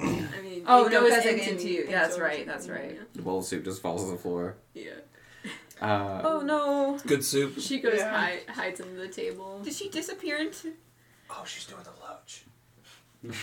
mean, 0.42 0.64
Oh, 0.66 0.84
no, 0.84 0.88
goes 0.90 1.10
because 1.10 1.24
it 1.26 1.38
into 1.38 1.50
into 1.50 1.68
you. 1.70 1.86
Yeah, 1.88 2.02
that's 2.06 2.18
right, 2.18 2.46
that's 2.46 2.66
me, 2.66 2.72
right. 2.74 3.14
The 3.14 3.22
bowl 3.22 3.38
of 3.40 3.44
soup 3.44 3.64
just 3.64 3.82
falls 3.82 4.04
to 4.04 4.10
the 4.12 4.16
floor. 4.16 4.56
Yeah. 4.74 4.92
Uh, 5.81 6.23
Oh 6.24 6.40
no. 6.40 6.98
Good 7.07 7.24
soup. 7.24 7.59
She 7.61 7.81
goes 7.81 7.98
Yeah. 7.98 8.11
hide, 8.11 8.40
hides 8.48 8.81
under 8.81 8.98
the 8.98 9.09
table. 9.09 9.61
Did 9.62 9.74
she 9.74 9.89
disappear 9.90 10.36
into? 10.39 10.73
Oh, 11.31 11.44
she's 11.47 11.66
doing 11.66 11.82
the 11.82 11.90
loach. 12.05 12.44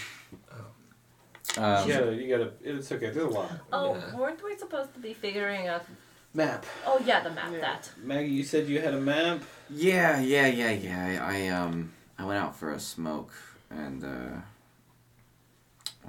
um, 1.57 1.87
you 1.87 1.93
gotta, 1.93 2.15
you 2.15 2.29
gotta. 2.37 2.51
It's 2.63 2.91
okay. 2.91 3.09
There's 3.11 3.25
a 3.25 3.29
lot. 3.29 3.51
Oh, 3.71 3.95
Yeah. 3.95 4.15
weren't 4.15 4.43
we 4.43 4.55
supposed 4.57 4.93
to 4.93 4.99
be 4.99 5.13
figuring 5.13 5.67
out? 5.67 5.85
Map. 6.33 6.65
Oh 6.87 6.99
yeah, 7.05 7.19
the 7.21 7.29
map. 7.29 7.51
Yeah. 7.51 7.59
That. 7.59 7.91
Maggie, 8.01 8.29
you 8.29 8.43
said 8.43 8.67
you 8.67 8.81
had 8.81 8.93
a 8.95 8.99
map. 8.99 9.43
Yeah, 9.69 10.19
yeah, 10.19 10.47
yeah, 10.47 10.71
yeah. 10.71 11.27
I, 11.27 11.35
I 11.35 11.47
um 11.49 11.91
I 12.17 12.25
went 12.25 12.39
out 12.43 12.55
for 12.55 12.71
a 12.71 12.79
smoke 12.79 13.31
and 13.69 14.03
uh 14.03 14.41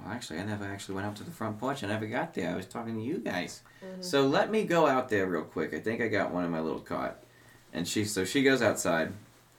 well 0.05 0.13
actually 0.13 0.39
I 0.39 0.43
never 0.43 0.65
actually 0.65 0.95
went 0.95 1.07
out 1.07 1.15
to 1.17 1.23
the 1.23 1.31
front 1.31 1.59
porch. 1.59 1.83
I 1.83 1.87
never 1.87 2.05
got 2.05 2.33
there. 2.33 2.51
I 2.51 2.55
was 2.55 2.67
talking 2.67 2.95
to 2.95 3.01
you 3.01 3.17
guys. 3.17 3.61
So 4.01 4.27
let 4.27 4.51
me 4.51 4.63
go 4.63 4.87
out 4.87 5.09
there 5.09 5.25
real 5.27 5.43
quick. 5.43 5.73
I 5.73 5.79
think 5.79 6.01
I 6.01 6.07
got 6.07 6.31
one 6.31 6.45
in 6.45 6.51
my 6.51 6.59
little 6.59 6.79
cot. 6.79 7.17
And 7.73 7.87
she 7.87 8.05
so 8.05 8.23
she 8.23 8.43
goes 8.43 8.61
outside. 8.61 9.11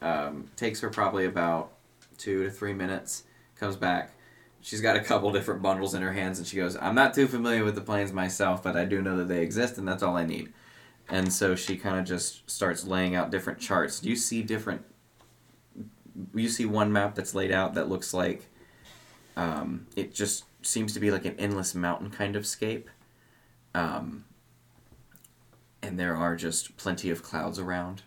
Um, 0.02 0.50
takes 0.56 0.80
her 0.80 0.90
probably 0.90 1.24
about 1.24 1.72
two 2.18 2.44
to 2.44 2.50
three 2.50 2.74
minutes, 2.74 3.24
comes 3.58 3.76
back. 3.76 4.12
She's 4.60 4.80
got 4.80 4.96
a 4.96 5.00
couple 5.00 5.32
different 5.32 5.62
bundles 5.62 5.94
in 5.94 6.02
her 6.02 6.12
hands 6.12 6.38
and 6.38 6.46
she 6.46 6.56
goes, 6.56 6.76
I'm 6.76 6.94
not 6.94 7.14
too 7.14 7.26
familiar 7.26 7.64
with 7.64 7.76
the 7.76 7.80
planes 7.80 8.12
myself, 8.12 8.62
but 8.62 8.76
I 8.76 8.84
do 8.84 9.00
know 9.00 9.16
that 9.16 9.28
they 9.28 9.42
exist 9.42 9.78
and 9.78 9.86
that's 9.86 10.02
all 10.02 10.16
I 10.16 10.24
need. 10.24 10.52
And 11.08 11.32
so 11.32 11.54
she 11.54 11.76
kind 11.76 11.98
of 11.98 12.04
just 12.04 12.48
starts 12.50 12.84
laying 12.84 13.14
out 13.14 13.30
different 13.30 13.60
charts. 13.60 14.00
Do 14.00 14.08
you 14.08 14.16
see 14.16 14.42
different. 14.42 14.84
You 16.34 16.48
see 16.48 16.66
one 16.66 16.92
map 16.92 17.14
that's 17.14 17.34
laid 17.34 17.52
out 17.52 17.74
that 17.74 17.88
looks 17.88 18.12
like 18.12 18.48
Um, 19.36 19.86
it 19.96 20.14
just 20.14 20.44
seems 20.62 20.92
to 20.94 21.00
be 21.00 21.10
like 21.10 21.24
an 21.24 21.36
endless 21.38 21.74
mountain 21.74 22.10
kind 22.10 22.36
of 22.36 22.46
scape. 22.46 22.88
Um, 23.74 24.24
and 25.82 26.00
there 26.00 26.16
are 26.16 26.36
just 26.36 26.76
plenty 26.76 27.10
of 27.10 27.22
clouds 27.22 27.58
around. 27.58 28.02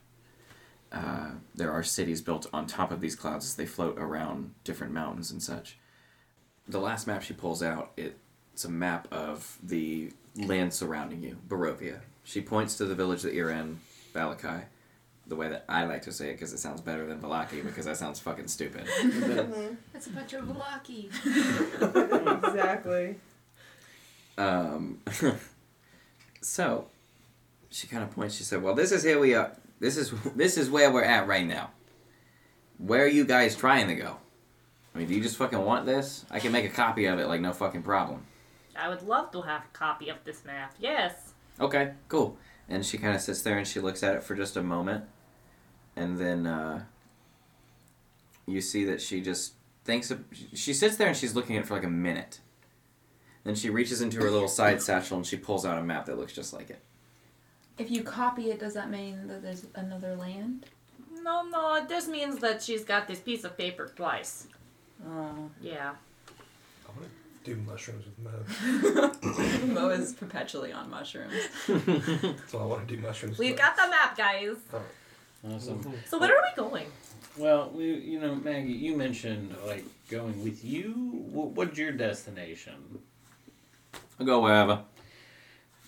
Uh, 0.92 1.32
there 1.54 1.72
are 1.72 1.84
cities 1.84 2.22
built 2.22 2.48
on 2.52 2.66
top 2.66 2.92
of 2.92 3.00
these 3.00 3.16
clouds 3.16 3.46
as 3.46 3.56
they 3.56 3.66
float 3.66 3.98
around 4.00 4.56
different 4.64 4.92
mountains 4.92 5.32
and 5.32 5.42
such. 5.42 5.78
The 6.68 6.80
last 6.80 7.08
map 7.08 7.22
she 7.22 7.34
pulls 7.34 7.62
out, 7.62 7.92
it's 7.96 8.66
a 8.66 8.70
map 8.70 9.08
of 9.12 9.58
the 9.62 10.12
land 10.36 10.74
surrounding 10.74 11.24
you, 11.24 11.38
Barovia. 11.48 12.00
She 12.24 12.42
points 12.42 12.76
to 12.78 12.86
the 12.86 12.96
village 12.96 13.22
that 13.22 13.34
you're 13.34 13.52
in, 13.52 13.80
Valakai, 14.14 14.64
the 15.30 15.36
way 15.36 15.48
that 15.50 15.64
I 15.70 15.86
like 15.86 16.02
to 16.04 16.12
say 16.12 16.30
it 16.30 16.34
because 16.34 16.52
it 16.52 16.58
sounds 16.58 16.82
better 16.82 17.06
than 17.06 17.22
Valaki 17.22 17.64
because 17.66 17.86
that 17.86 17.98
sounds 17.98 18.20
fucking 18.20 18.48
stupid. 18.48 18.88
That's 19.94 20.08
a 20.08 20.10
bunch 20.10 20.34
of 20.34 20.46
Valaki. 20.46 21.06
exactly. 22.48 23.16
Um, 24.38 25.00
so 26.42 26.88
she 27.70 27.88
kind 27.88 28.04
of 28.04 28.12
points. 28.12 28.36
She 28.36 28.44
said, 28.44 28.64
"Well, 28.64 28.74
this 28.74 28.92
is 28.92 29.04
here 29.04 29.20
we 29.20 29.36
are. 29.36 29.52
This 29.80 29.98
is 29.98 30.12
this 30.36 30.58
is 30.58 30.70
where 30.70 30.92
we're 30.92 31.04
at 31.04 31.28
right 31.28 31.46
now. 31.46 31.72
Where 32.78 33.04
are 33.04 33.08
you 33.08 33.26
guys 33.26 33.56
trying 33.56 33.88
to 33.88 33.96
go? 33.96 34.18
I 34.96 34.98
mean, 34.98 35.08
do 35.08 35.14
you 35.14 35.22
just 35.22 35.38
fucking 35.38 35.60
want 35.60 35.86
this? 35.86 36.26
I 36.32 36.40
can 36.40 36.52
make 36.52 36.66
a 36.66 36.70
copy 36.70 37.06
of 37.06 37.20
it, 37.20 37.28
like 37.28 37.42
no 37.42 37.54
fucking 37.54 37.84
problem. 37.84 38.26
I 38.78 38.88
would 38.88 39.04
love 39.04 39.32
to 39.34 39.42
have 39.42 39.64
a 39.64 39.78
copy 39.78 40.10
of 40.10 40.18
this 40.24 40.46
map. 40.46 40.74
Yes. 40.80 41.34
Okay, 41.60 41.92
cool." 42.08 42.38
And 42.70 42.86
she 42.86 42.98
kind 42.98 43.16
of 43.16 43.22
sits 43.22 43.42
there 43.42 43.58
and 43.58 43.68
she 43.68 43.80
looks 43.80 44.04
at 44.04 44.16
it 44.16 44.24
for 44.24 44.36
just 44.36 44.56
a 44.56 44.62
moment, 44.62 45.06
and 46.00 46.18
then 46.18 46.48
uh, 46.48 46.84
you 48.48 48.62
see 48.62 48.86
that 48.86 49.02
she 49.02 49.22
just 49.22 49.54
thinks. 49.84 50.12
Of, 50.12 50.24
she 50.54 50.74
sits 50.74 50.96
there 50.96 51.08
and 51.08 51.18
she's 51.18 51.36
looking 51.36 51.58
at 51.58 51.64
it 51.64 51.68
for 51.68 51.76
like 51.76 51.84
a 51.84 51.90
minute. 51.90 52.40
Then 53.44 53.56
she 53.56 53.70
reaches 53.70 54.02
into 54.02 54.18
her 54.18 54.30
little 54.30 54.48
side 54.48 54.82
satchel 54.82 55.18
and 55.18 55.26
she 55.26 55.38
pulls 55.38 55.66
out 55.66 55.78
a 55.78 55.84
map 55.84 56.06
that 56.06 56.18
looks 56.18 56.34
just 56.34 56.54
like 56.54 56.70
it. 56.70 56.82
If 57.78 57.90
you 57.90 58.04
copy 58.04 58.52
it, 58.52 58.60
does 58.60 58.74
that 58.74 58.90
mean 58.90 59.28
that 59.28 59.42
there's 59.42 59.66
another 59.76 60.16
land? 60.16 60.66
No, 61.22 61.44
no. 61.44 61.86
This 61.88 62.08
means 62.08 62.40
that 62.40 62.62
she's 62.62 62.84
got 62.84 63.08
this 63.08 63.20
piece 63.20 63.44
of 63.44 63.58
paper 63.58 63.92
twice. 63.96 64.48
Oh. 65.08 65.50
Yeah. 65.62 65.94
I 66.86 67.00
want 67.00 67.10
to 67.46 67.56
do 67.56 67.62
mushrooms 67.62 68.06
with 68.06 68.20
Mo. 68.20 69.74
Mo 69.74 69.90
is 69.90 70.14
perpetually 70.14 70.74
on 70.74 70.90
mushrooms. 70.90 71.34
So 72.48 72.60
I 72.60 72.66
want 72.66 72.88
to 72.88 72.96
do 72.96 73.02
mushrooms. 73.02 73.38
We've 73.38 73.52
with 73.52 73.60
got 73.60 73.78
the 73.78 73.88
map, 73.88 74.18
guys. 74.18 74.58
Awesome. 75.48 75.82
So 76.08 76.20
where 76.20 76.36
are 76.38 76.42
we 76.44 76.56
going? 76.64 76.88
Well, 77.38 77.70
we, 77.74 77.94
you 77.94 78.20
know, 78.20 78.36
Maggie, 78.36 78.74
you 78.74 78.96
mentioned 78.98 79.56
like 79.66 79.86
going 80.10 80.44
with 80.44 80.64
you. 80.66 80.92
Wh- 81.32 81.56
What's 81.56 81.78
your 81.78 81.92
destination? 81.94 83.00
I'll 84.20 84.26
go 84.26 84.42
wherever. 84.42 84.82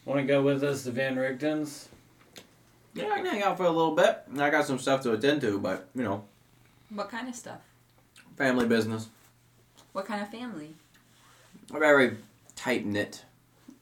Want 0.06 0.20
to 0.22 0.26
go 0.26 0.42
with 0.42 0.64
us 0.64 0.84
to 0.84 0.92
Van 0.92 1.16
Richten's? 1.16 1.90
Yeah, 2.94 3.10
I 3.12 3.18
can 3.18 3.26
hang 3.26 3.44
out 3.44 3.58
for 3.58 3.64
a 3.66 3.70
little 3.72 3.96
bit. 3.96 4.24
I 4.38 4.50
got 4.50 4.66
some 4.66 4.80
stuff 4.80 5.02
to 5.04 5.12
attend 5.14 5.42
to, 5.42 5.60
but 5.60 5.88
you 5.96 6.04
know, 6.04 6.24
What 6.90 7.10
kind 7.10 7.28
of 7.28 7.36
stuff? 7.36 7.60
family 8.38 8.66
business. 8.68 9.10
What 9.92 10.06
kind 10.06 10.22
of 10.22 10.30
family? 10.32 10.74
We're 11.70 11.80
very 11.80 12.18
tight 12.56 12.86
knit. 12.86 13.24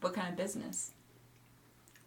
What 0.01 0.13
kind 0.13 0.29
of 0.29 0.35
business? 0.35 0.91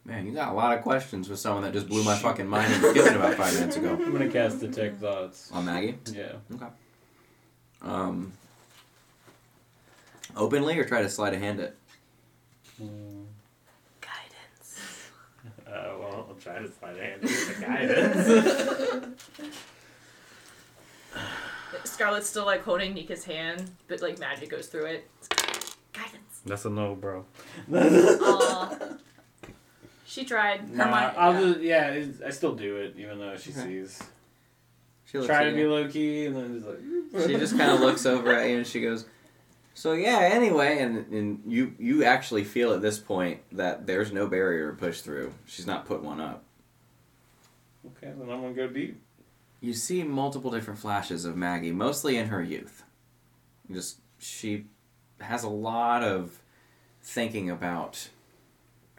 Man, 0.04 0.26
you 0.26 0.32
got 0.32 0.48
a 0.48 0.52
lot 0.52 0.76
of 0.76 0.82
questions 0.82 1.28
for 1.28 1.36
someone 1.36 1.62
that 1.62 1.72
just 1.72 1.88
blew 1.88 2.02
my 2.02 2.16
fucking 2.16 2.46
mind 2.46 2.72
into 2.72 2.90
skilling 2.90 3.14
about 3.14 3.34
five 3.34 3.54
minutes 3.54 3.76
ago. 3.76 3.92
I'm 4.00 4.12
gonna 4.12 4.28
cast 4.28 4.58
detect 4.58 5.00
thoughts. 5.00 5.50
On 5.52 5.64
Maggie. 5.64 5.96
Yeah. 6.12 6.32
Okay. 6.54 6.66
Um, 7.82 8.32
openly 10.36 10.76
or 10.78 10.84
try 10.84 11.02
to 11.02 11.08
slide 11.08 11.34
a 11.34 11.38
hand 11.38 11.60
it. 11.60 11.76
Mm, 12.82 13.26
Guidance. 14.00 14.78
uh, 15.68 15.94
well, 16.00 16.26
I'll 16.28 16.36
try 16.40 16.58
to 16.58 16.70
slide 16.72 16.96
a 16.98 17.02
hand 17.02 17.20
through 17.20 17.54
the 17.54 17.60
guidance. 17.60 19.20
Scarlett's 21.84 22.28
still 22.28 22.46
like 22.46 22.64
holding 22.64 22.92
Nika's 22.94 23.24
hand, 23.24 23.70
but 23.86 24.02
like 24.02 24.18
magic 24.18 24.50
goes 24.50 24.66
through 24.66 24.86
it. 24.86 25.08
Guidance. 25.92 26.40
That's 26.44 26.64
a 26.64 26.70
no, 26.70 26.96
bro. 26.96 27.24
Aw. 30.12 30.14
She 30.14 30.24
tried. 30.24 30.70
Nah, 30.70 30.90
mind- 30.90 31.16
I'll 31.16 31.60
yeah. 31.60 31.94
just 31.94 32.20
yeah. 32.20 32.26
I 32.26 32.30
still 32.30 32.54
do 32.54 32.76
it, 32.76 32.94
even 32.98 33.18
though 33.18 33.36
she 33.36 33.50
Okay. 33.50 33.60
sees. 33.62 34.02
She 35.04 35.18
looks 35.18 35.28
Try 35.28 35.50
to 35.50 35.54
be 35.54 35.64
low 35.64 35.88
key, 35.88 36.26
and 36.26 36.36
then 36.36 36.54
just 36.54 36.66
like. 36.66 36.78
She 37.28 37.34
just 37.36 37.56
kind 37.58 37.70
of 37.70 37.80
looks 37.80 38.06
over 38.06 38.32
at 38.34 38.48
you 38.48 38.56
and 38.58 38.66
she 38.66 38.80
goes, 38.80 39.04
"So 39.74 39.92
yeah, 39.92 40.20
anyway." 40.32 40.78
And 40.78 41.12
and 41.12 41.42
you 41.46 41.74
you 41.78 42.04
actually 42.04 42.44
feel 42.44 42.72
at 42.72 42.80
this 42.80 42.98
point 42.98 43.40
that 43.52 43.86
there's 43.86 44.12
no 44.12 44.26
barrier 44.26 44.70
to 44.70 44.76
push 44.76 45.02
through. 45.02 45.34
She's 45.44 45.66
not 45.66 45.84
put 45.86 46.02
one 46.02 46.20
up. 46.20 46.42
Okay, 47.86 48.12
then 48.18 48.30
I'm 48.30 48.40
gonna 48.40 48.54
go 48.54 48.68
deep. 48.68 49.02
You 49.60 49.74
see 49.74 50.02
multiple 50.02 50.50
different 50.50 50.80
flashes 50.80 51.24
of 51.24 51.36
Maggie, 51.36 51.72
mostly 51.72 52.16
in 52.16 52.28
her 52.28 52.42
youth. 52.42 52.84
Just 53.70 53.98
she 54.18 54.66
has 55.20 55.42
a 55.42 55.48
lot 55.48 56.02
of 56.02 56.40
thinking 57.02 57.50
about 57.50 58.08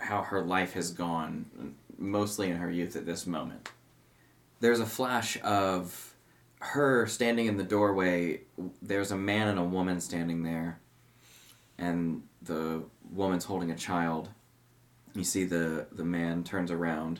how 0.03 0.21
her 0.21 0.41
life 0.41 0.73
has 0.73 0.91
gone, 0.91 1.75
mostly 1.97 2.49
in 2.49 2.57
her 2.57 2.69
youth 2.69 2.95
at 2.95 3.05
this 3.05 3.25
moment. 3.25 3.69
There's 4.59 4.79
a 4.79 4.85
flash 4.85 5.37
of 5.43 6.13
her 6.59 7.07
standing 7.07 7.47
in 7.47 7.57
the 7.57 7.63
doorway. 7.63 8.41
There's 8.81 9.11
a 9.11 9.17
man 9.17 9.47
and 9.47 9.59
a 9.59 9.63
woman 9.63 9.99
standing 10.01 10.43
there, 10.43 10.79
and 11.77 12.23
the 12.41 12.83
woman's 13.11 13.45
holding 13.45 13.71
a 13.71 13.75
child. 13.75 14.29
You 15.13 15.23
see 15.23 15.45
the 15.45 15.87
the 15.91 16.05
man 16.05 16.43
turns 16.43 16.71
around, 16.71 17.19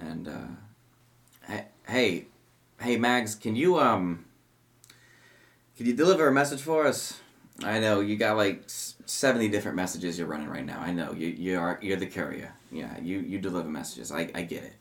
and 0.00 0.28
uh, 0.28 1.46
hey, 1.46 1.66
hey, 1.86 2.26
hey, 2.80 2.96
Mags, 2.96 3.34
can 3.34 3.56
you 3.56 3.78
um, 3.78 4.26
can 5.76 5.86
you 5.86 5.94
deliver 5.94 6.28
a 6.28 6.32
message 6.32 6.60
for 6.60 6.86
us? 6.86 7.21
I 7.64 7.78
know 7.80 8.00
you 8.00 8.16
got 8.16 8.36
like 8.36 8.62
seventy 8.66 9.48
different 9.48 9.76
messages 9.76 10.18
you're 10.18 10.26
running 10.26 10.48
right 10.48 10.64
now. 10.64 10.80
I 10.80 10.92
know 10.92 11.12
you 11.12 11.28
you 11.28 11.58
are 11.58 11.78
you're 11.82 11.96
the 11.96 12.06
courier. 12.06 12.54
Yeah, 12.70 12.98
you 13.00 13.20
you 13.20 13.38
deliver 13.38 13.68
messages. 13.68 14.10
I 14.10 14.30
I 14.34 14.42
get 14.42 14.64
it. 14.64 14.74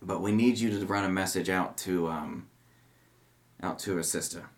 But 0.00 0.20
we 0.20 0.32
need 0.32 0.58
you 0.58 0.70
to 0.78 0.86
run 0.86 1.04
a 1.04 1.08
message 1.08 1.48
out 1.48 1.76
to 1.78 2.08
um. 2.08 2.48
Out 3.62 3.78
to 3.80 3.94
her 3.96 4.02
sister. 4.02 4.50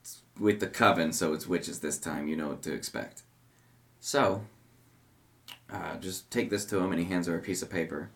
It's 0.00 0.22
with 0.38 0.60
the 0.60 0.68
coven, 0.68 1.12
so 1.12 1.32
it's 1.32 1.48
witches 1.48 1.80
this 1.80 1.98
time. 1.98 2.28
You 2.28 2.36
know 2.36 2.48
what 2.48 2.62
to 2.62 2.72
expect. 2.72 3.22
So. 4.00 4.42
Uh, 5.70 5.96
just 5.98 6.30
take 6.30 6.48
this 6.48 6.64
to 6.64 6.78
him, 6.78 6.92
and 6.92 6.98
he 6.98 7.04
hands 7.04 7.26
her 7.26 7.36
a 7.36 7.42
piece 7.42 7.60
of 7.60 7.68
paper. 7.68 8.08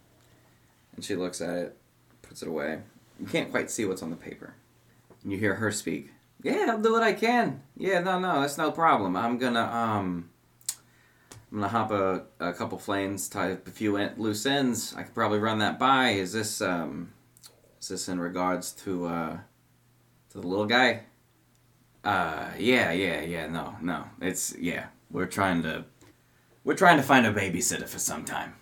And 0.96 1.04
she 1.04 1.14
looks 1.14 1.42
at 1.42 1.54
it, 1.54 1.76
puts 2.22 2.40
it 2.40 2.48
away. 2.48 2.80
You 3.20 3.26
can't 3.26 3.50
quite 3.50 3.70
see 3.70 3.84
what's 3.84 4.02
on 4.02 4.08
the 4.08 4.16
paper. 4.16 4.54
And 5.22 5.32
you 5.32 5.38
hear 5.38 5.56
her 5.56 5.70
speak. 5.70 6.12
Yeah, 6.42 6.66
I'll 6.70 6.80
do 6.80 6.92
what 6.92 7.02
I 7.02 7.12
can. 7.12 7.62
Yeah, 7.76 8.00
no, 8.00 8.18
no, 8.18 8.40
that's 8.40 8.58
no 8.58 8.72
problem. 8.72 9.16
I'm 9.16 9.38
gonna 9.38 9.62
um, 9.62 10.30
I'm 11.52 11.58
gonna 11.58 11.68
hop 11.68 11.90
a, 11.90 12.24
a 12.40 12.52
couple 12.52 12.78
flames, 12.78 13.28
tie 13.28 13.52
up 13.52 13.66
a 13.68 13.70
few 13.70 13.96
loose 14.16 14.44
ends. 14.44 14.94
I 14.96 15.02
could 15.04 15.14
probably 15.14 15.38
run 15.38 15.58
that 15.60 15.78
by. 15.78 16.10
Is 16.10 16.32
this 16.32 16.60
um, 16.60 17.12
is 17.80 17.88
this 17.88 18.08
in 18.08 18.18
regards 18.18 18.72
to 18.84 19.06
uh, 19.06 19.38
to 20.30 20.40
the 20.40 20.46
little 20.46 20.66
guy? 20.66 21.02
Uh, 22.02 22.50
yeah, 22.58 22.90
yeah, 22.90 23.20
yeah. 23.20 23.46
No, 23.46 23.76
no. 23.80 24.04
It's 24.20 24.56
yeah. 24.58 24.86
We're 25.10 25.26
trying 25.26 25.62
to 25.62 25.84
we're 26.64 26.74
trying 26.74 26.96
to 26.96 27.02
find 27.04 27.24
a 27.26 27.32
babysitter 27.32 27.88
for 27.88 28.00
some 28.00 28.24
time. 28.24 28.54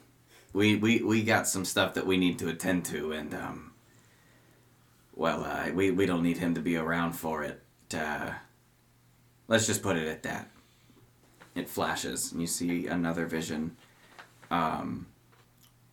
We 0.53 0.77
we 0.77 1.03
we 1.03 1.23
got 1.23 1.49
some 1.49 1.65
stuff 1.65 1.95
that 1.95 2.07
we 2.07 2.19
need 2.19 2.39
to 2.41 2.49
attend 2.49 2.85
to, 2.87 3.13
and 3.13 3.33
um, 3.33 3.73
well, 5.15 5.45
uh, 5.45 5.71
we 5.73 5.91
we 5.91 6.05
don't 6.05 6.23
need 6.23 6.39
him 6.39 6.55
to 6.57 6.61
be 6.61 6.77
around 6.77 7.13
for 7.13 7.43
it. 7.43 7.63
Uh, 7.95 8.33
let's 9.49 9.67
just 9.67 9.83
put 9.83 9.97
it 9.97 10.09
at 10.09 10.23
that. 10.23 10.49
It 11.55 11.69
flashes, 11.69 12.33
and 12.33 12.41
you 12.41 12.47
see 12.47 12.87
another 12.87 13.27
vision. 13.27 13.77
Um, 14.51 15.07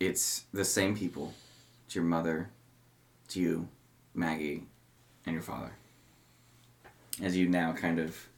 it's 0.00 0.44
the 0.52 0.64
same 0.64 0.96
people. 0.96 1.34
It's 1.86 1.94
your 1.94 2.04
mother, 2.04 2.50
it's 3.24 3.36
you, 3.36 3.68
Maggie, 4.14 4.64
and 5.24 5.32
your 5.32 5.42
father. 5.42 5.72
As 7.22 7.36
you 7.36 7.48
now 7.48 7.72
kind 7.72 7.98
of 7.98 8.28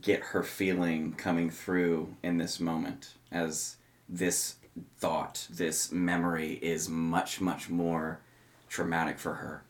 get 0.00 0.20
her 0.20 0.42
feeling 0.42 1.14
coming 1.14 1.50
through 1.50 2.14
in 2.22 2.36
this 2.36 2.60
moment, 2.60 3.14
as 3.30 3.76
this 4.08 4.56
thought, 4.98 5.46
this 5.50 5.90
memory 5.90 6.58
is 6.62 6.88
much, 6.88 7.40
much 7.40 7.68
more 7.68 8.20
traumatic 8.68 9.18
for 9.18 9.34
her. 9.34 9.64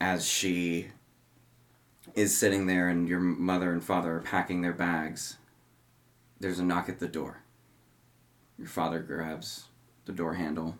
As 0.00 0.26
she 0.26 0.88
is 2.14 2.36
sitting 2.36 2.66
there 2.66 2.88
and 2.88 3.08
your 3.08 3.20
mother 3.20 3.72
and 3.72 3.82
father 3.82 4.16
are 4.16 4.20
packing 4.20 4.62
their 4.62 4.72
bags, 4.72 5.38
there's 6.40 6.58
a 6.58 6.64
knock 6.64 6.88
at 6.88 6.98
the 6.98 7.08
door. 7.08 7.42
Your 8.58 8.68
father 8.68 9.00
grabs 9.00 9.64
the 10.04 10.12
door 10.12 10.34
handle, 10.34 10.78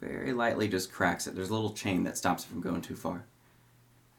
very 0.00 0.32
lightly 0.32 0.66
just 0.66 0.92
cracks 0.92 1.26
it. 1.26 1.34
There's 1.34 1.50
a 1.50 1.54
little 1.54 1.72
chain 1.72 2.02
that 2.04 2.18
stops 2.18 2.44
it 2.44 2.48
from 2.48 2.60
going 2.60 2.82
too 2.82 2.96
far. 2.96 3.24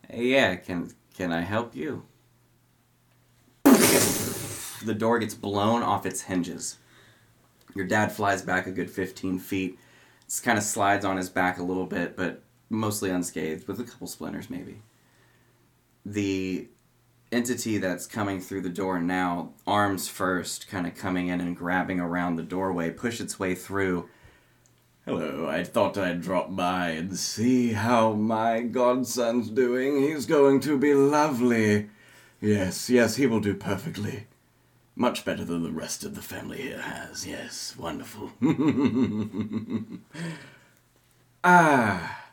Hey, 0.09 0.27
yeah, 0.27 0.55
can 0.55 0.91
can 1.13 1.31
I 1.31 1.41
help 1.41 1.75
you? 1.75 2.05
the 3.63 4.95
door 4.97 5.19
gets 5.19 5.33
blown 5.33 5.81
off 5.81 6.05
its 6.05 6.21
hinges. 6.21 6.77
Your 7.75 7.85
dad 7.85 8.11
flies 8.11 8.41
back 8.41 8.67
a 8.67 8.71
good 8.71 8.89
15 8.89 9.39
feet. 9.39 9.79
It's 10.25 10.39
kind 10.39 10.57
of 10.57 10.63
slides 10.63 11.05
on 11.05 11.17
his 11.17 11.29
back 11.29 11.57
a 11.57 11.63
little 11.63 11.85
bit, 11.85 12.15
but 12.15 12.41
mostly 12.69 13.09
unscathed, 13.09 13.67
with 13.67 13.79
a 13.79 13.83
couple 13.83 14.07
splinters 14.07 14.49
maybe. 14.49 14.81
The 16.05 16.67
entity 17.31 17.77
that's 17.77 18.05
coming 18.05 18.39
through 18.39 18.61
the 18.61 18.69
door 18.69 18.99
now, 18.99 19.53
arms 19.65 20.07
first, 20.07 20.67
kind 20.67 20.85
of 20.85 20.95
coming 20.95 21.27
in 21.27 21.41
and 21.41 21.57
grabbing 21.57 21.99
around 21.99 22.35
the 22.35 22.43
doorway, 22.43 22.91
push 22.91 23.19
its 23.19 23.39
way 23.39 23.55
through. 23.55 24.09
Hello, 25.05 25.47
I 25.49 25.63
thought 25.63 25.97
I'd 25.97 26.21
drop 26.21 26.55
by 26.55 26.91
and 26.91 27.17
see 27.17 27.73
how 27.73 28.13
my 28.13 28.61
godson's 28.61 29.49
doing. 29.49 30.01
He's 30.01 30.25
going 30.25 30.61
to 30.61 30.77
be 30.77 30.93
lovely. 30.93 31.89
Yes, 32.39 32.89
yes, 32.89 33.17
he 33.17 33.25
will 33.25 33.39
do 33.39 33.53
perfectly. 33.53 34.27
Much 34.95 35.25
better 35.25 35.43
than 35.43 35.63
the 35.63 35.71
rest 35.71 36.03
of 36.03 36.13
the 36.13 36.21
family 36.21 36.61
here 36.61 36.81
has. 36.81 37.25
Yes, 37.25 37.75
wonderful. 37.77 38.31
ah, 41.43 42.23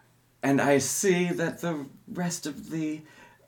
and 0.43 0.61
I 0.61 0.79
see 0.79 1.33
that 1.33 1.61
the 1.61 1.87
rest 2.07 2.47
of 2.47 2.71
the 2.71 3.01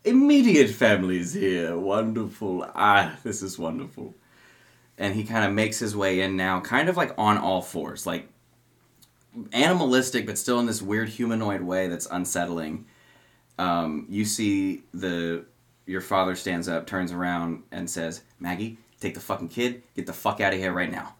immediate 0.04 0.70
family's 0.70 1.32
here. 1.32 1.76
Wonderful. 1.76 2.66
Ah, 2.74 3.16
this 3.22 3.42
is 3.42 3.58
wonderful. 3.58 4.14
And 4.98 5.14
he 5.14 5.24
kind 5.24 5.44
of 5.44 5.52
makes 5.52 5.78
his 5.78 5.96
way 5.96 6.20
in 6.20 6.36
now, 6.36 6.60
kind 6.60 6.88
of 6.88 6.96
like 6.96 7.14
on 7.18 7.38
all 7.38 7.62
fours, 7.62 8.06
like 8.06 8.28
animalistic, 9.52 10.26
but 10.26 10.38
still 10.38 10.60
in 10.60 10.66
this 10.66 10.82
weird 10.82 11.08
humanoid 11.08 11.62
way 11.62 11.88
that's 11.88 12.06
unsettling. 12.10 12.86
Um, 13.58 14.06
you 14.08 14.24
see 14.24 14.82
the 14.92 15.44
your 15.86 16.00
father 16.00 16.36
stands 16.36 16.68
up, 16.68 16.86
turns 16.86 17.12
around, 17.12 17.62
and 17.72 17.88
says, 17.90 18.22
"Maggie, 18.38 18.78
take 19.00 19.14
the 19.14 19.20
fucking 19.20 19.48
kid, 19.48 19.82
get 19.96 20.06
the 20.06 20.12
fuck 20.12 20.40
out 20.40 20.52
of 20.52 20.58
here 20.58 20.72
right 20.72 20.90
now." 20.90 21.16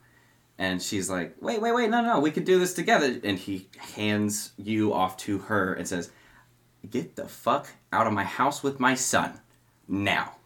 And 0.59 0.81
she's 0.81 1.11
like, 1.11 1.35
"Wait, 1.41 1.61
wait, 1.61 1.75
wait, 1.75 1.91
no, 1.91 2.01
no, 2.03 2.21
we 2.21 2.31
could 2.31 2.45
do 2.45 2.59
this 2.59 2.75
together." 2.75 3.19
And 3.25 3.39
he 3.39 3.69
hands 3.79 4.53
you 4.57 4.93
off 4.93 5.17
to 5.19 5.39
her 5.39 5.75
and 5.75 5.89
says, 5.89 6.11
"Get 6.91 7.17
the 7.17 7.29
fuck 7.29 7.69
out 7.93 8.07
of 8.07 8.13
my 8.13 8.25
house 8.25 8.63
with 8.63 8.81
my 8.81 8.95
son, 8.95 9.41
now." 9.89 10.37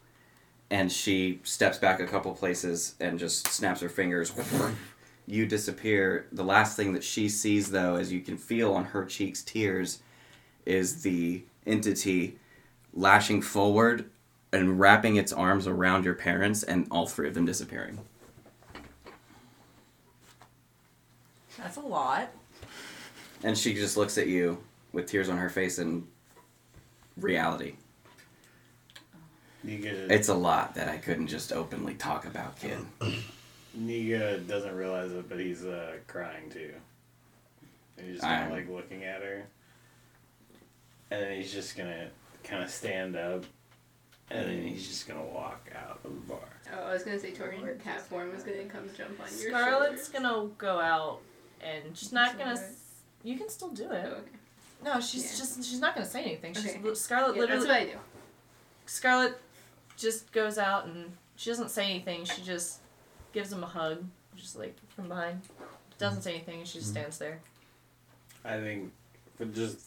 And 0.71 0.91
she 0.91 1.41
steps 1.45 1.79
back 1.79 2.01
a 2.01 2.07
couple 2.07 2.35
places 2.35 2.95
and 2.99 3.19
just 3.19 3.49
snaps 3.49 3.81
her 3.81 3.89
fingers. 3.89 4.33
you 5.27 5.47
disappear. 5.47 6.27
The 6.33 6.45
last 6.45 6.77
thing 6.77 6.93
that 6.93 7.05
she 7.05 7.29
sees, 7.29 7.71
though, 7.71 7.97
as 7.97 8.13
you 8.13 8.21
can 8.21 8.37
feel 8.37 8.73
on 8.75 8.87
her 8.87 9.05
cheeks 9.05 9.43
tears, 9.43 10.01
is 10.65 11.03
the 11.03 11.43
entity 11.67 12.39
lashing 12.93 13.43
forward 13.43 14.11
and 14.53 14.81
wrapping 14.81 15.17
its 15.17 15.33
arms 15.33 15.67
around 15.67 16.05
your 16.05 16.15
parents, 16.15 16.63
and 16.63 16.87
all 16.91 17.07
three 17.07 17.29
of 17.29 17.35
them 17.35 17.45
disappearing. 17.45 17.99
That's 21.59 21.77
a 21.77 21.81
lot. 21.81 22.31
And 23.43 23.57
she 23.57 23.75
just 23.75 23.97
looks 23.97 24.19
at 24.19 24.29
you 24.29 24.63
with 24.93 25.07
tears 25.07 25.29
on 25.29 25.37
her 25.37 25.51
face 25.51 25.79
and 25.79 26.07
reality. 27.17 27.75
You 29.65 29.79
get 29.79 29.95
it. 29.95 30.11
It's 30.13 30.29
a 30.29 30.35
lot 30.35 30.75
that 30.77 30.89
I 30.89 30.97
couldn't 30.99 31.27
just 31.27 31.53
openly 31.53 31.95
talk 31.95 32.25
about, 32.25 32.59
kid. 32.59 32.79
Niga 33.79 34.47
doesn't 34.47 34.75
realize 34.75 35.11
it, 35.13 35.29
but 35.29 35.39
he's 35.39 35.65
uh, 35.65 35.97
crying 36.07 36.49
too. 36.51 36.73
And 37.99 38.07
he's 38.07 38.17
just 38.17 38.27
kind 38.27 38.47
of 38.47 38.53
like 38.53 38.69
looking 38.71 39.05
at 39.05 39.23
her. 39.23 39.45
And 41.11 41.23
then 41.23 41.37
he's 41.37 41.53
just 41.53 41.77
gonna 41.77 42.09
kind 42.45 42.63
of 42.63 42.71
stand 42.71 43.17
up. 43.17 43.45
And 44.31 44.45
then 44.49 44.63
he's 44.67 44.89
just 44.89 45.07
gonna 45.07 45.25
walk 45.25 45.69
out 45.77 46.01
of 46.05 46.13
the 46.13 46.21
bar. 46.21 46.39
Oh, 46.77 46.85
I 46.85 46.93
was 46.93 47.03
gonna 47.03 47.19
say 47.19 47.33
Torian 47.33 47.71
in 47.71 47.79
cat 47.79 48.01
form 48.03 48.33
was 48.33 48.43
gonna 48.45 48.65
come 48.65 48.89
jump 48.97 49.19
on 49.21 49.27
your 49.41 49.51
Scarlet's 49.53 50.11
shoulder. 50.13 50.29
gonna 50.29 50.49
go 50.59 50.81
out 50.81 51.21
and 51.61 51.97
she's 51.97 52.13
not 52.13 52.39
gonna. 52.39 52.53
S- 52.53 52.83
You 53.23 53.37
can 53.37 53.49
still 53.49 53.69
do 53.71 53.89
Oh, 53.91 53.95
it. 53.95 54.05
okay. 54.07 54.31
No, 54.87 55.01
she's 55.01 55.25
Yeah. 55.33 55.39
just 55.39 55.65
she's 55.65 55.81
not 55.81 55.95
gonna 55.95 56.07
say 56.07 56.23
anything. 56.23 56.55
She's 56.55 56.77
Okay. 56.77 56.95
Scarlet 56.95 57.35
Yeah, 57.37 57.47
that's 57.47 57.65
literally. 57.65 57.87
what 57.87 57.89
I 57.89 57.93
do. 57.95 57.99
Scarlet 58.87 59.39
just 59.97 60.31
goes 60.33 60.59
out 60.59 60.87
and 60.87 61.17
she 61.35 61.51
doesn't 61.51 61.71
say 61.71 61.85
anything. 61.91 62.25
She 62.25 62.41
just 62.43 62.79
gives 63.33 63.53
him 63.53 63.65
a 63.65 63.67
hug, 63.67 64.05
just 64.37 64.57
like 64.57 64.77
from 64.95 65.09
behind. 65.09 65.43
Doesn't 65.99 66.23
say 66.23 66.35
anything. 66.37 66.65
She 66.65 66.79
just 66.79 66.91
stands 66.91 67.19
there. 67.19 67.41
I 68.45 68.59
think 68.61 68.93
for 69.37 69.47
just 69.47 69.81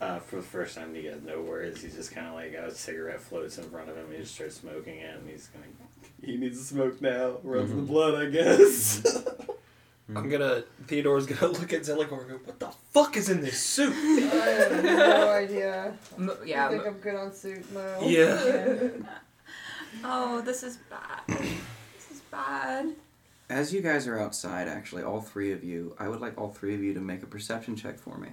uh, 0.00 0.18
for 0.18 0.36
the 0.36 0.42
first 0.42 0.74
time, 0.76 0.94
he 0.94 1.04
has 1.06 1.22
no 1.22 1.40
words. 1.42 1.82
He's 1.82 1.94
just 1.94 2.12
kind 2.14 2.26
of 2.26 2.34
like 2.34 2.52
a 2.52 2.74
cigarette 2.74 3.20
floats 3.20 3.58
in 3.58 3.64
front 3.70 3.88
of 3.90 3.96
him. 3.96 4.10
He 4.12 4.18
just 4.18 4.34
starts 4.34 4.56
smoking 4.56 4.98
it, 4.98 5.14
and 5.18 5.28
he's 5.28 5.48
gonna. 5.48 5.66
He 6.22 6.36
needs 6.38 6.58
to 6.58 6.64
smoke 6.64 7.00
now. 7.02 7.38
Runs 7.42 7.70
the 7.70 7.76
Mhm. 7.76 7.86
blood, 7.86 8.14
I 8.14 8.30
guess. 8.30 9.02
Hmm. 10.06 10.16
I'm 10.18 10.28
gonna. 10.28 10.62
Theodore's 10.86 11.26
gonna 11.26 11.52
look 11.58 11.72
at 11.72 11.82
Zelagor 11.82 12.20
and 12.20 12.30
go, 12.30 12.36
"What 12.44 12.60
the 12.60 12.70
fuck 12.92 13.16
is 13.16 13.28
in 13.28 13.40
this 13.40 13.58
suit?" 13.58 13.92
I 13.92 14.46
have 14.46 14.84
no 14.84 15.28
idea. 15.30 15.94
M- 16.16 16.30
yeah. 16.44 16.66
I 16.66 16.70
think 16.70 16.82
m- 16.82 16.88
I'm 16.94 17.00
good 17.00 17.14
on 17.16 17.32
suit 17.34 17.72
now. 17.72 18.00
Yeah. 18.02 18.88
oh, 20.04 20.40
this 20.42 20.62
is 20.62 20.76
bad. 20.88 21.38
This 21.38 22.10
is 22.12 22.20
bad. 22.30 22.94
As 23.48 23.72
you 23.72 23.80
guys 23.80 24.06
are 24.06 24.18
outside, 24.18 24.68
actually, 24.68 25.02
all 25.02 25.20
three 25.20 25.52
of 25.52 25.64
you, 25.64 25.94
I 25.98 26.08
would 26.08 26.20
like 26.20 26.38
all 26.38 26.50
three 26.50 26.74
of 26.74 26.82
you 26.82 26.94
to 26.94 27.00
make 27.00 27.22
a 27.22 27.26
perception 27.26 27.74
check 27.76 27.98
for 27.98 28.16
me. 28.18 28.28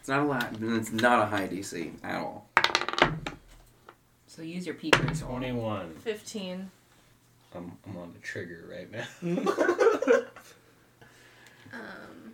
It's 0.00 0.08
not 0.08 0.20
a 0.20 0.24
lot. 0.24 0.54
Mm, 0.54 0.78
it's 0.78 0.92
not 0.92 1.22
a 1.22 1.26
high 1.26 1.48
DC 1.48 1.92
at 2.02 2.16
all. 2.16 2.48
So 4.26 4.40
use 4.42 4.64
your 4.64 4.74
peepers. 4.74 5.20
Twenty-one. 5.20 5.94
Fifteen. 5.96 6.70
I'm, 7.54 7.72
I'm 7.86 7.96
on 7.96 8.12
the 8.12 8.18
trigger 8.20 8.64
right 8.70 8.90
now. 8.90 9.06
Um, 11.78 12.32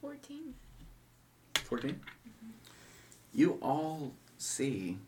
fourteen. 0.00 0.54
14? 1.64 2.00
You 3.32 3.58
all 3.60 4.12
see 4.38 4.98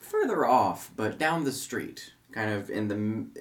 further 0.00 0.44
off, 0.46 0.90
but 0.96 1.18
down 1.18 1.44
the 1.44 1.52
street, 1.52 2.12
kind 2.32 2.50
of 2.50 2.70
in 2.70 2.88
the. 2.88 3.40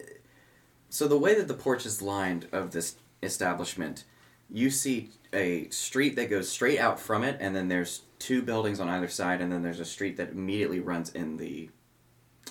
So, 0.90 1.08
the 1.08 1.18
way 1.18 1.34
that 1.36 1.48
the 1.48 1.54
porch 1.56 1.86
is 1.86 2.02
lined 2.02 2.48
of 2.52 2.72
this 2.72 2.98
establishment, 3.24 4.04
you 4.52 4.70
see 4.70 5.10
a 5.32 5.68
street 5.70 6.16
that 6.16 6.30
goes 6.30 6.50
straight 6.50 6.80
out 6.80 7.00
from 7.00 7.24
it, 7.24 7.38
and 7.40 7.56
then 7.56 7.70
there's 7.70 8.04
two 8.20 8.42
buildings 8.44 8.80
on 8.80 8.90
either 8.90 9.08
side, 9.08 9.42
and 9.42 9.52
then 9.52 9.64
there's 9.64 9.80
a 9.80 9.86
street 9.86 10.18
that 10.18 10.30
immediately 10.30 10.80
runs 10.80 11.10
in 11.10 11.38
the 11.38 11.70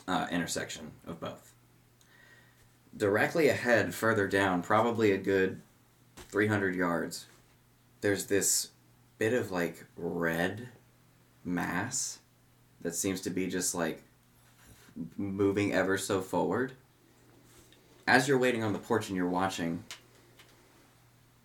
uh, 0.09 0.27
intersection 0.31 0.90
of 1.06 1.20
both. 1.20 1.55
Directly 2.97 3.48
ahead, 3.48 3.94
further 3.94 4.27
down, 4.27 4.62
probably 4.62 5.12
a 5.12 5.19
good 5.19 5.60
300 6.32 6.74
yards, 6.74 7.26
there's 8.00 8.26
this 8.26 8.70
bit 9.18 9.34
of 9.34 9.52
like 9.52 9.84
red 9.96 10.70
mass 11.44 12.18
that 12.80 12.94
seems 12.94 13.20
to 13.20 13.30
be 13.30 13.46
just 13.46 13.74
like 13.74 14.02
moving 15.16 15.72
ever 15.72 15.96
so 15.98 16.20
forward. 16.20 16.72
As 18.09 18.26
you're 18.26 18.38
waiting 18.38 18.64
on 18.64 18.72
the 18.72 18.78
porch 18.78 19.09
and 19.09 19.16
you're 19.16 19.28
watching, 19.28 19.84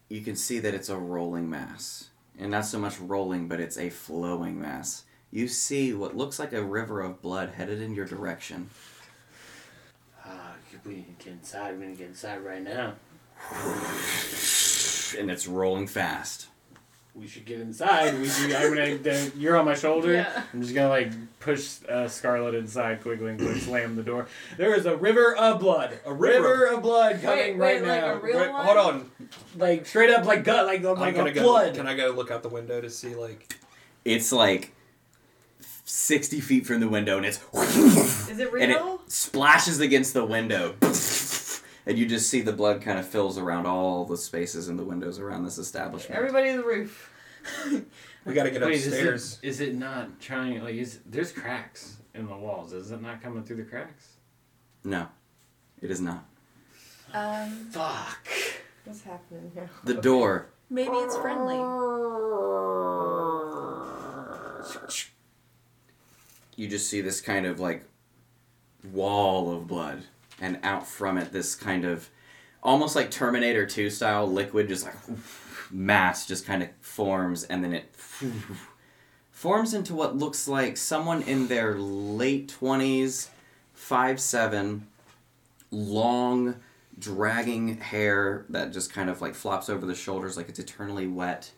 you 0.09 0.22
can 0.22 0.35
see 0.35 0.59
that 0.59 0.73
it's 0.73 0.89
a 0.89 0.97
rolling 0.97 1.49
mass. 1.49 2.09
And 2.39 2.51
not 2.51 2.65
so 2.65 2.80
much 2.80 2.99
rolling, 2.99 3.47
but 3.47 3.59
it's 3.59 3.77
a 3.77 3.89
flowing 3.89 4.59
mass. 4.61 5.03
You 5.31 5.47
see 5.47 5.93
what 5.93 6.15
looks 6.15 6.39
like 6.39 6.53
a 6.53 6.64
river 6.64 7.01
of 7.01 7.22
blood 7.22 7.49
headed 7.57 7.81
in 7.81 7.93
your 7.93 8.05
direction. 8.05 8.69
Ah, 10.26 10.53
we 10.85 10.95
need 10.95 11.19
to 11.19 11.26
get 11.26 11.34
inside. 11.34 11.77
We 11.77 11.88
need 11.88 11.97
to 11.97 12.03
get 12.03 12.09
inside 12.09 12.38
right 12.38 12.64
now. 12.64 12.93
And 15.19 15.31
it's 15.31 15.47
rolling 15.47 15.88
fast. 15.88 16.47
we 17.15 17.27
should 17.27 17.45
get 17.45 17.59
inside. 17.59 18.19
We 18.19 18.27
should, 18.30 18.51
I'm 18.53 18.76
gonna. 19.03 19.31
You're 19.35 19.57
on 19.57 19.65
my 19.65 19.73
shoulder. 19.73 20.14
Yeah. 20.14 20.43
I'm 20.53 20.61
just 20.61 20.76
gonna 20.76 20.89
like 20.89 21.11
push 21.39 21.77
uh, 21.89 22.07
Scarlet 22.07 22.53
inside 22.53 23.01
quickly 23.01 23.31
and 23.31 23.39
quick 23.39 23.57
slam 23.57 23.95
the 23.95 24.03
door. 24.03 24.27
There 24.57 24.76
is 24.76 24.85
a 24.85 24.95
river 24.95 25.35
of 25.35 25.59
blood. 25.59 25.97
A 26.05 26.14
river 26.14 26.65
of 26.68 26.84
blood 26.84 27.22
coming 27.22 27.57
wait, 27.57 27.81
right 27.81 27.88
like 27.88 28.01
now. 28.01 28.14
a 28.14 28.19
real 28.19 28.38
Wait, 28.39 28.51
one? 28.51 28.65
hold 28.65 28.77
on. 28.77 29.11
like 29.55 29.85
straight 29.88 30.11
up 30.11 30.26
like 30.26 30.43
gut, 30.43 30.65
like 30.68 30.84
like 30.84 30.97
I'm 30.99 31.07
a 31.07 31.11
gonna 31.14 31.31
go. 31.34 31.41
blood. 31.43 31.73
Can 31.76 31.88
I 31.88 31.95
go 31.95 32.11
look 32.11 32.30
out 32.30 32.43
the 32.43 32.49
window 32.49 32.80
to 32.81 32.89
see 32.89 33.15
like? 33.15 33.57
It's 34.05 34.31
like 34.31 34.73
60 35.85 36.39
feet 36.41 36.68
from 36.68 36.80
the 36.81 36.88
window 36.89 37.18
and 37.18 37.26
it's. 37.26 37.39
Is 38.30 38.38
it 38.39 38.53
and 38.53 38.72
it 38.72 38.81
splashes 39.07 39.80
against 39.80 40.14
the 40.14 40.23
window. 40.26 40.76
And 41.88 41.97
you 41.97 42.05
just 42.05 42.30
see 42.30 42.41
the 42.41 42.51
blood 42.51 42.81
kind 42.81 42.99
of 42.99 43.07
fills 43.07 43.38
around 43.38 43.65
all 43.65 44.03
the 44.03 44.18
spaces 44.18 44.68
in 44.68 44.76
the 44.76 44.84
windows 44.84 45.19
around 45.19 45.45
this 45.45 45.57
establishment. 45.57 46.18
Everybody 46.18 46.51
to 46.51 46.57
the 46.57 46.64
roof. 46.64 47.14
We 48.26 48.34
gotta 48.34 48.51
get 48.51 48.61
Wait, 48.61 48.73
is 48.73 48.88
it, 48.88 49.39
is 49.41 49.61
it 49.61 49.76
not 49.76 50.19
trying? 50.19 50.61
Like, 50.61 50.76
is 50.76 50.99
there's 51.05 51.31
cracks 51.31 51.95
in 52.14 52.27
the 52.27 52.35
walls? 52.35 52.73
Is 52.73 52.91
it 52.91 53.01
not 53.01 53.22
coming 53.22 53.41
through 53.41 53.55
the 53.55 53.64
cracks? 53.64 54.18
No, 54.84 55.07
it 55.81 55.89
is 55.89 56.01
not. 56.01 56.26
Um, 57.14 57.49
Fuck. 57.72 58.27
What's 58.84 59.01
happening 59.03 59.49
here? 59.53 59.69
The 59.85 59.93
door. 59.93 60.47
maybe 60.69 60.91
it's 60.91 61.15
friendly. 61.15 61.55
You 66.57 66.68
just 66.68 66.89
see 66.89 66.99
this 66.99 67.22
kind 67.22 67.45
of 67.45 67.61
like 67.61 67.85
wall 68.91 69.55
of 69.55 69.68
blood 69.68 70.03
and 70.39 70.59
out 70.64 70.88
from 70.88 71.18
it, 71.18 71.31
this 71.31 71.55
kind 71.55 71.85
of 71.85 72.09
almost 72.64 72.95
like 72.95 73.11
Terminator 73.11 73.65
2 73.65 73.89
style 73.89 74.27
liquid, 74.31 74.68
just 74.68 74.85
like 74.85 74.95
mass, 75.72 76.26
just 76.26 76.45
kind 76.45 76.64
of 76.64 76.69
forms, 76.81 77.43
and 77.45 77.64
then 77.64 77.73
it 77.73 77.95
forms 79.31 79.73
into 79.73 79.93
what 79.93 80.15
looks 80.15 80.47
like 80.47 80.77
someone 80.77 81.22
in 81.23 81.47
their 81.47 81.76
late 81.76 82.53
20s, 82.59 83.30
five 83.73 84.19
seven, 84.19 84.88
long, 85.72 86.55
dragging 86.99 87.77
hair 87.77 88.45
that 88.49 88.73
just 88.73 88.91
kind 88.91 89.09
of 89.09 89.22
like 89.22 89.35
flops 89.35 89.69
over 89.69 89.85
the 89.85 89.95
shoulders 89.95 90.35
like 90.35 90.49
it's 90.49 90.59
eternally 90.59 91.07
wet. 91.07 91.51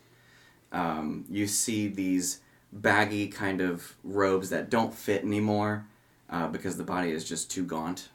Um, 0.72 1.24
you 1.30 1.46
see 1.46 1.88
these 1.88 2.40
baggy 2.72 3.28
kind 3.28 3.60
of 3.60 3.96
robes 4.04 4.50
that 4.50 4.70
don't 4.70 4.94
fit 4.94 5.24
anymore 5.24 5.86
uh, 6.28 6.46
because 6.48 6.76
the 6.76 6.84
body 6.84 7.10
is 7.10 7.24
just 7.24 7.50
too 7.50 7.64
gaunt. 7.64 8.08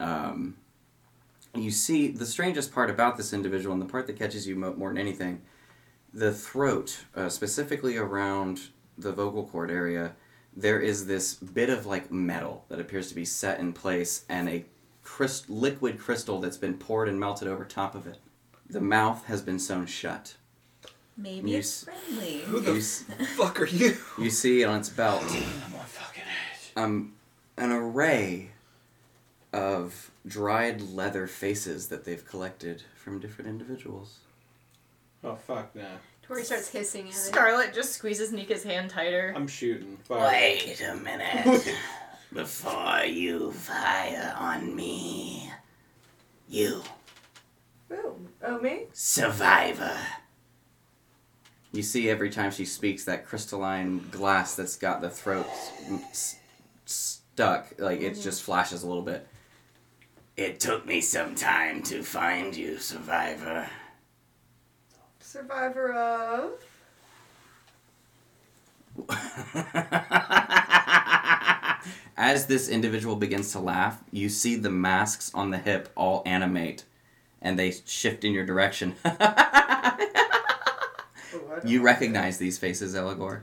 Um, 0.00 0.56
you 1.54 1.70
see 1.70 2.08
the 2.08 2.26
strangest 2.26 2.72
part 2.72 2.90
about 2.90 3.16
this 3.16 3.32
individual, 3.32 3.72
and 3.72 3.82
the 3.82 3.86
part 3.86 4.06
that 4.06 4.18
catches 4.18 4.46
you 4.46 4.54
more 4.56 4.90
than 4.90 4.98
anything, 4.98 5.40
the 6.14 6.32
throat, 6.32 7.00
uh, 7.16 7.28
specifically 7.28 7.96
around 7.96 8.68
the 8.96 9.12
vocal 9.12 9.44
cord 9.46 9.70
area, 9.70 10.12
there 10.56 10.80
is 10.80 11.06
this 11.06 11.34
bit 11.34 11.70
of 11.70 11.86
like 11.86 12.10
metal 12.12 12.64
that 12.68 12.80
appears 12.80 13.08
to 13.08 13.14
be 13.14 13.24
set 13.24 13.60
in 13.60 13.72
place, 13.72 14.24
and 14.28 14.48
a 14.48 14.64
crys- 15.02 15.48
liquid 15.48 15.98
crystal 15.98 16.40
that's 16.40 16.56
been 16.56 16.74
poured 16.74 17.08
and 17.08 17.18
melted 17.18 17.48
over 17.48 17.64
top 17.64 17.94
of 17.94 18.06
it. 18.06 18.18
The 18.68 18.80
mouth 18.80 19.24
has 19.26 19.40
been 19.40 19.58
sewn 19.58 19.86
shut. 19.86 20.36
Maybe 21.16 21.50
You 21.52 21.58
it's 21.58 21.82
s- 21.88 21.94
friendly. 22.06 22.38
Who 22.42 22.60
the 22.60 22.76
s- 22.76 23.04
fuck 23.36 23.60
are 23.60 23.66
you? 23.66 23.96
you 24.18 24.30
see 24.30 24.62
on 24.64 24.78
its 24.80 24.88
belt 24.90 25.22
I'm 25.24 25.34
on 25.74 25.86
fucking 25.86 26.22
edge. 26.22 26.72
um, 26.76 27.14
an 27.56 27.72
array 27.72 28.50
of 29.52 30.10
dried 30.26 30.80
leather 30.80 31.26
faces 31.26 31.88
that 31.88 32.04
they've 32.04 32.24
collected 32.26 32.82
from 32.94 33.18
different 33.18 33.48
individuals. 33.48 34.18
Oh 35.24 35.34
fuck 35.34 35.74
no. 35.74 35.86
Tori 36.22 36.44
starts 36.44 36.68
hissing 36.68 37.06
at 37.06 37.12
it. 37.12 37.14
Scarlet 37.14 37.72
just 37.72 37.92
squeezes 37.94 38.32
Nika's 38.32 38.62
hand 38.62 38.90
tighter. 38.90 39.32
I'm 39.34 39.46
shooting. 39.46 39.96
Fuck. 40.04 40.28
Wait 40.28 40.80
a 40.82 40.94
minute. 40.96 41.74
Before 42.32 43.04
you 43.04 43.52
fire 43.52 44.34
on 44.38 44.76
me, 44.76 45.50
you, 46.46 46.82
Ooh. 47.90 48.28
Oh, 48.44 48.58
me? 48.60 48.84
survivor. 48.92 49.96
You 51.72 51.82
see 51.82 52.10
every 52.10 52.28
time 52.28 52.50
she 52.50 52.66
speaks 52.66 53.04
that 53.04 53.26
crystalline 53.26 54.08
glass 54.10 54.54
that's 54.54 54.76
got 54.76 55.00
the 55.00 55.08
throat 55.08 55.46
s- 55.48 56.36
s- 56.84 57.20
stuck, 57.38 57.72
like 57.78 58.00
it 58.00 58.12
mm-hmm. 58.12 58.22
just 58.22 58.42
flashes 58.42 58.82
a 58.82 58.86
little 58.86 59.02
bit. 59.02 59.26
It 60.38 60.60
took 60.60 60.86
me 60.86 61.00
some 61.00 61.34
time 61.34 61.82
to 61.82 62.04
find 62.04 62.54
you, 62.54 62.78
survivor. 62.78 63.68
Survivor 65.18 65.92
of. 65.92 66.52
As 72.16 72.46
this 72.46 72.68
individual 72.68 73.16
begins 73.16 73.50
to 73.50 73.58
laugh, 73.58 74.00
you 74.12 74.28
see 74.28 74.54
the 74.54 74.70
masks 74.70 75.32
on 75.34 75.50
the 75.50 75.58
hip 75.58 75.88
all 75.96 76.22
animate 76.24 76.84
and 77.42 77.58
they 77.58 77.72
shift 77.84 78.22
in 78.22 78.32
your 78.32 78.46
direction. 78.46 78.94
Oh, 81.30 81.60
you 81.62 81.82
recognize 81.82 82.38
these 82.38 82.56
faces, 82.56 82.94
Eligor. 82.94 83.42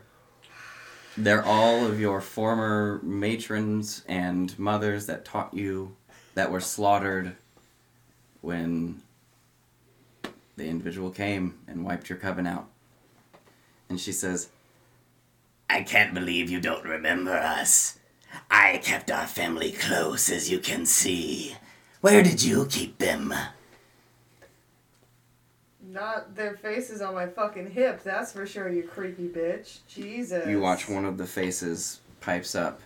They're 1.17 1.45
all 1.45 1.85
of 1.85 1.99
your 1.99 2.19
former 2.19 2.99
matrons 3.03 4.03
and 4.07 4.57
mothers 4.57 5.05
that 5.05 5.23
taught 5.23 5.53
you 5.53 5.95
that 6.35 6.51
were 6.51 6.59
slaughtered 6.59 7.35
when 8.41 9.01
the 10.55 10.67
individual 10.67 11.09
came 11.09 11.57
and 11.67 11.83
wiped 11.83 12.09
your 12.09 12.17
coven 12.17 12.45
out. 12.45 12.67
And 13.89 13.99
she 13.99 14.11
says, 14.11 14.49
I 15.69 15.81
can't 15.81 16.13
believe 16.13 16.49
you 16.49 16.61
don't 16.61 16.85
remember 16.85 17.33
us. 17.33 17.97
I 18.51 18.77
kept 18.83 19.11
our 19.11 19.27
family 19.27 19.71
close, 19.71 20.29
as 20.29 20.51
you 20.51 20.59
can 20.59 20.85
see. 20.85 21.55
Where 22.01 22.21
did 22.21 22.43
you 22.43 22.67
keep 22.69 22.97
them? 22.97 23.33
Not 25.81 26.35
their 26.35 26.55
faces 26.55 27.01
on 27.01 27.13
my 27.13 27.27
fucking 27.27 27.71
hip, 27.71 28.03
that's 28.03 28.33
for 28.33 28.45
sure, 28.45 28.69
you 28.69 28.83
creepy 28.83 29.29
bitch. 29.29 29.79
Jesus. 29.87 30.47
You 30.47 30.59
watch 30.59 30.89
one 30.89 31.05
of 31.05 31.17
the 31.17 31.25
faces 31.25 32.01
pipes 32.19 32.55
up. 32.55 32.81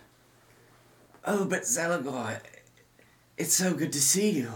Oh, 1.24 1.44
but 1.44 1.62
Zelagor, 1.62 2.38
it's 3.40 3.54
so 3.54 3.74
good 3.74 3.92
to 3.94 4.00
see 4.00 4.30
you. 4.30 4.52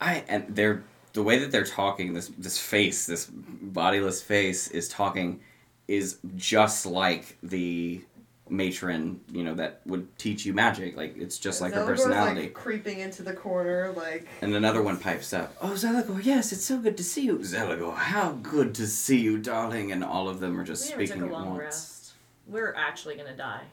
I 0.00 0.24
and 0.28 0.46
they're 0.48 0.84
the 1.12 1.22
way 1.22 1.38
that 1.38 1.50
they're 1.50 1.64
talking. 1.64 2.14
This 2.14 2.28
this 2.38 2.58
face, 2.58 3.06
this 3.06 3.26
bodiless 3.26 4.22
face, 4.22 4.68
is 4.68 4.88
talking, 4.88 5.40
is 5.88 6.18
just 6.36 6.86
like 6.86 7.36
the 7.42 8.00
matron. 8.48 9.20
You 9.32 9.42
know 9.42 9.54
that 9.54 9.80
would 9.84 10.16
teach 10.16 10.46
you 10.46 10.54
magic. 10.54 10.96
Like 10.96 11.16
it's 11.16 11.38
just 11.38 11.60
like 11.60 11.74
her 11.74 11.84
personality. 11.84 12.42
Like, 12.42 12.54
creeping 12.54 13.00
into 13.00 13.22
the 13.24 13.32
corner, 13.34 13.92
like. 13.96 14.26
And 14.40 14.54
another 14.54 14.80
one 14.80 14.98
pipes 14.98 15.32
up. 15.32 15.56
Oh, 15.60 15.70
Zelagor, 15.70 16.24
yes, 16.24 16.52
it's 16.52 16.64
so 16.64 16.78
good 16.78 16.96
to 16.98 17.04
see 17.04 17.22
you. 17.22 17.38
Zelagor, 17.38 17.94
how 17.94 18.32
good 18.42 18.76
to 18.76 18.86
see 18.86 19.18
you, 19.20 19.38
darling. 19.38 19.90
And 19.90 20.04
all 20.04 20.28
of 20.28 20.38
them 20.38 20.58
are 20.58 20.64
just 20.64 20.84
we 20.84 20.90
never 20.90 21.06
speaking 21.06 21.22
took 21.22 21.32
a 21.32 21.34
at 21.34 21.38
long 21.40 21.50
once. 21.50 21.60
rest. 21.60 22.12
We're 22.46 22.74
actually 22.76 23.16
gonna 23.16 23.36
die. 23.36 23.64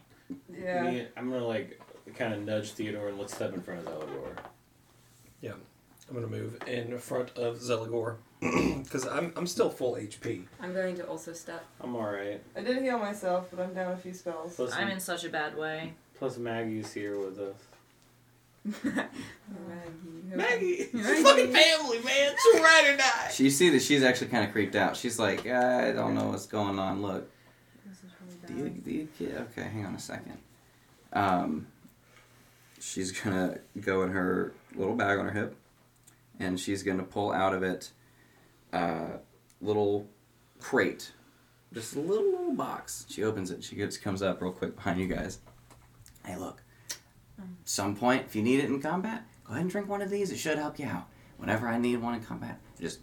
Yeah. 0.52 0.81
Me, 0.81 1.07
I'm 1.15 1.30
gonna 1.30 1.45
like 1.45 1.80
kind 2.14 2.34
of 2.34 2.41
nudge 2.41 2.72
Theodore 2.72 3.10
and 3.10 3.18
let's 3.18 3.34
step 3.34 3.53
in 3.53 3.61
front 3.61 3.88
of 3.88 3.94
Elagor. 3.94 4.38
I'm 6.07 6.14
gonna 6.14 6.27
move 6.27 6.60
in 6.68 6.98
front 6.99 7.36
of 7.36 7.57
Zelagor 7.57 8.18
because 8.40 9.07
I'm 9.07 9.34
I'm 9.36 9.48
still 9.48 9.69
full 9.72 9.95
HP. 9.95 10.44
I'm 10.61 10.72
going 10.73 10.95
to 10.98 11.07
also 11.07 11.34
step. 11.34 11.65
I'm 11.82 11.95
alright. 11.95 12.44
I 12.56 12.61
did 12.61 12.82
heal 12.84 12.99
myself, 12.99 13.48
but 13.49 13.60
I'm 13.64 13.73
down 13.73 13.91
a 13.94 13.98
few 13.98 14.14
spells. 14.14 14.56
Plus, 14.56 14.72
I'm 14.73 14.90
in 14.90 14.99
such 14.99 15.23
a 15.23 15.30
bad 15.30 15.57
way. 15.57 15.94
plus 16.18 16.38
Maggie's 16.38 16.94
here 16.94 17.19
with 17.19 17.40
us. 17.40 17.56
Maggie, 18.84 20.36
Maggie. 20.36 20.84
fucking 21.23 21.53
family, 21.53 21.99
man. 21.99 22.34
It's 22.36 22.60
ride 22.60 22.94
or 22.94 22.98
die. 22.98 23.30
She, 23.32 23.45
you 23.45 23.49
see 23.49 23.69
that 23.69 23.82
she's 23.82 24.03
actually 24.03 24.27
kind 24.27 24.45
of 24.45 24.52
creeped 24.52 24.76
out. 24.76 24.95
She's 24.98 25.18
like, 25.19 25.45
I 25.48 25.91
don't 25.91 26.14
know 26.15 26.30
what's 26.30 26.48
going 26.48 26.77
on. 26.80 27.02
Look, 27.02 27.30
This 27.86 27.98
is 27.98 28.36
do 28.48 28.53
really 28.53 28.65
you, 28.65 28.69
bad. 28.72 28.84
do 28.86 28.91
you 28.91 29.07
kid? 29.18 29.38
Okay, 29.52 29.69
hang 29.69 29.86
on 29.86 29.95
a 29.95 29.99
second. 29.99 30.38
Um, 31.14 31.68
she's 32.86 33.12
gonna 33.12 33.57
go 33.82 34.03
in 34.03 34.12
her 34.12 34.53
little 34.76 34.95
bag 34.95 35.18
on 35.18 35.26
her 35.26 35.32
hip, 35.32 35.56
and 36.40 36.60
she's 36.60 36.84
gonna 36.84 37.03
pull 37.03 37.32
out 37.32 37.53
of 37.53 37.64
it 37.64 37.91
a 38.72 39.20
little 39.62 40.07
crate, 40.60 41.12
just 41.74 41.95
a 41.95 41.99
little 41.99 42.32
little 42.32 42.53
box. 42.53 43.06
She 43.10 43.24
opens 43.24 43.52
it. 43.52 43.64
She 43.64 43.76
gets 43.76 43.98
comes 43.98 44.22
up 44.22 44.41
real 44.41 44.52
quick 44.52 44.76
behind 44.76 44.99
you 44.99 45.07
guys. 45.07 45.40
Hey, 46.24 46.38
look. 46.38 46.62
Some 47.66 47.95
point, 47.95 48.24
if 48.26 48.36
you 48.36 48.41
need 48.44 48.60
it 48.60 48.66
in 48.66 48.82
combat, 48.82 49.24
go 49.44 49.52
ahead 49.52 49.64
and 49.64 49.72
drink 49.72 49.90
one 49.90 50.02
of 50.02 50.10
these. 50.10 50.32
It 50.32 50.38
should 50.38 50.57
help 50.57 50.80
you 50.80 50.86
out. 50.86 51.07
Whenever 51.38 51.68
I 51.68 51.78
need 51.78 52.02
one 52.02 52.14
in 52.14 52.22
combat, 52.22 52.60
it 52.80 52.84
just 52.84 52.99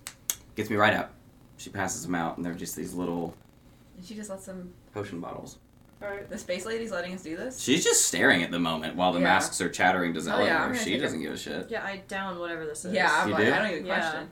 gets 0.54 0.70
me 0.70 0.76
right 0.76 0.94
up. 0.94 1.12
She 1.58 1.68
passes 1.68 2.04
them 2.04 2.14
out, 2.14 2.36
and 2.36 2.46
they're 2.46 2.54
just 2.54 2.74
these 2.74 2.94
little 2.94 3.36
And 3.96 4.04
she 4.06 4.14
just 4.14 4.30
lets 4.30 4.46
them. 4.46 4.72
potion 4.94 5.20
bottles. 5.20 5.58
Alright. 6.02 6.28
The 6.28 6.38
space 6.38 6.66
lady's 6.66 6.90
letting 6.90 7.14
us 7.14 7.22
do 7.22 7.36
this. 7.36 7.60
She's 7.60 7.84
just 7.84 8.06
staring 8.06 8.42
at 8.42 8.50
the 8.50 8.58
moment 8.58 8.96
while 8.96 9.12
the 9.12 9.18
Yeah. 9.20 9.24
masks 9.24 9.60
are 9.60 9.68
chattering 9.68 10.12
to 10.14 10.18
Oh, 10.20 10.22
Zelda. 10.22 10.44
yeah, 10.44 10.72
she 10.74 10.98
doesn't 10.98 11.20
give 11.22 11.32
a 11.32 11.36
shit. 11.36 11.66
Yeah, 11.70 11.84
I 11.84 12.02
down 12.08 12.38
whatever 12.38 12.64
this 12.66 12.84
is. 12.84 12.92
Yeah, 12.92 13.10
I'm 13.12 13.28
You 13.28 13.34
like, 13.34 13.44
do? 13.44 13.52
I 13.54 13.58
don't 13.58 13.70
even 13.70 13.86
Yeah. 13.86 14.00
question. 14.00 14.30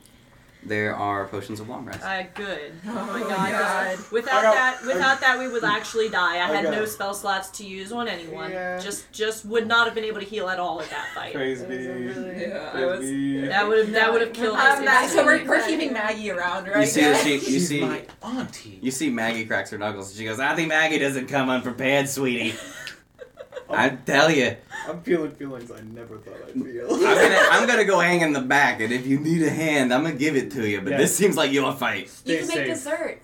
There 0.62 0.94
are 0.94 1.26
potions 1.26 1.58
of 1.58 1.70
long 1.70 1.86
rest. 1.86 2.02
Uh, 2.04 2.22
good. 2.34 2.72
Oh 2.86 2.92
my 2.92 3.22
Oh, 3.22 3.28
god. 3.30 3.50
God. 3.50 3.98
Without 4.12 4.42
got- 4.42 4.54
that, 4.54 4.82
without 4.86 5.20
that, 5.22 5.38
we 5.38 5.48
would 5.48 5.64
actually 5.64 6.10
die. 6.10 6.36
I 6.36 6.50
I 6.50 6.54
had 6.54 6.64
got- 6.64 6.74
no 6.74 6.84
spell 6.84 7.14
slots 7.14 7.48
to 7.58 7.66
use 7.66 7.92
on 7.92 8.06
anyone. 8.08 8.50
Yeah. 8.50 8.78
Just, 8.78 9.10
just 9.10 9.46
would 9.46 9.66
not 9.66 9.86
have 9.86 9.94
been 9.94 10.04
able 10.04 10.20
to 10.20 10.26
heal 10.26 10.50
at 10.50 10.58
all 10.60 10.80
at 10.82 10.90
that 10.90 11.08
fight. 11.14 11.32
Praise 11.34 11.62
That 11.62 11.70
is 11.70 11.86
a 11.86 11.92
be. 11.92 12.06
really- 12.20 12.40
Yeah, 12.42 12.70
I 12.74 12.84
was. 12.84 13.00
Be. 13.00 13.40
That 13.46 13.66
would 13.68 13.78
have, 13.78 13.92
that 13.92 14.12
would 14.12 14.20
have 14.20 14.32
killed 14.34 14.58
us. 14.58 14.84
Mag- 14.84 15.08
so 15.08 15.24
we're, 15.24 15.44
we're 15.46 15.66
keeping 15.66 15.94
Maggie 15.94 16.30
around, 16.30 16.68
right? 16.68 16.80
you 16.80 16.86
see 16.86 17.00
that 17.00 17.14
guys? 17.14 17.22
she, 17.24 17.32
you 17.34 17.40
She's 17.40 17.68
see, 17.68 17.80
my 17.80 18.02
auntie. 18.22 18.78
you 18.82 18.90
see 18.90 19.08
Maggie 19.08 19.46
cracks 19.46 19.70
her 19.70 19.78
knuckles. 19.78 20.10
and 20.10 20.18
She 20.18 20.24
goes, 20.26 20.38
"I 20.40 20.54
think 20.54 20.68
Maggie 20.68 20.98
doesn't 20.98 21.26
come 21.28 21.48
unprepared, 21.48 22.06
sweetie." 22.08 22.54
I 23.70 23.88
tell 23.90 24.30
you, 24.30 24.56
I'm 24.90 25.02
feeling 25.02 25.30
feelings 25.32 25.70
I 25.70 25.80
never 25.80 26.18
thought 26.18 26.34
I'd 26.46 26.52
feel. 26.54 26.92
I'm 26.92 27.00
gonna, 27.00 27.38
I'm 27.50 27.66
gonna 27.68 27.84
go 27.84 28.00
hang 28.00 28.20
in 28.20 28.32
the 28.32 28.40
back, 28.40 28.80
and 28.80 28.92
if 28.92 29.06
you 29.06 29.18
need 29.18 29.42
a 29.42 29.50
hand, 29.50 29.92
I'm 29.94 30.02
gonna 30.02 30.14
give 30.16 30.36
it 30.36 30.50
to 30.52 30.68
you. 30.68 30.80
But 30.80 30.92
Yeah. 30.92 30.96
this 30.98 31.16
seems 31.16 31.36
like 31.36 31.52
your 31.52 31.72
fight. 31.72 32.02
You 32.02 32.08
Stay 32.08 32.38
can 32.38 32.46
make 32.48 32.56
safe. 32.56 32.66
dessert. 32.68 33.20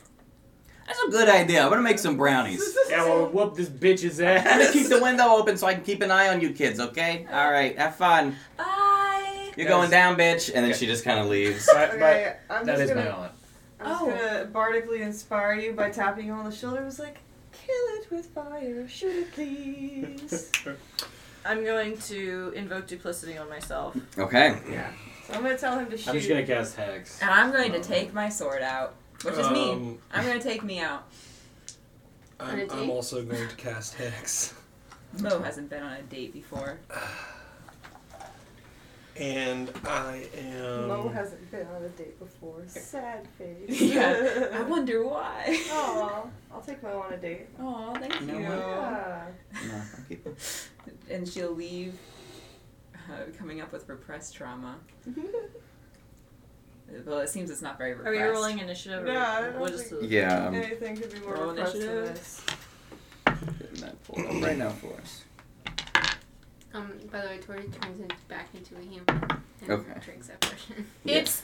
That's 0.86 1.00
a 1.02 1.10
good 1.10 1.28
idea. 1.28 1.62
I'm 1.64 1.68
gonna 1.70 1.82
make 1.82 1.98
some 1.98 2.16
brownies. 2.16 2.62
Yeah, 2.88 3.02
well, 3.04 3.26
whoop 3.26 3.56
this 3.56 3.68
bitch's 3.68 4.20
ass. 4.20 4.46
I'm 4.48 4.60
gonna 4.60 4.72
keep 4.72 4.86
the 4.88 5.02
window 5.02 5.24
open 5.26 5.56
so 5.58 5.66
I 5.66 5.74
can 5.74 5.82
keep 5.82 6.00
an 6.02 6.10
eye 6.12 6.28
on 6.28 6.40
you 6.40 6.50
kids. 6.50 6.78
Okay? 6.78 7.26
All 7.32 7.50
right. 7.50 7.76
Have 7.76 7.96
fun. 7.96 8.36
Bye. 8.56 9.50
You're 9.56 9.66
Guys. 9.66 9.74
going 9.74 9.90
down, 9.90 10.16
bitch. 10.16 10.52
And 10.54 10.64
then 10.64 10.72
she 10.72 10.86
just 10.86 11.02
kind 11.04 11.18
of 11.18 11.26
leaves. 11.26 11.68
But, 11.72 11.98
but 11.98 12.40
I'm 12.48 12.64
That 12.64 12.78
just 12.78 12.82
is 12.82 12.90
gonna, 12.90 13.04
my 13.04 13.10
aunt. 13.10 13.32
I'm 13.80 13.86
just 13.88 14.02
Oh. 14.02 14.06
gonna 14.06 14.44
bardically 14.46 15.02
inspire 15.02 15.54
you 15.54 15.72
by 15.72 15.90
tapping 15.90 16.26
you 16.26 16.32
on 16.32 16.44
the 16.48 16.54
shoulder. 16.54 16.80
It 16.82 16.84
was 16.84 17.00
like, 17.00 17.16
kill 17.52 17.74
it 18.00 18.10
with 18.12 18.26
fire, 18.26 18.86
shoot 18.86 19.16
it 19.16 19.32
please. 19.32 20.52
I'm 21.46 21.64
going 21.64 21.96
to 21.98 22.52
invoke 22.56 22.86
duplicity 22.86 23.38
on 23.38 23.48
myself. 23.48 23.96
Okay. 24.18 24.58
Yeah. 24.70 24.90
So 25.26 25.34
I'm 25.34 25.42
gonna 25.42 25.58
tell 25.58 25.78
him 25.78 25.88
to 25.90 25.96
shoot. 25.96 26.08
I'm 26.08 26.16
just 26.16 26.28
gonna 26.28 26.46
cast 26.46 26.76
hex. 26.76 27.20
And 27.22 27.30
I'm 27.30 27.50
going 27.52 27.72
to 27.72 27.80
take 27.80 28.12
my 28.12 28.28
sword 28.28 28.62
out, 28.62 28.94
which 29.22 29.34
is 29.34 29.50
me. 29.50 29.72
Um, 29.72 29.98
I'm 30.12 30.24
going 30.24 30.38
to 30.38 30.46
take 30.46 30.62
me 30.62 30.80
out. 30.80 31.04
On 32.38 32.48
a 32.48 32.52
I'm, 32.52 32.58
date? 32.58 32.72
I'm 32.72 32.90
also 32.90 33.24
going 33.24 33.48
to 33.48 33.54
cast 33.56 33.94
Hex. 33.94 34.54
Mo 35.20 35.40
hasn't 35.40 35.70
been 35.70 35.82
on 35.82 35.94
a 35.94 36.02
date 36.02 36.32
before. 36.32 36.78
And 39.16 39.70
I 39.86 40.26
am. 40.36 40.88
Mo 40.88 41.08
hasn't 41.08 41.50
been 41.50 41.66
on 41.68 41.82
a 41.82 41.88
date 41.88 42.18
before. 42.18 42.62
Sad 42.66 43.26
face. 43.38 43.80
Yeah. 43.80 44.48
I 44.52 44.62
wonder 44.62 45.06
why. 45.06 45.58
Aw, 45.70 46.26
I'll 46.52 46.60
take 46.60 46.82
Mo 46.82 47.00
on 47.00 47.14
a 47.14 47.16
date. 47.16 47.46
Oh, 47.58 47.94
thank 47.98 48.20
You 48.20 48.26
know 48.26 48.34
you. 48.34 48.40
Yeah. 48.40 49.26
No, 49.68 49.74
I'll 49.74 50.04
keep 50.06 50.26
it. 50.26 50.68
And 51.10 51.28
she'll 51.28 51.52
leave 51.52 51.98
uh, 52.94 53.30
coming 53.38 53.60
up 53.60 53.72
with 53.72 53.88
repressed 53.88 54.34
trauma. 54.34 54.76
Well, 57.04 57.18
it 57.18 57.28
seems 57.28 57.50
it's 57.50 57.62
not 57.62 57.78
very 57.78 57.92
Are 57.92 57.96
repressed. 57.96 58.16
we 58.16 58.22
rolling 58.28 58.58
initiative? 58.60 59.02
Or 59.04 59.08
Yeah, 59.12 59.32
I 59.32 59.40
don't 59.40 59.58
what 59.58 59.72
is 59.72 59.82
think- 59.88 60.02
the 60.02 60.06
Yeah, 60.06 60.50
Anything 60.54 60.96
could 60.96 61.12
be 61.12 61.18
more 61.18 61.34
Roll 61.34 61.48
repressed 61.50 61.72
than 61.80 62.04
this. 62.04 62.40
getting 63.24 63.80
that 63.80 64.04
pulled 64.04 64.24
up 64.24 64.40
right 64.40 64.56
now 64.56 64.70
for 64.70 64.94
us. 64.94 65.24
Um, 66.74 66.92
by 67.10 67.22
the 67.22 67.26
way, 67.26 67.38
Tori 67.38 67.64
turns 67.80 68.00
it 68.00 68.12
back 68.28 68.50
into 68.54 68.76
a 68.76 68.80
human 68.82 69.04
and 69.62 69.70
Okay. 69.70 69.94
drinks 70.00 70.28
that 70.28 70.40
potion. 70.40 70.86
It's 71.04 71.42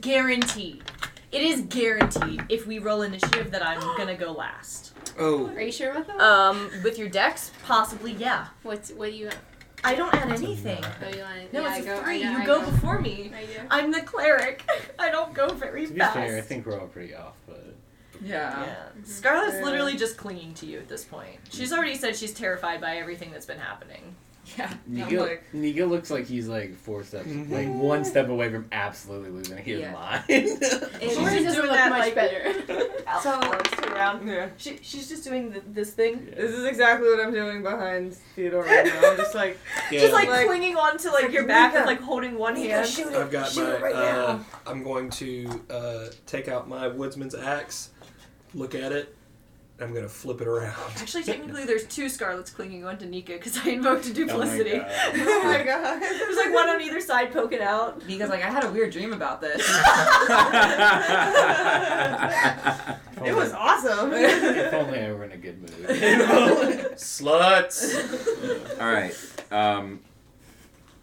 guaranteed. 0.00 0.82
It 1.32 1.42
is 1.42 1.62
guaranteed 1.62 2.44
if 2.48 2.66
we 2.66 2.78
roll 2.78 3.02
initiative 3.02 3.50
that 3.50 3.64
I'm 3.66 3.80
gonna 3.96 4.14
go 4.16 4.32
last. 4.32 4.92
Oh, 5.18 5.48
Are 5.48 5.60
you 5.60 5.72
sure 5.72 5.90
about 5.92 6.06
that? 6.06 6.20
Um, 6.20 6.70
with 6.84 6.98
your 6.98 7.08
decks, 7.08 7.50
possibly, 7.64 8.12
yeah. 8.12 8.48
What's 8.62 8.90
what 8.90 9.10
do 9.10 9.16
you 9.16 9.26
have? 9.26 9.38
I 9.84 9.94
don't 9.94 10.12
add 10.14 10.32
anything. 10.32 10.82
Oh, 10.84 11.08
you 11.14 11.22
want 11.22 11.52
No, 11.52 11.60
yeah, 11.62 11.68
I 11.68 11.76
it's 11.76 11.86
a 11.86 11.90
go, 11.90 12.02
three. 12.02 12.24
I, 12.24 12.30
you 12.32 12.38
I 12.38 12.46
go 12.46 12.64
before 12.64 12.98
me. 13.00 13.32
I 13.36 13.44
do. 13.44 13.52
I'm 13.70 13.92
the 13.92 14.00
cleric. 14.02 14.64
I 14.98 15.10
don't 15.10 15.32
go 15.34 15.48
very 15.48 15.86
To 15.86 15.92
be 15.92 15.98
fast. 15.98 16.14
fair, 16.14 16.36
I 16.38 16.40
think 16.40 16.66
we're 16.66 16.80
all 16.80 16.86
pretty 16.88 17.14
off, 17.14 17.34
but 17.46 17.74
Yeah. 18.22 18.64
Yeah. 18.64 18.74
Scarlett's 19.04 19.62
literally 19.64 19.96
just 19.96 20.16
clinging 20.16 20.54
to 20.54 20.66
you 20.66 20.78
at 20.78 20.88
this 20.88 21.04
point. 21.04 21.38
She's 21.50 21.72
already 21.72 21.94
said 21.96 22.16
she's 22.16 22.32
terrified 22.32 22.80
by 22.80 22.96
everything 22.96 23.30
that's 23.30 23.46
been 23.46 23.58
happening. 23.58 24.16
Yeah. 24.56 24.72
Nika, 24.86 25.20
like- 25.20 25.44
Nika 25.54 25.84
looks 25.84 26.10
like 26.10 26.26
he's 26.26 26.46
like 26.46 26.76
four 26.76 27.02
steps, 27.02 27.26
Mhm. 27.26 27.50
like 27.50 27.68
one 27.68 28.04
step 28.04 28.28
away 28.28 28.48
from 28.50 28.66
absolutely 28.70 29.30
losing 29.30 29.58
his 29.58 29.80
Yeah. 29.80 29.92
mind. 29.92 30.24
She's 30.28 30.58
just 30.60 30.70
doesn't 30.90 31.42
doing 31.54 31.56
look 31.66 31.70
that, 31.70 31.90
much 31.90 32.00
like- 32.00 32.14
better. 32.14 32.54
So 33.22 33.40
around. 33.92 34.26
Yeah. 34.26 34.48
she, 34.56 34.78
she's 34.82 35.08
just 35.08 35.24
doing 35.24 35.52
th 35.52 35.62
this 35.68 35.92
thing. 35.92 36.26
This 36.36 36.50
is 36.52 36.64
exactly 36.64 37.08
what 37.08 37.20
I'm 37.24 37.32
doing 37.32 37.62
behind 37.62 38.14
Theodore 38.34 38.64
right 38.64 38.84
now. 38.84 39.10
I'm 39.12 39.16
just 39.16 39.34
like, 39.34 39.58
She's 39.90 40.12
like, 40.12 40.28
Like- 40.28 40.46
clinging 40.46 40.76
onto 40.76 41.08
like 41.10 41.24
like, 41.24 41.32
your 41.32 41.46
back 41.46 41.74
and 41.74 41.86
like 41.86 42.00
holding 42.00 42.36
one 42.38 42.56
hand. 42.56 42.86
I've 43.14 43.30
got 43.30 43.50
Shoot 43.50 43.64
my. 43.64 43.74
it 43.76 43.82
right 43.82 43.94
uh, 43.94 44.02
now. 44.36 44.44
I'm 44.66 44.82
going 44.82 45.10
to 45.10 45.48
uh, 45.70 46.06
take 46.26 46.48
out 46.48 46.68
my 46.68 46.88
woodsman's 46.88 47.34
axe, 47.34 47.90
look 48.54 48.74
at 48.74 48.92
it, 48.92 49.06
and 49.06 49.15
I'm 49.78 49.90
going 49.92 50.04
to 50.04 50.08
flip 50.08 50.40
it 50.40 50.48
around. 50.48 50.74
Actually, 50.96 51.24
technically, 51.24 51.64
there's 51.66 51.86
two 51.86 52.08
Scarlets 52.08 52.50
clinging 52.50 52.84
onto 52.84 53.04
Nika 53.04 53.34
because 53.34 53.58
I 53.58 53.70
invoked 53.70 54.06
a 54.06 54.14
duplicity. 54.14 54.78
God. 54.78 54.86
oh 55.14 55.42
my 55.44 55.62
god. 55.62 56.00
There's 56.00 56.36
like 56.36 56.52
one 56.54 56.68
on 56.68 56.80
either 56.80 57.00
side 57.00 57.32
poking 57.32 57.60
out. 57.60 58.06
Nika's 58.06 58.30
like, 58.30 58.42
I 58.42 58.48
had 58.48 58.64
a 58.64 58.70
weird 58.70 58.92
dream 58.92 59.12
about 59.12 59.40
this. 59.40 59.60
It 63.24 63.34
was 63.34 63.52
awesome. 63.52 64.12
if 64.12 64.72
only 64.72 65.00
I 65.00 65.12
were 65.12 65.24
in 65.24 65.32
a 65.32 65.36
good 65.36 65.60
mood. 65.60 65.70
sluts. 66.96 68.80
All 68.80 68.92
right. 68.92 69.14
Um. 69.50 70.00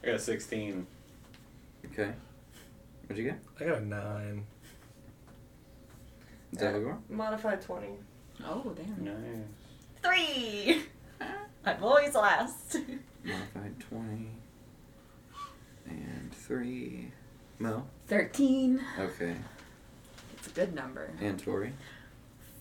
I 0.03 0.07
got 0.07 0.21
16. 0.21 0.85
Okay. 1.85 2.11
What'd 3.03 3.17
you 3.17 3.31
get? 3.31 3.39
I 3.59 3.63
got 3.63 3.77
a 3.81 3.85
nine. 3.85 4.45
Zelagor. 6.55 6.97
Modified 7.09 7.61
20. 7.61 7.87
Oh, 8.45 8.75
damn. 8.75 9.03
Nice. 9.03 9.45
Three. 10.01 10.83
I'm 11.65 11.83
always 11.83 12.13
last. 12.13 12.77
Modified 13.23 13.79
twenty. 13.79 14.29
And 15.87 16.33
three. 16.33 17.11
Mo. 17.59 17.85
13. 18.07 18.81
Okay. 18.99 19.35
It's 20.37 20.47
a 20.47 20.51
good 20.51 20.75
number. 20.75 21.11
And 21.21 21.41
Tori. 21.41 21.71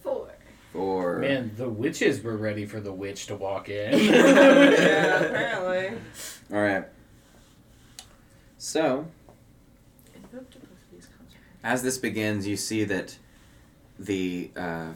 Four. 0.02 0.28
Four. 0.72 1.18
Man, 1.18 1.52
the 1.56 1.68
witches 1.68 2.22
were 2.22 2.36
ready 2.36 2.66
for 2.66 2.80
the 2.80 2.92
witch 2.92 3.26
to 3.26 3.34
walk 3.34 3.68
in. 3.68 3.98
yeah, 3.98 5.20
apparently. 5.20 5.98
All 6.52 6.60
right. 6.60 6.84
So, 8.58 9.06
as 11.64 11.82
this 11.82 11.98
begins, 11.98 12.46
you 12.46 12.56
see 12.56 12.84
that 12.84 13.16
the 13.98 14.50
uh, 14.56 14.92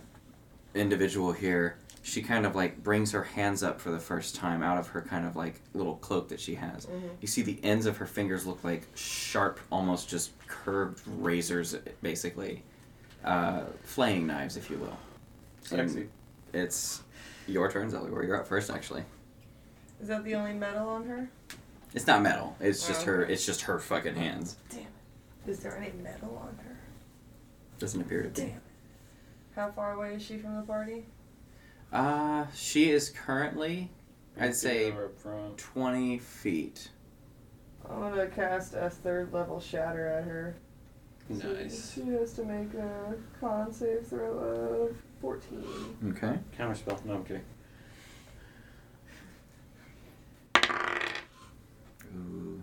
individual 0.76 1.32
here, 1.32 1.78
she 2.02 2.22
kind 2.22 2.46
of 2.46 2.54
like 2.54 2.82
brings 2.84 3.10
her 3.12 3.22
hands 3.24 3.62
up 3.62 3.80
for 3.80 3.90
the 3.90 3.98
first 3.98 4.36
time 4.36 4.62
out 4.62 4.78
of 4.78 4.86
her 4.88 5.02
kind 5.02 5.26
of 5.26 5.34
like 5.34 5.60
little 5.74 5.96
cloak 5.96 6.28
that 6.28 6.38
she 6.38 6.54
has. 6.54 6.86
You 7.20 7.26
see 7.26 7.42
the 7.42 7.58
ends 7.64 7.86
of 7.86 7.96
her 7.96 8.06
fingers 8.06 8.46
look 8.46 8.62
like 8.62 8.86
sharp, 8.94 9.58
almost 9.72 10.08
just 10.08 10.30
curved 10.46 11.02
razors, 11.18 11.76
basically. 12.02 12.62
Uh, 13.24 13.64
flaying 13.82 14.26
knives, 14.26 14.56
if 14.56 14.70
you 14.70 14.76
will. 14.78 14.96
Sexy. 15.62 16.00
And 16.02 16.10
it's 16.52 17.02
your 17.48 17.68
turn, 17.70 17.90
Zelagor. 17.90 18.24
You're 18.24 18.36
up 18.40 18.46
first, 18.46 18.70
actually. 18.70 19.02
Is 20.00 20.06
that 20.08 20.22
the 20.22 20.34
only 20.36 20.52
metal 20.52 20.88
on 20.88 21.04
her? 21.08 21.28
It's 21.92 22.06
not 22.06 22.22
metal. 22.22 22.54
It's 22.60 22.86
just 22.86 23.02
Oh. 23.02 23.06
her. 23.06 23.22
It's 23.24 23.44
just 23.44 23.62
her 23.62 23.78
fucking 23.80 24.14
hands. 24.14 24.56
Damn. 24.70 24.86
Is 25.48 25.58
there 25.60 25.76
any 25.76 25.90
metal 26.02 26.36
on 26.40 26.56
her? 26.64 26.76
Doesn't 27.80 28.00
appear 28.00 28.22
to 28.22 28.28
be. 28.28 28.42
Damn. 28.42 28.60
How 29.56 29.70
far 29.70 29.94
away 29.94 30.14
is 30.16 30.22
she 30.22 30.36
from 30.36 30.54
the 30.56 30.62
party? 30.62 31.06
Uh, 31.90 32.44
she 32.54 32.90
is 32.90 33.08
currently, 33.08 33.90
I'd 34.38 34.54
say, 34.54 34.92
Over 34.92 35.06
up 35.06 35.18
front. 35.18 35.56
20 35.56 36.18
feet. 36.18 36.90
I'm 37.88 38.00
gonna 38.00 38.26
cast 38.26 38.74
a 38.74 38.90
third 38.90 39.32
level 39.32 39.58
shatter 39.58 40.06
at 40.08 40.24
her. 40.24 40.56
So 41.40 41.52
Nice. 41.52 41.94
She 41.94 42.02
has 42.10 42.34
to 42.34 42.44
make 42.44 42.74
a 42.74 43.14
con 43.40 43.72
save 43.72 44.06
throw 44.06 44.32
of 44.90 44.96
14. 45.22 46.14
Okay. 46.16 46.38
Counter 46.56 46.74
spell. 46.74 47.00
No, 47.06 47.14
I'm 47.14 47.24
kidding. 47.24 47.42
Ooh. 52.14 52.62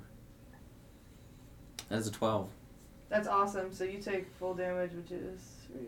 That 1.90 2.00
is 2.00 2.08
a 2.08 2.12
12. 2.12 2.50
That's 3.10 3.28
awesome. 3.28 3.74
So 3.74 3.84
you 3.84 4.00
take 4.00 4.32
full 4.36 4.54
damage, 4.54 4.92
which 4.94 5.12
is 5.12 5.40
three, 5.68 5.88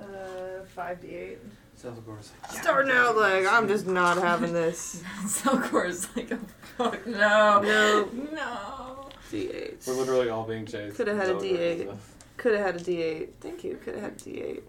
uh, 0.00 0.64
five 0.74 1.00
d 1.00 1.08
eight. 1.08 1.38
Zelagor's 1.80 2.30
like, 2.42 2.62
Starting 2.62 2.92
out 2.92 3.16
like 3.16 3.46
I'm 3.46 3.66
just 3.68 3.86
not 3.86 4.16
having 4.18 4.52
this. 4.62 5.02
Zelgor's 5.24 6.08
like, 6.16 6.30
oh, 6.32 6.38
fuck, 6.76 7.06
no. 7.06 7.60
No. 7.62 8.08
No. 8.32 9.08
D 9.30 9.50
eight. 9.50 9.82
We're 9.86 9.94
literally 9.94 10.28
all 10.28 10.44
being 10.44 10.66
chased. 10.66 10.96
Coulda 10.96 11.14
had 11.16 11.28
a 11.28 11.34
Zelagor 11.34 11.58
is 11.58 11.80
D8. 11.82 11.96
Could 12.36 12.52
have 12.54 12.66
had 12.66 12.76
a 12.76 12.84
D 12.84 13.02
eight. 13.02 13.34
Thank 13.40 13.64
you. 13.64 13.76
Could 13.82 13.94
have 13.94 14.02
had 14.04 14.12
a 14.12 14.24
D 14.24 14.40
eight. 14.40 14.64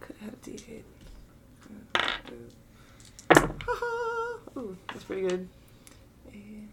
Could 0.00 0.16
have 0.20 0.30
had 0.30 0.34
a 0.34 0.50
D 0.50 0.64
eight. 0.70 0.84
Ooh, 4.56 4.76
that's 4.88 5.04
pretty 5.04 5.22
good. 5.22 5.48
Eight. 6.32 6.68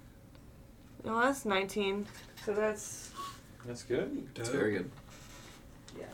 No, 1.03 1.19
that's 1.21 1.45
nineteen. 1.45 2.05
So 2.45 2.53
that's 2.53 3.11
That's 3.65 3.83
good. 3.83 4.27
That's 4.35 4.49
very 4.49 4.73
good. 4.73 4.91
yes. 5.97 6.09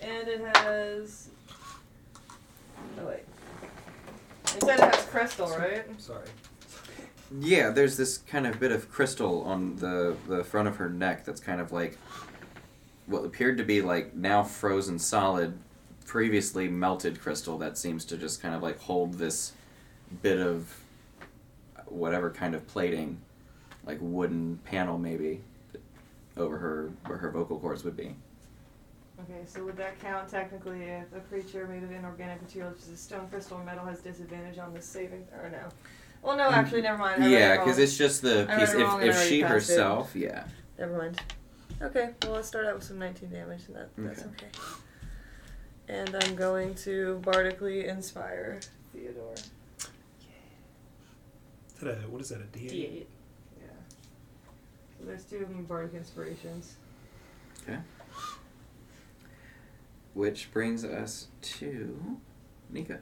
And 0.00 0.28
it 0.28 0.56
has. 0.56 1.28
Oh 2.98 3.06
wait. 3.06 3.24
It 4.56 4.64
said 4.64 4.80
it 4.80 4.94
has 4.94 5.04
crystal, 5.06 5.48
right? 5.48 5.84
Sorry. 6.00 6.26
Yeah, 7.38 7.70
there's 7.70 7.96
this 7.96 8.18
kind 8.18 8.46
of 8.46 8.58
bit 8.58 8.72
of 8.72 8.90
crystal 8.90 9.42
on 9.44 9.76
the, 9.76 10.16
the 10.26 10.42
front 10.42 10.66
of 10.66 10.76
her 10.76 10.88
neck 10.88 11.24
that's 11.24 11.40
kind 11.40 11.60
of 11.60 11.70
like 11.70 11.96
what 13.06 13.24
appeared 13.24 13.58
to 13.58 13.64
be 13.64 13.82
like 13.82 14.14
now 14.14 14.42
frozen 14.42 14.98
solid, 14.98 15.56
previously 16.06 16.68
melted 16.68 17.20
crystal 17.20 17.58
that 17.58 17.78
seems 17.78 18.04
to 18.06 18.16
just 18.16 18.42
kind 18.42 18.54
of 18.54 18.62
like 18.62 18.80
hold 18.80 19.14
this 19.14 19.52
bit 20.22 20.40
of 20.40 20.76
whatever 21.86 22.30
kind 22.30 22.54
of 22.54 22.66
plating, 22.66 23.20
like 23.86 23.98
wooden 24.00 24.58
panel 24.64 24.98
maybe, 24.98 25.40
over 26.36 26.58
her 26.58 26.90
where 27.06 27.18
her 27.18 27.30
vocal 27.30 27.58
cords 27.60 27.84
would 27.84 27.96
be. 27.96 28.14
Okay, 29.24 29.40
so 29.44 29.64
would 29.64 29.76
that 29.76 30.00
count 30.00 30.28
technically 30.28 30.82
if 30.82 31.12
a 31.14 31.20
creature 31.20 31.66
made 31.66 31.82
of 31.82 31.90
inorganic 31.90 32.40
material, 32.42 32.72
such 32.76 32.88
as 32.88 32.94
a 32.94 32.96
stone, 32.96 33.28
crystal, 33.28 33.58
or 33.58 33.64
metal, 33.64 33.84
has 33.84 34.00
disadvantage 34.00 34.58
on 34.58 34.72
the 34.72 34.80
saving? 34.80 35.26
Or 35.42 35.50
no? 35.50 35.68
Well, 36.22 36.36
no, 36.36 36.50
mm, 36.50 36.52
actually, 36.52 36.82
never 36.82 36.98
mind. 36.98 37.22
I 37.22 37.26
read 37.26 37.32
it 37.32 37.38
yeah, 37.38 37.54
wrong. 37.54 37.64
because 37.66 37.78
it's 37.78 37.96
just 37.96 38.22
the 38.22 38.46
I 38.48 38.56
read 38.56 38.58
piece. 38.60 38.74
it 38.74 38.78
wrong 38.78 38.96
If, 38.96 39.00
and 39.02 39.10
if 39.10 39.14
I 39.14 39.18
already 39.18 39.28
she 39.36 39.42
passed 39.42 39.52
it. 39.52 39.54
herself, 39.72 40.12
yeah. 40.14 40.44
Never 40.78 40.98
mind. 40.98 41.20
Okay, 41.82 42.10
well, 42.22 42.32
let's 42.32 42.48
start 42.48 42.66
out 42.66 42.74
with 42.74 42.84
some 42.84 42.98
19 42.98 43.30
damage, 43.30 43.62
and 43.68 43.76
that, 43.76 43.88
that's 43.96 44.22
okay. 44.22 44.46
And 45.88 46.14
I'm 46.22 46.36
going 46.36 46.74
to 46.76 47.20
bardically 47.24 47.88
inspire 47.88 48.60
Theodore. 48.92 49.34
Is 49.34 49.46
that 51.80 51.88
a, 51.88 51.94
what 52.08 52.20
is 52.20 52.28
that, 52.28 52.40
a 52.40 52.44
D8? 52.44 52.70
D8. 52.70 53.06
Yeah. 53.58 53.66
So 54.98 55.06
there's 55.06 55.24
two 55.24 55.38
of 55.38 55.50
me 55.50 55.62
bardic 55.62 55.94
inspirations. 55.94 56.76
Okay. 57.62 57.78
Which 60.14 60.50
brings 60.52 60.84
us 60.84 61.28
to 61.42 62.18
Nika. 62.70 62.98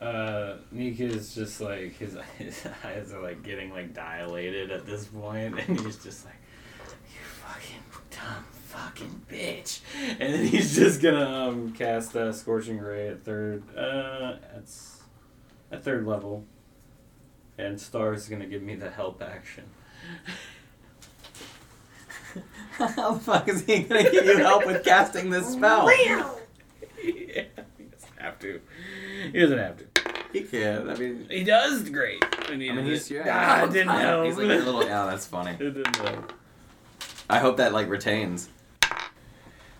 Uh, 0.00 0.56
Nika's 0.72 1.32
just 1.34 1.60
like 1.60 1.96
his 1.96 2.16
his 2.38 2.66
eyes 2.84 3.12
are 3.12 3.22
like 3.22 3.42
getting 3.44 3.70
like 3.70 3.94
dilated 3.94 4.70
at 4.72 4.84
this 4.84 5.04
point, 5.06 5.58
and 5.60 5.78
he's 5.80 6.02
just 6.02 6.24
like, 6.24 6.34
"You 6.80 7.20
fucking 7.24 7.82
dumb 8.10 8.44
fucking 8.64 9.22
bitch," 9.30 9.80
and 10.18 10.34
then 10.34 10.46
he's 10.46 10.74
just 10.74 11.00
gonna 11.00 11.24
um 11.48 11.72
cast 11.72 12.16
uh, 12.16 12.32
scorching 12.32 12.78
ray 12.78 13.08
at 13.10 13.22
third 13.24 13.62
uh 13.76 14.38
at 14.56 14.62
s- 14.64 15.02
at 15.70 15.84
third 15.84 16.04
level, 16.04 16.44
and 17.56 17.80
Star's 17.80 18.28
gonna 18.28 18.46
give 18.46 18.62
me 18.62 18.74
the 18.74 18.90
help 18.90 19.22
action. 19.22 19.64
How 22.72 23.12
the 23.12 23.20
fuck 23.20 23.48
is 23.48 23.64
he 23.64 23.80
gonna 23.82 24.10
give 24.10 24.24
you 24.24 24.38
help 24.38 24.66
with 24.66 24.84
casting 24.84 25.30
this 25.30 25.52
spell? 25.52 25.90
yeah, 25.98 26.32
he 27.02 27.84
doesn't 27.84 28.18
have 28.18 28.38
to. 28.40 28.60
He 29.32 29.38
doesn't 29.40 29.58
have 29.58 29.76
to. 29.78 29.84
He 30.32 30.42
can. 30.42 30.88
I 30.88 30.94
mean, 30.94 31.26
He 31.30 31.44
does 31.44 31.88
great. 31.90 32.24
I 32.48 32.56
mean, 32.56 32.72
I 32.72 32.74
mean, 32.76 32.86
he's 32.86 33.10
yeah. 33.10 33.24
ah, 33.28 33.64
it 33.64 33.72
didn't 33.72 33.88
help. 33.98 34.24
He's 34.26 34.36
like 34.36 34.46
a 34.46 34.64
little. 34.64 34.84
Yeah, 34.84 35.06
that's 35.06 35.26
funny. 35.26 35.52
It 35.52 35.58
didn't 35.74 35.96
help. 35.96 36.32
I 37.28 37.38
hope 37.38 37.58
that 37.58 37.72
like 37.72 37.88
retains. 37.88 38.48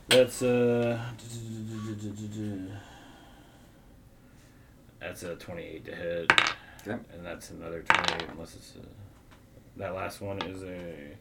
That's 0.09 0.43
uh 0.43 1.01
That's 5.01 5.23
a 5.23 5.37
28 5.37 5.85
to 5.87 5.95
hit. 5.95 6.33
Okay. 6.87 7.03
And 7.13 7.25
that's 7.25 7.51
another 7.51 7.83
28 7.83 8.29
unless 8.31 8.55
it's 8.55 8.75
a, 8.77 9.79
that 9.79 9.95
last 9.95 10.21
one 10.21 10.41
is 10.43 10.63
a 10.63 11.17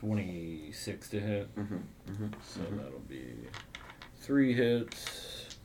26 0.00 1.08
to 1.08 1.20
hit. 1.20 1.56
Mm-hmm. 1.56 1.74
Mm-hmm. 2.10 2.26
So 2.44 2.60
that'll 2.76 3.00
be 3.08 3.34
3 4.20 4.52
hits. 4.52 5.56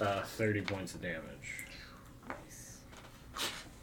Uh, 0.00 0.22
30 0.22 0.62
points 0.62 0.94
of 0.94 1.02
damage. 1.02 1.63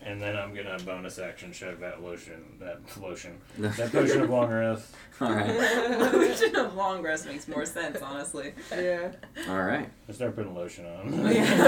And 0.03 0.19
then 0.21 0.35
I'm 0.35 0.53
gonna 0.55 0.77
bonus 0.83 1.19
action 1.19 1.51
shove 1.53 1.79
that 1.81 2.01
lotion, 2.01 2.43
that 2.59 2.79
lotion, 2.99 3.37
that 3.59 3.91
potion 3.91 4.21
of 4.21 4.29
long 4.29 4.49
rest. 4.49 4.93
All 5.19 5.31
right. 5.31 5.47
Lotion 6.13 6.55
of 6.55 6.73
long 6.75 7.03
rest 7.03 7.27
makes 7.27 7.47
more 7.47 7.65
sense, 7.65 8.01
honestly. 8.01 8.53
Yeah. 8.71 9.11
All 9.47 9.61
right. 9.61 9.87
I 10.09 10.11
start 10.11 10.35
putting 10.35 10.55
lotion 10.55 10.85
on. 10.87 11.27
Yeah. 11.31 11.67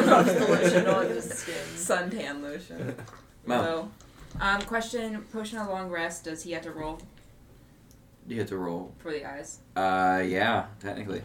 Lotion 0.49 0.87
on 0.87 1.05
his 1.07 1.29
skin. 1.29 1.53
Suntan 1.75 2.41
lotion. 2.41 2.95
Mo, 3.45 3.61
So, 3.61 3.91
um, 4.41 4.61
question: 4.63 5.21
Potion 5.31 5.59
of 5.59 5.67
long 5.67 5.89
rest. 5.91 6.23
Does 6.23 6.41
he 6.41 6.53
have 6.53 6.63
to 6.63 6.71
roll 6.71 6.99
Do 8.27 8.33
you 8.33 8.39
have 8.41 8.49
to 8.49 8.57
roll. 8.57 8.91
for 8.97 9.11
the 9.11 9.23
eyes? 9.23 9.59
Uh, 9.75 10.23
yeah, 10.25 10.65
technically. 10.79 11.21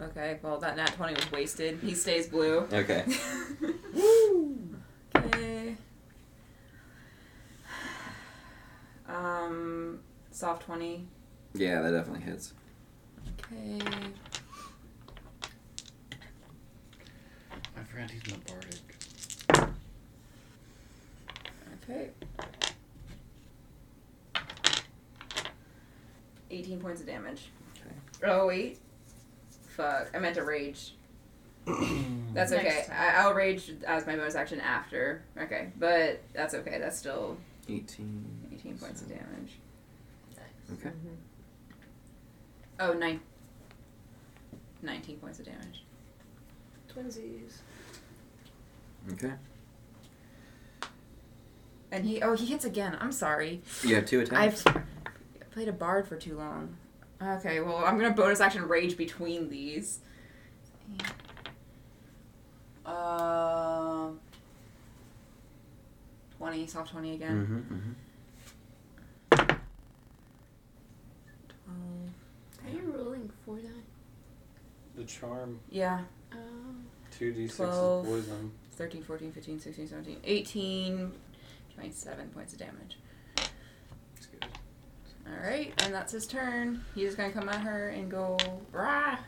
Okay. 0.00 0.38
Well, 0.42 0.58
that 0.58 0.76
nat 0.76 0.94
twenty 0.94 1.14
was 1.14 1.30
wasted. 1.30 1.78
He 1.80 1.94
stays 1.94 2.26
blue. 2.26 2.66
Okay. 2.72 3.04
okay. 5.16 5.76
Um, 9.06 10.00
soft 10.30 10.64
twenty. 10.64 11.06
Yeah, 11.54 11.82
that 11.82 11.90
definitely 11.90 12.22
hits. 12.22 12.54
Okay. 13.40 13.78
I 17.76 17.82
forgot 17.84 18.10
he's 18.10 18.26
not 18.28 18.46
bardic. 18.46 19.76
Okay. 21.82 22.10
Eighteen 26.50 26.80
points 26.80 27.00
of 27.02 27.06
damage. 27.06 27.48
Okay. 27.76 27.94
Oh 28.26 28.46
wait. 28.46 28.78
Fuck. 29.76 30.10
I 30.14 30.18
meant 30.18 30.34
to 30.36 30.44
rage. 30.44 30.94
That's 32.34 32.52
okay. 32.52 32.86
I, 32.90 33.22
I'll 33.22 33.34
rage 33.34 33.72
as 33.86 34.06
my 34.06 34.16
bonus 34.16 34.34
action 34.34 34.60
after. 34.60 35.22
Okay, 35.38 35.72
but 35.78 36.22
that's 36.32 36.54
okay. 36.54 36.78
That's 36.78 36.96
still 36.96 37.36
18. 37.68 38.50
18 38.54 38.78
points 38.78 39.02
of 39.02 39.08
damage. 39.08 39.58
Okay. 40.72 40.90
Oh, 42.78 42.92
nine. 42.92 43.20
19 44.82 45.16
points 45.18 45.38
of 45.40 45.46
damage. 45.46 45.84
Twinsies. 46.94 47.58
Okay. 49.12 49.32
And 51.92 52.06
he, 52.06 52.22
oh, 52.22 52.34
he 52.34 52.46
hits 52.46 52.64
again. 52.64 52.96
I'm 53.00 53.12
sorry. 53.12 53.62
You 53.82 53.96
have 53.96 54.06
two 54.06 54.20
attacks. 54.20 54.64
I've 54.66 55.50
played 55.50 55.68
a 55.68 55.72
bard 55.72 56.06
for 56.06 56.16
too 56.16 56.36
long. 56.36 56.76
Okay, 57.22 57.60
well, 57.60 57.76
I'm 57.84 57.98
gonna 57.98 58.14
bonus 58.14 58.40
action 58.40 58.66
rage 58.66 58.96
between 58.96 59.50
these. 59.50 60.00
Uh, 62.86 64.08
20, 66.38 66.66
soft 66.66 66.90
20 66.92 67.14
again. 67.14 67.46
Mm-hmm, 69.30 69.44
mm-hmm. 69.44 69.56
12. 71.66 72.64
Are 72.64 72.70
you 72.70 72.92
rolling 72.96 73.30
for 73.44 73.56
that? 73.56 73.84
The 74.96 75.04
charm, 75.04 75.60
Yeah, 75.70 76.00
Oh. 76.32 76.36
2d6 77.18 77.56
Twelve. 77.56 78.04
of 78.06 78.10
poison. 78.10 78.50
13, 78.72 79.02
14, 79.02 79.32
15, 79.32 79.60
16, 79.60 79.88
17, 79.88 80.16
18, 80.24 81.12
27 81.74 82.28
points 82.30 82.52
of 82.54 82.58
damage. 82.58 82.98
That's 85.30 85.42
good. 85.42 85.46
Alright, 85.46 85.82
and 85.82 85.94
that's 85.94 86.12
his 86.12 86.26
turn. 86.26 86.84
He's 86.94 87.14
gonna 87.14 87.32
come 87.32 87.48
at 87.48 87.60
her 87.60 87.88
and 87.88 88.10
go, 88.10 88.36
rah! 88.72 89.18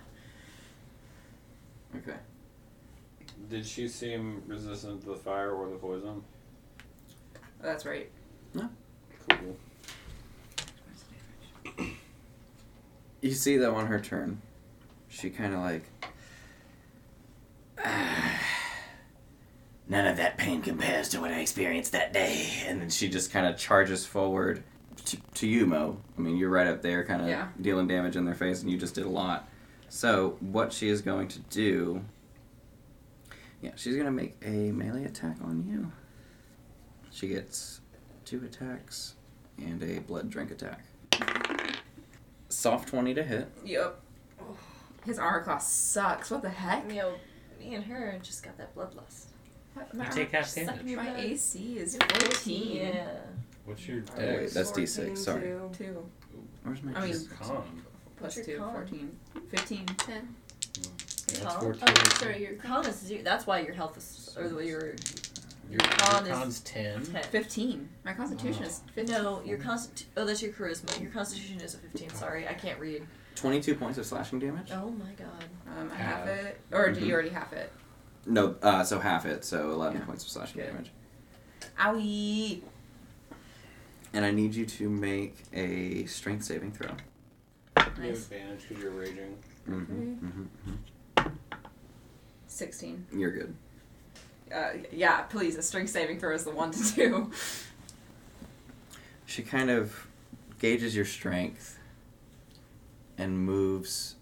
Okay. 1.97 2.17
Did 3.49 3.67
she 3.67 3.89
seem 3.89 4.43
resistant 4.47 5.03
to 5.03 5.11
the 5.11 5.17
fire 5.17 5.53
or 5.53 5.69
the 5.69 5.77
poison? 5.77 6.23
Oh, 7.37 7.41
that's 7.63 7.85
right. 7.85 8.11
No. 8.55 8.69
Cool. 9.29 9.57
You 13.21 13.31
see 13.33 13.57
that 13.59 13.71
on 13.71 13.87
her 13.87 14.01
turn, 14.01 14.41
she 15.09 15.31
kind 15.31 15.55
of 15.55 15.61
like. 15.61 15.85
None 19.89 20.07
of 20.07 20.17
that 20.17 20.39
pain 20.39 20.63
compares 20.63 21.11
to 21.11 21.21
what 21.21 21.31
I 21.31 21.41
experienced 21.41 21.93
that 21.93 22.13
day. 22.15 22.63
And 22.67 22.81
then 22.81 22.89
she 22.89 23.09
just 23.09 23.31
kind 23.31 23.47
of 23.47 23.59
charges 23.59 24.07
forward 24.07 24.65
to, 25.07 25.17
to 25.35 25.47
you, 25.47 25.67
Mo. 25.67 25.99
I 26.17 26.21
mean, 26.21 26.37
you're 26.37 26.51
right 26.51 26.67
up 26.67 26.83
there, 26.83 27.05
kind 27.05 27.23
of 27.23 27.29
Yeah. 27.29 27.49
dealing 27.61 27.87
damage 27.87 28.17
in 28.17 28.25
their 28.25 28.35
face, 28.35 28.63
and 28.63 28.71
you 28.71 28.79
just 28.79 28.95
did 28.95 29.05
a 29.05 29.09
lot. 29.09 29.49
So, 29.89 30.37
what 30.41 30.73
she 30.73 30.89
is 30.89 31.03
going 31.03 31.29
to 31.29 31.39
do. 31.41 32.03
Yeah, 33.61 33.73
she's 33.77 33.95
going 33.95 34.07
to 34.07 34.13
make 34.13 34.37
a 34.45 34.73
melee 34.73 35.05
attack 35.05 35.37
on 35.43 35.65
you. 35.69 35.93
She 37.11 37.29
gets 37.29 37.81
two 38.25 38.43
attacks 38.45 39.15
and 39.59 39.83
a 39.83 40.01
blood 40.01 40.31
drink 40.31 40.51
attack. 40.51 40.85
Soft 42.49 42.89
20 42.89 43.15
to 43.15 43.23
hit. 43.23 43.49
Yep. 43.65 44.01
His 45.05 45.19
armor 45.19 45.43
class 45.43 45.71
sucks. 45.73 46.31
What 46.31 46.43
the 46.43 46.49
heck? 46.49 46.89
You 46.89 46.97
know, 46.97 47.15
me 47.61 47.75
and 47.75 47.85
her 47.85 48.19
just 48.23 48.43
got 48.45 48.57
that 48.59 48.75
bloodlust. 48.75 49.27
My, 49.95 50.05
take 50.07 50.33
half 50.33 50.55
damage. 50.55 50.85
my 50.97 51.17
AC 51.17 51.79
is 51.79 51.97
14. 51.97 52.77
Yeah. 52.77 53.07
What's 53.65 53.87
your 53.87 54.03
Oh, 54.17 54.19
wait, 54.19 54.51
that's 54.53 54.73
D6, 54.73 55.17
sorry. 55.19 55.41
too. 55.43 55.71
Two. 55.77 56.07
Where's 56.65 56.83
my 56.83 56.93
I 56.99 57.07
mean- 57.07 57.15
D6? 57.15 57.39
con. 57.39 57.83
Plus 58.17 58.37
What's 58.37 58.37
your 58.49 58.57
two, 58.59 58.63
con? 58.63 58.73
14. 58.75 59.19
15. 59.51 59.87
Ten. 59.87 60.35
That's 61.29 61.55
14. 61.57 61.83
Oh, 61.87 62.09
sorry, 62.19 62.43
your 62.43 62.55
Con 62.55 62.87
is 62.87 62.97
zero. 62.97 63.23
That's 63.25 63.47
why 63.47 63.61
your 63.61 63.73
health 63.75 63.97
is, 63.97 64.37
or 64.37 64.43
your 64.45 64.61
Your, 64.63 64.95
your 65.71 65.81
con 65.81 66.27
your 66.27 66.35
is 66.35 66.39
con's 66.41 66.61
10. 66.61 67.05
10. 67.07 67.23
15. 67.25 67.89
My 68.05 68.13
constitution 68.13 68.65
is 68.65 68.81
15. 68.95 69.15
No, 69.15 69.43
your 69.43 69.59
constitu- 69.59 70.05
Oh, 70.17 70.25
that's 70.27 70.43
your 70.43 70.53
charisma. 70.53 71.01
Your 71.01 71.11
constitution 71.11 71.61
is 71.61 71.75
a 71.75 71.79
15. 71.79 72.11
Sorry, 72.11 72.47
I 72.47 72.53
can't 72.55 72.79
read. 72.79 73.07
22 73.37 73.75
points 73.77 73.97
of 73.99 74.05
slashing 74.05 74.41
damage? 74.41 74.71
Oh 74.73 74.91
my 74.91 75.11
god. 75.13 75.45
Um, 75.79 75.91
I 75.91 75.97
half 75.97 76.27
Half. 76.27 76.29
it. 76.29 76.61
Or 76.71 76.93
do 76.93 77.01
Mhm. 77.01 77.07
you 77.07 77.15
already 77.15 77.31
half 77.31 77.53
it? 77.55 77.73
No, 78.27 78.55
uh, 78.63 78.85
so 78.85 78.99
half 79.01 79.25
it, 79.25 79.45
so 79.45 79.71
11 79.71 80.01
Yeah. 80.01 80.05
points 80.07 80.23
of 80.25 80.31
slashing 80.31 80.61
Good. 80.61 80.67
damage. 80.67 80.91
Owie! 81.79 82.63
And 84.15 84.25
I 84.25 84.31
need 84.31 84.55
you 84.55 84.67
to 84.67 84.89
make 84.91 85.37
a 85.53 86.05
strength 86.07 86.45
saving 86.45 86.73
throw. 86.73 86.91
You 86.91 87.83
have 87.83 87.99
Nice. 87.99 88.25
advantage 88.25 88.69
because 88.69 88.83
you're 88.83 88.93
raging. 88.93 89.37
Mm-hmm, 89.69 90.27
mm-hmm, 91.23 91.29
16. 92.47 93.07
You're 93.15 93.31
good. 93.31 93.55
Uh, 94.55 94.71
yeah, 94.93 95.23
please, 95.23 95.57
a 95.57 95.63
strength 95.63 95.91
saving 95.91 96.21
throw 96.21 96.35
is 96.35 96.45
the 96.45 96.51
one 96.51 96.71
to 96.73 96.95
do. 96.95 97.31
She 99.25 99.43
kind 99.43 99.71
of 99.71 100.07
gauges 100.59 100.95
your 100.95 101.07
strength 101.07 101.79
and 103.17 103.39
moves 103.39 104.17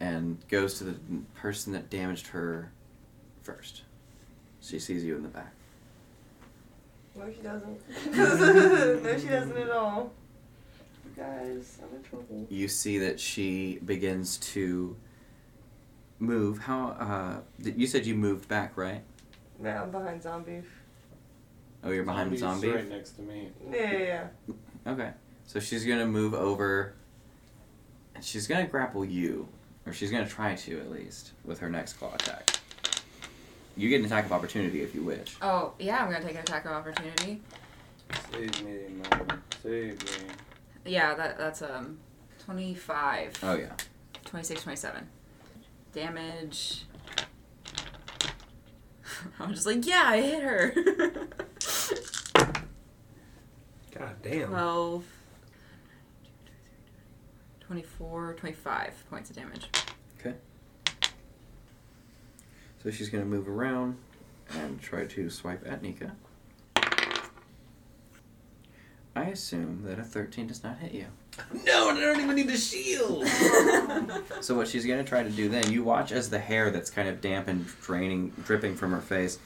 and 0.00 0.38
goes 0.48 0.78
to 0.78 0.84
the 0.84 0.96
person 1.34 1.72
that 1.74 1.90
damaged 1.90 2.28
her 2.28 2.70
first. 3.42 3.82
She 4.62 4.78
sees 4.78 5.04
you 5.04 5.14
in 5.16 5.22
the 5.22 5.28
back. 5.28 5.52
No, 7.18 7.32
she 7.32 7.40
doesn't. 7.40 8.14
no, 9.04 9.18
she 9.18 9.26
doesn't 9.26 9.56
at 9.56 9.70
all. 9.70 10.12
You 11.04 11.22
guys, 11.22 11.78
I'm 11.82 11.96
in 11.96 12.02
trouble. 12.02 12.46
You 12.50 12.68
see 12.68 12.98
that 12.98 13.18
she 13.18 13.78
begins 13.84 14.36
to 14.38 14.96
move. 16.18 16.58
How? 16.58 16.88
Uh, 16.88 17.40
you 17.62 17.86
said 17.86 18.06
you 18.06 18.14
moved 18.14 18.48
back, 18.48 18.76
right? 18.76 19.02
Now 19.58 19.84
I'm 19.84 19.90
behind 19.90 20.22
zombie. 20.22 20.62
Oh, 21.84 21.90
you're 21.90 22.04
behind 22.04 22.36
Zombie's 22.36 22.40
zombie. 22.40 22.68
right 22.70 22.88
next 22.88 23.10
to 23.12 23.22
me. 23.22 23.48
Yeah, 23.70 23.92
yeah, 23.92 23.98
yeah. 23.98 24.92
Okay. 24.92 25.10
So 25.46 25.60
she's 25.60 25.84
gonna 25.84 26.06
move 26.06 26.34
over 26.34 26.94
and 28.14 28.24
she's 28.24 28.46
gonna 28.46 28.66
grapple 28.66 29.04
you. 29.04 29.48
Or 29.86 29.92
she's 29.92 30.10
gonna 30.10 30.28
try 30.28 30.56
to 30.56 30.80
at 30.80 30.90
least 30.90 31.30
with 31.44 31.60
her 31.60 31.70
next 31.70 31.94
claw 31.94 32.12
attack. 32.14 32.55
You 33.76 33.90
get 33.90 34.00
an 34.00 34.06
attack 34.06 34.24
of 34.24 34.32
opportunity 34.32 34.80
if 34.82 34.94
you 34.94 35.02
wish. 35.02 35.36
Oh, 35.42 35.74
yeah, 35.78 36.02
I'm 36.02 36.10
gonna 36.10 36.24
take 36.24 36.34
an 36.34 36.40
attack 36.40 36.64
of 36.64 36.72
opportunity. 36.72 37.42
Save 38.32 38.64
me, 38.64 38.78
mama. 39.10 39.42
Save 39.62 40.02
me. 40.02 40.10
Yeah, 40.86 41.14
that 41.14 41.36
that's 41.36 41.60
um 41.62 41.98
25. 42.44 43.40
Oh 43.42 43.56
yeah. 43.56 43.72
26, 44.24 44.62
27. 44.62 45.08
Damage. 45.92 46.84
I'm 49.38 49.52
just 49.52 49.66
like, 49.66 49.86
yeah, 49.86 50.04
I 50.06 50.20
hit 50.20 50.42
her. 50.42 50.74
God 53.98 54.16
damn. 54.22 54.48
12. 54.48 55.04
24, 57.60 58.34
25 58.34 59.04
points 59.10 59.30
of 59.30 59.36
damage. 59.36 59.68
So 62.86 62.92
she's 62.92 63.08
gonna 63.08 63.24
move 63.24 63.48
around 63.48 63.96
and 64.48 64.80
try 64.80 65.06
to 65.06 65.28
swipe 65.28 65.66
at 65.66 65.82
Nika. 65.82 66.12
I 69.16 69.24
assume 69.24 69.82
that 69.86 69.98
a 69.98 70.04
13 70.04 70.46
does 70.46 70.62
not 70.62 70.78
hit 70.78 70.92
you. 70.92 71.06
No, 71.64 71.88
and 71.88 71.98
I 71.98 72.02
don't 72.02 72.20
even 72.20 72.36
need 72.36 72.48
the 72.48 72.56
shield. 72.56 73.26
So 74.40 74.54
what 74.54 74.68
she's 74.68 74.86
gonna 74.86 75.02
try 75.02 75.24
to 75.24 75.30
do 75.30 75.48
then, 75.48 75.72
you 75.72 75.82
watch 75.82 76.12
as 76.12 76.30
the 76.30 76.38
hair 76.38 76.70
that's 76.70 76.88
kind 76.88 77.08
of 77.08 77.20
damp 77.20 77.48
and 77.48 77.66
draining, 77.82 78.32
dripping 78.44 78.76
from 78.76 78.92
her 78.92 79.00
face, 79.00 79.40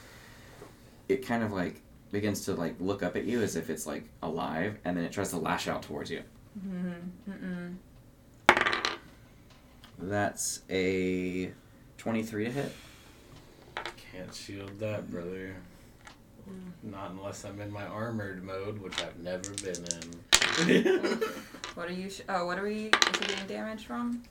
it 1.08 1.26
kind 1.26 1.42
of 1.42 1.50
like 1.50 1.80
begins 2.12 2.44
to 2.44 2.52
like 2.52 2.74
look 2.78 3.02
up 3.02 3.16
at 3.16 3.24
you 3.24 3.40
as 3.40 3.56
if 3.56 3.70
it's 3.70 3.86
like 3.86 4.04
alive, 4.22 4.76
and 4.84 4.94
then 4.98 5.04
it 5.04 5.12
tries 5.12 5.30
to 5.30 5.38
lash 5.38 5.66
out 5.66 5.82
towards 5.82 6.10
you. 6.10 6.24
Mm-hmm. 6.62 7.76
Mm-mm. 8.52 8.96
That's 9.98 10.60
a 10.68 11.52
23 11.96 12.44
to 12.44 12.50
hit. 12.50 12.72
Can't 14.12 14.34
shield 14.34 14.78
that, 14.80 15.10
brother. 15.10 15.54
Not 16.82 17.10
unless 17.12 17.44
I'm 17.44 17.60
in 17.60 17.70
my 17.70 17.84
armored 17.86 18.42
mode, 18.42 18.78
which 18.80 19.00
I've 19.02 19.18
never 19.18 19.50
been 19.62 19.84
in. 19.84 21.22
What 21.74 21.88
are 21.88 21.92
you? 21.92 22.10
Sh- 22.10 22.22
oh, 22.28 22.46
what 22.46 22.58
are 22.58 22.64
we? 22.64 22.86
Is 22.86 23.18
he 23.20 23.26
getting 23.26 23.46
damage 23.46 23.84
from? 23.86 24.22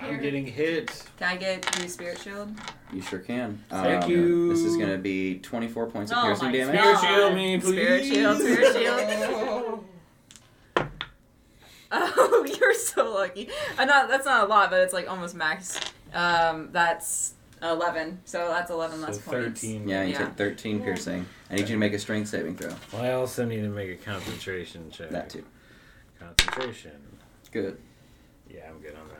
Here. 0.00 0.08
I'm 0.14 0.22
getting 0.22 0.46
hit. 0.46 1.04
Can 1.18 1.28
I 1.28 1.36
get 1.36 1.78
your 1.78 1.88
spirit 1.88 2.18
shield? 2.18 2.52
You 2.90 3.02
sure 3.02 3.18
can. 3.18 3.62
Thank 3.68 4.04
Um, 4.04 4.10
you. 4.10 4.48
This 4.48 4.60
is 4.64 4.76
gonna 4.78 4.96
be 4.96 5.38
24 5.40 5.88
points 5.88 6.10
of 6.10 6.16
Oh 6.18 6.22
piercing 6.22 6.52
damage. 6.52 6.74
God. 6.74 6.98
Spirit 6.98 7.14
shield 7.18 7.34
me, 7.34 7.58
please. 7.60 7.72
Spirit 7.72 8.04
shield, 8.06 8.38
spirit 8.40 8.72
shield. 8.74 9.84
Oh, 11.92 12.46
you're 12.60 12.74
so 12.74 13.12
lucky. 13.12 13.50
I'm 13.76 13.86
not. 13.86 14.08
That's 14.08 14.24
not 14.24 14.44
a 14.44 14.46
lot, 14.48 14.70
but 14.70 14.80
it's 14.80 14.94
like 14.94 15.08
almost 15.10 15.34
max. 15.34 15.78
Um, 16.14 16.70
that's 16.72 17.34
eleven. 17.62 18.20
So 18.24 18.48
that's 18.48 18.70
eleven 18.70 19.00
So 19.00 19.06
less 19.06 19.18
points. 19.18 19.60
13. 19.60 19.88
Yeah, 19.88 20.02
you 20.02 20.12
Yeah. 20.12 20.18
take 20.26 20.34
13 20.34 20.82
piercing. 20.82 21.26
I 21.50 21.54
need 21.54 21.62
you 21.62 21.74
to 21.74 21.76
make 21.76 21.92
a 21.92 21.98
strength 21.98 22.28
saving 22.28 22.56
throw. 22.56 22.74
Well, 22.92 23.02
I 23.02 23.12
also 23.12 23.44
need 23.44 23.60
to 23.62 23.68
make 23.68 23.90
a 23.90 23.96
concentration 23.96 24.90
check. 24.90 25.10
That 25.10 25.30
too. 25.30 25.44
Concentration. 26.18 26.92
Good. 27.52 27.78
Yeah, 28.48 28.68
I'm 28.68 28.80
good 28.80 28.94
on 28.94 29.08
that. 29.08 29.16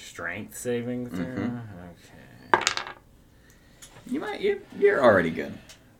Strength 0.00 0.56
saving 0.56 1.08
throw? 1.10 1.24
Mhm. 1.24 1.62
Okay. 2.54 2.92
You 4.06 4.20
might. 4.20 4.40
You, 4.40 4.60
you're 4.78 5.02
already 5.02 5.30
good. 5.30 5.52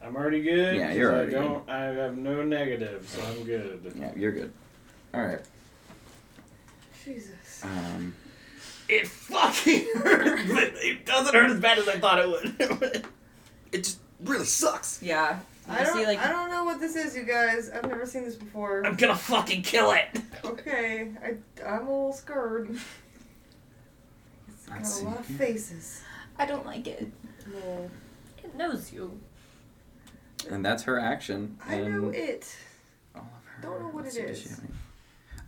I'm 0.02 0.16
already 0.16 0.42
good? 0.42 0.76
Yeah, 0.76 0.92
you're 0.92 1.12
I 1.12 1.14
already 1.16 1.32
don't, 1.32 1.68
I 1.68 1.82
have 1.84 2.16
no 2.16 2.42
negatives, 2.42 3.10
so 3.10 3.22
I'm 3.22 3.44
good. 3.44 3.92
Yeah, 3.94 4.10
you're 4.16 4.32
good. 4.32 4.52
All 5.12 5.22
right. 5.22 5.40
Jesus. 7.04 7.62
Um, 7.62 8.14
it 8.90 9.06
fucking 9.08 9.86
hurts, 9.96 10.52
but 10.52 10.72
it 10.84 11.06
doesn't 11.06 11.34
hurt 11.34 11.50
as 11.50 11.60
bad 11.60 11.78
as 11.78 11.88
I 11.88 11.98
thought 11.98 12.18
it 12.18 12.28
would. 12.28 13.06
It 13.72 13.84
just 13.84 14.00
really 14.24 14.44
sucks. 14.46 15.00
Yeah. 15.00 15.38
You 15.68 15.74
I 15.74 15.84
don't, 15.84 15.96
see, 15.96 16.04
like, 16.04 16.18
I 16.18 16.28
don't 16.28 16.50
know 16.50 16.64
what 16.64 16.80
this 16.80 16.96
is, 16.96 17.14
you 17.14 17.22
guys. 17.22 17.70
I've 17.70 17.86
never 17.86 18.04
seen 18.04 18.24
this 18.24 18.34
before. 18.34 18.84
I'm 18.84 18.96
gonna 18.96 19.14
fucking 19.14 19.62
kill 19.62 19.92
it. 19.92 20.08
Okay, 20.44 21.12
I, 21.22 21.34
I'm 21.64 21.86
a 21.86 21.90
little 21.90 22.12
scared. 22.12 22.76
It's 24.48 24.66
got 24.66 24.78
Let's 24.78 25.00
a 25.00 25.04
lot 25.04 25.20
of 25.20 25.26
faces. 25.26 26.02
I 26.36 26.46
don't 26.46 26.66
like 26.66 26.88
it. 26.88 27.12
No. 27.52 27.90
It 28.42 28.54
knows 28.56 28.92
you. 28.92 29.20
and 30.50 30.64
that's 30.64 30.82
her 30.82 30.98
action. 30.98 31.56
I 31.64 31.74
and 31.74 32.02
know 32.02 32.08
it. 32.08 32.52
all 33.14 33.20
of 33.22 33.44
her. 33.46 33.62
Don't 33.62 33.80
know 33.82 33.88
what 33.90 34.02
let's 34.04 34.16
it 34.16 34.20
see, 34.22 34.26
does 34.26 34.36
is. 34.38 34.42
she 34.42 34.48
have 34.48 34.58
any- 34.64 34.68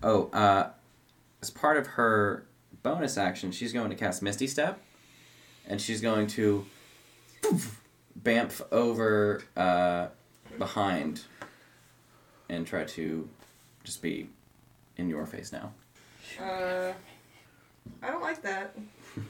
Oh, 0.04 0.30
uh, 0.32 0.70
as 1.40 1.50
part 1.50 1.76
of 1.76 1.86
her 1.88 2.46
bonus 2.82 3.16
action, 3.16 3.52
she's 3.52 3.72
going 3.72 3.90
to 3.90 3.96
cast 3.96 4.22
Misty 4.22 4.46
Step, 4.46 4.80
and 5.66 5.80
she's 5.80 6.00
going 6.00 6.26
to 6.28 6.66
poof, 7.42 7.80
bamf 8.20 8.60
over 8.72 9.42
uh, 9.56 10.08
behind 10.58 11.22
and 12.48 12.66
try 12.66 12.84
to 12.84 13.28
just 13.84 14.02
be 14.02 14.28
in 14.96 15.08
your 15.08 15.26
face 15.26 15.52
now. 15.52 15.72
Uh, 16.40 16.92
I 18.02 18.10
don't 18.10 18.22
like 18.22 18.42
that. 18.42 18.76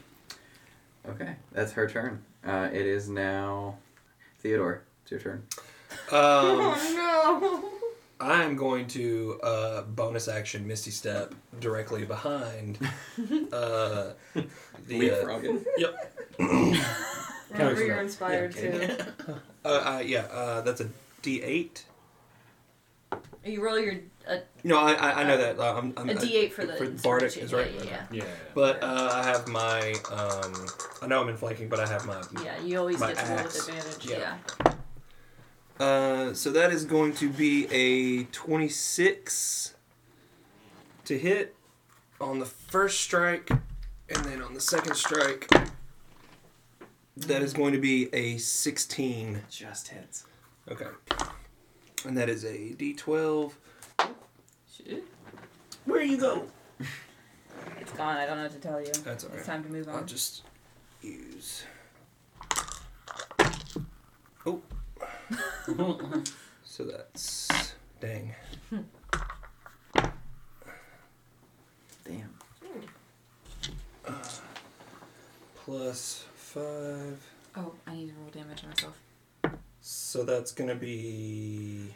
Okay, 1.09 1.35
that's 1.51 1.73
her 1.73 1.89
turn. 1.89 2.23
Uh, 2.47 2.69
it 2.73 2.87
is 2.87 3.09
now 3.09 3.77
Theodore. 4.39 4.85
It's 5.03 5.11
your 5.11 5.19
turn. 5.19 5.43
Um, 5.91 5.99
oh 6.13 7.82
I'm 8.23 8.55
going 8.55 8.87
to 8.89 9.41
uh, 9.43 9.83
bonus 9.83 10.29
action 10.29 10.67
Misty 10.67 10.93
Step 10.93 11.35
directly 11.61 12.05
behind 12.05 12.79
uh, 13.53 14.13
the. 14.87 15.11
Uh, 15.11 15.25
Leapfrogging. 15.25 15.65
yep. 15.77 16.15
no! 16.39 16.49
Kinda 16.49 16.85
Whenever 17.49 17.85
you're 17.85 18.01
inspired 18.01 18.55
Yeah, 18.57 18.87
to. 18.87 19.43
Uh, 19.65 19.69
uh, 19.69 20.03
yeah, 20.05 20.23
uh, 20.23 20.61
that's 20.63 20.81
a 20.81 20.89
D8. 21.23 21.85
You 23.45 23.65
roll 23.65 23.79
your 23.79 23.95
a, 24.27 24.41
No, 24.65 24.77
I, 24.77 24.95
I, 24.95 25.21
I 25.21 25.25
know 25.25 25.37
that. 25.37 25.57
Uh, 25.57 25.75
I'm, 25.77 25.95
I'm, 25.97 26.09
a 26.11 26.15
D8 26.15 26.51
for 26.51 26.67
the 26.67 26.73
for 26.73 26.87
Bardic 26.89 27.37
inspiration. 27.37 27.43
is 27.45 27.53
right. 27.53 27.71
Yeah, 27.73 28.07
yeah, 28.11 28.25
Yeah. 28.25 28.31
But 28.55 28.83
uh, 28.83 29.11
I 29.13 29.23
have 29.23 29.47
my. 29.47 29.93
Um, 30.11 30.67
I 31.01 31.07
know 31.07 31.23
I'm 31.23 31.29
in 31.29 31.37
flanking, 31.37 31.69
but 31.69 31.79
I 31.79 31.87
have 31.87 32.07
my. 32.07 32.21
yeah. 32.35 32.45
Yeah, 32.45 32.65
you 32.65 32.79
always 32.79 32.99
My 32.99 33.13
get 33.13 33.19
to 33.19 33.33
roll 33.33 33.45
with 33.45 33.69
advantage. 33.69 34.05
Yeah. 34.05 34.37
Yeah. 34.67 34.73
Uh, 35.83 36.33
so 36.33 36.53
that 36.53 36.71
is 36.71 36.85
going 36.85 37.13
to 37.13 37.29
be 37.29 37.67
a 37.73 38.23
26 38.27 39.75
to 41.05 41.19
hit 41.19 41.57
on 42.21 42.39
the 42.39 42.47
first 42.47 43.01
strike, 43.01 43.51
and 43.51 44.25
then 44.25 44.41
on 44.41 44.55
the 44.55 44.61
second 44.61 44.95
strike, 44.95 45.51
that 47.17 47.43
is 47.43 47.53
going 47.53 47.73
to 47.73 47.81
be 47.81 48.09
a 48.15 48.39
16. 48.39 49.43
Just 49.51 49.89
hits. 49.89 50.25
Okay. 50.71 50.87
And 52.07 52.17
that 52.17 52.29
is 52.29 52.45
a 52.45 52.77
d12. 52.77 53.53
Shit. 54.73 55.03
Where 55.85 56.01
you 56.01 56.17
go? 56.17 56.47
It's 57.81 57.91
gone. 57.95 58.19
I 58.19 58.27
don't 58.27 58.37
know 58.37 58.45
what 58.45 58.53
to 58.53 58.59
tell 58.59 58.81
you. 58.81 58.93
That's 59.03 59.25
alright. 59.25 59.41
It's 59.41 59.49
time 59.49 59.65
to 59.65 59.69
move 59.69 59.89
on. 59.89 59.97
I'll 59.97 60.05
just 60.05 60.45
use. 61.03 61.65
Oh. 64.47 64.63
so 66.65 66.85
that's. 66.85 67.49
Dang. 68.01 68.35
Damn. 72.05 72.35
Uh, 74.07 74.13
plus 75.55 76.25
5. 76.37 77.33
Oh, 77.57 77.73
I 77.87 77.95
need 77.95 78.09
to 78.09 78.15
roll 78.15 78.31
damage 78.31 78.65
on 78.65 78.71
myself. 78.71 78.99
So 79.81 80.25
that's 80.25 80.53
gonna 80.53 80.75
be. 80.75 81.95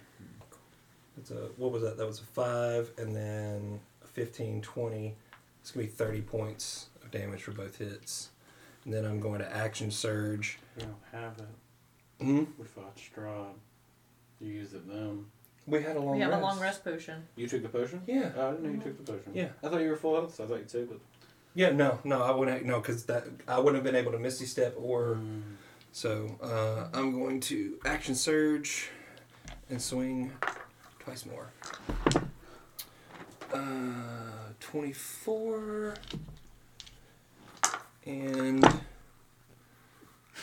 That's 1.16 1.30
a 1.30 1.48
what 1.56 1.72
was 1.72 1.82
that? 1.82 1.96
That 1.96 2.06
was 2.06 2.20
a 2.20 2.24
five, 2.24 2.90
and 2.98 3.14
then 3.14 3.80
a 4.04 4.06
15, 4.06 4.60
20. 4.60 5.14
It's 5.60 5.70
gonna 5.70 5.86
be 5.86 5.90
thirty 5.90 6.20
points 6.20 6.86
of 7.02 7.10
damage 7.10 7.42
for 7.42 7.52
both 7.52 7.78
hits, 7.78 8.30
and 8.84 8.92
then 8.92 9.04
I'm 9.04 9.20
going 9.20 9.38
to 9.38 9.56
action 9.56 9.90
surge. 9.90 10.58
We 10.76 10.82
don't 10.82 10.94
have 11.12 11.38
it. 11.38 11.48
Hmm? 12.20 12.44
We 12.58 12.64
fought 12.64 12.96
Strahd. 12.96 13.54
You 14.40 14.50
used 14.52 14.74
it 14.74 14.88
then. 14.88 15.26
We 15.66 15.82
had 15.82 15.96
a 15.96 16.00
long. 16.00 16.14
We 16.16 16.20
have 16.22 16.30
rest. 16.30 16.40
a 16.40 16.44
long 16.44 16.60
rest 16.60 16.84
potion. 16.84 17.26
You 17.36 17.48
took 17.48 17.62
the 17.62 17.68
potion? 17.68 18.02
Yeah. 18.06 18.30
Oh, 18.36 18.48
I 18.48 18.50
didn't 18.52 18.64
know 18.64 18.70
you 18.70 18.80
took 18.80 19.04
the 19.04 19.12
potion. 19.12 19.32
Yeah. 19.34 19.48
I 19.62 19.68
thought 19.68 19.80
you 19.80 19.88
were 19.90 19.96
full 19.96 20.14
health, 20.14 20.34
so 20.34 20.44
I 20.44 20.46
thought 20.46 20.58
you 20.58 20.64
took 20.64 20.92
it. 20.92 21.00
Yeah, 21.54 21.70
no, 21.70 21.98
no, 22.04 22.22
I 22.22 22.30
wouldn't. 22.32 22.64
No, 22.66 22.80
because 22.80 23.04
that 23.06 23.24
I 23.48 23.58
wouldn't 23.58 23.76
have 23.76 23.84
been 23.84 23.96
able 24.00 24.12
to 24.12 24.18
misty 24.18 24.46
step 24.46 24.74
or. 24.78 25.18
So 25.92 26.38
uh, 26.42 26.88
I'm 26.92 27.18
going 27.18 27.40
to 27.40 27.78
action 27.86 28.14
surge, 28.14 28.90
and 29.70 29.80
swing 29.80 30.32
twice 30.98 31.24
more. 31.24 31.50
Uh, 33.52 34.52
twenty-four 34.60 35.94
and 38.04 38.80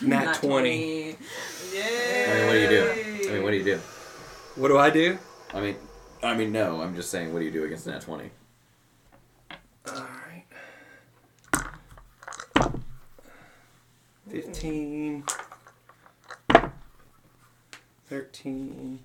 nat, 0.02 0.26
Nat 0.26 0.34
20. 0.36 1.04
I 1.04 1.16
mean, 2.36 2.48
what 2.48 2.54
do 2.54 2.60
you 2.60 2.68
do? 2.68 2.90
I 3.30 3.34
mean, 3.34 3.44
what 3.44 3.52
do 3.52 3.58
you 3.58 3.64
do? 3.64 3.80
What 4.56 4.68
do 4.68 4.78
I 4.78 4.90
do? 4.90 5.18
I 5.54 5.62
mean, 5.62 5.76
I 6.22 6.36
mean, 6.36 6.52
no. 6.52 6.82
I'm 6.82 6.96
just 6.96 7.10
saying, 7.10 7.34
what 7.34 7.40
do 7.40 7.46
you 7.46 7.52
do 7.52 7.64
against 7.66 7.88
nat 7.88 8.02
twenty? 8.02 8.32
All 9.88 9.96
right. 9.96 10.46
15, 14.30 15.24
13, 18.08 19.00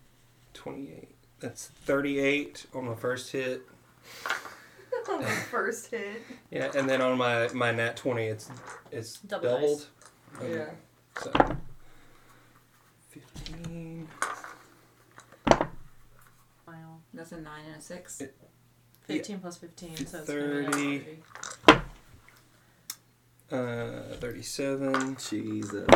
28. 0.54 1.08
That's 1.40 1.66
38 1.66 2.66
on 2.74 2.86
my 2.86 2.94
first 2.94 3.32
hit. 3.32 3.62
On 5.10 5.22
the 5.22 5.26
first 5.26 5.90
hit. 5.90 6.22
Yeah, 6.50 6.70
and 6.76 6.88
then 6.88 7.00
on 7.00 7.16
my, 7.16 7.48
my 7.54 7.72
nat 7.72 7.96
20, 7.96 8.26
it's 8.26 8.50
it's 8.90 9.18
Double 9.20 9.48
doubled. 9.50 9.86
Dice. 10.40 10.48
Yeah. 10.50 10.70
So 11.22 11.32
15. 13.10 14.08
Wow. 16.66 16.74
That's 17.14 17.32
a 17.32 17.40
nine 17.40 17.64
and 17.66 17.76
a 17.76 17.80
six. 17.80 18.20
It- 18.20 18.36
15 19.06 19.38
plus 19.40 19.56
15, 19.56 19.96
so 20.06 20.18
it's 20.18 20.28
gonna 20.28 20.70
be 20.76 20.98
30. 20.98 21.22
30. 21.66 21.80
Uh, 23.50 24.16
37, 24.16 25.16
Jesus. 25.16 25.86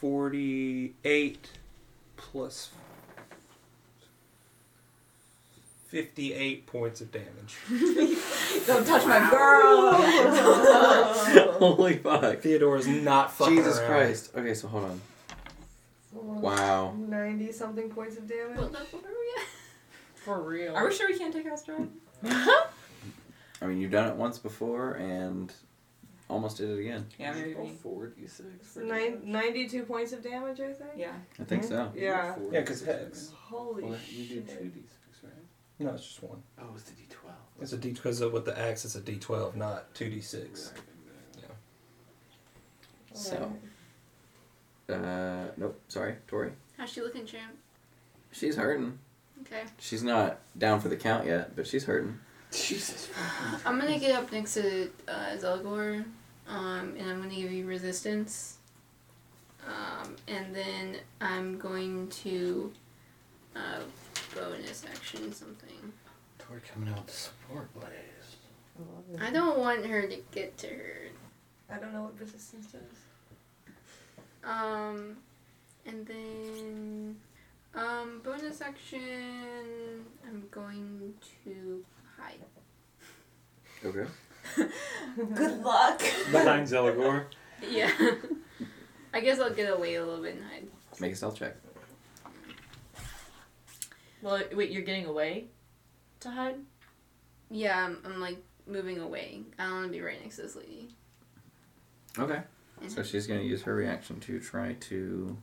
48 0.00 1.50
plus 2.16 2.70
58 5.94 6.66
points 6.66 7.00
of 7.00 7.12
damage. 7.12 7.56
Don't 8.66 8.84
touch 8.84 9.06
my 9.06 9.30
girl. 9.30 9.92
Holy 11.52 11.98
fuck. 11.98 12.40
Theodore 12.40 12.78
is 12.78 12.88
not 12.88 13.30
fucking 13.30 13.54
Jesus 13.58 13.78
around. 13.78 13.86
Christ. 13.88 14.30
Okay, 14.36 14.54
so 14.54 14.66
hold 14.66 14.86
on. 14.86 15.00
Wow. 16.12 16.94
90 16.98 17.52
something 17.52 17.88
points 17.90 18.16
of 18.16 18.26
damage. 18.26 18.56
What 18.56 18.72
level 18.72 18.98
are 18.98 19.02
we 19.02 19.40
at? 19.40 19.46
For 20.16 20.42
real. 20.42 20.74
Are 20.74 20.84
we 20.84 20.92
sure 20.92 21.06
we 21.06 21.16
can't 21.16 21.32
take 21.32 21.46
our 21.46 21.52
Strahd? 21.52 21.88
I 23.62 23.66
mean, 23.66 23.78
you've 23.80 23.92
done 23.92 24.08
it 24.08 24.16
once 24.16 24.40
before 24.40 24.94
and 24.94 25.52
almost 26.28 26.56
did 26.56 26.70
it 26.70 26.80
again. 26.80 27.06
Yeah, 27.20 27.34
maybe. 27.34 27.54
we- 27.54 27.68
Four 27.68 28.08
d 28.08 28.26
six. 28.26 28.48
It's 28.60 28.76
nine, 28.78 29.20
92 29.24 29.84
points 29.84 30.12
of 30.12 30.24
damage, 30.24 30.58
I 30.58 30.72
think? 30.72 30.90
Yeah. 30.96 31.12
I 31.38 31.44
think 31.44 31.62
hmm? 31.62 31.68
so. 31.68 31.92
Yeah. 31.94 32.34
Yeah, 32.50 32.62
'cause 32.62 32.82
hex. 32.84 33.30
Holy 33.32 33.84
Well, 33.84 33.96
you 34.10 34.24
shit. 34.26 34.48
do 34.48 34.54
two 34.56 34.64
d 34.70 34.80
six, 34.80 34.90
right? 34.90 35.03
No, 35.78 35.90
it's 35.90 36.04
just 36.04 36.22
one. 36.22 36.42
Oh, 36.58 36.66
it's 36.74 36.84
the 36.84 36.92
d 36.92 37.02
twelve. 37.10 37.36
It's 37.60 37.72
a 37.72 37.76
D 37.76 37.90
because 37.92 38.20
with 38.20 38.44
the 38.44 38.58
axe, 38.58 38.84
it's 38.84 38.96
a 38.96 39.00
D12, 39.00 39.54
not 39.56 39.94
2D6. 39.94 40.72
So, 43.12 43.52
uh, 44.88 45.44
nope, 45.56 45.80
sorry, 45.86 46.16
Tori. 46.26 46.50
How's 46.76 46.90
she 46.90 47.00
looking, 47.00 47.24
champ? 47.24 47.54
She's 48.32 48.56
hurting. 48.56 48.98
Okay. 49.42 49.62
She's 49.78 50.02
not 50.02 50.40
down 50.58 50.80
for 50.80 50.88
the 50.88 50.96
count 50.96 51.26
yet, 51.26 51.54
but 51.54 51.66
she's 51.66 51.84
hurting. 51.84 52.18
Jesus. 52.50 53.08
I'm 53.64 53.78
gonna 53.78 54.00
get 54.00 54.16
up 54.16 54.32
next 54.32 54.54
to 54.54 54.90
uh, 55.06 55.36
Zelgor, 55.36 56.04
um, 56.48 56.94
and 56.98 57.08
I'm 57.08 57.22
gonna 57.22 57.34
give 57.34 57.52
you 57.52 57.66
resistance. 57.66 58.58
Um, 59.66 60.16
and 60.26 60.54
then 60.54 60.96
I'm 61.20 61.56
going 61.56 62.08
to 62.08 62.72
uh, 63.54 63.80
bonus 64.34 64.84
action 64.90 65.32
something. 65.32 65.92
Tori 66.38 66.60
coming 66.72 66.88
out 66.90 66.96
with 66.98 67.06
the 67.06 67.12
support 67.12 67.72
blaze. 67.74 68.36
I 69.20 69.30
don't 69.30 69.58
want 69.58 69.86
her 69.86 70.06
to 70.06 70.16
get 70.32 70.58
to 70.58 70.66
her. 70.66 71.08
I 71.70 71.78
don't 71.78 71.92
know 71.92 72.02
what 72.02 72.18
resistance 72.18 72.72
does. 72.72 73.72
Um, 74.44 75.16
and 75.86 76.06
then 76.06 77.16
um, 77.74 78.20
bonus 78.22 78.60
action. 78.60 80.04
I'm 80.26 80.44
going 80.50 81.14
to 81.44 81.84
hide. 82.18 82.40
Okay. 83.84 84.10
Good 85.16 85.62
luck. 85.62 86.00
Behind 86.30 86.66
Zelagor. 86.66 87.24
Yeah. 87.70 87.90
I 89.14 89.20
guess 89.20 89.38
I'll 89.40 89.54
get 89.54 89.72
away 89.72 89.94
a 89.94 90.04
little 90.04 90.22
bit 90.22 90.34
and 90.34 90.44
hide. 90.44 90.66
Make 91.00 91.12
a 91.12 91.16
stealth 91.16 91.38
check. 91.38 91.56
Well, 94.24 94.42
wait, 94.54 94.70
you're 94.70 94.80
getting 94.80 95.04
away 95.04 95.48
to 96.20 96.30
hide? 96.30 96.56
Yeah, 97.50 97.84
I'm, 97.84 97.98
I'm 98.06 98.20
like 98.22 98.38
moving 98.66 98.98
away. 98.98 99.42
I 99.58 99.64
don't 99.64 99.74
want 99.74 99.86
to 99.88 99.92
be 99.92 100.00
right 100.00 100.18
next 100.18 100.36
to 100.36 100.42
this 100.42 100.56
lady. 100.56 100.88
Okay. 102.18 102.40
So 102.88 103.02
she's 103.02 103.26
going 103.26 103.40
to 103.40 103.46
use 103.46 103.62
her 103.64 103.74
reaction 103.74 104.20
to 104.20 104.40
try 104.40 104.76
to 104.80 105.36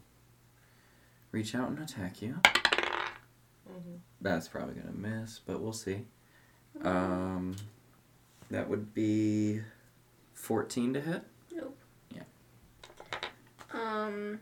reach 1.32 1.54
out 1.54 1.70
and 1.70 1.78
attack 1.78 2.24
you. 2.24 2.40
Mm-hmm. 2.44 3.98
That's 4.20 4.48
probably 4.48 4.74
going 4.74 4.88
to 4.88 5.00
miss, 5.00 5.40
but 5.46 5.62
we'll 5.62 5.74
see. 5.74 6.06
Um, 6.84 7.56
that 8.50 8.68
would 8.68 8.96
be 8.96 9.62
14 10.34 10.96
to 10.96 11.02
hit. 11.02 11.22
Nope. 11.54 11.78
Yeah. 12.16 12.24
Um, 13.74 14.40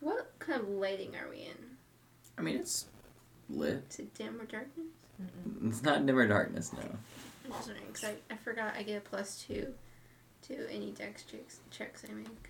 what 0.00 0.32
kind 0.38 0.58
of 0.58 0.68
lighting 0.70 1.14
are 1.16 1.28
we 1.28 1.42
in? 1.42 1.76
I 2.38 2.40
mean, 2.40 2.56
it's 2.56 2.86
lit. 3.50 3.84
Is 3.90 3.98
it 4.00 4.14
dim 4.14 4.40
or 4.40 4.44
darkness? 4.46 4.86
It's 5.64 5.82
not 5.82 6.04
dimmer 6.06 6.26
darkness, 6.26 6.72
no. 6.72 6.80
I'm 7.44 7.52
just 7.52 7.66
wondering 7.68 7.86
because 7.92 8.04
I, 8.04 8.14
I 8.34 8.36
forgot 8.36 8.74
I 8.76 8.82
get 8.82 8.96
a 8.98 9.00
plus 9.00 9.36
two 9.46 9.72
to 10.48 10.68
any 10.70 10.90
dex 10.90 11.22
checks 11.24 11.60
checks 11.70 12.04
I 12.08 12.12
make. 12.14 12.48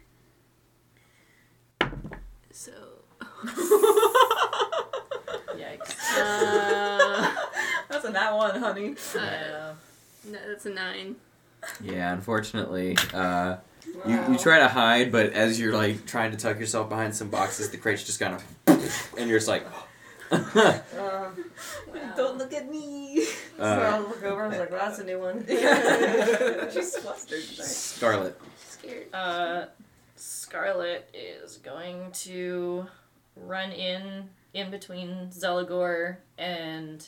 So. 2.51 2.73
Yikes. 5.57 5.97
Uh, 6.19 7.35
That's 7.89 8.05
a 8.05 8.11
nat 8.11 8.33
one, 8.35 8.59
honey. 8.61 8.95
Yeah. 9.15 9.75
no, 10.31 10.39
that's 10.49 10.65
a 10.67 10.71
nine. 10.71 11.17
Yeah, 11.83 12.13
unfortunately, 12.13 12.97
uh, 13.13 13.57
you, 13.87 14.17
Wow. 14.17 14.29
you 14.33 14.39
try 14.39 14.59
to 14.61 14.69
hide, 14.69 15.13
but 15.13 15.33
as 15.35 15.61
you're 15.61 15.75
like 15.75 16.07
trying 16.07 16.31
to 16.31 16.37
tuck 16.39 16.59
yourself 16.59 16.89
behind 16.89 17.15
some 17.15 17.29
boxes, 17.29 17.71
the 17.71 17.77
crates 17.77 18.03
just 18.05 18.19
kind 18.19 18.35
of, 18.35 18.43
and 19.19 19.29
you're 19.29 19.39
just 19.39 19.49
like, 19.49 19.65
Uh, 20.33 21.31
Don't 22.17 22.39
look 22.39 22.53
at 22.53 22.71
me. 22.71 23.25
so 23.25 23.63
I 23.63 23.89
uh, 23.93 23.99
look 24.01 24.23
over. 24.23 24.45
I 24.45 24.49
was 24.49 24.59
like, 24.59 24.71
well, 24.71 24.81
"That's 24.87 24.99
a 24.99 25.05
new 25.05 25.19
one." 25.19 25.45
She's 26.73 26.97
flustered 26.97 27.43
today. 27.43 27.63
Scarlet. 27.63 28.41
Scared. 28.67 29.07
Uh, 29.15 29.67
Scarlet 30.17 31.09
is 31.15 31.59
going 31.59 32.11
to 32.13 32.87
run 33.37 33.73
in 33.73 34.31
in 34.55 34.71
between 34.71 35.29
Zelagor 35.31 36.17
and 36.39 37.07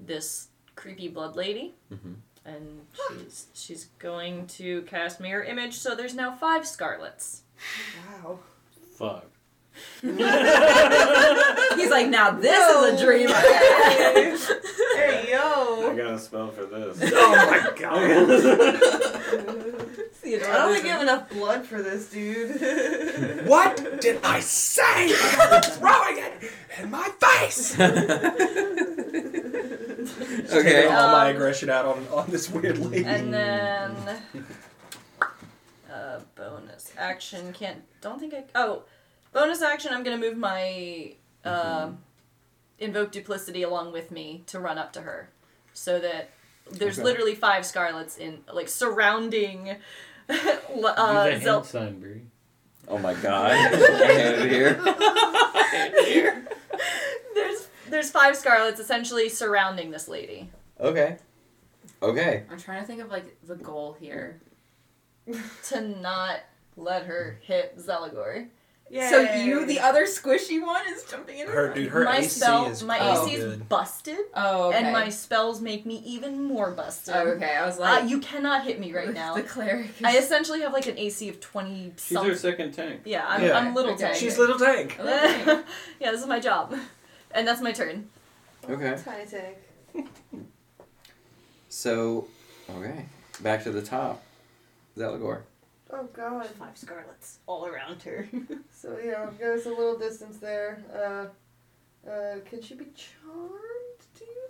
this 0.00 0.48
creepy 0.74 1.08
blood 1.08 1.36
lady, 1.36 1.74
hmm 1.88 2.14
and 2.44 2.82
she's 3.10 3.46
she's 3.54 3.84
going 3.98 4.46
to 4.46 4.82
cast 4.82 5.20
mirror 5.20 5.42
image. 5.42 5.74
So 5.74 5.94
there's 5.96 6.14
now 6.14 6.34
five 6.36 6.64
Scarlets. 6.66 7.42
wow. 8.22 8.38
Fuck. 8.96 9.26
He's 11.96 12.02
like, 12.04 12.10
now 12.10 12.30
this 12.32 12.68
is 12.94 13.00
a 13.00 13.04
dream. 13.04 13.28
I. 13.32 14.36
Hey 14.96 15.30
yo. 15.32 15.90
I 15.90 15.94
got 15.96 16.14
a 16.14 16.18
spell 16.18 16.48
for 16.50 16.64
this. 16.66 16.98
Oh 17.14 17.34
my 17.34 17.70
god. 17.80 18.00
Theodore 20.12 20.50
I 20.50 20.52
don't 20.56 20.72
think 20.72 20.84
you 20.84 20.90
have 20.90 21.02
enough 21.02 21.28
blood 21.30 21.64
for 21.66 21.82
this, 21.82 22.08
dude. 22.10 23.46
what 23.46 24.00
did 24.00 24.20
I 24.24 24.40
say 24.40 25.12
about 25.34 25.64
throwing 25.64 26.18
it 26.18 26.50
in 26.80 26.90
my 26.90 27.08
face? 27.20 27.78
Okay. 30.48 30.72
Taking 30.74 30.92
all 30.92 31.12
my 31.12 31.30
Um, 31.30 31.34
aggression 31.36 31.70
out 31.70 31.84
on, 31.86 32.06
on 32.12 32.30
this 32.30 32.48
weird 32.50 32.78
lady. 32.78 33.04
And 33.04 33.32
then 33.32 33.92
uh, 35.92 36.20
bonus 36.34 36.92
action 36.96 37.52
can't. 37.52 37.82
Don't 38.00 38.18
think 38.20 38.34
I. 38.34 38.44
Oh, 38.54 38.82
bonus 39.32 39.62
action. 39.62 39.92
I'm 39.92 40.02
gonna 40.02 40.18
move 40.18 40.36
my 40.36 41.14
um, 41.46 41.98
invoke 42.78 43.12
duplicity 43.12 43.62
along 43.62 43.92
with 43.92 44.10
me 44.10 44.42
to 44.46 44.60
run 44.60 44.78
up 44.78 44.92
to 44.94 45.00
her, 45.02 45.30
so 45.72 45.98
that 46.00 46.30
there's 46.70 46.98
Okay. 46.98 47.04
literally 47.04 47.34
five 47.34 47.64
Scarlets 47.64 48.16
in 48.18 48.40
like 48.52 48.68
surrounding. 48.68 49.76
uh, 50.28 50.34
Do 50.34 50.82
the 50.82 51.40
Zel- 51.40 51.54
hand 51.60 51.66
sign, 51.66 52.00
Bree. 52.00 52.22
Oh 52.88 52.98
my 52.98 53.14
god. 53.14 53.50
Hand 53.72 54.42
it 54.42 54.48
here. 56.08 56.46
there's 57.34 57.68
there's 57.88 58.10
five 58.10 58.36
Scarlets 58.36 58.78
essentially 58.80 59.28
surrounding 59.28 59.90
this 59.90 60.08
lady. 60.08 60.50
Okay. 60.80 61.16
Okay. 62.02 62.44
I'm 62.50 62.58
trying 62.58 62.80
to 62.80 62.86
think 62.86 63.00
of 63.00 63.08
like 63.10 63.36
the 63.46 63.56
goal 63.56 63.96
here. 63.98 64.40
to 65.64 65.80
not 65.80 66.40
let 66.76 67.06
her 67.06 67.38
hit 67.42 67.76
Zelagor. 67.78 68.46
So 68.88 69.20
you, 69.20 69.66
the 69.66 69.80
other 69.80 70.04
squishy 70.06 70.62
one, 70.64 70.82
is 70.88 71.02
jumping 71.04 71.38
in. 71.40 71.48
Her 71.48 71.74
dude, 71.74 71.88
her 71.90 72.04
my 72.04 72.18
AC 72.18 72.28
spell, 72.40 72.66
is 72.66 72.84
my 72.84 72.98
Oh. 73.00 73.24
AC 73.26 73.34
is 73.34 73.44
good. 73.44 73.68
busted, 73.68 74.18
Oh, 74.34 74.68
okay. 74.68 74.78
and 74.78 74.92
my 74.92 75.08
spells 75.08 75.60
make 75.60 75.84
me 75.84 75.96
even 76.06 76.44
more 76.44 76.70
busted. 76.70 77.14
Oh, 77.16 77.26
okay. 77.30 77.56
I 77.56 77.66
was 77.66 77.78
Uh, 77.78 77.82
like, 77.82 78.08
you 78.08 78.20
cannot 78.20 78.62
hit 78.64 78.78
me 78.78 78.92
right 78.92 79.12
now. 79.12 79.34
The 79.34 79.42
cleric. 79.42 79.86
Is... 79.98 80.04
I 80.04 80.12
essentially 80.16 80.60
have 80.60 80.72
like 80.72 80.86
an 80.86 80.96
AC 80.98 81.28
of 81.28 81.40
twenty 81.40 81.92
She's 81.96 82.14
something. 82.16 82.30
our 82.30 82.36
second 82.36 82.72
tank. 82.72 83.00
Yeah, 83.04 83.24
I'm, 83.26 83.42
Yeah. 83.42 83.58
I'm 83.58 83.74
little 83.74 83.92
Okay. 83.94 84.04
tank. 84.04 84.16
She's 84.16 84.38
little 84.38 84.58
tank. 84.58 84.96
Yeah, 85.02 86.10
this 86.12 86.20
is 86.20 86.26
my 86.28 86.38
job, 86.38 86.74
and 87.32 87.46
that's 87.46 87.60
my 87.60 87.72
turn. 87.72 88.08
Okay. 88.70 88.96
Tiny 89.04 89.26
tank. 89.26 89.56
So, 91.68 92.28
okay. 92.70 93.06
Back 93.40 93.64
to 93.64 93.70
the 93.72 93.82
top. 93.82 94.22
Zelagor. 94.96 95.42
Oh 95.90 96.04
god. 96.12 96.46
Five 96.46 96.76
scarlets 96.76 97.38
all 97.46 97.66
around 97.66 98.02
her. 98.02 98.28
So 98.72 98.98
yeah, 99.02 99.28
goes 99.38 99.66
a 99.66 99.70
little 99.70 99.98
distance 99.98 100.36
there. 100.36 100.82
Uh, 100.94 102.08
uh, 102.08 102.36
can 102.48 102.62
she 102.62 102.74
be 102.74 102.86
charmed? 102.94 104.02
Do 104.18 104.24
you 104.24 104.48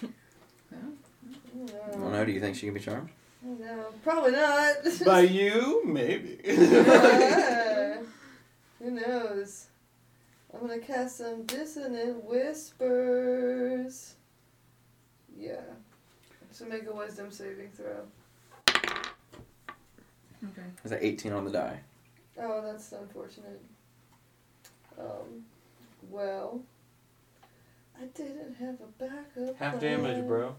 think? 0.00 0.14
Yeah. 0.72 1.74
Oh 1.94 2.08
no, 2.10 2.24
do 2.24 2.32
you 2.32 2.40
think 2.40 2.56
she 2.56 2.66
can 2.66 2.74
be 2.74 2.80
charmed? 2.80 3.10
No, 3.42 3.86
probably 4.04 4.32
not. 4.32 4.76
By 5.04 5.20
you, 5.22 5.82
maybe. 5.84 6.38
Yeah. 6.44 7.98
Who 8.78 8.90
knows? 8.92 9.66
I'm 10.54 10.60
gonna 10.60 10.78
cast 10.78 11.18
some 11.18 11.42
dissonant 11.44 12.24
whispers. 12.24 14.14
Yeah. 15.36 15.60
So 16.52 16.64
make 16.66 16.86
a 16.86 16.94
wisdom 16.94 17.30
saving 17.30 17.70
throw. 17.76 18.04
Okay. 20.44 20.66
Is 20.84 20.90
that 20.90 21.02
18 21.04 21.32
on 21.32 21.44
the 21.44 21.50
die? 21.50 21.80
Oh, 22.40 22.62
that's 22.62 22.92
unfortunate. 22.92 23.60
Um, 24.98 25.44
well, 26.10 26.60
I 28.00 28.06
didn't 28.14 28.54
have 28.54 28.76
a 28.80 28.86
backup. 28.98 29.56
Half 29.56 29.78
plan. 29.78 30.02
damage, 30.02 30.26
bro. 30.26 30.54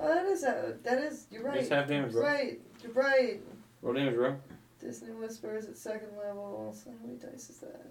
Oh, 0.00 0.14
that 0.14 0.26
is 0.26 0.42
a, 0.44 0.76
that 0.82 0.98
is. 0.98 1.26
You're 1.30 1.44
right. 1.44 1.58
Just 1.58 1.70
half 1.70 1.88
damage, 1.88 2.12
bro. 2.12 2.22
Right. 2.22 2.60
You're 2.82 2.92
right. 2.92 3.40
Roll 3.82 3.94
damage, 3.94 4.14
bro. 4.14 4.36
Dissonant 4.80 5.18
whispers 5.18 5.66
at 5.66 5.76
second 5.76 6.16
level. 6.16 6.74
So 6.76 6.90
how 6.90 7.06
many 7.06 7.18
dice 7.18 7.50
is 7.50 7.58
that? 7.58 7.86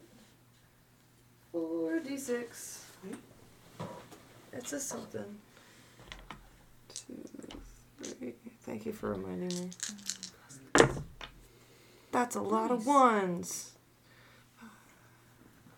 Four 1.52 2.00
d 2.00 2.18
six. 2.18 2.86
It's 4.54 4.74
a 4.74 4.80
something. 4.80 5.38
Two, 6.94 7.16
three. 8.02 8.34
Thank 8.62 8.86
you 8.86 8.94
for 8.94 9.12
reminding 9.12 9.48
me. 9.60 9.70
That's 12.12 12.36
a 12.36 12.42
lot 12.42 12.72
of 12.72 12.86
ones. 12.88 13.74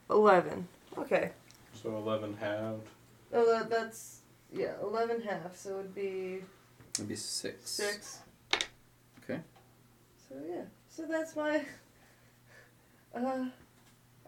Eleven. 0.10 0.68
Okay. 0.97 1.31
So 1.73 1.95
11 1.97 2.38
halved. 2.39 2.88
Oh, 3.34 3.45
that, 3.51 3.69
that's 3.69 4.19
yeah, 4.51 4.73
eleven 4.81 5.22
half. 5.22 5.56
So 5.56 5.80
it'd 5.80 5.93
be 5.95 6.41
It'd 6.95 7.07
be 7.07 7.15
6. 7.15 7.69
six. 7.69 8.19
Okay. 9.23 9.39
So 10.27 10.35
yeah. 10.47 10.64
So 10.89 11.06
that's 11.10 11.35
my. 11.35 11.64
Uh, 13.15 13.45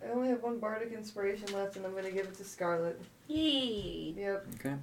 I 0.04 0.10
only 0.12 0.30
have 0.30 0.42
one 0.42 0.58
bardic 0.58 0.92
inspiration 0.92 1.54
left, 1.54 1.76
and 1.76 1.86
I'm 1.86 1.94
gonna 1.94 2.10
give 2.10 2.26
it 2.26 2.34
to 2.34 2.44
Scarlet. 2.44 3.00
Yay! 3.28 4.16
Yep. 4.18 4.48
Okay. 4.56 4.74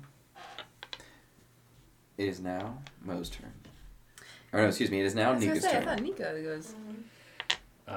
It 2.16 2.28
is 2.28 2.39
now 2.39 2.78
Mo's 3.05 3.28
turn. 3.28 3.53
Or 4.53 4.61
no, 4.61 4.69
excuse 4.69 4.91
me, 4.91 5.01
it 5.01 5.07
is 5.07 5.15
now 5.15 5.33
I 5.33 5.39
Nika's 5.39 5.62
say, 5.62 5.70
I 5.70 5.73
turn. 5.73 5.85
thought 5.85 6.03
Nika 6.03 6.43
goes. 6.43 6.75
Um, 7.87 7.97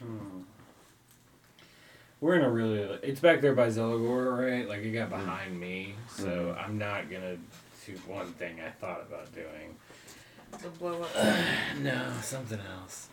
hmm. 0.00 0.40
We're 2.20 2.36
in 2.36 2.42
a 2.42 2.50
really. 2.50 2.78
It's 3.02 3.20
back 3.20 3.40
there 3.40 3.54
by 3.54 3.68
Zelagor, 3.68 4.38
right? 4.38 4.68
Like 4.68 4.80
it 4.80 4.92
got 4.92 5.10
behind 5.10 5.58
me, 5.58 5.94
so 6.08 6.56
I'm 6.58 6.78
not 6.78 7.10
gonna 7.10 7.36
do 7.84 7.92
one 8.06 8.32
thing 8.34 8.60
I 8.60 8.70
thought 8.70 9.02
about 9.02 9.34
doing. 9.34 9.76
The 10.62 10.68
blow 10.68 11.02
up. 11.02 11.10
no, 11.80 12.12
something 12.22 12.60
else. 12.80 13.08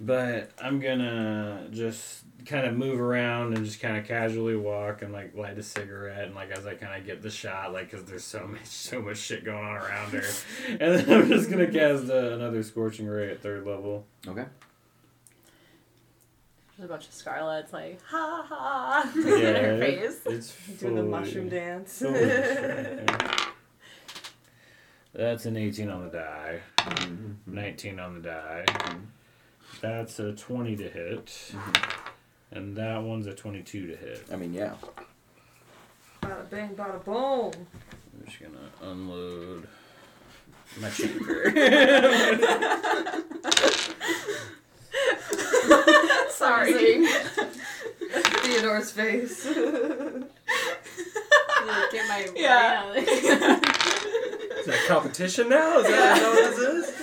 But 0.00 0.52
I'm 0.62 0.78
gonna 0.78 1.66
just 1.72 2.22
kind 2.48 2.66
of 2.66 2.74
move 2.74 2.98
around 2.98 3.54
and 3.54 3.64
just 3.64 3.78
kind 3.78 3.96
of 3.98 4.06
casually 4.06 4.56
walk 4.56 5.02
and 5.02 5.12
like 5.12 5.34
light 5.36 5.58
a 5.58 5.62
cigarette 5.62 6.24
and 6.24 6.34
like 6.34 6.50
as 6.50 6.66
I 6.66 6.74
kind 6.74 6.98
of 6.98 7.06
get 7.06 7.20
the 7.22 7.30
shot, 7.30 7.72
like 7.72 7.90
because 7.90 8.06
there's 8.06 8.24
so 8.24 8.46
much 8.52 8.64
so 8.66 9.00
much 9.02 9.18
shit 9.18 9.44
going 9.44 9.64
on 9.64 9.76
around 9.76 10.12
her, 10.12 10.24
and 10.68 10.80
then 10.80 11.10
I'm 11.22 11.28
just 11.28 11.50
gonna 11.50 11.70
cast 11.70 12.10
uh, 12.10 12.32
another 12.32 12.62
scorching 12.62 13.06
ray 13.06 13.30
at 13.30 13.42
third 13.42 13.66
level. 13.66 14.06
Okay. 14.26 14.46
There's 16.76 16.88
a 16.88 16.92
bunch 16.92 17.06
of 17.08 17.12
scarlets 17.12 17.72
like 17.72 18.00
ha 18.06 18.44
ha 18.48 19.12
Yeah, 19.14 19.22
in 19.24 19.54
her 19.64 19.82
it- 19.82 20.00
face. 20.14 20.20
It's 20.26 20.54
Do 20.80 20.94
the 20.94 21.02
mushroom 21.02 21.48
dance. 21.48 22.02
That's 25.14 25.46
an 25.46 25.56
18 25.56 25.90
on 25.90 26.04
the 26.04 26.10
die. 26.10 26.60
Mm-hmm. 26.78 27.32
19 27.54 27.98
on 27.98 28.14
the 28.14 28.20
die. 28.20 28.64
Mm-hmm. 28.68 28.98
That's 29.80 30.18
a 30.20 30.32
20 30.32 30.76
to 30.76 30.88
hit. 30.88 31.26
Mm-hmm. 31.26 32.07
And 32.50 32.76
that 32.76 33.02
one's 33.02 33.26
a 33.26 33.34
22 33.34 33.86
to 33.88 33.96
hit. 33.96 34.24
I 34.32 34.36
mean, 34.36 34.54
yeah. 34.54 34.72
bada 36.22 36.48
bang, 36.50 36.74
bada 36.74 37.04
boom. 37.04 37.52
I'm 37.52 38.24
just 38.26 38.40
gonna 38.40 38.70
unload 38.90 39.68
my 40.80 40.88
chamber. 40.98 41.50
Sorry. 46.30 47.06
Theodore's 48.42 48.90
face. 48.90 49.44
Get 49.44 50.24
my 52.08 52.28
Yeah. 52.36 52.82
out. 52.86 52.96
Is 52.96 53.06
that 54.66 54.84
competition 54.86 55.48
now? 55.48 55.78
Is 55.78 55.86
that, 55.88 56.16
is 56.16 56.22
that 56.22 56.30
what 56.30 56.56
this 56.56 56.88
is? 56.88 56.94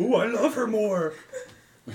Ooh, 0.00 0.14
I 0.16 0.26
love 0.26 0.54
her 0.54 0.66
more. 0.66 1.12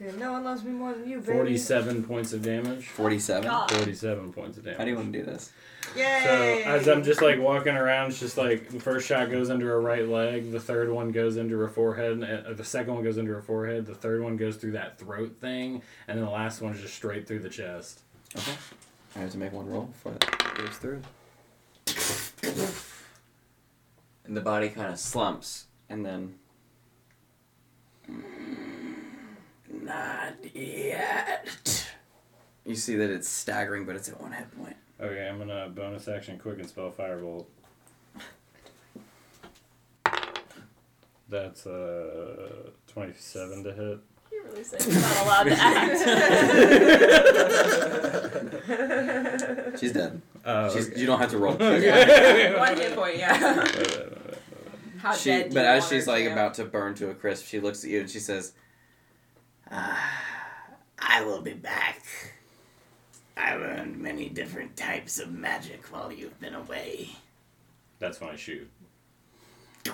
okay, 0.00 0.16
no 0.18 0.32
one 0.32 0.44
loves 0.44 0.62
me 0.64 0.72
more 0.72 0.92
than 0.92 1.08
you, 1.08 1.20
baby. 1.20 1.32
47 1.32 2.04
points 2.04 2.32
of 2.32 2.42
damage. 2.42 2.88
47. 2.88 3.42
God. 3.42 3.70
47 3.70 4.32
points 4.32 4.58
of 4.58 4.64
damage. 4.64 4.78
How 4.78 4.84
do 4.84 4.90
you 4.90 4.96
want 4.96 5.12
to 5.12 5.18
do 5.18 5.24
this? 5.24 5.52
Yay! 5.94 6.22
So 6.24 6.70
as 6.70 6.88
I'm 6.88 7.04
just 7.04 7.22
like 7.22 7.38
walking 7.38 7.74
around, 7.74 8.10
it's 8.10 8.20
just 8.20 8.36
like 8.36 8.68
the 8.68 8.80
first 8.80 9.06
shot 9.06 9.30
goes 9.30 9.50
into 9.50 9.66
her 9.66 9.80
right 9.80 10.06
leg, 10.06 10.50
the 10.50 10.60
third 10.60 10.90
one 10.90 11.12
goes 11.12 11.36
into 11.36 11.56
her 11.58 11.68
forehead, 11.68 12.12
and 12.12 12.24
uh, 12.24 12.52
the 12.52 12.64
second 12.64 12.94
one 12.94 13.04
goes 13.04 13.18
into 13.18 13.32
her 13.32 13.42
forehead, 13.42 13.86
the 13.86 13.94
third 13.94 14.22
one 14.22 14.36
goes 14.36 14.56
through 14.56 14.72
that 14.72 14.98
throat 14.98 15.36
thing, 15.40 15.82
and 16.08 16.18
then 16.18 16.24
the 16.24 16.30
last 16.30 16.60
one 16.60 16.72
is 16.72 16.80
just 16.80 16.94
straight 16.94 17.26
through 17.26 17.38
the 17.40 17.48
chest. 17.48 18.00
Okay. 18.36 18.52
I 19.14 19.20
have 19.20 19.30
to 19.30 19.38
make 19.38 19.52
one 19.52 19.68
roll 19.68 19.84
before 19.84 20.12
that 20.12 20.54
goes 20.56 20.76
through. 20.76 21.02
And 24.24 24.36
the 24.36 24.40
body 24.40 24.68
kind 24.68 24.92
of 24.92 24.98
slumps, 24.98 25.66
and 25.88 26.04
then. 26.04 26.34
Not 30.42 30.54
yet. 30.56 31.86
You 32.64 32.74
see 32.74 32.96
that 32.96 33.10
it's 33.10 33.28
staggering, 33.28 33.84
but 33.86 33.94
it's 33.96 34.08
at 34.08 34.20
one 34.20 34.32
hit 34.32 34.50
point. 34.56 34.76
Okay, 35.00 35.28
I'm 35.28 35.38
gonna 35.38 35.68
bonus 35.68 36.08
action 36.08 36.38
quick 36.38 36.58
and 36.58 36.68
spell 36.68 36.90
firebolt. 36.90 37.46
That's 41.28 41.66
uh 41.66 42.70
27 42.86 43.64
to 43.64 43.72
hit. 43.72 43.98
You 44.32 44.42
really 44.44 44.62
say 44.64 44.78
you're 44.88 45.00
not 45.00 45.22
allowed 45.24 45.42
to 45.44 45.56
act. 45.58 45.98
She's 49.80 49.92
dead. 49.92 50.22
Oh, 50.44 50.72
She's, 50.74 50.88
okay. 50.88 51.00
You 51.00 51.06
don't 51.06 51.18
have 51.18 51.30
to 51.30 51.38
roll. 51.38 51.54
Okay. 51.60 52.54
One 52.58 52.76
hit 52.76 52.94
point, 52.94 53.16
yeah. 53.18 53.66
How 54.98 55.12
She, 55.14 55.30
dead 55.30 55.48
do 55.50 55.54
but 55.54 55.60
you 55.62 55.66
as 55.66 55.82
want 55.82 55.92
she's 55.92 56.06
like 56.06 56.24
to? 56.24 56.32
about 56.32 56.54
to 56.54 56.64
burn 56.64 56.94
to 56.96 57.10
a 57.10 57.14
crisp, 57.14 57.46
she 57.46 57.58
looks 57.60 57.82
at 57.84 57.90
you 57.90 58.00
and 58.00 58.08
she 58.10 58.18
says, 58.20 58.52
"Ah, 59.70 60.22
"I 60.98 61.22
will 61.24 61.40
be 61.42 61.52
back. 61.54 62.02
I 63.36 63.54
learned 63.54 63.98
many 63.98 64.28
different 64.28 64.76
types 64.76 65.18
of 65.18 65.30
magic 65.32 65.84
while 65.92 66.10
you've 66.12 66.38
been 66.40 66.54
away." 66.54 67.10
That's 67.98 68.20
my 68.20 68.36
shoe. 68.36 68.66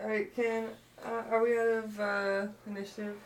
Alright, 0.00 0.34
can. 0.34 0.68
Uh, 1.04 1.22
are 1.30 1.42
we 1.42 1.58
out 1.58 1.66
of 1.68 2.00
uh, 2.00 2.46
initiative? 2.66 3.16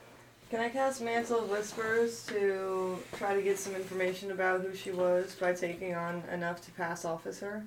Can 0.51 0.61
I 0.61 0.69
cast 0.71 1.03
Mantle 1.03 1.41
of 1.45 1.51
Whispers 1.51 2.25
to 2.27 2.99
try 3.17 3.35
to 3.35 3.43
get 3.43 3.59
some 3.59 3.75
information 3.75 4.31
about 4.33 4.63
who 4.63 4.75
she 4.75 4.91
was 4.91 5.35
by 5.35 5.53
taking 5.53 5.95
on 5.95 6.23
enough 6.33 6.61
to 6.63 6.71
pass 6.73 7.05
off 7.05 7.27
as 7.27 7.41
her? 7.41 7.65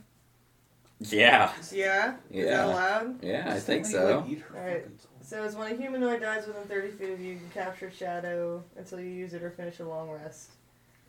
Yeah, 1.00 1.52
Yeah? 1.72 2.16
Is 2.32 2.46
that 2.46 2.50
Yeah. 2.50 2.66
allowed? 2.66 3.24
yeah, 3.24 3.54
I 3.54 3.60
think 3.60 3.86
so. 3.86 4.26
eat 4.28 4.40
her 4.42 4.58
Alright. 4.58 4.86
Fucking 5.32 5.40
soul. 5.40 5.40
So 5.40 5.46
it's 5.46 5.56
when 5.56 5.72
a 5.72 5.76
humanoid 5.76 6.22
dies 6.22 6.48
within 6.48 6.64
30 6.64 6.92
feet 6.92 7.10
of 7.12 7.20
you, 7.20 7.34
you 7.34 7.40
can 7.40 7.50
capture 7.50 7.92
shadow 7.92 8.64
until 8.78 9.00
you 9.00 9.10
use 9.10 9.34
it 9.34 9.44
or 9.44 9.52
finish 9.52 9.80
a 9.80 9.86
long 9.86 10.10
rest. 10.10 10.52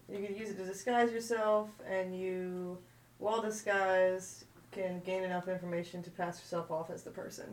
You 0.09 0.25
can 0.25 0.37
use 0.37 0.51
it 0.51 0.57
to 0.59 0.65
disguise 0.65 1.13
yourself, 1.13 1.69
and 1.89 2.19
you, 2.19 2.79
while 3.19 3.41
disguised, 3.41 4.45
can 4.71 5.01
gain 5.01 5.23
enough 5.23 5.49
information 5.49 6.03
to 6.03 6.11
pass 6.11 6.41
yourself 6.41 6.71
off 6.71 6.91
as 6.91 7.03
the 7.03 7.11
person. 7.11 7.47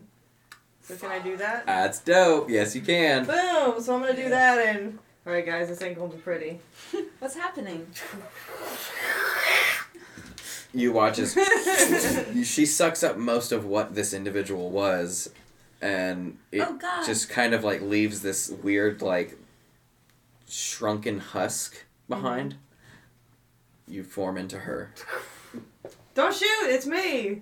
So 0.82 0.96
can 0.96 1.12
I 1.12 1.20
do 1.20 1.38
that? 1.38 1.66
That's 1.66 2.00
dope. 2.00 2.50
Yes, 2.50 2.76
you 2.76 2.82
can. 2.82 3.26
Boom! 3.26 3.80
So 3.82 3.96
I'm 3.96 4.02
gonna 4.02 4.16
do 4.16 4.30
that, 4.30 4.58
and 4.76 4.98
all 5.26 5.34
right, 5.34 5.46
guys, 5.46 5.68
this 5.68 5.82
ain't 5.82 5.98
gonna 5.98 6.12
be 6.12 6.18
pretty. 6.18 6.60
What's 7.20 7.36
happening? 7.36 7.88
You 10.74 10.92
watch 10.92 11.20
as 11.20 11.38
she 12.48 12.66
sucks 12.66 13.04
up 13.04 13.18
most 13.18 13.52
of 13.52 13.66
what 13.66 13.96
this 13.96 14.14
individual 14.14 14.70
was, 14.70 15.30
and 15.82 16.38
it 16.52 16.62
Oh, 16.62 17.04
just 17.06 17.30
kind 17.30 17.54
of 17.54 17.64
like 17.64 17.82
leaves 17.82 18.22
this 18.22 18.50
weird 18.50 19.02
like 19.02 19.38
shrunken 20.48 21.20
husk 21.20 21.86
behind. 22.08 22.54
Mm-hmm. 22.54 23.94
You 23.94 24.04
form 24.04 24.38
into 24.38 24.60
her. 24.60 24.94
Don't 26.14 26.36
shoot! 26.36 26.46
It's 26.64 26.86
me. 26.86 27.42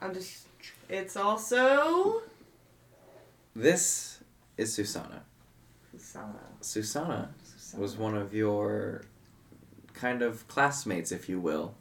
I'm 0.00 0.14
just. 0.14 0.46
It's 0.88 1.16
also. 1.16 2.22
This 3.54 4.20
is 4.56 4.74
Susana. 4.74 5.22
Susana. 5.92 6.34
Susana 6.60 7.34
Susana. 7.42 7.82
was 7.82 7.96
one 7.96 8.16
of 8.16 8.34
your 8.34 9.02
kind 9.94 10.20
of 10.20 10.46
classmates, 10.46 11.10
if 11.10 11.28
you 11.28 11.40
will. 11.40 11.74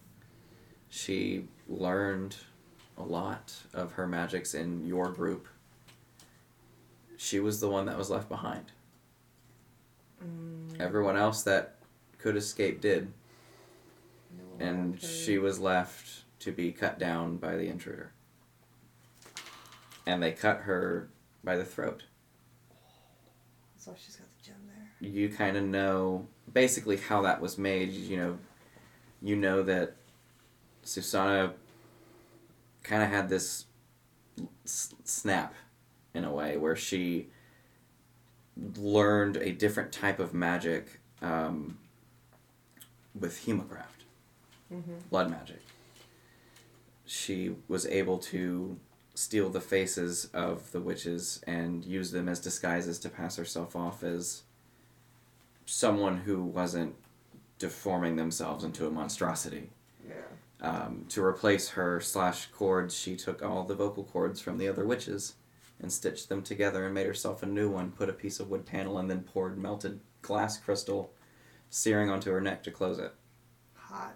She 0.90 1.48
learned 1.68 2.38
a 2.98 3.04
lot 3.04 3.54
of 3.74 3.94
her 3.94 4.08
magics 4.08 4.54
in 4.54 4.86
your 4.86 5.10
group. 5.12 5.48
She 7.18 7.40
was 7.40 7.60
the 7.60 7.70
one 7.70 7.86
that 7.86 7.98
was 7.98 8.10
left 8.10 8.30
behind. 8.30 8.66
Mm, 10.24 10.80
Everyone 10.80 11.16
else 11.18 11.44
that 11.44 11.76
could 12.18 12.36
escape 12.36 12.82
did, 12.82 13.12
no, 14.38 14.66
and 14.66 15.02
she 15.02 15.38
was 15.38 15.60
left 15.60 16.24
to 16.40 16.52
be 16.52 16.72
cut 16.72 16.98
down 17.00 17.38
by 17.38 17.56
the 17.56 17.68
intruder. 17.68 18.12
And 20.06 20.22
they 20.22 20.32
cut 20.32 20.62
her 20.62 21.10
by 21.44 21.56
the 21.58 21.66
throat. 21.66 22.04
So 23.78 23.94
she's 23.98 24.16
got 24.16 24.28
the 24.38 24.46
gem 24.46 24.56
there. 24.68 25.10
you 25.10 25.30
kind 25.30 25.58
of 25.58 25.64
know 25.64 26.28
basically 26.52 26.98
how 26.98 27.22
that 27.24 27.42
was 27.42 27.58
made. 27.58 27.92
You 27.92 28.18
know, 28.18 28.38
you 29.22 29.36
know 29.36 29.62
that 29.64 29.96
Susana 30.84 31.54
kind 32.88 33.04
of 33.04 33.10
had 33.10 33.30
this 33.30 33.66
s- 34.66 34.94
snap 35.04 35.54
in 36.14 36.24
a 36.24 36.32
way 36.32 36.58
where 36.58 36.76
she 36.76 37.28
learned 38.78 39.38
a 39.38 39.52
different 39.52 39.92
type 39.92 40.20
of 40.20 40.34
magic 40.34 41.00
um, 41.22 41.78
with 43.20 43.46
hemocraft, 43.46 43.92
Mm-hmm. 44.74 44.94
blood 45.12 45.30
magic. 45.30 45.62
She 47.06 47.56
was 47.68 47.86
able 47.86 48.18
to 48.20 48.80
steal 49.14 49.50
the 49.50 49.62
faces 49.62 50.28
of 50.34 50.72
the 50.72 50.82
witches 50.82 51.42
and 51.46 51.86
use 51.86 52.10
them 52.12 52.28
as 52.28 52.40
disguises 52.40 52.98
to 53.00 53.10
pass 53.10 53.36
herself 53.36 53.76
off 53.76 54.04
as 54.04 54.42
someone 55.68 56.18
who 56.18 56.44
wasn't 56.44 56.96
deforming 57.60 58.16
themselves 58.16 58.64
into 58.64 58.88
a 58.88 58.92
monstrosity. 58.92 59.70
Yeah. 60.66 60.84
Um, 60.84 61.06
to 61.10 61.24
replace 61.24 61.70
her 61.70 62.00
slash 62.02 62.48
cords, 62.48 62.98
she 62.98 63.16
took 63.16 63.44
all 63.44 63.64
the 63.64 63.76
vocal 63.76 64.04
cords 64.04 64.42
from 64.42 64.58
the 64.58 64.68
other 64.68 64.86
witches 64.86 65.36
and 65.82 65.92
stitched 65.92 66.30
them 66.30 66.42
together 66.42 66.86
and 66.86 66.94
made 66.94 67.06
herself 67.06 67.44
a 67.44 67.46
new 67.46 67.70
one, 67.70 67.92
put 67.92 68.10
a 68.10 68.14
piece 68.14 68.40
of 68.40 68.50
wood 68.50 68.66
panel, 68.66 68.98
and 68.98 69.10
then 69.10 69.22
poured 69.22 69.58
melted 69.58 70.00
glass 70.22 70.58
crystal 70.58 71.12
searing 71.70 72.10
onto 72.10 72.32
her 72.32 72.42
neck 72.42 72.64
to 72.64 72.72
close 72.72 72.98
it. 73.00 73.14
Hot. 73.76 74.16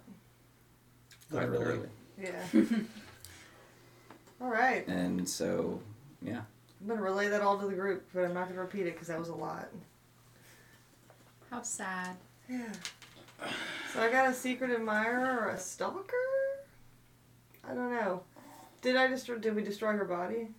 Quite 1.31 1.49
Literally. 1.51 1.89
literally. 2.17 2.41
Yeah. 2.61 2.79
all 4.41 4.49
right. 4.49 4.87
And 4.87 5.27
so, 5.27 5.81
yeah. 6.21 6.41
I'm 6.81 6.87
gonna 6.87 7.01
relay 7.01 7.27
that 7.27 7.41
all 7.41 7.59
to 7.59 7.67
the 7.67 7.73
group, 7.73 8.07
but 8.13 8.23
I'm 8.23 8.33
not 8.33 8.47
gonna 8.47 8.61
repeat 8.61 8.87
it 8.87 8.93
because 8.93 9.09
that 9.09 9.19
was 9.19 9.29
a 9.29 9.35
lot. 9.35 9.69
How 11.51 11.61
sad. 11.61 12.15
Yeah. 12.49 12.71
So 13.93 14.01
I 14.01 14.11
got 14.11 14.29
a 14.29 14.33
secret 14.33 14.71
admirer 14.71 15.45
or 15.45 15.49
a 15.49 15.57
stalker? 15.59 16.15
I 17.69 17.73
don't 17.73 17.91
know. 17.91 18.21
Did 18.81 18.95
I 18.95 19.07
destroy? 19.07 19.37
Did 19.37 19.55
we 19.55 19.63
destroy 19.63 19.93
her 19.93 20.05
body? 20.05 20.49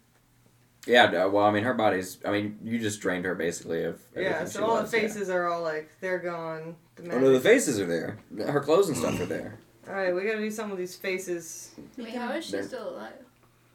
Yeah, 0.86 1.10
no, 1.10 1.28
well, 1.28 1.44
I 1.44 1.50
mean, 1.50 1.64
her 1.64 1.74
body's. 1.74 2.18
I 2.24 2.30
mean, 2.30 2.58
you 2.62 2.78
just 2.78 3.00
drained 3.00 3.24
her 3.24 3.34
basically 3.34 3.84
of. 3.84 4.00
Yeah. 4.16 4.44
So 4.46 4.64
all 4.64 4.80
was, 4.82 4.90
the 4.90 4.96
yeah. 4.96 5.02
faces 5.08 5.28
are 5.30 5.46
all 5.48 5.62
like 5.62 5.90
they're 6.00 6.18
gone. 6.18 6.76
The 6.96 7.14
Oh 7.14 7.18
no, 7.18 7.32
the 7.32 7.40
faces 7.40 7.78
are 7.78 7.86
there. 7.86 8.18
Her 8.46 8.60
clothes 8.60 8.88
and 8.88 8.96
stuff 8.96 9.20
are 9.20 9.26
there. 9.26 9.58
All 9.88 9.94
right, 9.94 10.14
we 10.14 10.22
gotta 10.22 10.38
do 10.38 10.50
something 10.50 10.70
with 10.72 10.78
these 10.80 10.96
faces. 10.96 11.72
Wait, 11.96 12.14
how 12.14 12.32
is 12.32 12.44
she 12.46 12.52
They're- 12.52 12.62
still 12.64 12.90
alive? 12.90 13.12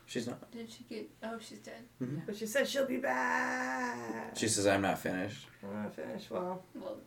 She's 0.08 0.28
not. 0.28 0.52
Did 0.52 0.70
she 0.72 0.84
get? 0.88 1.10
Oh, 1.24 1.40
she's 1.40 1.58
dead. 1.60 1.82
Mm-hmm. 2.02 2.20
But 2.28 2.38
she 2.38 2.46
said 2.46 2.68
she'll 2.68 2.86
be 2.86 2.98
back. 2.98 4.38
She 4.38 4.48
says, 4.48 4.68
"I'm 4.68 4.82
not 4.84 5.00
finished." 5.00 5.48
I'm 5.64 5.84
not 5.84 5.96
finished. 5.96 6.30
Well, 6.30 6.64
Well, 6.76 6.98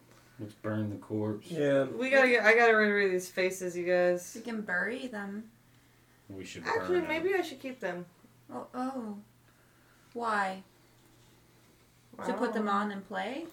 Let's 0.40 0.54
burn 0.54 0.90
the 0.90 0.96
corpse. 0.96 1.50
Yeah. 1.50 1.84
we 1.84 2.10
gotta 2.10 2.28
get. 2.28 2.44
I 2.44 2.54
gotta 2.54 2.74
rid 2.76 3.06
of 3.06 3.10
these 3.12 3.28
faces, 3.28 3.76
you 3.76 3.84
guys. 3.86 4.32
We 4.36 4.40
can 4.42 4.60
bury 4.62 5.08
them. 5.08 5.44
We 6.28 6.44
should 6.44 6.64
Actually, 6.64 7.00
burn 7.00 7.02
'em. 7.02 7.08
maybe 7.08 7.34
I 7.34 7.42
should 7.42 7.60
keep 7.60 7.80
them. 7.80 8.06
Oh, 8.52 8.66
oh. 8.74 9.16
Why? 10.12 10.62
To 12.26 12.32
put 12.34 12.52
them 12.52 12.68
on 12.68 12.90
and 12.92 13.06
play? 13.06 13.46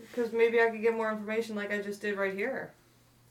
Because 0.00 0.32
maybe 0.32 0.60
I 0.60 0.70
could 0.70 0.82
get 0.82 0.94
more 0.94 1.10
information, 1.10 1.54
like 1.56 1.72
I 1.72 1.80
just 1.80 2.00
did 2.00 2.16
right 2.16 2.34
here, 2.34 2.70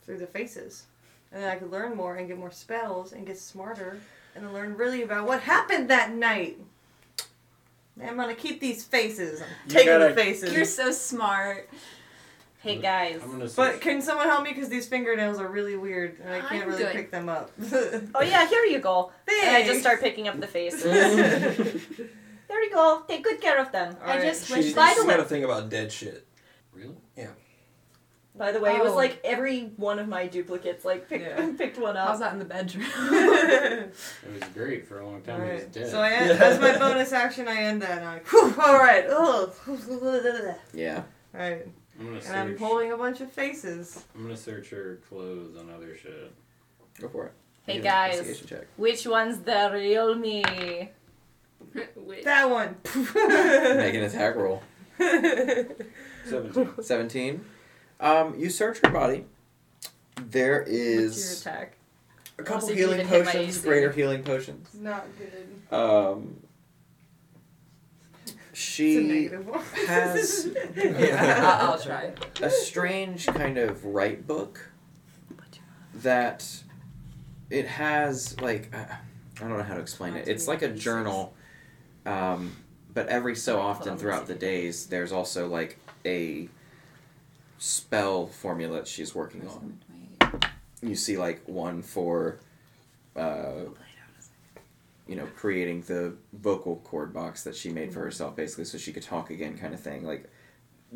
through 0.03 0.17
the 0.19 0.27
faces, 0.27 0.83
and 1.31 1.41
then 1.41 1.49
I 1.49 1.55
could 1.55 1.71
learn 1.71 1.95
more 1.95 2.15
and 2.17 2.27
get 2.27 2.37
more 2.37 2.51
spells 2.51 3.11
and 3.13 3.25
get 3.25 3.37
smarter, 3.37 3.99
and 4.35 4.45
then 4.45 4.53
learn 4.53 4.75
really 4.77 5.01
about 5.03 5.25
what 5.27 5.41
happened 5.41 5.89
that 5.89 6.11
night. 6.11 6.57
I'm 8.01 8.15
gonna 8.15 8.35
keep 8.35 8.59
these 8.59 8.83
faces. 8.83 9.41
I'm 9.41 9.47
You 9.65 9.71
taking 9.73 9.87
gotta- 9.93 10.09
the 10.09 10.15
faces. 10.15 10.53
You're 10.53 10.65
so 10.65 10.91
smart. 10.91 11.69
Hey 12.59 12.79
guys. 12.79 13.19
I'm 13.23 13.31
gonna 13.31 13.47
But 13.55 13.81
can 13.81 14.01
someone 14.01 14.27
help 14.27 14.43
me? 14.43 14.51
Because 14.53 14.69
these 14.69 14.87
fingernails 14.87 15.39
are 15.39 15.47
really 15.47 15.75
weird, 15.77 16.19
and 16.19 16.33
I 16.33 16.39
can't 16.39 16.63
I'm 16.63 16.69
really 16.69 16.83
good. 16.83 16.91
pick 16.93 17.11
them 17.11 17.29
up. 17.29 17.51
Oh 18.15 18.21
yeah, 18.21 18.47
here 18.47 18.63
you 18.65 18.79
go. 18.79 19.11
And 19.43 19.55
I 19.55 19.63
just 19.65 19.79
start 19.81 20.01
picking 20.01 20.27
up 20.27 20.39
the 20.39 20.47
faces. 20.47 20.83
there 22.47 22.63
you 22.63 22.71
go. 22.73 23.03
Take 23.07 23.23
good 23.23 23.39
care 23.41 23.59
of 23.61 23.71
them. 23.71 23.95
I 24.03 24.19
just 24.19 24.47
She, 24.47 24.53
wish 24.53 24.65
she's 24.65 24.73
By 24.73 24.93
the 24.97 25.03
way- 25.05 25.15
got 25.15 25.19
a 25.19 25.25
thing 25.25 25.43
about 25.43 25.69
dead 25.69 25.91
shit. 25.91 26.25
really? 26.73 26.95
Yeah. 27.15 27.27
By 28.35 28.51
the 28.51 28.59
way, 28.59 28.75
it 28.75 28.83
was 28.83 28.91
Oh. 28.91 28.95
like 28.95 29.19
every 29.23 29.71
one 29.77 29.97
of 29.99 30.07
my 30.07 30.27
duplicates 30.27 30.83
like 30.85 31.07
picked 31.09 31.23
Yeah. 31.23 31.51
picked 31.57 31.77
one 31.79 31.95
up. 31.97 32.07
How's 32.07 32.21
up. 32.21 32.31
that 32.31 32.33
in 32.33 32.39
the 32.39 32.45
bedroom? 32.45 32.85
It 32.87 33.93
was 34.41 34.49
great 34.53 34.87
for 34.87 34.99
a 34.99 35.05
long 35.05 35.21
time. 35.21 35.41
He 35.43 35.51
was 35.53 35.61
Alright, 35.61 35.71
dead. 35.71 35.89
So 35.91 35.99
I 36.01 36.11
end, 36.11 36.31
as 36.31 36.59
my 36.59 36.77
bonus 36.77 37.11
action, 37.13 37.47
I 37.47 37.63
end 37.63 37.81
that. 37.83 37.97
And 37.99 38.05
I'm 38.07 38.13
like, 38.15 38.27
Whew, 38.27 38.53
all 38.59 38.77
right. 38.79 39.05
Ugh. 39.09 40.55
Yeah. 40.73 41.03
All 41.33 41.39
right. 41.41 41.67
I'm 41.99 42.05
gonna 42.05 42.19
And 42.25 42.35
I'm 42.35 42.55
pulling 42.55 42.91
a 42.91 42.97
bunch 42.97 43.21
of 43.21 43.31
faces. 43.31 44.05
I'm 44.15 44.23
gonna 44.23 44.37
search 44.37 44.69
her 44.69 44.99
clothes 45.09 45.55
and 45.55 45.69
other 45.71 45.95
shit. 45.97 46.31
Go 46.99 47.09
for 47.09 47.25
it. 47.27 47.33
Hey 47.65 47.75
Make 47.75 47.83
guys, 47.83 48.41
check. 48.45 48.65
which 48.77 49.05
one's 49.05 49.39
the 49.39 49.69
real 49.73 50.15
me? 50.15 50.43
That 52.23 52.49
one. 52.49 52.75
Make 52.95 53.95
an 53.95 54.03
attack 54.03 54.35
roll. 54.35 54.61
Seventeen. 56.25 56.73
17. 56.81 57.45
Um, 57.99 58.39
you 58.39 58.49
search 58.49 58.79
her 58.83 58.89
body. 58.91 59.25
There 60.21 60.61
is 60.61 61.15
What's 61.15 61.45
your 61.45 61.53
attack? 61.53 61.77
a 62.39 62.43
couple 62.43 62.67
see 62.67 62.73
if 62.73 62.79
you 62.79 62.85
healing 62.85 62.99
even 63.01 63.11
hit 63.11 63.25
my 63.25 63.31
potions, 63.31 63.57
greater 63.61 63.91
healing 63.91 64.23
potions. 64.23 64.69
Not 64.75 65.05
good. 65.17 65.75
Um, 65.75 66.35
It's 66.43 66.43
a 66.43 66.46
she 68.57 68.97
negative 68.97 69.47
one. 69.47 69.61
has 69.87 70.49
yeah, 70.75 71.59
I'll, 71.61 71.73
I'll 71.73 71.79
try. 71.79 72.11
a 72.41 72.49
strange 72.49 73.27
kind 73.27 73.59
of 73.59 73.85
right 73.85 74.25
book 74.25 74.71
that 75.93 76.63
it 77.51 77.67
has 77.67 78.39
like 78.41 78.73
uh, 78.73 78.85
I 78.89 79.39
don't 79.39 79.57
know 79.57 79.63
how 79.63 79.75
to 79.75 79.79
explain 79.79 80.15
it. 80.15 80.27
It's 80.27 80.47
like 80.47 80.63
a 80.63 80.69
journal, 80.69 81.35
um, 82.07 82.55
but 82.93 83.07
every 83.07 83.35
so 83.35 83.59
often 83.59 83.97
throughout 83.97 84.25
the 84.25 84.33
days, 84.33 84.87
there's 84.87 85.11
also 85.11 85.47
like 85.47 85.77
a 86.03 86.49
spell 87.59 88.25
formula 88.25 88.77
that 88.77 88.87
she's 88.87 89.13
working 89.13 89.47
on. 89.47 89.79
You 90.81 90.95
see 90.95 91.17
like 91.17 91.41
one 91.47 91.83
for, 91.83 92.39
uh, 93.15 93.65
you 95.07 95.15
know, 95.15 95.27
creating 95.35 95.81
the 95.81 96.13
vocal 96.33 96.77
cord 96.77 97.13
box 97.13 97.43
that 97.43 97.55
she 97.55 97.69
made 97.69 97.93
for 97.93 97.99
herself, 98.01 98.35
basically, 98.35 98.65
so 98.65 98.77
she 98.77 98.91
could 98.91 99.03
talk 99.03 99.29
again, 99.29 99.57
kind 99.57 99.73
of 99.73 99.79
thing. 99.79 100.03
Like 100.05 100.29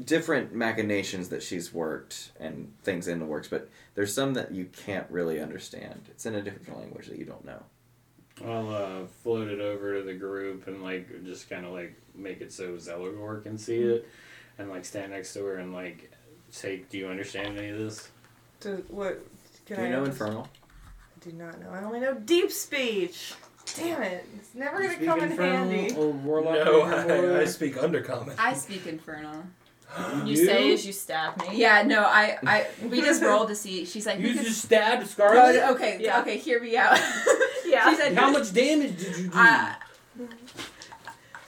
different 0.06 0.54
machinations 0.54 1.30
that 1.30 1.44
she's 1.44 1.74
worked 1.74 2.32
and 2.40 2.74
things 2.84 3.08
in 3.08 3.20
the 3.20 3.26
works, 3.26 3.48
but 3.48 3.70
there's 3.96 4.14
some 4.14 4.34
that 4.36 4.52
you 4.52 4.66
can't 4.86 5.06
really 5.10 5.40
understand. 5.40 6.02
It's 6.10 6.26
in 6.26 6.36
a 6.36 6.42
different 6.42 6.78
language 6.80 7.08
that 7.08 7.18
you 7.18 7.26
don't 7.26 7.44
know. 7.46 7.64
I'll 8.46 8.70
uh, 8.74 9.06
float 9.24 9.50
it 9.50 9.60
over 9.60 9.98
to 10.00 10.04
the 10.04 10.14
group 10.14 10.68
and 10.68 10.82
like 10.82 11.24
just 11.26 11.50
kind 11.50 11.66
of 11.66 11.74
like 11.74 11.94
make 12.16 12.42
it 12.42 12.52
so 12.52 12.72
Zelagor 12.74 13.44
can 13.44 13.58
see 13.58 13.80
it, 13.82 14.08
and 14.58 14.70
like 14.70 14.86
stand 14.86 15.12
next 15.12 15.34
to 15.34 15.44
her 15.46 15.58
and 15.58 15.74
like 15.74 16.12
say, 16.50 16.84
do 16.90 16.98
you 16.98 17.08
understand 17.08 17.58
any 17.58 17.70
of 17.70 17.78
this? 17.78 18.10
Do, 18.62 18.84
what? 18.90 19.22
Can 19.66 19.76
Do 19.78 19.82
you 19.84 19.88
I 19.88 19.92
know 19.92 20.06
just- 20.06 20.20
Infernal? 20.20 20.48
I 20.48 21.30
do 21.30 21.32
not 21.34 21.60
know. 21.62 21.70
I 21.70 21.84
only 21.84 22.00
know 22.00 22.16
deep 22.16 22.52
speech. 22.52 23.34
Damn 23.76 24.02
it! 24.04 24.26
It's 24.38 24.54
never 24.56 24.78
gonna 24.82 24.94
Speak 24.96 25.08
come 25.08 25.22
in 25.22 25.32
handy. 25.32 25.96
Or 25.96 26.10
warlock 26.12 26.66
No, 26.66 26.82
or 26.82 26.86
I, 26.94 27.02
I 27.04 27.22
warlock? 27.22 27.48
speak 27.48 27.76
undercommon. 27.76 28.36
I 28.38 28.54
speak 28.54 28.86
infernal. 28.88 29.44
You, 30.26 30.38
say 30.38 30.72
as 30.74 30.86
you 30.86 30.94
stab 30.94 31.38
me. 31.42 31.48
Yeah, 31.58 31.84
no, 31.84 32.02
I, 32.04 32.38
I, 32.48 32.68
we 32.88 33.02
just 33.02 33.22
rolled 33.30 33.50
to 33.50 33.56
see. 33.56 33.84
She's 33.86 34.06
like, 34.06 34.20
You 34.20 34.34
just 34.36 34.62
stabbed 34.62 35.04
Oh, 35.04 35.06
Scarlet. 35.06 35.70
okay, 35.72 35.98
Yeah. 36.00 36.22
okay, 36.22 36.38
hear 36.38 36.62
me 36.62 36.78
out. 36.78 36.98
Yeah. 37.66 37.90
She 37.90 37.96
said, 37.98 38.14
How 38.18 38.30
much 38.32 38.54
damage 38.54 38.98
did 38.98 39.18
you 39.18 39.28
do? 39.30 39.38
Uh, 39.38 39.74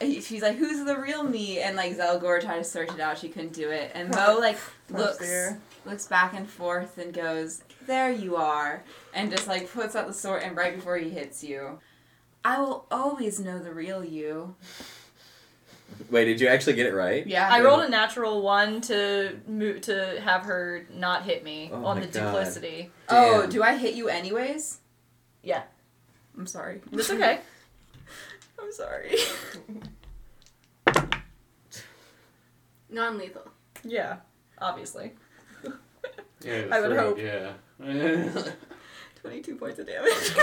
she's 0.01 0.41
like, 0.41 0.55
"Who's 0.57 0.83
the 0.85 0.97
real 0.97 1.23
me?" 1.23 1.59
And 1.59 1.75
like 1.75 1.97
Zelgor 1.97 2.41
tried 2.41 2.57
to 2.59 2.63
search 2.63 2.89
it 2.93 2.99
out, 2.99 3.17
she 3.17 3.27
couldn't 3.29 3.53
do 3.53 3.69
it. 3.69 3.91
And 3.93 4.09
Mo 4.13 4.37
like 4.39 4.57
looks 4.89 5.17
there. 5.17 5.59
looks 5.85 6.05
back 6.07 6.33
and 6.33 6.49
forth 6.49 6.97
and 6.97 7.13
goes, 7.13 7.63
"There 7.87 8.09
you 8.11 8.35
are," 8.37 8.83
and 9.13 9.31
just 9.31 9.47
like 9.47 9.71
puts 9.71 9.95
out 9.97 10.07
the 10.07 10.13
sword. 10.13 10.43
And 10.43 10.55
right 10.55 10.75
before 10.75 10.97
he 10.97 11.09
hits 11.09 11.43
you, 11.43 11.79
I 12.45 12.59
will 12.59 12.85
always 12.91 13.39
know 13.39 13.59
the 13.59 13.73
real 13.73 14.03
you. 14.03 14.55
Wait, 16.09 16.25
did 16.25 16.41
you 16.41 16.47
actually 16.47 16.73
get 16.73 16.87
it 16.87 16.93
right? 16.93 17.25
Yeah, 17.25 17.47
I 17.49 17.61
rolled 17.61 17.83
a 17.83 17.89
natural 17.89 18.41
one 18.41 18.81
to 18.81 19.39
move 19.47 19.81
to 19.81 20.19
have 20.21 20.43
her 20.43 20.85
not 20.93 21.23
hit 21.23 21.43
me 21.43 21.69
Oh 21.71 21.85
on 21.85 22.01
the 22.01 22.07
God. 22.07 22.13
duplicity. 22.31 22.89
Oh, 23.09 23.45
do 23.47 23.63
I 23.63 23.77
hit 23.77 23.93
you 23.95 24.09
anyways? 24.09 24.79
Yeah. 25.43 25.63
I'm 26.37 26.47
sorry. 26.47 26.81
It's 26.91 27.09
okay. 27.11 27.39
I'm 28.61 28.71
sorry. 28.71 29.15
Non 32.89 33.17
lethal. 33.17 33.47
yeah, 33.83 34.17
obviously. 34.59 35.13
Yeah, 36.43 36.63
I 36.71 36.79
would 36.81 36.91
throat, 36.91 37.17
hope. 37.17 37.19
Yeah. 37.19 37.53
Twenty-two 39.23 39.55
points 39.55 39.79
of 39.79 39.87
damage. 39.87 40.11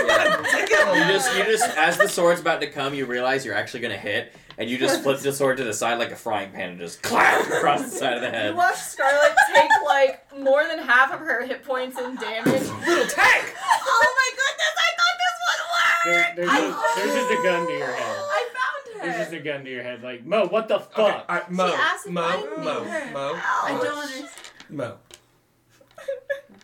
You 0.91 1.07
just, 1.13 1.37
you 1.37 1.43
just, 1.45 1.77
as 1.77 1.97
the 1.97 2.07
sword's 2.07 2.41
about 2.41 2.59
to 2.61 2.67
come, 2.67 2.93
you 2.95 3.05
realize 3.05 3.45
you're 3.45 3.53
actually 3.55 3.79
gonna 3.81 3.95
hit, 3.97 4.33
and 4.57 4.67
you 4.69 4.77
just 4.79 5.03
flip 5.03 5.19
the 5.19 5.31
sword 5.31 5.57
to 5.57 5.63
the 5.63 5.73
side 5.73 5.99
like 5.99 6.11
a 6.11 6.15
frying 6.15 6.51
pan 6.51 6.71
and 6.71 6.79
just 6.79 7.01
clap 7.03 7.45
across 7.47 7.83
the 7.83 7.89
side 7.89 8.13
of 8.13 8.21
the 8.21 8.29
head. 8.29 8.37
You 8.45 8.47
head. 8.49 8.55
watch 8.57 8.75
Scarlet 8.77 9.33
take 9.55 9.69
like 9.85 10.39
more 10.39 10.67
than 10.67 10.79
half 10.79 11.13
of 11.13 11.19
her 11.19 11.45
hit 11.45 11.63
points 11.63 11.97
in 11.99 12.15
damage. 12.15 12.45
Little 12.47 13.07
tank! 13.07 13.53
Oh 13.63 14.15
my 14.17 14.29
goodness! 14.41 14.75
I 14.77 14.89
thought 14.97 15.17
this 15.21 15.35
would 15.45 15.61
There, 16.05 16.19
work. 16.19 16.35
there's, 16.35 16.49
I- 16.49 16.59
just, 16.61 16.95
there's 16.95 17.13
just 17.13 17.31
a 17.39 17.43
gun 17.43 17.67
to 17.67 17.73
your 17.73 17.87
head. 17.93 18.17
I 18.31 18.49
found 18.53 19.03
There's 19.03 19.17
just 19.17 19.33
a 19.33 19.39
gun 19.39 19.63
to 19.63 19.69
your 19.69 19.83
head. 19.83 20.01
Like, 20.03 20.25
Mo, 20.25 20.47
what 20.47 20.67
the 20.67 20.79
fuck? 20.79 20.99
Okay, 20.99 21.23
all 21.29 21.35
right, 21.35 21.51
Mo, 21.51 21.67
She 21.69 21.73
asked 21.75 22.05
if 22.07 22.11
Mo, 22.11 22.21
Mo. 22.57 22.83
Mo, 23.13 23.39
I 23.63 23.79
don't 23.81 23.97
understand. 23.97 24.29
Mo. 24.69 24.97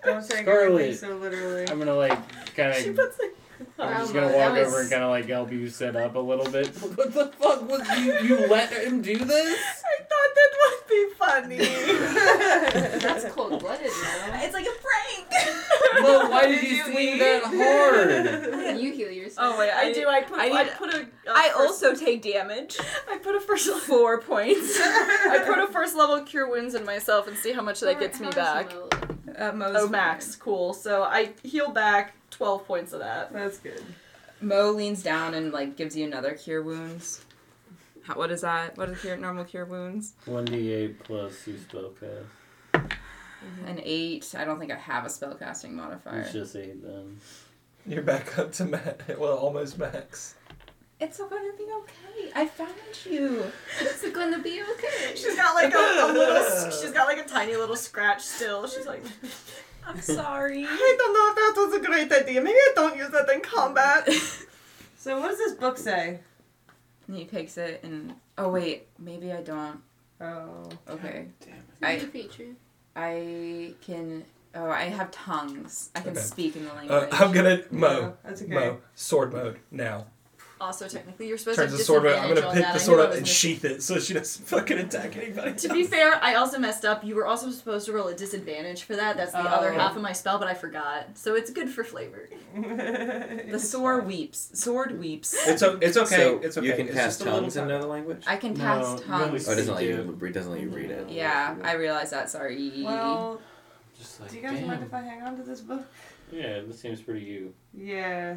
Don't 0.03 0.28
take 0.28 0.41
Scarlet. 0.44 0.95
so 0.98 1.15
literally. 1.18 1.68
I'm 1.69 1.80
gonna, 1.80 1.94
like, 1.95 2.18
kind 2.56 2.76
She 2.76 2.90
of. 2.90 2.95
puts 2.95 3.19
like. 3.19 3.36
I'm 3.80 3.98
just 4.02 4.14
gonna 4.14 4.36
walk 4.36 4.53
was- 4.53 4.68
over 4.68 4.82
and 4.82 4.90
kind 4.91 5.03
of 5.03 5.10
like 5.10 5.28
help 5.28 5.52
you 5.52 5.68
set 5.69 5.95
up 5.95 6.15
a 6.15 6.19
little 6.19 6.49
bit. 6.49 6.68
What 6.95 7.14
the 7.14 7.28
fuck 7.40 7.68
was 7.68 7.88
you? 7.98 8.14
You 8.19 8.48
let 8.48 8.72
him 8.72 9.02
do 9.02 9.15
this? 9.18 9.84
I 9.84 10.03
thought 10.03 10.32
that 10.36 10.52
would 10.61 10.88
be 10.88 11.10
funny. 11.18 11.57
That's 12.99 13.26
cold 13.34 13.60
blooded, 13.60 13.91
man. 14.03 14.44
It's 14.44 14.53
like 14.53 14.65
a 14.65 14.76
prank. 14.82 15.28
Mo, 16.02 16.30
why 16.30 16.48
did 16.48 16.61
Did 16.61 16.69
you 16.72 16.78
you 16.78 16.84
swing 16.84 17.07
eat? 17.15 17.19
that 17.19 17.44
hard? 17.45 18.80
You 18.80 18.91
heal 18.94 19.11
yourself. 19.11 19.56
Oh 19.56 19.60
wait, 19.60 19.72
I 19.72 19.91
do. 19.91 20.07
I 20.07 20.22
put. 20.22 20.40
I, 20.40 20.52
I 20.52 20.64
put 20.65 20.94
a. 20.94 20.99
a 21.02 21.06
I 21.28 21.49
first- 21.49 21.57
also 21.57 21.95
take 21.95 22.22
damage. 22.22 22.78
I 23.10 23.18
put 23.18 23.36
a 23.36 23.40
first. 23.40 23.65
level 23.68 23.82
Four 23.82 24.22
points. 24.22 24.80
I 24.80 25.41
put 25.45 25.57
a 25.60 25.68
first 25.68 25.95
level 25.95 26.22
cure 26.22 26.48
wounds 26.49 26.76
in 26.76 26.86
myself 26.86 27.28
and 27.28 27.36
see 27.38 27.53
how 27.53 27.61
much 27.64 27.80
that 27.82 27.99
gets 27.99 28.19
me 28.19 28.28
How 28.28 28.32
back. 28.64 28.74
Does 29.38 29.53
Mo? 29.53 29.72
Mo's 29.73 29.84
Oh, 29.84 29.89
max. 29.89 30.35
Cool. 30.35 30.73
So 30.73 31.03
I 31.03 31.31
heal 31.43 31.69
back 31.72 32.14
12 32.31 32.65
points 32.65 32.93
of 32.93 32.99
that. 32.99 33.31
That's 33.31 33.59
good. 33.59 33.84
Mo 34.41 34.72
leans 34.72 35.01
down 35.03 35.34
and 35.34 35.51
like 35.51 35.76
gives 35.76 35.95
you 35.95 36.05
another 36.05 36.34
cure 36.34 36.61
wounds. 36.61 37.23
How, 38.03 38.15
what 38.15 38.31
is 38.31 38.41
that? 38.41 38.77
What 38.77 38.89
is 38.89 39.01
cure 39.01 39.18
normal 39.18 39.43
cure 39.43 39.65
wounds? 39.65 40.14
One 40.26 40.45
d 40.45 40.72
eight 40.72 40.99
plus 41.03 41.45
you 41.47 41.57
spell 41.57 41.91
cast. 41.99 42.85
Mm-hmm. 43.43 43.68
An 43.68 43.81
eight. 43.84 44.34
I 44.38 44.45
don't 44.45 44.59
think 44.59 44.72
I 44.72 44.76
have 44.76 45.05
a 45.05 45.09
spellcasting 45.09 45.72
modifier. 45.72 46.22
It's 46.22 46.31
just 46.34 46.55
eight 46.55 46.81
then. 46.81 47.19
You're 47.85 48.01
back 48.03 48.38
up 48.38 48.51
to 48.53 48.65
max. 48.65 49.03
Well, 49.18 49.38
almost 49.38 49.77
max. 49.77 50.35
It's 50.99 51.19
gonna 51.19 51.53
be 51.57 51.64
okay. 51.64 52.32
I 52.36 52.48
found 52.48 52.74
you. 53.06 53.44
It's 53.80 54.10
gonna 54.10 54.40
be 54.40 54.61
okay. 54.64 55.15
She's 55.15 55.36
got 55.36 55.53
like 55.53 55.74
a, 55.74 55.78
a 55.78 56.11
little. 56.11 56.72
She's 56.82 56.91
got 56.91 57.07
like 57.07 57.19
a 57.19 57.28
tiny 57.28 57.56
little 57.56 57.76
scratch 57.76 58.22
still. 58.22 58.68
She's 58.68 58.88
like, 58.88 59.03
I'm 59.86 60.02
sorry. 60.02 60.65
I 60.68 60.95
don't 60.98 61.14
know 61.14 61.30
if 61.30 61.36
that 61.56 61.65
was 61.68 61.74
a 61.76 61.86
great 61.86 62.11
idea. 62.11 62.41
Maybe 62.41 62.57
I 62.57 62.72
don't 62.76 62.98
use 62.98 63.10
that 63.11 63.30
in 63.30 63.41
combat. 63.41 64.10
so 64.98 65.19
what 65.19 65.30
does 65.30 65.38
this 65.38 65.53
book 65.53 65.78
say? 65.78 66.19
And 67.07 67.15
he 67.15 67.26
takes 67.26 67.57
it 67.57 67.82
and 67.84 68.15
oh 68.40 68.49
wait, 68.49 68.88
maybe 68.98 69.32
I 69.32 69.41
don't. 69.41 69.80
Oh. 70.19 70.68
Okay. 70.90 71.28
Damn 71.41 71.53
it. 71.53 71.64
I- 71.84 71.91
It's 71.94 72.03
a 72.06 72.07
feature. 72.07 72.56
I 72.95 73.76
can. 73.82 74.26
Oh, 74.56 74.72
I 74.72 74.86
have 74.86 75.11
tongues. 75.11 75.91
I 75.94 75.99
can 75.99 76.11
Okay. 76.14 76.19
speak 76.22 76.56
in 76.56 76.65
the 76.65 76.74
language. 76.74 77.10
Uh, 77.14 77.15
I'm 77.24 77.32
gonna 77.32 77.61
Mo. 77.69 77.88
No, 78.02 78.18
that's 78.24 78.41
okay. 78.41 78.52
Mo. 78.52 78.78
Sword 78.95 79.32
mode 79.32 79.60
now. 79.69 80.07
Also 80.59 80.88
technically 80.88 81.27
you're 81.27 81.38
supposed 81.38 81.57
Turns 81.59 81.71
to 81.71 81.77
the 81.77 81.77
have 81.79 81.85
sword. 81.85 82.05
I'm 82.07 82.34
gonna 82.34 82.53
pick 82.53 82.73
the 82.73 82.79
sword 82.79 82.99
up 82.99 83.13
and 83.13 83.27
sheath 83.27 83.63
it 83.65 83.84
so 83.84 83.99
she 83.99 84.13
doesn't 84.13 84.45
fucking 84.47 84.77
attack 84.77 85.15
anybody. 85.17 85.53
To 85.53 85.69
be 85.69 85.84
fair, 85.84 86.15
I 86.23 86.35
also 86.35 86.57
messed 86.59 86.84
up. 86.85 87.03
You 87.03 87.15
were 87.15 87.25
also 87.27 87.49
supposed 87.51 87.85
to 87.85 87.93
roll 87.93 88.07
a 88.07 88.15
disadvantage 88.15 88.84
for 88.84 88.95
that. 88.95 89.17
That's 89.17 89.31
the 89.34 89.39
other 89.39 89.71
Oh. 89.73 89.77
half 89.77 89.95
of 89.95 90.01
my 90.01 90.13
spell, 90.13 90.39
but 90.39 90.47
I 90.47 90.53
forgot. 90.53 91.17
So 91.17 91.35
it's 91.35 91.51
good 91.51 91.69
for 91.69 91.84
flavor. 91.84 92.29
the 92.55 93.59
sword 93.59 94.07
weeps. 94.07 94.49
Sword 94.53 94.99
weeps. 94.99 95.35
It's 95.47 95.61
o- 95.63 95.77
it's 95.81 95.97
okay. 95.97 96.15
So 96.15 96.39
it's 96.39 96.57
okay. 96.57 96.67
you 96.67 96.73
can 96.73 96.88
It's 96.88 96.95
cast 96.95 97.19
just 97.19 97.21
a 97.21 97.23
little 97.25 97.39
tongues 97.41 97.57
in 97.57 97.63
another 97.65 97.88
language? 97.88 98.23
I 98.27 98.38
can 98.38 98.53
No, 98.53 98.59
cast 98.59 98.81
really 98.89 99.05
tongues. 99.07 99.47
Oh, 99.47 99.51
it 99.51 99.55
doesn't 99.55 99.75
let 99.75 99.84
Yeah. 99.84 99.89
you. 99.95 100.19
It 100.23 100.34
doesn't 100.34 100.51
let 100.51 100.61
you 100.61 100.69
read 100.69 100.91
it. 100.91 101.09
Yeah, 101.09 101.55
I 101.63 101.73
realize 101.73 102.09
that. 102.11 102.29
Sorry. 102.29 102.81
well, 102.84 103.39
Just 103.97 104.19
like, 104.21 104.29
do 104.31 104.35
you 104.38 104.41
guys 104.41 104.59
damn. 104.59 104.67
mind 104.67 104.84
if 104.84 104.93
I 104.93 105.01
hang 105.01 105.21
on 105.23 105.38
to 105.38 105.43
this 105.43 105.61
book? 105.61 105.84
Yeah, 106.31 106.59
this 106.67 106.79
seems 106.79 107.01
pretty 107.01 107.25
you. 107.25 107.53
Yeah. 107.73 108.35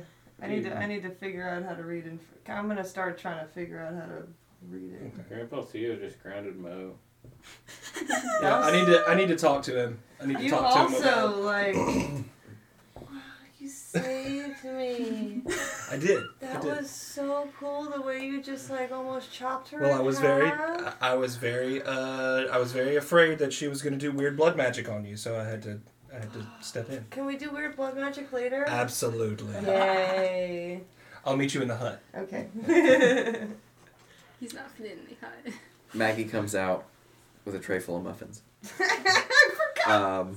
I 0.50 0.54
need 0.54 0.64
to. 0.64 0.76
I 0.78 0.86
need 0.86 1.02
to 1.02 1.10
figure 1.10 1.48
out 1.48 1.62
how 1.64 1.74
to 1.74 1.82
read. 1.82 2.04
And 2.04 2.18
I'm 2.48 2.68
gonna 2.68 2.84
start 2.84 3.18
trying 3.18 3.40
to 3.46 3.52
figure 3.52 3.80
out 3.80 3.94
how 3.94 4.06
to 4.06 4.22
read 4.68 4.92
it. 4.92 5.28
Grandpa 5.28 5.62
Theo 5.62 5.96
just 5.96 6.22
grounded 6.22 6.58
Mo. 6.58 6.94
Yeah, 8.42 8.58
I 8.58 8.72
need 8.72 8.86
to. 8.86 9.04
I 9.08 9.14
need 9.14 9.28
to 9.28 9.36
talk 9.36 9.62
to 9.64 9.78
him. 9.84 9.98
I 10.22 10.26
need 10.26 10.38
to 10.38 10.44
You 10.44 10.50
talk 10.50 10.88
to 10.90 10.96
him 10.96 11.02
You 11.02 11.10
also 11.10 11.40
like. 11.42 11.74
wow, 12.96 13.18
you 13.58 13.68
saved 13.68 14.64
me. 14.64 15.42
I 15.90 15.96
did. 15.96 16.18
I 16.18 16.46
That 16.46 16.62
did. 16.62 16.76
was 16.78 16.90
so 16.90 17.48
cool. 17.58 17.84
The 17.84 18.00
way 18.00 18.24
you 18.24 18.42
just 18.42 18.70
like 18.70 18.90
almost 18.92 19.32
chopped 19.32 19.70
her. 19.70 19.80
Well, 19.80 19.92
in 19.94 19.98
I 19.98 20.02
was 20.02 20.18
very, 20.18 20.48
half. 20.48 20.96
I 21.00 21.10
I 21.12 21.14
was 21.14 21.36
very, 21.36 21.82
uh, 21.82 22.46
I 22.52 22.58
was 22.58 22.72
very 22.72 22.96
afraid 22.96 23.38
that 23.38 23.52
she 23.52 23.68
was 23.68 23.82
going 23.82 23.92
to 23.92 23.98
do 23.98 24.12
weird 24.12 24.36
blood 24.36 24.56
magic 24.56 24.88
on 24.88 25.04
you, 25.04 25.16
so 25.16 25.38
I 25.38 25.44
had 25.44 25.62
to, 25.62 25.80
I 26.14 26.18
had 26.18 26.32
to 26.32 26.46
step 26.60 26.90
in. 26.90 27.04
Can 27.10 27.26
we 27.26 27.36
do 27.36 27.50
weird 27.50 27.76
blood 27.76 27.96
magic 27.96 28.32
later? 28.32 28.64
Absolutely. 28.66 29.54
Yay. 29.64 30.80
I'll 31.24 31.36
meet 31.36 31.54
you 31.54 31.62
in 31.62 31.68
the 31.68 31.76
hut. 31.76 32.00
Okay. 32.16 32.48
He's 34.40 34.54
not 34.54 34.70
fitting 34.72 34.98
in 34.98 35.06
the 35.06 35.16
hut. 35.20 35.54
Maggie 35.94 36.24
comes 36.24 36.54
out 36.54 36.86
with 37.44 37.54
a 37.54 37.58
tray 37.58 37.78
full 37.78 37.96
of 37.98 38.04
muffins. 38.04 38.42
I 38.80 39.28
forgot. 39.84 40.02
Um, 40.02 40.36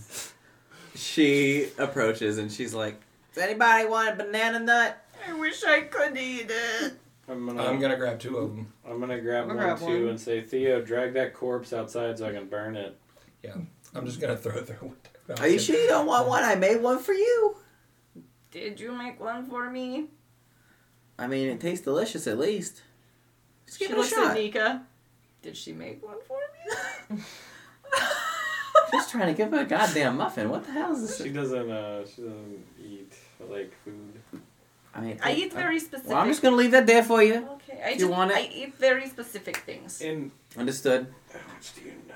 she 0.95 1.69
approaches 1.77 2.37
and 2.37 2.51
she's 2.51 2.73
like, 2.73 2.99
"Does 3.33 3.43
anybody 3.43 3.87
want 3.87 4.09
a 4.09 4.15
banana 4.23 4.59
nut?" 4.59 4.97
I 5.27 5.33
wish 5.33 5.63
I 5.63 5.81
could 5.81 6.17
eat 6.17 6.49
it. 6.49 6.93
I'm 7.29 7.47
gonna, 7.47 7.63
I'm 7.63 7.79
gonna 7.79 7.95
grab 7.95 8.19
two 8.19 8.37
of 8.37 8.49
them. 8.55 8.73
I'm 8.85 8.99
gonna 8.99 9.21
grab 9.21 9.43
I'll 9.43 9.55
one 9.55 9.57
grab 9.57 9.79
too 9.79 9.85
one. 9.85 10.07
and 10.09 10.19
say, 10.19 10.41
Theo, 10.41 10.81
drag 10.81 11.13
that 11.13 11.33
corpse 11.33 11.71
outside 11.71 12.17
so 12.17 12.27
I 12.27 12.33
can 12.33 12.47
burn 12.47 12.75
it. 12.75 12.97
Yeah, 13.41 13.55
I'm 13.95 14.05
just 14.05 14.19
gonna 14.19 14.35
throw 14.35 14.57
it 14.57 14.67
through. 14.67 14.77
a 14.81 14.85
window. 14.85 14.97
Are 15.39 15.47
you 15.47 15.59
sure 15.59 15.79
you 15.79 15.87
don't 15.87 16.05
want 16.05 16.27
one? 16.27 16.43
I 16.43 16.55
made 16.55 16.81
one 16.81 16.99
for 16.99 17.13
you. 17.13 17.55
Did 18.51 18.79
you 18.79 18.91
make 18.91 19.19
one 19.19 19.45
for 19.45 19.69
me? 19.69 20.07
I 21.17 21.27
mean, 21.27 21.47
it 21.49 21.59
tastes 21.59 21.83
delicious 21.85 22.27
at 22.27 22.37
least. 22.37 22.81
Just 23.65 23.79
She 23.79 23.85
give 23.87 23.91
it 23.91 23.97
a 23.97 24.01
looks 24.01 24.13
at 24.13 24.23
shot. 24.27 24.33
Nika. 24.35 24.83
Did 25.41 25.55
she 25.57 25.73
make 25.73 26.05
one 26.05 26.17
for 26.27 26.37
me? 27.09 27.21
Just 28.91 29.11
trying 29.11 29.27
to 29.27 29.33
give 29.33 29.51
her 29.51 29.59
a 29.61 29.65
goddamn 29.65 30.17
muffin. 30.17 30.49
What 30.49 30.65
the 30.65 30.71
hell 30.71 30.93
is 30.93 31.01
this? 31.01 31.17
She 31.17 31.23
this? 31.29 31.33
doesn't. 31.33 31.71
Uh, 31.71 32.05
she 32.05 32.21
doesn't 32.21 32.65
eat 32.83 33.13
like 33.49 33.73
food. 33.83 34.19
I 34.95 35.01
mean, 35.01 35.19
I 35.23 35.33
eat 35.33 35.51
very 35.53 35.79
specific. 35.79 36.09
Well, 36.11 36.19
I'm 36.19 36.27
just 36.27 36.41
gonna 36.43 36.55
leave 36.55 36.71
that 36.71 36.85
there 36.85 37.01
for 37.03 37.23
you. 37.23 37.47
Okay, 37.53 37.81
I 37.83 37.89
You 37.91 37.99
just 37.99 38.11
want 38.11 38.29
it? 38.31 38.37
I 38.37 38.49
eat 38.53 38.75
very 38.77 39.07
specific 39.07 39.57
things. 39.57 40.01
In 40.01 40.31
Understood. 40.55 41.07
How 41.31 41.39
much 41.53 41.73
do 41.75 41.81
you 41.81 41.93
know, 42.07 42.12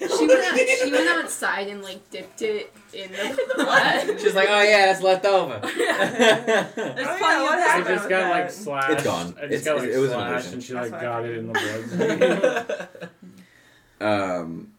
Auntie? 0.00 0.06
She 0.16 0.26
went, 0.26 0.44
out, 0.44 0.58
she 0.84 0.90
went 0.92 1.08
outside 1.08 1.68
and 1.68 1.82
like 1.82 2.10
dipped 2.10 2.42
it 2.42 2.72
in 2.92 3.10
the 3.12 3.52
blood. 3.56 4.20
She's 4.20 4.34
like, 4.34 4.48
oh 4.50 4.62
yeah, 4.62 4.90
it's 4.92 5.02
left 5.02 5.24
over. 5.24 5.58
There's 5.60 5.74
Oh, 5.76 5.76
yeah, 5.76 7.42
what 7.42 7.52
I 7.52 7.56
that. 7.56 7.68
happened? 7.68 7.86
just 7.96 8.08
got 8.08 8.30
like 8.30 8.50
slashed. 8.50 8.90
It's 8.92 9.02
gone. 9.04 9.26
I 9.38 9.46
just 9.48 9.52
It's- 9.52 9.64
got 9.64 9.76
like 9.78 9.88
it 9.88 9.98
was 9.98 10.10
an 10.10 10.16
slashed 10.18 10.32
illusion. 10.32 10.52
and 10.54 10.62
she 10.62 10.74
like 10.74 10.92
what 10.92 11.00
I 11.00 11.02
got 11.02 11.24
it 11.24 11.36
in 11.38 11.52
the 11.52 12.88
blood. 14.00 14.10
um, 14.40 14.72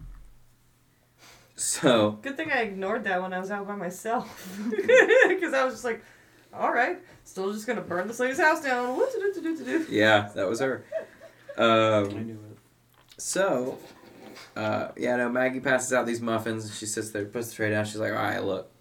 So 1.55 2.11
Good 2.21 2.37
thing 2.37 2.51
I 2.51 2.61
ignored 2.61 3.03
that 3.05 3.21
when 3.21 3.33
I 3.33 3.39
was 3.39 3.51
out 3.51 3.67
by 3.67 3.75
myself. 3.75 4.57
Because 5.27 5.53
I 5.53 5.63
was 5.63 5.73
just 5.75 5.85
like, 5.85 6.03
all 6.53 6.71
right, 6.71 6.97
still 7.23 7.51
just 7.53 7.67
gonna 7.67 7.81
burn 7.81 8.07
this 8.07 8.19
lady's 8.19 8.39
house 8.39 8.61
down. 8.63 8.99
Yeah, 9.89 10.29
that 10.35 10.47
was 10.49 10.59
her. 10.59 10.83
I 11.57 11.61
Um, 11.63 12.25
knew 12.27 12.33
it. 12.33 12.57
so, 13.17 13.77
uh, 14.55 14.89
yeah, 14.97 15.15
no. 15.17 15.29
Maggie 15.29 15.59
passes 15.59 15.93
out 15.93 16.05
these 16.05 16.21
muffins. 16.21 16.65
and 16.65 16.73
She 16.73 16.85
sits 16.85 17.11
there, 17.11 17.25
puts 17.25 17.49
the 17.49 17.55
tray 17.55 17.69
down. 17.71 17.85
She's 17.85 17.97
like, 17.97 18.11
"All 18.11 18.17
right, 18.17 18.43
look. 18.43 18.71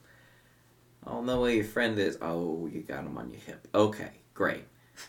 I 1.07 1.11
don't 1.11 1.27
know 1.27 1.41
where 1.41 1.51
your 1.53 1.65
friend 1.65 1.99
is. 1.99 2.17
Oh, 2.23 2.67
you 2.73 2.81
got 2.81 3.05
him 3.05 3.19
on 3.19 3.31
your 3.31 3.41
hip. 3.41 3.69
Okay, 3.75 4.11
great. 4.33 4.65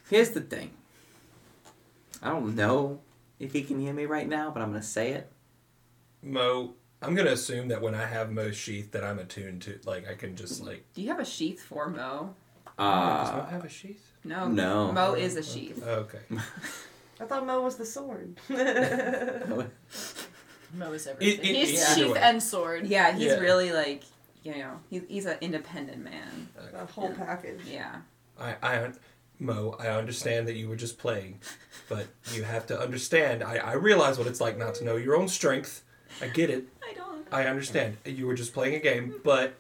Here's 0.09 0.31
the 0.31 0.41
thing. 0.41 0.71
I 2.21 2.29
don't 2.29 2.55
know 2.55 2.99
if 3.39 3.53
he 3.53 3.61
can 3.61 3.79
hear 3.79 3.93
me 3.93 4.05
right 4.05 4.27
now, 4.27 4.49
but 4.51 4.61
I'm 4.61 4.71
gonna 4.71 4.81
say 4.83 5.11
it. 5.11 5.31
Mo, 6.23 6.73
I'm 7.01 7.13
gonna 7.15 7.31
assume 7.31 7.67
that 7.69 7.81
when 7.81 7.93
I 7.95 8.05
have 8.07 8.31
Mo's 8.31 8.55
sheath, 8.57 8.91
that 8.91 9.03
I'm 9.03 9.19
attuned 9.19 9.61
to. 9.63 9.79
Like 9.85 10.07
I 10.09 10.15
can 10.15 10.35
just 10.35 10.63
like. 10.65 10.85
Do 10.93 11.01
you 11.01 11.09
have 11.09 11.19
a 11.19 11.25
sheath 11.25 11.61
for 11.61 11.87
Mo? 11.89 12.33
does 12.77 13.31
Mo 13.31 13.39
Uh, 13.39 13.45
have 13.47 13.63
a 13.63 13.69
sheath? 13.69 14.11
No. 14.23 14.47
No. 14.47 14.91
Mo 14.91 15.13
is 15.13 15.35
a 15.37 15.43
sheath. 15.43 15.81
Okay. 15.85 16.19
I 17.21 17.23
thought 17.25 17.45
Mo 17.45 17.61
was 17.61 17.77
the 17.77 17.85
sword. 17.85 18.37
Mo 20.73 20.91
is 20.93 21.05
It- 21.07 21.11
everything. 21.11 21.39
it- 21.55 21.67
He's 21.67 21.81
either 21.81 21.95
Sheath 22.07 22.17
and 22.17 22.41
sword. 22.43 22.87
Yeah, 22.87 23.11
he's 23.13 23.25
Yeah. 23.27 23.35
really 23.39 23.71
like, 23.71 24.03
you 24.43 24.57
know, 24.57 24.79
he's, 24.89 25.01
he's 25.07 25.25
an 25.25 25.37
independent 25.41 26.03
man. 26.03 26.49
the 26.71 26.85
whole 26.85 27.13
package. 27.13 27.61
Yeah. 27.65 27.95
I, 28.39 28.55
I, 28.61 28.91
Mo, 29.39 29.75
I 29.79 29.87
understand 29.87 30.47
that 30.47 30.55
you 30.55 30.67
were 30.69 30.75
just 30.75 30.97
playing, 30.97 31.39
but 31.89 32.07
you 32.33 32.43
have 32.43 32.65
to 32.67 32.79
understand. 32.79 33.43
I, 33.43 33.55
I 33.57 33.73
realize 33.73 34.17
what 34.17 34.27
it's 34.27 34.41
like 34.41 34.57
not 34.57 34.75
to 34.75 34.83
know 34.85 34.95
your 34.97 35.15
own 35.15 35.27
strength. 35.27 35.83
I 36.21 36.27
get 36.27 36.49
it. 36.49 36.67
I 36.87 36.93
don't. 36.93 37.27
I 37.31 37.43
understand. 37.45 37.97
You 38.05 38.27
were 38.27 38.35
just 38.35 38.53
playing 38.53 38.75
a 38.75 38.79
game, 38.79 39.15
but 39.23 39.55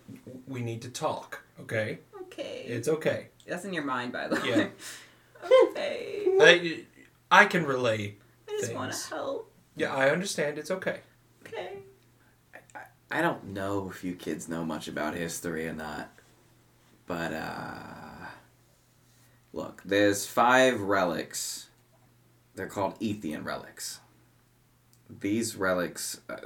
we 0.47 0.61
need 0.61 0.81
to 0.83 0.89
talk. 0.89 1.43
Okay, 1.61 1.99
Okay. 2.23 2.63
it's 2.67 2.87
okay. 2.87 3.27
That's 3.47 3.65
in 3.65 3.73
your 3.73 3.83
mind, 3.83 4.11
by 4.13 4.27
the 4.27 4.35
way. 4.35 4.49
Yeah. 4.49 4.55
way. 4.57 4.69
okay. 5.69 6.37
I, 7.31 7.41
I 7.41 7.45
can 7.45 7.65
relate. 7.65 8.19
I 8.47 8.57
just 8.59 8.73
want 8.73 8.93
to 8.93 9.09
help. 9.09 9.51
Yeah, 9.75 9.93
I 9.93 10.09
understand. 10.09 10.57
It's 10.57 10.71
okay. 10.71 11.01
Okay. 11.45 11.79
I 13.11 13.21
don't 13.21 13.45
know 13.53 13.89
if 13.89 14.03
you 14.03 14.15
kids 14.15 14.49
know 14.49 14.65
much 14.65 14.87
about 14.87 15.15
history 15.15 15.67
or 15.67 15.73
not, 15.73 16.09
but 17.05 17.33
uh, 17.33 18.25
look, 19.53 19.81
there's 19.85 20.25
five 20.25 20.81
relics. 20.81 21.67
They're 22.55 22.67
called 22.67 22.95
Ethian 22.99 23.43
relics. 23.43 23.99
These 25.19 25.55
relics, 25.55 26.19
uh, 26.29 26.37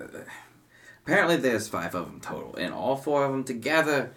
apparently, 1.06 1.38
there's 1.38 1.68
five 1.70 1.96
of 1.96 2.06
them 2.08 2.20
total, 2.20 2.56
and 2.58 2.74
all 2.74 2.96
four 2.98 3.24
of 3.26 3.32
them 3.32 3.44
together. 3.44 4.12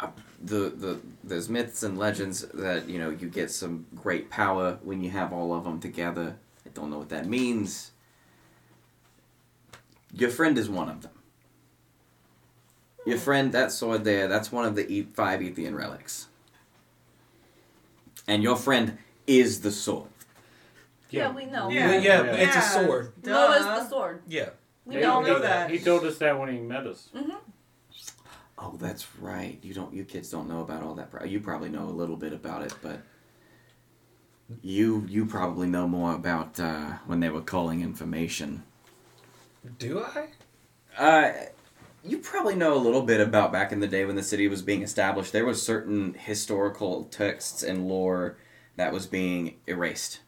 uh, 0.00 0.08
The, 0.42 0.70
the 0.70 1.00
there's 1.24 1.48
myths 1.48 1.82
and 1.82 1.98
legends 1.98 2.42
that 2.54 2.88
you 2.88 2.98
know 2.98 3.10
you 3.10 3.28
get 3.28 3.50
some 3.50 3.86
great 3.94 4.30
power 4.30 4.78
when 4.82 5.02
you 5.02 5.10
have 5.10 5.32
all 5.32 5.54
of 5.54 5.64
them 5.64 5.80
together. 5.80 6.36
I 6.68 6.70
don't 6.80 6.90
know 6.90 6.98
what 6.98 7.08
that 7.08 7.26
means. 7.26 7.92
Your 10.12 10.30
friend 10.30 10.58
is 10.58 10.68
one 10.68 10.88
of 10.88 11.02
them. 11.02 11.12
Your 13.06 13.16
hmm. 13.16 13.24
friend, 13.24 13.52
that 13.52 13.72
sword 13.72 14.04
there, 14.04 14.28
that's 14.28 14.52
one 14.52 14.64
of 14.64 14.74
the 14.74 14.90
e- 14.90 15.08
five 15.14 15.40
Ethian 15.40 15.74
relics. 15.74 16.28
And 18.26 18.42
your 18.42 18.56
friend 18.56 18.98
is 19.26 19.62
the 19.62 19.70
sword. 19.70 20.08
Yeah, 21.10 21.32
we 21.32 21.46
know. 21.46 21.70
Yeah. 21.70 21.92
Yeah, 21.92 22.24
Yeah. 22.24 22.32
it's 22.32 22.56
a 22.56 22.58
Yeah. 22.58 22.86
sword. 22.86 23.12
Mo 23.24 23.52
is 23.52 23.64
the 23.64 23.88
sword. 23.88 24.22
Yeah. 24.26 24.50
We 24.84 24.96
We 24.96 25.04
all 25.04 25.22
know. 25.22 25.34
know 25.34 25.38
that. 25.40 25.70
He 25.70 25.78
told 25.78 26.04
us 26.04 26.18
that 26.18 26.38
when 26.38 26.52
he 26.52 26.60
met 26.60 26.86
us. 26.86 27.08
Mm-hmm. 27.14 27.36
Oh, 28.58 28.76
that's 28.78 29.06
right. 29.20 29.58
You 29.62 29.72
don't. 29.72 29.94
You 29.94 30.04
kids 30.04 30.30
don't 30.30 30.48
know 30.48 30.60
about 30.60 30.82
all 30.82 30.94
that. 30.94 31.28
You 31.28 31.40
probably 31.40 31.68
know 31.70 31.84
a 31.84 31.96
little 31.96 32.16
bit 32.16 32.32
about 32.32 32.62
it, 32.62 32.74
but 32.82 33.00
you 34.62 35.04
you 35.08 35.26
probably 35.26 35.66
know 35.66 35.86
more 35.86 36.14
about 36.14 36.58
uh, 36.58 36.94
when 37.06 37.20
they 37.20 37.28
were 37.28 37.40
calling 37.40 37.80
information. 37.82 38.62
Do 39.78 40.00
I? 40.04 40.28
Uh, 40.96 41.32
you 42.04 42.18
probably 42.18 42.54
know 42.54 42.74
a 42.74 42.78
little 42.78 43.02
bit 43.02 43.20
about 43.20 43.52
back 43.52 43.72
in 43.72 43.80
the 43.80 43.86
day 43.86 44.04
when 44.04 44.16
the 44.16 44.22
city 44.22 44.48
was 44.48 44.62
being 44.62 44.82
established. 44.82 45.32
There 45.32 45.44
was 45.44 45.60
certain 45.62 46.14
historical 46.14 47.04
texts 47.04 47.62
and 47.62 47.86
lore 47.88 48.36
that 48.76 48.92
was 48.92 49.06
being 49.06 49.56
erased, 49.66 50.20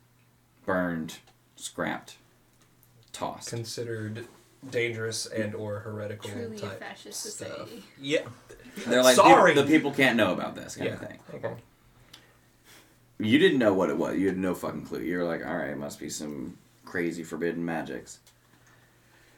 burned, 0.67 1.19
scrapped, 1.57 2.17
tossed. 3.13 3.49
Considered 3.49 4.27
dangerous 4.71 5.25
and 5.27 5.55
or 5.55 5.79
heretical 5.81 6.29
Truly 6.31 6.57
a 6.57 6.61
type 6.61 6.81
fascist 6.81 7.21
stuff. 7.37 7.49
society. 7.49 7.85
Yeah. 8.01 8.23
They're 8.87 9.03
like 9.03 9.17
Sorry. 9.17 9.53
"People- 9.53 9.65
the 9.65 9.73
people 9.73 9.93
can't 9.93 10.17
know 10.17 10.33
about 10.35 10.55
this 10.55 10.77
kind 10.77 10.89
Yeah. 10.91 10.95
of 10.95 11.01
thing. 11.01 11.19
Okay. 11.35 11.55
You 13.21 13.39
didn't 13.39 13.59
know 13.59 13.75
what 13.75 13.91
it 13.91 13.99
was. 13.99 14.17
You 14.17 14.29
had 14.29 14.39
no 14.39 14.55
fucking 14.55 14.87
clue. 14.87 15.01
You 15.01 15.19
were 15.19 15.25
like, 15.25 15.45
all 15.47 15.57
right, 15.57 15.71
it 15.71 15.79
must 15.79 16.01
be 16.01 16.09
some 16.09 16.57
crazy 16.85 17.23
forbidden 17.23 17.65
magics. 17.65 18.19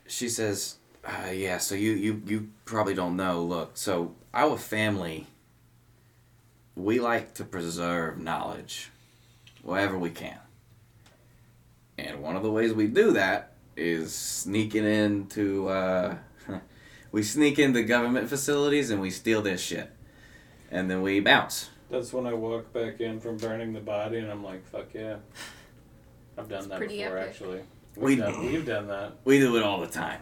She 0.07 0.29
says, 0.29 0.77
uh, 1.05 1.31
yeah, 1.33 1.59
so 1.59 1.75
you, 1.75 1.93
you, 1.93 2.23
you 2.25 2.49
probably 2.65 2.95
don't 2.95 3.17
know. 3.17 3.43
Look, 3.43 3.77
so 3.77 4.15
our 4.33 4.57
family, 4.57 5.27
we 6.77 7.01
like 7.01 7.35
to 7.35 7.45
preserve 7.45 8.19
knowledge 8.19 8.91
wherever 9.63 9.99
we 9.99 10.11
can. 10.11 10.39
And 11.99 12.23
one 12.23 12.37
of 12.37 12.43
the 12.43 12.51
ways 12.51 12.73
we 12.73 12.87
do 12.87 13.13
that 13.13 13.53
is 13.77 14.15
sneaking 14.15 14.85
into, 14.85 15.69
uh, 15.69 16.17
we 17.13 17.23
sneak 17.23 17.59
into 17.59 17.83
government 17.83 18.29
facilities 18.29 18.91
and 18.91 19.01
we 19.01 19.11
steal 19.11 19.43
their 19.43 19.59
shit. 19.59 19.91
And 20.71 20.91
then 20.91 21.03
we 21.03 21.21
bounce. 21.21 21.69
That's 21.93 22.11
when 22.15 22.27
I 22.27 22.33
walk 22.33 22.73
back 22.73 23.01
in 23.03 23.21
from 23.21 23.37
burning 23.37 23.75
the 23.75 23.81
body, 23.81 24.17
and 24.19 24.31
I'm 24.31 24.43
like, 24.43 24.67
"Fuck 24.69 24.95
yeah!" 24.95 25.17
I've 26.39 26.49
done 26.49 26.67
that 26.71 26.79
pretty 26.79 26.97
before, 27.03 27.19
epic. 27.19 27.31
actually. 27.31 27.61
We- 27.97 28.03
We've 28.17 28.19
done, 28.19 28.47
we've 28.47 28.65
done 28.67 28.87
that. 28.89 29.13
We 29.27 29.39
do 29.39 29.55
it 29.59 29.63
all 29.63 29.79
the 29.79 29.87
time. 29.87 30.21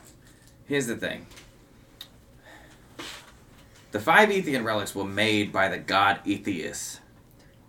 Here's 0.67 0.89
the 0.89 0.97
thing. 0.97 1.27
The 3.93 4.01
five 4.01 4.33
Ethian 4.33 4.65
relics 4.65 4.97
were 4.97 5.05
made 5.05 5.53
by 5.53 5.69
the 5.69 5.79
god 5.79 6.19
Ethius. 6.25 6.99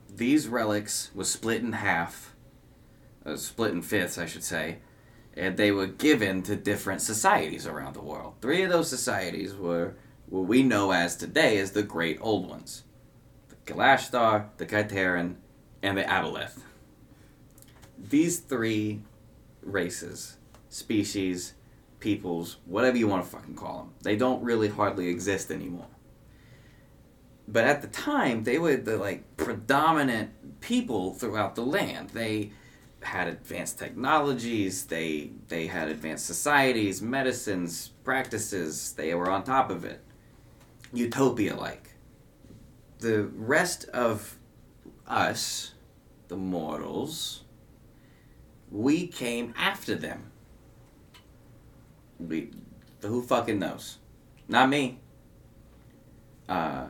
These 0.09 0.47
relics 0.47 1.11
were 1.13 1.23
split 1.23 1.61
in 1.61 1.73
half, 1.73 2.33
uh, 3.23 3.35
split 3.35 3.71
in 3.71 3.83
fifths, 3.83 4.17
I 4.17 4.25
should 4.25 4.43
say, 4.43 4.79
and 5.37 5.55
they 5.57 5.71
were 5.71 5.85
given 5.87 6.41
to 6.43 6.55
different 6.55 7.01
societies 7.01 7.67
around 7.67 7.93
the 7.93 8.01
world. 8.01 8.33
Three 8.41 8.63
of 8.63 8.71
those 8.71 8.89
societies 8.89 9.55
were 9.55 9.93
what 10.27 10.47
we 10.47 10.63
know 10.63 10.89
as 10.91 11.15
today 11.15 11.59
as 11.59 11.71
the 11.73 11.83
Great 11.83 12.17
Old 12.21 12.49
Ones: 12.49 12.83
the 12.83 12.90
Galashtar, 13.65 14.47
the 14.57 14.65
Kaiteran, 14.65 15.35
and 15.81 15.97
the 15.97 16.03
Aboleth. 16.03 16.59
These 17.97 18.39
three 18.39 19.01
races, 19.61 20.37
species, 20.69 21.53
peoples, 21.99 22.57
whatever 22.65 22.97
you 22.97 23.07
want 23.07 23.23
to 23.23 23.29
fucking 23.29 23.55
call 23.55 23.77
them. 23.77 23.93
They 24.01 24.15
don't 24.15 24.43
really 24.43 24.69
hardly 24.69 25.07
exist 25.07 25.51
anymore. 25.51 25.87
But 27.47 27.65
at 27.65 27.81
the 27.81 27.87
time, 27.87 28.43
they 28.43 28.57
were 28.57 28.77
the 28.77 28.97
like 28.97 29.37
predominant 29.37 30.61
people 30.61 31.13
throughout 31.13 31.55
the 31.55 31.63
land. 31.63 32.09
They 32.09 32.51
had 33.01 33.27
advanced 33.27 33.79
technologies, 33.79 34.85
they 34.85 35.31
they 35.47 35.67
had 35.67 35.89
advanced 35.89 36.25
societies, 36.25 37.01
medicines, 37.01 37.89
practices. 38.03 38.93
They 38.93 39.13
were 39.15 39.29
on 39.29 39.43
top 39.43 39.69
of 39.69 39.85
it. 39.85 40.01
Utopia 40.93 41.55
like. 41.55 41.90
The 43.01 43.23
rest 43.23 43.85
of 43.89 44.37
us, 45.07 45.73
the 46.27 46.35
mortals, 46.35 47.43
we 48.69 49.07
came 49.07 49.55
after 49.57 49.95
them. 49.95 50.31
We, 52.19 52.51
who 53.01 53.23
fucking 53.23 53.57
knows? 53.57 53.97
Not 54.47 54.69
me. 54.69 54.99
Uh, 56.47 56.85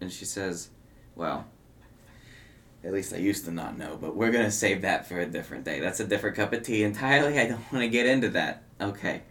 and 0.00 0.12
she 0.12 0.24
says, 0.24 0.70
well, 1.14 1.46
at 2.82 2.92
least 2.92 3.14
I 3.14 3.18
used 3.18 3.44
to 3.44 3.52
not 3.52 3.78
know, 3.78 3.96
but 4.00 4.16
we're 4.16 4.32
gonna 4.32 4.50
save 4.50 4.82
that 4.82 5.08
for 5.08 5.20
a 5.20 5.26
different 5.26 5.64
day. 5.64 5.78
That's 5.78 6.00
a 6.00 6.06
different 6.06 6.34
cup 6.34 6.52
of 6.52 6.64
tea 6.64 6.82
entirely. 6.82 7.38
I 7.38 7.46
don't 7.46 7.72
want 7.72 7.84
to 7.84 7.88
get 7.88 8.06
into 8.06 8.30
that. 8.30 8.64
Okay. 8.80 9.22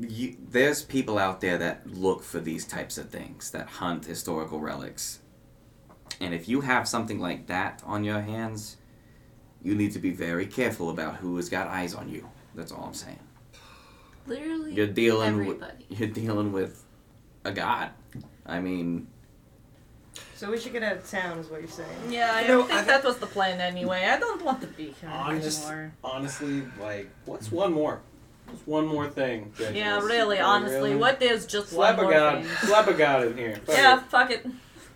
You, 0.00 0.36
there's 0.50 0.82
people 0.82 1.18
out 1.18 1.40
there 1.40 1.58
that 1.58 1.86
look 1.86 2.22
for 2.22 2.38
these 2.40 2.64
types 2.66 2.98
of 2.98 3.10
things, 3.10 3.50
that 3.50 3.66
hunt 3.66 4.04
historical 4.04 4.60
relics. 4.60 5.20
And 6.20 6.32
if 6.34 6.48
you 6.48 6.60
have 6.62 6.86
something 6.86 7.18
like 7.20 7.46
that 7.48 7.82
on 7.84 8.04
your 8.04 8.20
hands, 8.20 8.76
you 9.62 9.74
need 9.74 9.92
to 9.92 9.98
be 9.98 10.10
very 10.10 10.46
careful 10.46 10.90
about 10.90 11.16
who 11.16 11.36
has 11.36 11.48
got 11.48 11.66
eyes 11.68 11.94
on 11.94 12.08
you. 12.08 12.28
That's 12.54 12.70
all 12.72 12.84
I'm 12.84 12.94
saying. 12.94 13.18
Literally 14.26 14.74
You're 14.74 14.86
dealing 14.86 15.46
with 15.46 15.62
you're 15.88 16.08
dealing 16.08 16.52
with 16.52 16.84
a 17.44 17.52
god. 17.52 17.90
I 18.46 18.60
mean, 18.60 19.08
So 20.34 20.50
we 20.50 20.58
should 20.58 20.72
get 20.72 20.82
out 20.82 20.96
of 20.98 21.10
town, 21.10 21.38
is 21.38 21.48
what 21.48 21.60
you're 21.60 21.68
saying. 21.68 21.88
Yeah, 22.08 22.32
I 22.34 22.42
You 22.42 22.48
know, 22.48 22.58
don't 22.58 22.68
think 22.68 22.80
I 22.80 22.84
that 22.84 23.04
was 23.04 23.18
the 23.18 23.26
plan 23.26 23.60
anyway. 23.60 24.04
I 24.04 24.18
don't 24.18 24.42
want 24.44 24.60
to 24.60 24.66
be 24.68 24.94
here 25.00 25.10
I'm 25.10 25.36
anymore. 25.40 25.92
honestly 26.04 26.62
like, 26.80 27.10
what's 27.24 27.50
one 27.50 27.72
more? 27.72 28.00
Just 28.50 28.66
one 28.66 28.86
more 28.86 29.08
thing. 29.08 29.52
Judges. 29.56 29.74
Yeah, 29.76 29.98
really, 30.00 30.36
Like, 30.38 30.46
honestly, 30.46 30.76
really? 30.90 30.96
what 30.96 31.22
is 31.22 31.46
just 31.46 31.68
Slap 31.70 31.96
one 31.98 32.06
a 32.06 32.10
more 32.10 32.42
thing? 32.42 32.50
Slap 32.66 32.86
a 32.88 32.94
god 32.94 33.26
in 33.26 33.36
here. 33.36 33.56
Fuck 33.66 33.76
Yeah, 33.76 33.98
it. 33.98 34.04
fuck 34.06 34.30
it. 34.30 34.46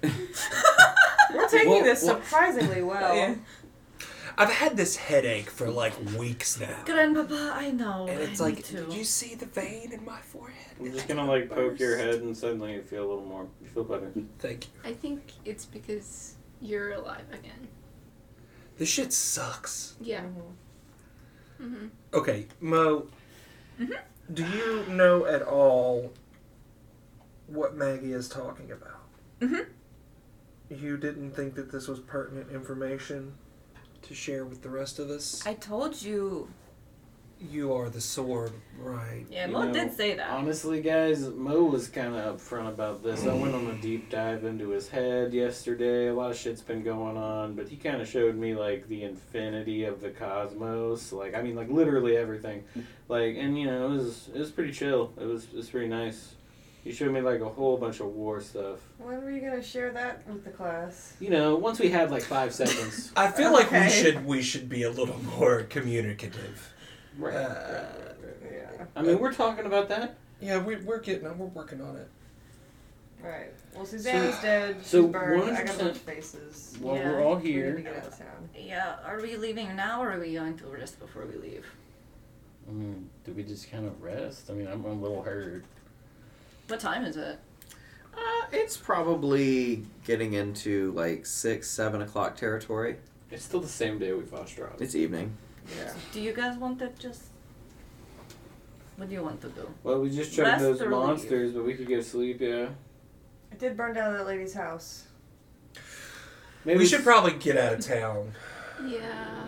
We're 1.34 1.48
taking 1.48 1.70
Well, 1.70 1.84
this 1.84 2.00
surprisingly 2.00 2.82
well. 2.82 3.14
Yeah. 3.16 3.34
I've 4.38 4.50
had 4.50 4.76
this 4.76 4.96
headache 4.96 5.50
for 5.50 5.68
like 5.70 5.92
weeks 6.18 6.58
now. 6.58 6.82
Grandpapa, 6.86 7.52
I 7.54 7.70
know. 7.70 8.06
And 8.08 8.18
it's 8.20 8.40
I 8.40 8.44
like, 8.44 8.56
need 8.56 8.64
did 8.86 8.92
you 8.92 9.04
see 9.04 9.34
the 9.34 9.46
vein 9.46 9.92
in 9.92 10.04
my 10.04 10.20
forehead? 10.20 10.74
I'm 10.80 10.90
just 10.92 11.06
gonna 11.06 11.26
like 11.26 11.50
poke 11.50 11.78
your 11.78 11.96
head 11.98 12.14
and 12.16 12.36
suddenly 12.36 12.72
you 12.74 12.82
feel 12.82 13.04
a 13.04 13.08
little 13.08 13.24
more. 13.24 13.46
You 13.62 13.68
feel 13.68 13.84
better. 13.84 14.10
Thank 14.38 14.66
you. 14.66 14.90
I 14.90 14.94
think 14.94 15.32
it's 15.44 15.66
because 15.66 16.34
you're 16.60 16.92
alive 16.92 17.24
again. 17.30 17.68
This 18.78 18.88
shit 18.88 19.12
sucks. 19.12 19.94
Yeah. 20.00 20.22
Mhm. 20.22 21.66
Mm-hmm. 21.66 21.86
Okay, 22.14 22.46
Mo. 22.60 23.06
Mhm. 23.82 23.98
Do 24.32 24.44
you 24.46 24.86
know 24.86 25.26
at 25.26 25.42
all 25.42 26.12
what 27.46 27.74
Maggie 27.74 28.12
is 28.12 28.28
talking 28.28 28.70
about? 28.70 29.00
Mhm. 29.40 29.66
You 30.70 30.96
didn't 30.96 31.32
think 31.32 31.54
that 31.56 31.70
this 31.72 31.88
was 31.88 31.98
pertinent 31.98 32.50
information 32.50 33.34
to 34.02 34.14
share 34.14 34.44
with 34.44 34.62
the 34.62 34.70
rest 34.70 34.98
of 34.98 35.10
us? 35.10 35.44
I 35.46 35.54
told 35.54 36.00
you. 36.02 36.48
You 37.50 37.74
are 37.74 37.88
the 37.88 38.00
sword, 38.00 38.52
right? 38.78 39.24
Yeah, 39.30 39.46
You 39.46 39.52
Mo 39.52 39.64
know, 39.64 39.72
did 39.72 39.92
say 39.96 40.14
that. 40.14 40.30
Honestly, 40.30 40.80
guys, 40.80 41.28
Mo 41.28 41.64
was 41.64 41.88
kind 41.88 42.14
of 42.14 42.40
upfront 42.40 42.68
about 42.68 43.02
this. 43.02 43.26
I 43.26 43.34
went 43.34 43.54
on 43.54 43.66
a 43.66 43.74
deep 43.74 44.10
dive 44.10 44.44
into 44.44 44.68
his 44.68 44.88
head 44.88 45.32
yesterday. 45.34 46.08
A 46.08 46.14
lot 46.14 46.30
of 46.30 46.36
shit's 46.36 46.62
been 46.62 46.82
going 46.82 47.16
on, 47.16 47.54
but 47.54 47.68
he 47.68 47.76
kind 47.76 48.00
of 48.00 48.08
showed 48.08 48.36
me 48.36 48.54
like 48.54 48.86
the 48.88 49.02
infinity 49.02 49.84
of 49.84 50.00
the 50.00 50.10
cosmos. 50.10 51.12
Like, 51.12 51.34
I 51.34 51.42
mean, 51.42 51.56
like 51.56 51.68
literally 51.70 52.16
everything. 52.16 52.64
Like, 53.08 53.36
and 53.36 53.58
you 53.58 53.66
know, 53.66 53.86
it 53.86 53.90
was 53.96 54.28
it 54.34 54.38
was 54.38 54.50
pretty 54.50 54.72
chill. 54.72 55.12
It 55.20 55.24
was 55.24 55.44
it 55.44 55.54
was 55.54 55.68
pretty 55.68 55.88
nice. 55.88 56.34
He 56.84 56.92
showed 56.92 57.12
me 57.12 57.20
like 57.20 57.40
a 57.40 57.48
whole 57.48 57.76
bunch 57.76 58.00
of 58.00 58.06
war 58.06 58.40
stuff. 58.40 58.80
When 58.98 59.22
were 59.22 59.30
you 59.30 59.40
gonna 59.40 59.62
share 59.62 59.90
that 59.92 60.26
with 60.28 60.44
the 60.44 60.50
class? 60.50 61.14
You 61.20 61.30
know, 61.30 61.56
once 61.56 61.78
we 61.78 61.88
had 61.90 62.10
like 62.10 62.22
five 62.22 62.52
seconds. 62.54 63.12
I 63.16 63.30
feel 63.30 63.52
like 63.52 63.70
we 63.70 63.88
should 63.88 64.24
we 64.26 64.42
should 64.42 64.68
be 64.68 64.82
a 64.84 64.90
little 64.90 65.18
more 65.38 65.62
communicative. 65.62 66.68
Right. 67.18 67.34
Uh, 67.34 67.38
right, 67.38 67.84
right, 68.22 68.36
right. 68.42 68.52
Yeah. 68.78 68.84
I 68.96 69.02
mean, 69.02 69.18
we're 69.18 69.32
talking 69.32 69.66
about 69.66 69.88
that. 69.90 70.16
Yeah, 70.40 70.58
we, 70.58 70.76
we're 70.76 71.00
getting 71.00 71.26
on. 71.26 71.38
we're 71.38 71.46
working 71.46 71.80
on 71.80 71.96
it. 71.96 72.08
Right. 73.22 73.52
Well, 73.74 73.84
Suzanne's 73.86 74.40
dead. 74.42 74.76
She's 74.80 74.88
so 74.88 75.06
burned. 75.06 75.44
I 75.56 75.64
got 75.64 75.76
a 75.76 75.78
100% 75.78 75.78
bunch 75.78 75.90
of 75.96 75.96
faces. 75.98 76.76
Well, 76.80 76.96
Yeah. 76.96 77.08
we're 77.12 77.22
all 77.24 77.36
We 77.36 77.42
need 77.44 77.52
here. 77.52 77.76
to 77.76 77.82
get 77.82 77.96
out 77.96 78.06
of 78.06 78.18
town. 78.18 78.48
Yeah, 78.58 78.96
are 79.04 79.20
we 79.20 79.36
leaving 79.36 79.76
now 79.76 80.02
or 80.02 80.12
are 80.12 80.18
we 80.20 80.34
going 80.34 80.56
to 80.58 80.66
rest 80.66 80.98
before 80.98 81.24
we 81.26 81.36
leave? 81.36 81.66
I 82.68 82.72
mean, 82.72 83.08
do 83.24 83.32
we 83.32 83.44
just 83.44 83.70
kind 83.70 83.86
of 83.86 84.02
rest? 84.02 84.50
I 84.50 84.54
mean, 84.54 84.66
I'm 84.66 84.84
a 84.84 84.92
little 84.92 85.22
hurt. 85.22 85.64
What 86.68 86.80
time 86.80 87.04
is 87.04 87.16
it? 87.16 87.38
Uh, 88.14 88.46
it's 88.52 88.76
probably 88.76 89.84
getting 90.04 90.32
into 90.34 90.92
like 90.92 91.24
six, 91.24 91.70
seven 91.70 92.02
o'clock 92.02 92.36
territory. 92.36 92.96
It's 93.30 93.44
still 93.44 93.60
the 93.60 93.68
same 93.68 93.98
day 93.98 94.12
we 94.12 94.22
fought 94.22 94.46
Strahd. 94.48 94.80
It's 94.80 94.94
evening. 94.94 95.36
Yeah. 95.76 95.92
Do 96.12 96.20
you 96.20 96.32
guys 96.32 96.56
want 96.58 96.78
to 96.80 96.90
just. 96.98 97.24
What 98.96 99.08
do 99.08 99.14
you 99.14 99.22
want 99.22 99.40
to 99.42 99.48
do? 99.48 99.68
Well, 99.82 100.00
we 100.00 100.10
just 100.10 100.34
tried 100.34 100.44
Rest 100.48 100.60
those 100.62 100.80
or 100.82 100.84
leave? 100.84 100.92
monsters, 100.92 101.52
but 101.52 101.64
we 101.64 101.74
could 101.74 101.88
go 101.88 102.00
sleep. 102.00 102.40
Yeah. 102.40 102.68
I 103.50 103.54
did 103.56 103.76
burn 103.76 103.94
down 103.94 104.12
that 104.14 104.26
lady's 104.26 104.54
house. 104.54 105.06
Maybe 106.64 106.78
we 106.80 106.86
should 106.86 107.02
probably 107.02 107.32
get 107.32 107.56
out 107.56 107.74
of 107.74 107.80
town. 107.80 108.32
Yeah. 108.84 109.46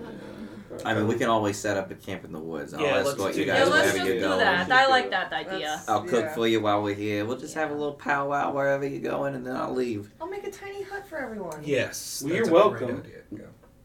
I 0.84 0.94
mean, 0.94 1.08
we 1.08 1.16
can 1.16 1.28
always 1.28 1.56
set 1.58 1.76
up 1.76 1.90
a 1.90 1.94
camp 1.96 2.24
in 2.24 2.30
the 2.32 2.38
woods. 2.38 2.72
I'll 2.72 2.80
Yeah, 2.82 2.96
let's 2.98 3.10
escort 3.10 3.32
do 3.34 3.40
you 3.40 3.46
that. 3.46 3.52
guys 3.58 3.66
Yeah, 3.66 3.72
let's 3.72 3.82
wherever 3.92 3.98
just 3.98 4.08
you 4.08 4.14
do 4.14 4.20
go. 4.20 4.38
that. 4.38 4.70
I 4.70 4.86
like 4.86 5.10
that 5.10 5.32
idea. 5.32 5.58
That's- 5.58 5.88
I'll 5.88 6.02
cook 6.04 6.24
Yeah. 6.26 6.34
for 6.34 6.46
you 6.46 6.60
while 6.60 6.82
we're 6.84 6.94
here. 6.94 7.24
We'll 7.24 7.38
just 7.38 7.54
have 7.54 7.70
a 7.70 7.74
little 7.74 7.94
powwow 7.94 8.52
wherever 8.52 8.86
you're 8.86 9.00
going, 9.00 9.34
and 9.34 9.44
then 9.44 9.56
I'll 9.56 9.74
leave. 9.74 10.12
I'll 10.20 10.28
make 10.28 10.44
a 10.46 10.50
tiny 10.52 10.82
hut 10.84 11.04
for 11.08 11.18
everyone. 11.18 11.62
Yes. 11.64 12.22
Well, 12.24 12.32
you're 12.34 12.42
a 12.42 12.44
great 12.44 12.54
welcome. 12.54 12.98
idea. 12.98 13.22
Yeah. 13.32 13.38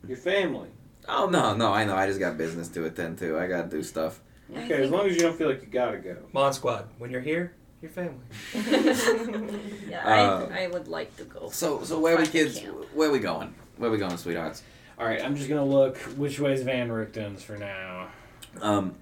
your 0.08 0.18
family. 0.18 0.70
Oh 1.10 1.28
no, 1.30 1.56
no, 1.56 1.74
I 1.74 1.86
know. 1.86 1.96
I 1.96 2.08
just 2.08 2.20
got 2.20 2.38
business 2.38 2.68
to 2.70 2.86
attend 2.86 3.18
to. 3.20 3.38
I 3.40 3.48
gotta 3.48 3.68
do 3.68 3.82
stuff. 3.84 4.22
Okay, 4.52 4.84
as 4.84 4.90
long 4.92 5.08
as 5.08 5.16
you 5.16 5.22
don't 5.22 5.38
feel 5.38 5.50
like 5.50 5.62
you 5.62 5.68
gotta 5.68 5.98
go. 5.98 6.18
Mon 6.34 6.54
Squad, 6.54 6.88
when 6.98 7.10
you're 7.12 7.22
here, 7.22 7.54
your 7.82 7.92
family. 7.92 8.18
yeah, 9.90 10.02
Uh, 10.06 10.48
I, 10.52 10.64
I 10.66 10.68
would 10.68 10.88
like 10.88 11.16
to 11.18 11.24
go. 11.24 11.50
So, 11.50 11.84
so 11.84 12.00
where 12.00 12.18
we 12.18 12.26
kids? 12.28 12.60
camp. 12.60 12.86
Where 12.94 13.12
we 13.12 13.20
going? 13.20 13.54
Where 13.78 13.90
we 13.92 13.98
going, 13.98 14.18
sweethearts? 14.18 14.64
All 14.98 15.06
right, 15.06 15.24
I'm 15.24 15.36
just 15.36 15.48
gonna 15.50 15.66
look 15.66 15.98
which 16.18 16.40
way's 16.40 16.62
Van 16.64 16.90
Richten's 16.90 17.44
for 17.44 17.58
now. 17.58 18.10
Um, 18.62 18.96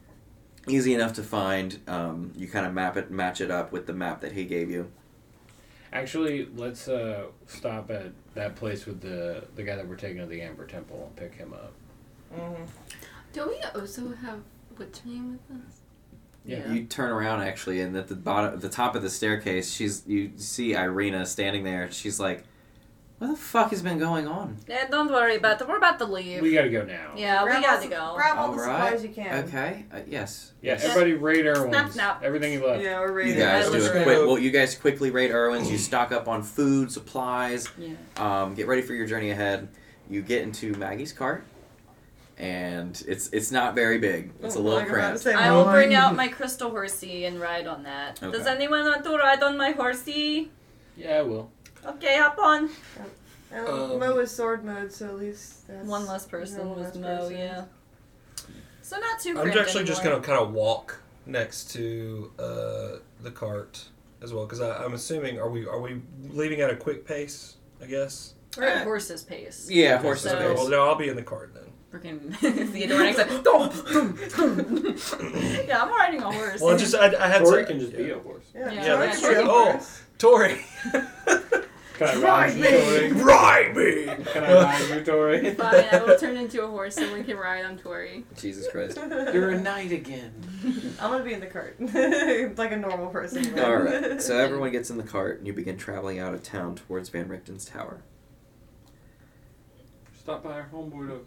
easy 0.67 0.93
enough 0.93 1.13
to 1.13 1.23
find. 1.23 1.79
Um, 1.87 2.31
you 2.35 2.47
kind 2.47 2.65
of 2.65 2.73
map 2.73 2.97
it, 2.97 3.09
match 3.09 3.41
it 3.41 3.49
up 3.51 3.71
with 3.71 3.87
the 3.87 3.93
map 3.93 4.21
that 4.21 4.33
he 4.33 4.45
gave 4.45 4.69
you. 4.69 4.91
Actually, 5.93 6.47
let's 6.55 6.87
uh, 6.89 7.27
stop 7.47 7.89
at 7.89 8.11
that 8.35 8.55
place 8.55 8.85
with 8.85 9.01
the 9.01 9.45
the 9.55 9.63
guy 9.63 9.75
that 9.75 9.87
we're 9.87 9.95
taking 9.95 10.19
to 10.19 10.25
the 10.25 10.41
Amber 10.41 10.65
Temple 10.67 11.05
and 11.07 11.15
pick 11.15 11.35
him 11.37 11.53
up. 11.53 11.71
Hmm 12.33 12.63
Don't 13.33 13.49
we 13.49 13.61
also 13.79 14.13
have 14.15 14.39
what's 14.75 14.99
her 14.99 15.09
name 15.09 15.31
with 15.49 15.57
us? 15.61 15.81
Yeah. 16.45 16.71
You 16.71 16.85
turn 16.85 17.11
around 17.11 17.41
actually, 17.41 17.81
and 17.81 17.95
at 17.97 18.07
the 18.07 18.15
bottom, 18.15 18.59
the 18.59 18.69
top 18.69 18.95
of 18.95 19.01
the 19.01 19.09
staircase, 19.09 19.71
she's 19.73 20.03
you 20.07 20.31
see 20.37 20.71
Ireena 20.73 21.27
standing 21.27 21.65
there. 21.65 21.91
She's 21.91 22.21
like, 22.21 22.45
"What 23.17 23.27
the 23.31 23.35
fuck 23.35 23.71
has 23.71 23.81
been 23.81 23.99
going 23.99 24.27
on?" 24.29 24.55
Yeah, 24.65 24.87
don't 24.87 25.11
worry 25.11 25.35
about 25.35 25.59
it. 25.61 25.67
We're 25.67 25.75
about 25.77 25.99
to 25.99 26.05
leave. 26.05 26.41
We 26.41 26.53
gotta 26.53 26.69
go 26.69 26.83
now. 26.85 27.11
yeah, 27.17 27.43
we 27.43 27.51
gotta 27.61 27.81
the- 27.81 27.93
go. 27.93 28.13
Grab 28.15 28.37
all 28.37 28.53
the 28.53 28.61
Alright. 28.61 28.93
supplies 28.93 29.03
you 29.03 29.09
can. 29.09 29.43
Okay. 29.45 29.85
Uh, 29.91 29.99
yes. 30.07 30.53
Yeah, 30.61 30.73
Yes. 30.73 30.85
everybody 30.85 31.13
raid 31.15 31.45
Irwin's. 31.47 31.73
Snap, 31.75 31.91
snap. 31.91 32.23
Everything 32.23 32.53
you 32.53 32.65
left. 32.65 32.81
Yeah, 32.81 33.01
we're 33.01 33.11
raiding. 33.11 33.33
You 33.33 33.39
guys 33.39 33.65
do 33.65 33.71
was 33.73 33.89
quick. 33.89 34.05
Well, 34.05 34.37
you 34.39 34.51
guys 34.51 34.73
quickly 34.73 35.11
raid 35.11 35.31
Irwin's. 35.31 35.69
You 35.69 35.77
stock 35.77 36.13
up 36.13 36.29
on 36.29 36.43
food, 36.43 36.93
supplies. 36.93 37.67
Yeah. 37.77 37.95
Um, 38.15 38.55
get 38.55 38.67
ready 38.67 38.83
for 38.83 38.93
your 38.93 39.05
journey 39.05 39.31
ahead. 39.31 39.67
You 40.09 40.21
get 40.21 40.43
into 40.43 40.73
Maggie's 40.75 41.11
cart, 41.11 41.43
and 42.37 43.03
it's 43.07 43.29
it's 43.29 43.51
not 43.51 43.73
very 43.75 43.97
big. 43.97 44.31
It's 44.43 44.55
a 44.55 44.59
Oh, 44.59 44.61
little 44.61 44.79
like 44.79 44.89
I'm 44.89 44.95
about 44.95 45.17
to 45.17 45.23
cramped. 45.23 45.41
I 45.41 45.51
will 45.51 45.65
bring 45.65 45.95
out 45.95 46.15
my 46.15 46.27
crystal 46.27 46.69
horsey 46.69 47.25
and 47.25 47.39
ride 47.39 47.67
on 47.67 47.83
that. 47.83 48.19
Does 48.21 48.45
anyone 48.45 48.83
want 48.85 49.03
to 49.03 49.17
ride 49.17 49.41
on 49.43 49.57
my 49.57 49.71
horsey? 49.71 50.51
Yeah, 50.95 51.17
I 51.19 51.21
will. 51.23 51.51
Okay, 51.85 52.17
hop 52.19 52.37
on. 52.39 52.69
And 53.51 53.67
Um, 53.67 53.99
Mo 53.99 54.17
is 54.19 54.29
sword 54.31 54.63
mode, 54.65 54.91
so 54.91 55.07
at 55.07 55.15
least 55.17 55.67
that's 55.67 55.87
One 55.87 56.05
less 56.05 56.25
person 56.25 56.67
one 56.67 56.77
was 56.79 56.87
less 56.87 56.95
Mo, 56.97 57.17
person. 57.19 57.37
yeah. 57.37 57.63
So 58.81 58.97
not 58.99 59.19
too 59.19 59.29
I'm 59.31 59.35
cramped 59.43 59.57
actually 59.57 59.83
just 59.85 60.03
gonna 60.03 60.19
kind 60.21 60.39
of 60.39 60.53
walk 60.53 60.99
next 61.25 61.71
to 61.71 62.31
uh, 62.39 62.97
the 63.21 63.31
cart 63.31 63.85
as 64.21 64.33
well, 64.33 64.45
because 64.45 64.59
I'm 64.61 64.93
assuming 64.93 65.39
are 65.39 65.49
we 65.49 65.65
are 65.65 65.79
we 65.79 66.01
leaving 66.29 66.61
at 66.61 66.69
a 66.69 66.75
quick 66.75 67.05
pace? 67.05 67.55
I 67.81 67.85
guess. 67.85 68.33
We're 68.57 68.63
at 68.65 68.83
horse's 68.83 69.23
pace. 69.23 69.67
Yeah, 69.69 69.97
horse's 69.99 70.31
So- 70.31 70.37
pace. 70.37 70.57
well, 70.57 70.67
no, 70.69 70.83
I'll 70.85 70.95
be 70.95 71.09
in 71.09 71.15
the 71.15 71.23
cart 71.23 71.53
then. 71.53 71.63
Freaking 71.93 72.33
Theodore 72.35 73.03
next. 73.03 73.19
Yeah, 75.67 75.81
I'm 75.83 75.89
riding 75.89 76.21
a 76.21 76.31
horse. 76.31 76.61
Well, 76.61 76.77
just 76.77 76.93
I, 76.95 77.13
I 77.15 77.27
had 77.27 77.41
Or 77.43 77.57
to. 77.57 77.65
can 77.65 77.79
just 77.79 77.95
be 77.95 78.09
a 78.11 78.19
horse. 78.19 78.45
Yeah, 78.53 78.71
Yeah, 78.71 78.83
so 78.83 78.97
that's 78.99 79.17
it's 79.17 79.25
true. 79.25 79.35
your 79.35 79.43
Oh. 79.49 79.71
horse. 79.71 80.01
Tori, 80.17 80.65
Can 81.93 82.07
I 82.09 82.13
Ride 82.15 82.23
ride 82.23 82.53
you, 82.55 82.61
me. 82.61 82.69
Tori? 82.69 83.11
ride 83.23 83.75
me. 83.75 84.05
Can 84.25 84.43
I 84.43 84.53
ride 84.63 84.89
you, 84.89 85.03
Tori? 85.03 85.53
Fine, 85.55 85.85
I 85.91 85.97
will 86.03 86.17
turn 86.17 86.37
into 86.37 86.63
a 86.63 86.67
horse 86.67 86.95
so 86.95 87.11
we 87.13 87.23
can 87.23 87.37
ride 87.37 87.65
on 87.65 87.77
Tori. 87.77 88.23
Jesus 88.35 88.67
Christ. 88.71 88.97
You're 88.97 89.49
a 89.51 89.59
knight 89.59 89.91
again. 89.91 90.31
I'm 91.01 91.11
gonna 91.11 91.23
be 91.23 91.33
in 91.33 91.39
the 91.39 91.47
cart, 91.47 91.75
like 92.57 92.71
a 92.71 92.77
normal 92.77 93.07
person. 93.07 93.59
All 93.59 93.77
right. 93.77 94.21
So 94.21 94.37
everyone 94.37 94.71
gets 94.71 94.89
in 94.91 94.97
the 94.97 95.03
cart, 95.03 95.39
and 95.39 95.47
you 95.47 95.53
begin 95.53 95.77
traveling 95.77 96.19
out 96.19 96.33
of 96.35 96.43
town 96.43 96.75
towards 96.75 97.09
Van 97.09 97.27
Richten's 97.29 97.65
tower. 97.65 98.01
Stop 100.19 100.43
by 100.43 100.51
our 100.53 100.69
homeboy 100.73 101.07
though. 101.07 101.21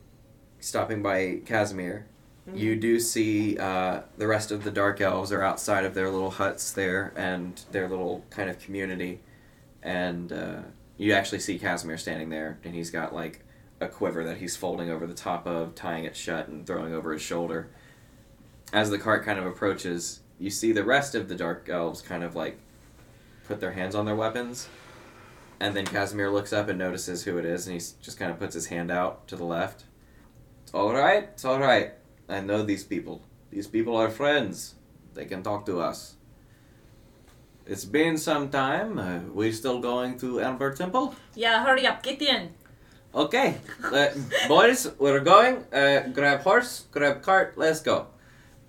Stopping 0.60 1.02
by 1.02 1.40
Kasimir, 1.44 2.04
Mm-hmm. 2.48 2.56
you 2.56 2.74
do 2.76 2.98
see 2.98 3.58
uh, 3.58 4.00
the 4.16 4.26
rest 4.26 4.50
of 4.50 4.64
the 4.64 4.70
Dark 4.70 5.02
Elves 5.02 5.30
are 5.30 5.42
outside 5.42 5.84
of 5.84 5.92
their 5.92 6.08
little 6.10 6.30
huts 6.30 6.72
there 6.72 7.12
and 7.14 7.60
their 7.70 7.86
little 7.86 8.24
kind 8.30 8.48
of 8.48 8.58
community, 8.58 9.20
and 9.82 10.32
uh, 10.32 10.60
you 10.96 11.12
actually 11.12 11.40
see 11.40 11.58
Kasimir 11.58 11.98
standing 11.98 12.30
there, 12.30 12.58
and 12.64 12.74
he's 12.74 12.90
got 12.90 13.14
like 13.14 13.44
a 13.78 13.88
quiver 13.88 14.24
that 14.24 14.38
he's 14.38 14.56
folding 14.56 14.90
over 14.90 15.06
the 15.06 15.12
top 15.14 15.46
of, 15.46 15.74
tying 15.74 16.04
it 16.04 16.16
shut, 16.16 16.48
and 16.48 16.66
throwing 16.66 16.94
over 16.94 17.12
his 17.12 17.20
shoulder. 17.20 17.68
As 18.72 18.88
the 18.88 18.98
cart 18.98 19.22
kind 19.22 19.38
of 19.38 19.44
approaches, 19.44 20.20
you 20.38 20.48
see 20.48 20.72
the 20.72 20.82
rest 20.84 21.14
of 21.14 21.28
the 21.28 21.34
Dark 21.34 21.68
Elves 21.68 22.00
kind 22.00 22.24
of 22.24 22.34
like 22.34 22.58
put 23.46 23.60
their 23.60 23.72
hands 23.72 23.94
on 23.94 24.06
their 24.06 24.16
weapons, 24.16 24.66
and 25.60 25.76
then 25.76 25.84
Kasimir 25.84 26.32
looks 26.32 26.54
up 26.54 26.70
and 26.70 26.78
notices 26.78 27.24
who 27.24 27.36
it 27.36 27.44
is, 27.44 27.66
and 27.66 27.74
he 27.78 27.86
just 28.00 28.18
kind 28.18 28.30
of 28.30 28.38
puts 28.38 28.54
his 28.54 28.68
hand 28.68 28.90
out 28.90 29.28
to 29.28 29.36
the 29.36 29.44
left. 29.44 29.84
It's 30.70 30.74
all 30.76 30.92
right. 30.94 31.24
It's 31.24 31.44
all 31.44 31.58
right. 31.58 31.94
I 32.28 32.38
know 32.42 32.62
these 32.62 32.84
people. 32.84 33.22
These 33.50 33.66
people 33.66 33.96
are 33.96 34.08
friends. 34.08 34.76
They 35.14 35.24
can 35.24 35.42
talk 35.42 35.66
to 35.66 35.80
us. 35.80 36.14
It's 37.66 37.84
been 37.84 38.16
some 38.16 38.50
time. 38.50 38.96
Uh, 38.96 39.18
we 39.34 39.50
still 39.50 39.80
going 39.80 40.16
to 40.18 40.40
Amber 40.40 40.72
Temple? 40.72 41.16
Yeah, 41.34 41.64
hurry 41.64 41.88
up, 41.88 42.04
get 42.04 42.22
in. 42.22 42.50
Okay, 43.12 43.56
uh, 43.82 44.10
boys, 44.46 44.86
we're 45.00 45.18
going. 45.18 45.64
Uh, 45.72 46.06
grab 46.12 46.42
horse, 46.42 46.84
grab 46.92 47.20
cart. 47.20 47.54
Let's 47.56 47.80
go. 47.80 48.06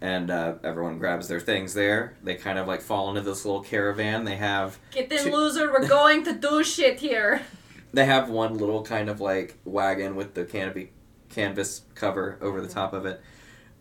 And 0.01 0.31
uh, 0.31 0.55
everyone 0.63 0.97
grabs 0.97 1.27
their 1.27 1.39
things 1.39 1.75
there. 1.75 2.17
They 2.23 2.33
kind 2.33 2.57
of 2.57 2.65
like 2.65 2.81
fall 2.81 3.09
into 3.09 3.21
this 3.21 3.45
little 3.45 3.61
caravan. 3.61 4.25
They 4.25 4.37
have 4.37 4.79
Get 4.89 5.11
in, 5.11 5.25
Two- 5.25 5.31
loser. 5.35 5.71
We're 5.71 5.87
going 5.87 6.23
to 6.23 6.33
do 6.33 6.63
shit 6.63 6.99
here. 6.99 7.43
they 7.93 8.05
have 8.05 8.27
one 8.31 8.57
little 8.57 8.81
kind 8.81 9.07
of 9.07 9.21
like 9.21 9.59
wagon 9.65 10.15
with 10.15 10.33
the 10.33 10.45
canopy 10.45 10.89
canvas 11.31 11.81
cover 11.95 12.37
over 12.41 12.61
the 12.61 12.67
top 12.67 12.93
of 12.93 13.05
it. 13.05 13.21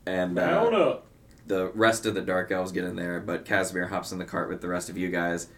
And 0.07 0.39
uh, 0.39 0.99
the 1.47 1.71
rest 1.75 2.07
of 2.07 2.15
the 2.15 2.23
dark 2.23 2.51
elves 2.51 2.73
get 2.73 2.85
in 2.85 2.97
there, 2.97 3.21
but 3.21 3.45
Kasimir 3.45 3.89
hops 3.89 4.13
in 4.13 4.19
the 4.19 4.25
cart 4.25 4.49
with 4.49 4.61
the 4.61 4.69
rest 4.69 4.89
of 4.89 4.97
you 4.97 5.11
guys. 5.11 5.49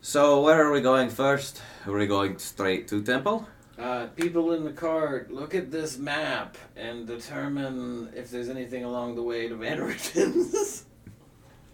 So 0.00 0.42
where 0.42 0.64
are 0.64 0.70
we 0.70 0.80
going 0.80 1.10
first? 1.10 1.60
Are 1.86 1.92
we 1.92 2.06
going 2.06 2.38
straight 2.38 2.88
to 2.88 3.02
temple? 3.02 3.46
Uh, 3.78 4.06
people 4.16 4.52
in 4.52 4.64
the 4.64 4.72
cart, 4.72 5.30
look 5.30 5.54
at 5.54 5.70
this 5.70 5.98
map 5.98 6.56
and 6.76 7.06
determine 7.06 8.10
if 8.14 8.30
there's 8.30 8.48
anything 8.48 8.84
along 8.84 9.16
the 9.16 9.22
way 9.22 9.48
to 9.48 9.54
Van 9.54 9.80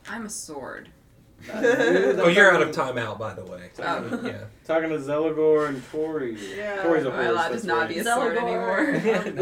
I'm 0.09 0.27
a 0.27 0.31
sword. 0.31 0.89
Oh, 1.53 2.29
you're 2.29 2.53
out 2.55 2.63
of 2.63 2.71
timeout, 2.71 3.19
by 3.19 3.35
the 3.35 3.45
way. 3.45 3.71
Oh. 3.81 4.21
Yeah. 4.25 4.45
Talking 4.65 4.91
to 4.91 4.99
Zelagor 4.99 5.69
and 5.69 5.83
Tori. 5.91 6.37
Yeah. 6.57 6.83
Tori's 6.83 7.05
a 7.05 7.11
Am 7.11 7.19
I 7.19 7.25
horse. 7.25 7.29
allowed 7.31 7.47
to 7.49 7.53
that's 7.55 7.65
not 7.65 7.79
right. 7.81 7.89
be 7.89 7.99
a 7.99 8.05
sword 8.05 8.37
anymore? 8.37 8.87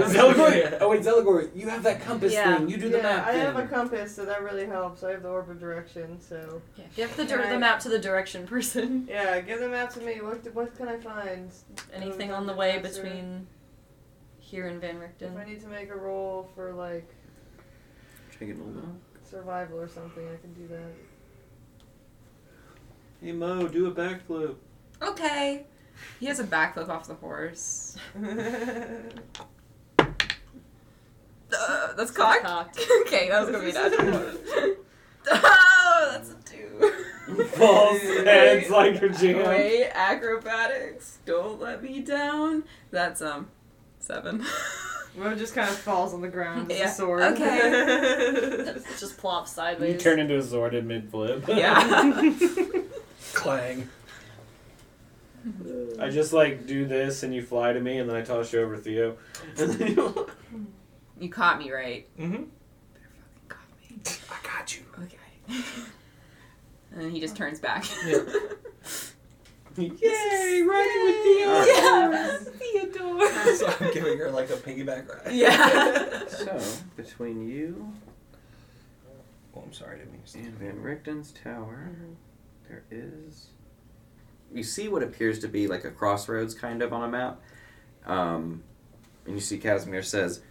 Zelagor. 0.08 0.78
Oh 0.80 0.88
wait, 0.90 1.02
Zelagor, 1.02 1.54
you 1.54 1.68
have 1.68 1.82
that 1.82 2.00
compass 2.00 2.32
Yeah. 2.32 2.56
thing. 2.56 2.68
You 2.70 2.76
do 2.78 2.88
the 2.88 2.96
yeah, 2.98 3.02
map 3.02 3.26
I 3.26 3.32
thing. 3.32 3.40
have 3.42 3.56
a 3.56 3.66
compass, 3.66 4.14
so 4.16 4.24
that 4.24 4.42
really 4.42 4.66
helps. 4.66 5.02
I 5.04 5.10
have 5.10 5.22
the 5.22 5.28
orb 5.28 5.50
of 5.50 5.60
direction, 5.60 6.20
so 6.20 6.62
Yeah, 6.76 6.84
give 6.96 7.16
the, 7.16 7.24
dir- 7.24 7.42
I- 7.44 7.50
the 7.52 7.58
map 7.58 7.80
to 7.80 7.88
the 7.88 7.98
direction 7.98 8.46
person. 8.46 9.06
yeah. 9.10 9.40
Give 9.40 9.60
the 9.60 9.68
map 9.68 9.90
to 9.94 10.00
me. 10.00 10.20
What 10.22 10.54
what 10.54 10.74
can 10.76 10.88
I 10.88 10.96
find? 10.98 11.50
Anything 11.92 12.32
on 12.32 12.46
the 12.46 12.54
way 12.54 12.80
faster. 12.80 13.02
between 13.02 13.46
here 14.38 14.66
and 14.68 14.80
Van 14.80 14.98
Richten. 14.98 15.32
If 15.32 15.38
I 15.38 15.44
need 15.44 15.60
to 15.60 15.68
make 15.68 15.90
a 15.90 15.96
roll 15.96 16.48
for 16.54 16.72
like 16.72 17.08
survival 19.22 19.78
or 19.78 19.88
something, 19.88 20.26
I 20.26 20.36
can 20.40 20.52
do 20.54 20.66
that. 20.68 20.92
Hey 23.22 23.32
Mo, 23.32 23.68
do 23.68 23.86
a 23.86 23.90
backflip. 23.92 24.54
Okay. 25.02 25.64
He 26.18 26.26
has 26.26 26.40
a 26.40 26.44
backflip 26.44 26.88
off 26.88 27.06
the 27.06 27.14
horse. 27.14 27.96
Uh, 31.52 31.92
that's 31.94 32.12
cocked. 32.12 32.44
Cocked. 32.44 32.78
okay, 33.06 33.28
that 33.28 33.40
was 33.40 33.50
gonna 33.50 33.64
be 33.66 33.72
natural. 33.72 34.32
oh, 35.32 36.08
that's 36.12 36.30
a 36.30 36.34
two. 36.44 37.44
False 37.56 38.00
heads 38.00 38.70
like 38.70 38.96
her 38.98 39.08
jam. 39.08 39.48
Wait, 39.48 39.90
acrobatics. 39.92 41.18
Don't 41.26 41.60
let 41.60 41.82
me 41.82 42.02
down. 42.02 42.62
That's 42.92 43.20
um 43.20 43.48
seven. 43.98 44.44
Mo 45.16 45.34
just 45.34 45.52
kind 45.56 45.68
of 45.68 45.76
falls 45.76 46.14
on 46.14 46.20
the 46.20 46.28
ground 46.28 46.70
as 46.70 46.78
Yeah, 46.78 46.88
a 46.88 46.92
sword. 46.94 47.22
okay. 47.22 48.74
Just 49.00 49.18
plop 49.18 49.48
You 49.80 49.96
turn 49.98 50.20
into 50.20 50.38
a 50.38 50.42
sword 50.42 50.72
in 50.74 50.86
mid 50.86 51.10
flip. 51.10 51.44
yeah. 51.48 51.80
Clang. 53.34 53.88
I 55.98 56.08
just 56.10 56.32
like 56.32 56.66
do 56.66 56.84
this 56.86 57.22
and 57.22 57.34
you 57.34 57.42
fly 57.42 57.72
to 57.72 57.80
me 57.80 57.98
and 57.98 58.08
then 58.08 58.16
I 58.16 58.22
toss 58.22 58.52
you 58.52 58.60
over 58.60 58.76
to 58.76 58.82
Theo. 58.82 59.16
And 59.58 59.70
then 59.72 59.88
you 59.96 60.30
You 61.18 61.28
caught 61.30 61.58
me 61.58 61.70
right. 61.70 62.06
Mm-hmm. 62.18 62.44
Caught 63.48 63.60
me. 63.90 63.96
I 64.30 64.46
got 64.46 64.76
you. 64.76 64.82
Okay. 65.02 65.62
And 66.92 67.02
then 67.02 67.10
he 67.12 67.20
just 67.20 67.36
turns 67.36 67.60
back. 67.60 67.84
Yeah. 68.04 68.16
Yay, 69.76 70.62
riding 70.62 71.04
with 71.04 71.22
Theo. 71.22 71.64
yeah. 71.64 72.36
Theodore. 72.58 73.54
so 73.54 73.72
I'm 73.80 73.92
giving 73.94 74.18
her 74.18 74.28
like 74.32 74.50
a 74.50 74.54
piggyback 74.54 75.08
ride. 75.08 75.32
Yeah. 75.32 76.26
So 76.26 76.60
between 76.96 77.48
you 77.48 77.92
Oh, 79.56 79.62
I'm 79.64 79.72
sorry, 79.72 79.94
I 79.94 79.98
didn't 79.98 80.12
mean 80.12 80.22
to. 80.26 80.38
and 80.40 80.58
Van 80.58 80.82
Richten's 80.82 81.32
tower, 81.32 81.90
there 82.70 82.84
is. 82.90 83.48
You 84.52 84.62
see 84.62 84.88
what 84.88 85.02
appears 85.02 85.38
to 85.40 85.48
be 85.48 85.66
like 85.66 85.84
a 85.84 85.90
crossroads, 85.90 86.54
kind 86.54 86.82
of 86.82 86.92
on 86.92 87.02
a 87.02 87.08
map, 87.08 87.40
um, 88.06 88.62
and 89.26 89.34
you 89.34 89.40
see 89.40 89.58
Kasimir 89.58 90.04
says, 90.04 90.42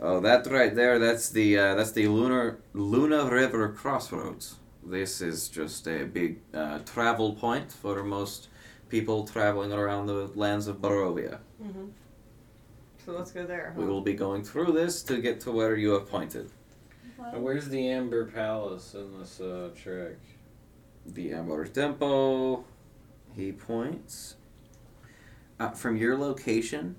"Oh, 0.00 0.20
that 0.20 0.46
right 0.46 0.74
there. 0.74 0.98
That's 0.98 1.28
the 1.30 1.58
uh, 1.58 1.74
that's 1.74 1.92
the 1.92 2.08
lunar 2.08 2.58
Luna 2.74 3.30
River 3.30 3.68
crossroads. 3.70 4.56
This 4.84 5.20
is 5.20 5.48
just 5.48 5.86
a 5.86 6.04
big 6.04 6.38
uh, 6.54 6.78
travel 6.80 7.34
point 7.34 7.70
for 7.70 8.02
most 8.02 8.48
people 8.88 9.26
traveling 9.26 9.72
around 9.72 10.06
the 10.06 10.30
lands 10.34 10.66
of 10.66 10.76
Barovia. 10.80 11.38
hmm 11.62 11.88
So 13.04 13.12
let's 13.12 13.30
go 13.30 13.46
there. 13.46 13.74
We 13.76 13.84
will 13.84 14.00
be 14.00 14.14
going 14.14 14.42
through 14.42 14.72
this 14.72 15.02
to 15.04 15.18
get 15.20 15.40
to 15.42 15.52
where 15.52 15.76
you 15.76 15.90
have 15.92 16.08
pointed. 16.08 16.50
And 17.32 17.42
Where's 17.42 17.68
the 17.68 17.88
Amber 17.88 18.24
Palace 18.26 18.94
in 18.94 19.18
this 19.18 19.40
uh, 19.40 19.70
trick? 19.76 20.18
The 21.06 21.32
Amber 21.32 21.66
Temple. 21.66 22.64
He 23.34 23.52
points. 23.52 24.36
Uh, 25.58 25.70
from 25.70 25.96
your 25.96 26.16
location, 26.16 26.96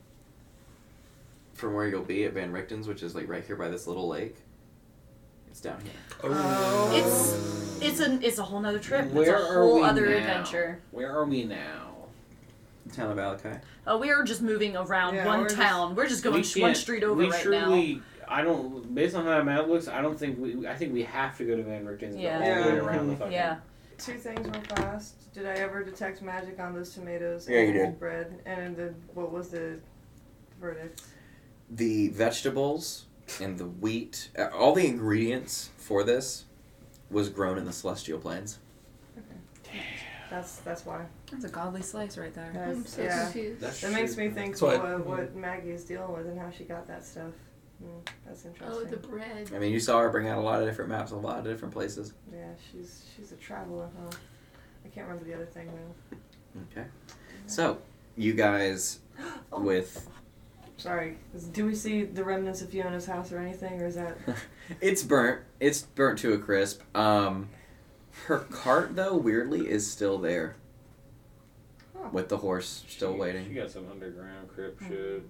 from 1.54 1.74
where 1.74 1.88
you'll 1.88 2.04
be 2.04 2.26
at 2.26 2.34
Van 2.34 2.52
Richten's, 2.52 2.88
which 2.88 3.02
is 3.02 3.16
like 3.16 3.28
right 3.28 3.44
here 3.44 3.56
by 3.56 3.70
this 3.70 3.88
little 3.88 4.08
lake, 4.08 4.36
it's 5.50 5.60
down 5.62 5.82
here. 5.82 5.92
Oh. 6.24 6.92
It's 6.94 7.82
it's 7.82 8.00
a 8.00 8.20
it's 8.26 8.38
a 8.38 8.44
whole 8.44 8.60
nother 8.60 8.78
trip. 8.80 9.10
Where 9.12 9.24
it's 9.24 9.32
a 9.32 9.48
are 9.52 9.62
whole 9.64 9.76
we 9.76 9.84
other 9.84 10.08
now? 10.10 10.18
adventure. 10.18 10.80
Where 10.92 11.12
are 11.12 11.26
we 11.26 11.44
now? 11.44 11.88
The 12.86 12.96
town 12.96 13.12
of 13.12 13.18
Vallaki. 13.18 13.60
Uh, 13.88 13.98
we 14.00 14.12
are 14.12 14.24
just 14.24 14.42
moving 14.44 14.76
around 14.78 15.16
Yeah, 15.16 15.26
one 15.26 15.40
we're 15.40 15.46
just- 15.50 15.56
town. 15.60 15.96
we're 15.96 16.08
just 16.08 16.24
going 16.24 16.36
We 16.38 16.44
sh- 16.44 16.58
one 16.58 16.70
can't- 16.70 16.78
street 16.78 17.04
over 17.04 17.16
we 17.16 17.30
right 17.32 17.42
truly, 17.42 18.02
I 18.28 18.44
don't. 18.44 18.94
Based 18.94 19.16
on 19.16 19.24
how 19.26 19.32
that 19.32 19.46
map 19.46 19.68
looks, 19.68 19.88
I 19.88 20.02
don't 20.04 20.18
think 20.20 20.38
we. 20.40 20.68
I 20.68 20.76
think 20.76 20.94
we 20.94 21.02
have 21.04 21.36
to 21.40 21.46
go 21.46 21.56
to 21.56 21.64
Van 21.64 21.84
Richten's 21.86 22.16
Yeah. 22.16 22.34
all 22.40 22.64
the 22.64 22.70
way 22.74 22.78
around 22.78 23.08
the 23.08 23.14
now. 23.14 23.18
fucking. 23.18 23.34
Yeah. 23.34 23.56
Two 24.04 24.14
things 24.18 24.48
real 24.48 24.62
fast. 24.76 25.32
Did 25.34 25.46
I 25.46 25.54
ever 25.54 25.84
detect 25.84 26.22
magic 26.22 26.60
on 26.60 26.74
those 26.74 26.94
tomatoes 26.94 27.48
Yeah, 27.48 27.60
you 27.62 27.68
and 27.68 27.74
did. 27.74 28.00
bread? 28.00 28.42
And 28.46 28.76
the 28.76 28.94
what 29.14 29.32
was 29.32 29.50
the 29.50 29.80
verdict? 30.60 31.04
The 31.70 32.10
vegetables 32.10 33.06
and 33.40 33.58
the 33.58 33.68
wheat, 33.68 34.30
uh, 34.38 34.48
all 34.54 34.74
the 34.74 34.88
ingredients 34.88 35.70
for 35.78 36.04
this 36.04 36.46
was 37.12 37.30
grown 37.30 37.58
in 37.60 37.66
the 37.66 37.72
celestial 37.74 38.18
plains. 38.20 38.58
That's 40.32 40.56
that's 40.58 40.86
why. 40.86 41.06
That's 41.30 41.44
a 41.44 41.50
godly 41.50 41.82
slice 41.82 42.18
right 42.18 42.34
there. 42.34 42.52
That's, 42.54 42.72
I'm 42.78 42.86
so 42.86 43.04
yeah. 43.04 43.24
confused. 43.26 43.62
That's 43.62 43.82
That 43.82 43.92
makes 43.92 44.18
me 44.18 44.30
think 44.30 44.56
So 44.58 44.70
I- 44.70 44.78
what, 44.96 45.06
what 45.06 45.36
Maggie 45.36 45.72
is 45.72 45.84
dealing 45.84 46.12
with 46.14 46.26
and 46.26 46.40
how 46.40 46.50
she 46.50 46.64
got 46.64 46.88
that 46.88 47.06
stuff. 47.06 47.32
Mm, 47.84 48.08
that's 48.26 48.45
interesting. 48.45 48.77
Oh, 48.80 48.84
the 48.85 48.98
bread. 48.98 49.50
I 49.56 49.60
mean, 49.60 49.72
you 49.74 49.80
saw 49.80 50.00
her 50.00 50.10
bring 50.10 50.27
out 50.27 50.38
a 50.38 50.42
lot 50.42 50.61
of 50.61 50.68
different 50.68 50.90
maps, 50.92 51.11
a 51.11 51.16
lot 51.16 51.40
of 51.40 51.45
different 51.45 51.74
places. 51.74 52.14
Yeah, 52.32 52.45
she's 52.72 53.06
she's 53.16 53.32
a 53.32 53.35
traveler, 53.35 53.90
huh? 54.00 54.10
I 54.85 54.90
can't 54.90 55.08
remember 55.08 55.26
the 55.27 55.34
other 55.35 55.45
thing 55.45 55.69
though. 56.11 56.18
Okay. 56.72 56.88
So, 57.48 57.77
you 58.18 58.34
guys 58.34 59.00
Oh. 59.51 59.61
with 59.61 60.08
Sorry. 60.77 61.18
Do 61.53 61.66
we 61.68 61.76
see 61.76 62.03
the 62.06 62.24
remnants 62.24 62.61
of 62.64 62.69
Fiona's 62.69 63.06
house 63.06 63.32
or 63.32 63.38
anything, 63.38 63.80
or 63.82 63.85
is 63.85 63.95
that? 63.95 64.18
it's 64.82 65.03
burnt. 65.03 65.42
It's 65.60 65.84
burnt 65.84 66.18
to 66.19 66.34
a 66.34 66.40
crisp. 66.40 66.82
Um, 66.95 67.50
her 68.26 68.40
cart 68.40 68.95
though, 68.95 69.16
weirdly, 69.16 69.69
is 69.69 69.90
still 69.90 70.18
there 70.18 70.56
Huh. 71.95 72.10
with 72.11 72.30
the 72.30 72.38
horse 72.38 72.84
still 72.88 73.14
She- 73.14 73.19
waiting. 73.19 73.48
She 73.48 73.53
got 73.53 73.69
some 73.72 73.88
underground 73.92 74.48
crypt 74.50 74.82
shit. 74.88 75.24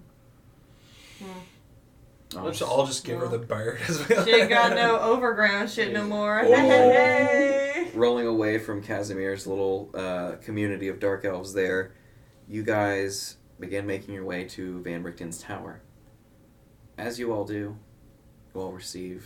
Oh. 2.36 2.44
Let's 2.44 2.62
all 2.62 2.86
just 2.86 3.04
give 3.04 3.20
her 3.20 3.28
the 3.28 3.38
bird 3.38 3.80
as 3.88 4.08
well. 4.08 4.24
She 4.24 4.32
ain't 4.32 4.48
got 4.48 4.74
no 4.74 4.98
overground 5.00 5.70
shit 5.70 5.92
no 5.92 6.04
more. 6.04 6.42
Oh. 6.44 6.54
Hey. 6.54 7.90
Rolling 7.94 8.26
away 8.26 8.58
from 8.58 8.82
Kasimir's 8.82 9.46
little 9.46 9.90
uh, 9.94 10.36
community 10.42 10.88
of 10.88 10.98
dark 11.00 11.24
elves 11.24 11.52
there, 11.52 11.92
you 12.48 12.62
guys 12.62 13.36
begin 13.60 13.86
making 13.86 14.14
your 14.14 14.24
way 14.24 14.44
to 14.44 14.80
Van 14.82 15.02
Richten's 15.02 15.38
tower. 15.38 15.82
As 16.98 17.18
you 17.18 17.32
all 17.32 17.44
do, 17.44 17.76
you 18.54 18.60
all 18.60 18.72
receive 18.72 19.24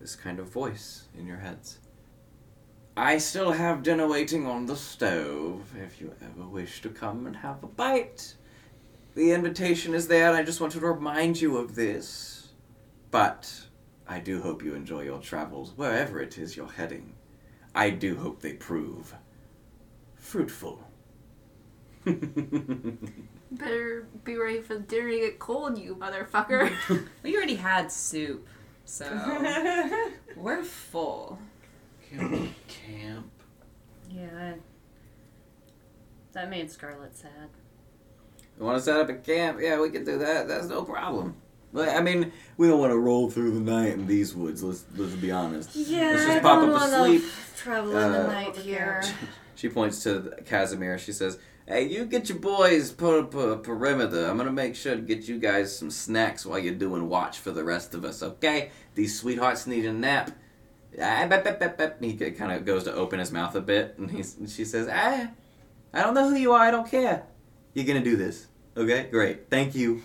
this 0.00 0.14
kind 0.16 0.38
of 0.38 0.48
voice 0.48 1.08
in 1.16 1.26
your 1.26 1.38
heads. 1.38 1.78
I 2.96 3.18
still 3.18 3.52
have 3.52 3.84
dinner 3.84 4.08
waiting 4.08 4.46
on 4.46 4.66
the 4.66 4.76
stove 4.76 5.72
if 5.76 6.00
you 6.00 6.12
ever 6.20 6.48
wish 6.48 6.82
to 6.82 6.88
come 6.88 7.26
and 7.26 7.36
have 7.36 7.62
a 7.62 7.68
bite. 7.68 8.34
The 9.18 9.32
invitation 9.32 9.94
is 9.94 10.06
there, 10.06 10.28
and 10.28 10.36
I 10.36 10.44
just 10.44 10.60
wanted 10.60 10.78
to 10.78 10.86
remind 10.86 11.40
you 11.40 11.56
of 11.56 11.74
this. 11.74 12.50
But 13.10 13.52
I 14.06 14.20
do 14.20 14.40
hope 14.40 14.62
you 14.62 14.74
enjoy 14.74 15.00
your 15.02 15.18
travels 15.18 15.72
wherever 15.74 16.20
it 16.20 16.38
is 16.38 16.56
you're 16.56 16.70
heading. 16.70 17.14
I 17.74 17.90
do 17.90 18.14
hope 18.14 18.40
they 18.40 18.52
prove 18.52 19.12
fruitful. 20.14 20.84
Better 23.50 24.06
be 24.22 24.36
ready 24.36 24.60
for 24.60 24.74
the 24.74 24.82
dinner 24.82 25.10
to 25.10 25.18
get 25.18 25.40
cold, 25.40 25.76
you 25.76 25.96
motherfucker. 25.96 26.72
We 27.24 27.36
already 27.36 27.56
had 27.56 27.90
soup, 27.90 28.46
so 28.84 29.04
we're 30.36 30.62
full. 30.62 31.40
Can 32.08 32.30
we 32.30 32.54
camp? 32.68 33.32
Yeah. 34.08 34.54
That 36.34 36.48
made 36.48 36.70
Scarlet 36.70 37.16
sad. 37.16 37.48
You 38.58 38.64
want 38.64 38.78
to 38.78 38.82
set 38.82 38.98
up 38.98 39.08
a 39.08 39.14
camp? 39.14 39.58
Yeah, 39.60 39.80
we 39.80 39.90
can 39.90 40.04
do 40.04 40.18
that. 40.18 40.48
That's 40.48 40.66
no 40.66 40.82
problem. 40.84 41.36
Well, 41.72 41.88
I 41.96 42.00
mean, 42.00 42.32
we 42.56 42.66
don't 42.66 42.80
want 42.80 42.92
to 42.92 42.98
roll 42.98 43.30
through 43.30 43.52
the 43.52 43.60
night 43.60 43.92
in 43.92 44.06
these 44.06 44.34
woods. 44.34 44.62
Let's 44.62 44.84
let's 44.96 45.12
be 45.14 45.30
honest. 45.30 45.76
Yeah, 45.76 46.10
Let's 46.12 46.24
just 46.24 46.36
I 46.38 46.40
pop 46.40 46.60
don't 46.60 46.70
up 46.70 46.82
to 46.82 46.90
wanna 46.96 47.06
sleep. 47.18 47.22
travel 47.56 47.90
in 47.96 47.96
Uh, 47.96 48.22
the 48.22 48.26
night 48.28 48.56
here. 48.56 49.02
She 49.54 49.68
points 49.68 50.04
to 50.04 50.34
Kasimir. 50.44 51.00
She 51.00 51.10
says, 51.12 51.36
"Hey, 51.66 51.88
you 51.88 52.04
get 52.06 52.28
your 52.28 52.38
boys 52.38 52.92
put 52.92 53.18
up 53.18 53.34
a 53.34 53.56
perimeter. 53.56 54.26
I'm 54.30 54.36
gonna 54.36 54.52
make 54.52 54.76
sure 54.76 54.94
to 54.94 55.02
get 55.02 55.26
you 55.26 55.36
guys 55.40 55.76
some 55.76 55.90
snacks 55.90 56.46
while 56.46 56.60
you're 56.60 56.74
doing 56.74 57.08
watch 57.08 57.40
for 57.40 57.50
the 57.50 57.64
rest 57.64 57.92
of 57.92 58.04
us. 58.04 58.22
Okay? 58.22 58.70
These 58.94 59.18
sweethearts 59.18 59.66
need 59.66 59.84
a 59.84 59.92
nap." 59.92 60.30
Ah, 61.02 61.26
bep, 61.28 61.42
bep, 61.44 61.58
bep, 61.60 61.76
bep. 61.76 62.00
He 62.02 62.14
kind 62.30 62.52
of 62.52 62.64
goes 62.64 62.84
to 62.84 62.94
open 62.94 63.18
his 63.18 63.30
mouth 63.32 63.54
a 63.56 63.60
bit, 63.60 63.96
and 63.98 64.08
he's, 64.10 64.36
she 64.46 64.64
says, 64.64 64.88
"Ah, 64.90 65.28
I 65.92 66.02
don't 66.02 66.14
know 66.14 66.30
who 66.30 66.36
you 66.36 66.52
are. 66.52 66.60
I 66.60 66.70
don't 66.70 66.88
care. 66.90 67.24
You're 67.74 67.84
gonna 67.84 68.00
do 68.02 68.16
this. 68.16 68.46
Okay? 68.78 69.08
Great. 69.10 69.50
Thank 69.50 69.74
you." 69.74 70.02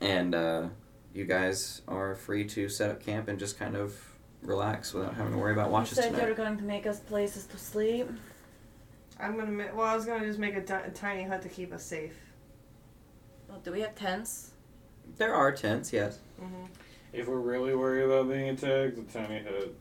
And 0.00 0.34
uh, 0.34 0.68
you 1.14 1.24
guys 1.24 1.80
are 1.88 2.14
free 2.14 2.44
to 2.48 2.68
set 2.68 2.90
up 2.90 3.02
camp 3.04 3.28
and 3.28 3.38
just 3.38 3.58
kind 3.58 3.76
of 3.76 3.96
relax 4.42 4.92
without 4.92 5.14
having 5.14 5.32
to 5.32 5.38
worry 5.38 5.52
about 5.52 5.66
You 5.68 5.72
watches 5.72 5.96
said 5.96 6.04
you 6.06 6.10
tonight. 6.12 6.28
were 6.28 6.34
going 6.34 6.56
to 6.58 6.64
make 6.64 6.86
us 6.86 7.00
places 7.00 7.46
to 7.46 7.58
sleep. 7.58 8.08
I'm 9.18 9.36
gonna. 9.38 9.50
Ma- 9.50 9.64
well, 9.74 9.86
I 9.86 9.96
was 9.96 10.04
gonna 10.04 10.26
just 10.26 10.38
make 10.38 10.54
a 10.56 10.60
ti- 10.60 10.90
tiny 10.94 11.22
hut 11.22 11.40
to 11.42 11.48
keep 11.48 11.72
us 11.72 11.82
safe. 11.84 12.14
Well, 13.48 13.60
do 13.64 13.72
we 13.72 13.80
have 13.80 13.94
tents? 13.94 14.50
There 15.16 15.32
are 15.34 15.52
tents, 15.52 15.92
yes. 15.92 16.18
Mm-hmm. 16.42 16.64
If 17.14 17.28
we're 17.28 17.36
really 17.38 17.74
worried 17.74 18.04
about 18.04 18.28
being 18.28 18.50
attacked, 18.50 18.96
the 18.96 19.02
tiny 19.18 19.42
hut. 19.42 19.72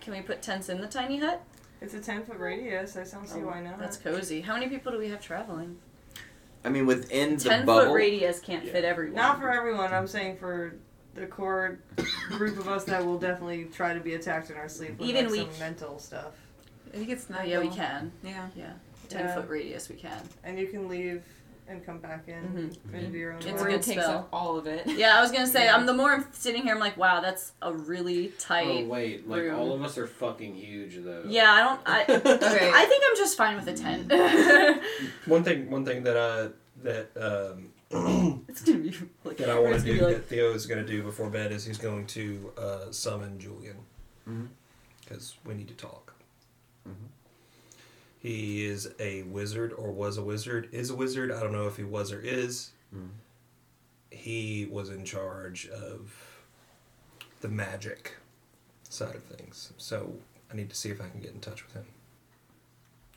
Can 0.00 0.12
we 0.12 0.20
put 0.20 0.40
tents 0.42 0.68
in 0.68 0.80
the 0.80 0.86
tiny 0.86 1.18
hut? 1.18 1.42
It's 1.80 1.94
a 1.94 2.00
ten 2.00 2.24
foot 2.24 2.38
radius. 2.38 2.96
I 2.96 3.02
don't 3.04 3.26
see 3.26 3.40
Oh, 3.40 3.46
why 3.46 3.60
not. 3.60 3.78
That's 3.80 3.96
cozy. 3.96 4.40
How 4.42 4.54
many 4.54 4.68
people 4.68 4.92
do 4.92 4.98
we 4.98 5.08
have 5.08 5.20
traveling? 5.20 5.78
I 6.64 6.70
mean, 6.70 6.86
within 6.86 7.36
the 7.36 7.44
Ten 7.44 7.66
bubble. 7.66 7.86
foot 7.88 7.94
radius 7.94 8.40
can't 8.40 8.64
Yeah. 8.64 8.72
fit 8.72 8.84
everyone. 8.84 9.16
Not 9.16 9.38
for 9.40 9.50
everyone. 9.50 9.92
I'm 9.92 10.06
saying 10.06 10.38
for 10.38 10.74
the 11.14 11.26
core 11.26 11.78
group 12.30 12.58
of 12.58 12.68
us 12.68 12.84
that 12.84 13.04
will 13.04 13.18
definitely 13.18 13.66
try 13.66 13.92
to 13.94 14.00
be 14.00 14.14
attacked 14.14 14.50
in 14.50 14.56
our 14.56 14.68
sleep. 14.68 14.98
With 14.98 15.08
Even 15.08 15.24
like, 15.26 15.32
we- 15.32 15.38
some 15.40 15.58
mental 15.60 15.98
stuff. 15.98 16.32
I 16.92 16.96
think 16.96 17.10
it's 17.10 17.26
Oh 17.30 17.34
not. 17.34 17.48
yeah, 17.48 17.58
we 17.60 17.68
can. 17.68 18.12
Yeah. 18.22 18.48
Yeah, 18.56 18.72
ten 19.08 19.26
Yeah. 19.26 19.34
foot 19.34 19.48
radius 19.48 19.88
we 19.88 19.96
can. 19.96 20.20
And 20.42 20.58
you 20.58 20.66
can 20.68 20.88
leave 20.88 21.22
and 21.66 21.84
come 21.84 21.98
back 21.98 22.24
in 22.28 22.34
Mhm. 22.90 22.94
into 22.94 23.18
your 23.18 23.32
own. 23.32 23.38
It's 23.38 23.46
a 23.46 23.52
world. 23.54 23.60
Or 23.62 23.70
good 23.70 23.74
it 23.80 23.82
takes 23.82 24.02
spell. 24.02 24.18
up 24.18 24.28
all 24.32 24.56
of 24.58 24.66
it. 24.66 24.86
Yeah, 24.86 25.16
I 25.18 25.22
was 25.22 25.30
gonna 25.32 25.46
say. 25.46 25.64
Yeah. 25.64 25.74
I'm 25.76 25.86
the 25.86 25.94
more 25.94 26.12
I'm 26.12 26.26
sitting 26.32 26.62
here, 26.62 26.74
I'm 26.74 26.80
like, 26.80 26.96
wow, 26.96 27.20
that's 27.20 27.52
a 27.62 27.72
really 27.72 28.28
tight. 28.38 28.66
Oh 28.66 28.74
tight. 28.74 28.86
wait, 28.86 29.28
like 29.28 29.40
room. 29.42 29.58
all 29.58 29.72
of 29.72 29.82
us 29.82 29.96
are 29.96 30.06
fucking 30.06 30.54
huge 30.54 30.96
though. 31.02 31.22
yeah, 31.26 31.50
I 31.50 31.60
don't. 31.60 31.80
I. 31.86 32.02
Okay. 32.54 32.70
I 32.74 32.84
think 32.86 33.04
I'm 33.10 33.16
just 33.16 33.36
fine 33.36 33.56
with 33.56 33.66
a 33.68 33.72
tent. 33.74 34.12
One 35.26 35.42
thing, 35.44 35.70
one 35.70 35.84
thing 35.84 36.02
that 36.04 36.16
I 36.16 36.48
that 36.82 37.10
um 37.16 37.70
it's 38.48 38.60
gonna 38.62 38.78
be 38.78 38.94
like 39.24 39.36
that 39.38 39.48
I 39.48 39.58
want 39.58 39.76
to 39.76 39.80
do 39.82 39.92
be 39.94 39.98
that 40.12 40.26
Theo 40.26 40.52
is 40.52 40.66
going 40.66 40.84
to 40.84 40.86
do 40.90 41.02
before 41.02 41.30
bed 41.30 41.52
is 41.52 41.64
he's 41.64 41.78
going 41.78 42.06
to 42.08 42.52
uh, 42.58 42.90
summon 42.90 43.38
Julian 43.38 43.76
Mhm. 44.28 44.48
because 45.00 45.36
we 45.46 45.54
need 45.54 45.68
to 45.68 45.74
talk. 45.74 46.03
He 48.24 48.64
is 48.64 48.88
a 48.98 49.22
wizard 49.24 49.74
or 49.74 49.92
was 49.92 50.16
a 50.16 50.22
wizard. 50.24 50.70
Is 50.72 50.88
a 50.88 50.94
wizard. 50.96 51.30
I 51.30 51.40
don't 51.40 51.52
know 51.52 51.66
if 51.66 51.76
he 51.76 51.84
was 51.84 52.10
or 52.10 52.22
is. 52.22 52.70
Mhm. 52.94 53.10
He 54.10 54.66
was 54.70 54.88
in 54.88 55.04
charge 55.04 55.68
of 55.68 56.16
the 57.42 57.48
magic 57.48 58.16
side 58.88 59.14
of 59.14 59.22
things. 59.24 59.74
So 59.76 60.14
I 60.50 60.56
need 60.56 60.70
to 60.70 60.74
see 60.74 60.88
if 60.88 61.02
I 61.02 61.08
can 61.10 61.20
get 61.20 61.32
in 61.32 61.40
touch 61.40 61.66
with 61.66 61.74
him. 61.74 61.84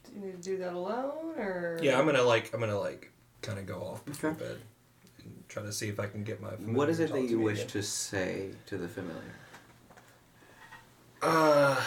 Do 0.03 0.11
you 0.13 0.25
need 0.25 0.43
to 0.43 0.49
do 0.49 0.57
that 0.57 0.73
alone, 0.73 1.39
or? 1.39 1.79
Yeah, 1.81 1.97
I'm 1.97 2.05
gonna 2.05 2.21
like 2.23 2.53
I'm 2.53 2.59
gonna 2.59 2.77
like 2.77 3.09
kind 3.41 3.59
of 3.59 3.65
go 3.65 3.79
off 3.81 4.03
before 4.03 4.31
Okay. 4.31 4.39
bed 4.43 4.57
and 5.23 5.43
try 5.47 5.63
to 5.63 5.71
see 5.71 5.87
if 5.87 6.01
I 6.01 6.07
can 6.07 6.25
get 6.25 6.41
my. 6.41 6.49
What 6.49 6.89
is 6.89 6.99
it 6.99 7.13
that 7.13 7.21
you 7.21 7.37
me 7.37 7.45
wish 7.45 7.59
again. 7.59 7.69
to 7.69 7.81
say 7.83 8.49
to 8.65 8.77
the 8.77 8.89
familiar? 8.89 9.21
Uh, 11.21 11.81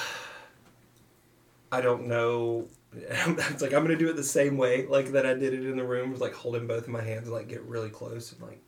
I 1.71 1.83
don't 1.83 2.07
know. 2.09 2.67
it's 2.95 3.63
like 3.63 3.73
I'm 3.73 3.83
gonna 3.83 3.97
do 3.97 4.09
it 4.09 4.17
the 4.17 4.23
same 4.23 4.57
way, 4.57 4.87
like 4.87 5.13
that 5.13 5.25
I 5.27 5.35
did 5.35 5.55
it 5.55 5.65
in 5.65 5.77
the 5.77 5.85
room, 5.85 6.11
was 6.11 6.21
like 6.21 6.35
holding 6.35 6.67
both 6.67 6.85
of 6.85 6.89
my 6.89 7.03
hands 7.03 7.25
and 7.25 7.33
like 7.33 7.49
get 7.49 7.63
really 7.63 7.91
close 7.91 8.33
and 8.33 8.43
like. 8.43 8.67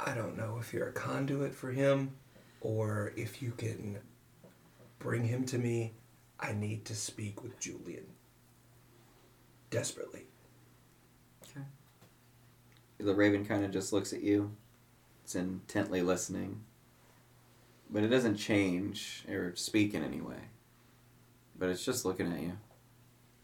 I 0.00 0.14
don't 0.14 0.36
know 0.36 0.58
if 0.60 0.72
you're 0.72 0.88
a 0.88 0.92
conduit 0.92 1.54
for 1.54 1.72
him, 1.72 2.12
or 2.60 3.12
if 3.16 3.42
you 3.42 3.50
can 3.50 3.98
bring 4.98 5.24
him 5.24 5.44
to 5.46 5.58
me. 5.58 5.94
I 6.40 6.52
need 6.52 6.84
to 6.84 6.94
speak 6.94 7.42
with 7.42 7.58
Julian. 7.58 8.06
Desperately. 9.70 10.26
Okay. 11.42 11.66
The 12.98 13.14
raven 13.14 13.44
kind 13.44 13.64
of 13.64 13.72
just 13.72 13.92
looks 13.92 14.12
at 14.12 14.22
you. 14.22 14.52
It's 15.24 15.34
intently 15.34 16.00
listening. 16.00 16.62
But 17.90 18.04
it 18.04 18.08
doesn't 18.08 18.36
change 18.36 19.24
or 19.28 19.54
speak 19.56 19.94
in 19.94 20.04
any 20.04 20.20
way. 20.20 20.36
But 21.58 21.70
it's 21.70 21.84
just 21.84 22.04
looking 22.04 22.32
at 22.32 22.40
you. 22.40 22.52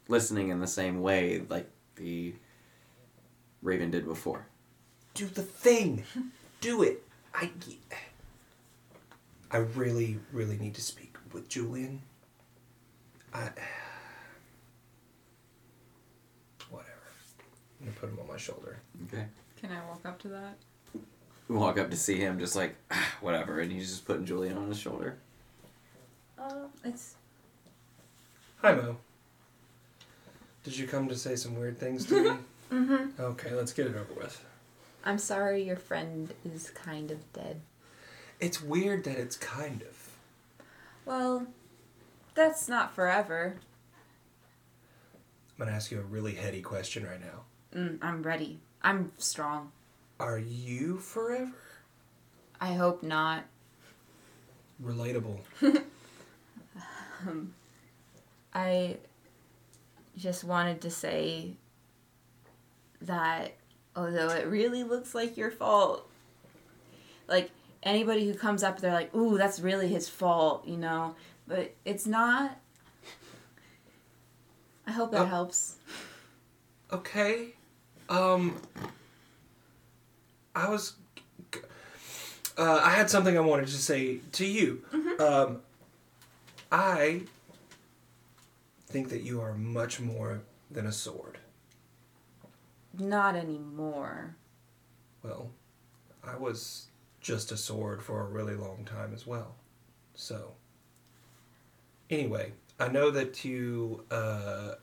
Listening 0.08 0.48
in 0.50 0.60
the 0.60 0.66
same 0.66 1.00
way 1.02 1.42
like 1.48 1.68
the 1.96 2.34
raven 3.62 3.90
did 3.90 4.04
before. 4.06 4.46
do 5.14 5.26
the 5.26 5.42
thing. 5.42 6.04
do 6.60 6.82
it. 6.82 7.02
I. 7.34 7.50
I 9.50 9.58
really, 9.58 10.18
really 10.32 10.58
need 10.58 10.74
to 10.74 10.80
speak 10.82 11.16
with 11.32 11.48
Julian. 11.48 12.02
I. 13.32 13.50
Whatever. 16.70 16.90
I'm 17.80 17.86
gonna 17.86 17.96
put 17.98 18.08
him 18.10 18.18
on 18.20 18.28
my 18.28 18.36
shoulder. 18.36 18.78
Okay. 19.06 19.24
Can 19.60 19.70
I 19.72 19.84
walk 19.88 20.04
up 20.04 20.18
to 20.22 20.28
that? 20.28 20.56
Walk 21.48 21.78
up 21.78 21.90
to 21.90 21.96
see 21.96 22.16
him 22.16 22.38
just 22.38 22.56
like, 22.56 22.74
"Ah, 22.90 23.14
whatever, 23.20 23.60
and 23.60 23.70
he's 23.70 23.90
just 23.90 24.04
putting 24.06 24.24
Julian 24.24 24.56
on 24.56 24.68
his 24.68 24.78
shoulder. 24.78 25.18
Uh, 26.38 26.66
it's 26.84 27.14
Hi, 28.64 28.72
Mo. 28.72 28.96
Did 30.62 30.78
you 30.78 30.86
come 30.86 31.06
to 31.08 31.16
say 31.16 31.36
some 31.36 31.54
weird 31.54 31.78
things 31.78 32.06
to 32.06 32.22
me? 32.22 32.36
Mm-hmm. 32.72 33.20
okay, 33.22 33.52
let's 33.52 33.74
get 33.74 33.86
it 33.86 33.94
over 33.94 34.14
with. 34.16 34.42
I'm 35.04 35.18
sorry 35.18 35.62
your 35.62 35.76
friend 35.76 36.32
is 36.46 36.70
kind 36.70 37.10
of 37.10 37.30
dead. 37.34 37.60
It's 38.40 38.62
weird 38.62 39.04
that 39.04 39.18
it's 39.18 39.36
kind 39.36 39.82
of. 39.82 40.08
Well, 41.04 41.46
that's 42.34 42.66
not 42.66 42.94
forever. 42.94 43.56
I'm 45.12 45.66
gonna 45.66 45.76
ask 45.76 45.90
you 45.90 46.00
a 46.00 46.02
really 46.02 46.34
heady 46.34 46.62
question 46.62 47.06
right 47.06 47.20
now. 47.20 47.78
Mm, 47.78 47.98
I'm 48.00 48.22
ready. 48.22 48.60
I'm 48.82 49.12
strong. 49.18 49.72
Are 50.18 50.38
you 50.38 50.96
forever? 50.96 51.52
I 52.62 52.72
hope 52.72 53.02
not. 53.02 53.44
Relatable. 54.82 55.40
Um, 57.26 57.54
I 58.54 58.96
just 60.16 60.44
wanted 60.44 60.80
to 60.82 60.90
say 60.90 61.54
that 63.00 63.54
although 63.96 64.28
it 64.28 64.46
really 64.46 64.82
looks 64.84 65.14
like 65.14 65.36
your 65.36 65.50
fault, 65.50 66.08
like 67.28 67.50
anybody 67.82 68.26
who 68.26 68.34
comes 68.34 68.62
up, 68.62 68.80
they're 68.80 68.92
like, 68.92 69.14
"Ooh, 69.14 69.36
that's 69.36 69.58
really 69.60 69.88
his 69.88 70.08
fault," 70.08 70.66
you 70.66 70.76
know, 70.76 71.16
but 71.48 71.74
it's 71.84 72.06
not. 72.06 72.58
I 74.86 74.92
hope 74.92 75.10
that 75.12 75.22
Oh. 75.22 75.26
helps. 75.26 75.76
Okay. 76.92 77.54
Um. 78.08 78.60
I 80.54 80.68
was. 80.68 80.94
Uh, 82.56 82.80
I 82.84 82.90
had 82.90 83.10
something 83.10 83.36
I 83.36 83.40
wanted 83.40 83.66
to 83.66 83.72
say 83.72 84.18
to 84.32 84.46
you. 84.46 84.84
Um, 85.18 85.60
I 86.70 87.22
think 88.94 89.08
that 89.08 89.22
you 89.22 89.40
are 89.40 89.54
much 89.54 89.98
more 89.98 90.42
than 90.70 90.86
a 90.86 90.92
sword. 90.92 91.38
Not 92.96 93.34
anymore. 93.34 94.36
Well, 95.20 95.50
I 96.22 96.36
was 96.36 96.86
just 97.20 97.50
a 97.50 97.56
sword 97.56 98.04
for 98.04 98.20
a 98.20 98.28
really 98.28 98.54
long 98.54 98.84
time 98.84 99.12
as 99.12 99.26
well. 99.26 99.56
So, 100.14 100.52
anyway, 102.08 102.52
I 102.78 102.86
know 102.86 103.10
that 103.10 103.44
you 103.44 104.04
uh, 104.12 104.74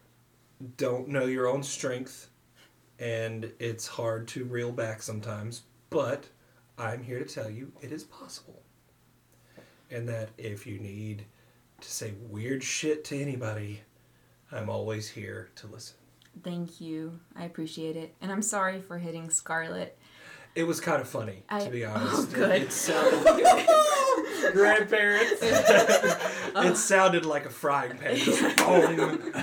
don't 0.76 1.08
know 1.08 1.24
your 1.24 1.48
own 1.48 1.64
strength, 1.64 2.30
and 3.00 3.50
it's 3.60 3.88
hard 3.88 4.28
to 4.30 4.44
reel 4.44 4.74
back 4.74 5.02
sometimes, 5.02 5.62
but 5.90 6.26
I'm 6.78 7.02
here 7.02 7.20
to 7.20 7.34
tell 7.34 7.50
you 7.50 7.72
it 7.80 7.94
is 7.94 8.04
possible. 8.04 8.62
And 9.90 10.10
that 10.10 10.32
if 10.38 10.68
you 10.68 10.80
need 10.80 11.24
to 11.80 11.90
say 11.90 12.12
weird 12.30 12.62
shit 12.62 13.06
to 13.06 13.18
anybody, 13.18 13.84
I'm 14.52 14.70
always 14.70 15.10
here 15.10 15.50
to 15.58 15.68
listen. 15.68 15.96
Thank 16.44 16.82
you. 16.82 17.20
I 17.36 17.46
appreciate 17.46 17.96
it. 17.96 18.16
And 18.22 18.32
I'm 18.32 18.42
sorry 18.42 18.82
for 18.82 18.98
hitting 18.98 19.30
Scarlet. 19.30 19.98
It 20.54 20.64
was 20.64 20.82
kind 20.82 21.02
of 21.02 21.08
funny, 21.08 21.44
I- 21.50 21.64
to 21.64 21.70
be 21.70 21.86
oh, 21.88 21.92
honest. 21.92 22.30
Oh, 22.32 22.36
good. 22.36 22.52
It, 22.52 22.62
it 22.64 22.72
sounded, 22.72 23.24
Grandparents. 24.54 25.40
it 25.42 26.76
sounded 26.78 27.26
like 27.26 27.46
a 27.46 27.50
frying 27.50 27.98
pan. 27.98 28.18
Don't, 28.58 29.34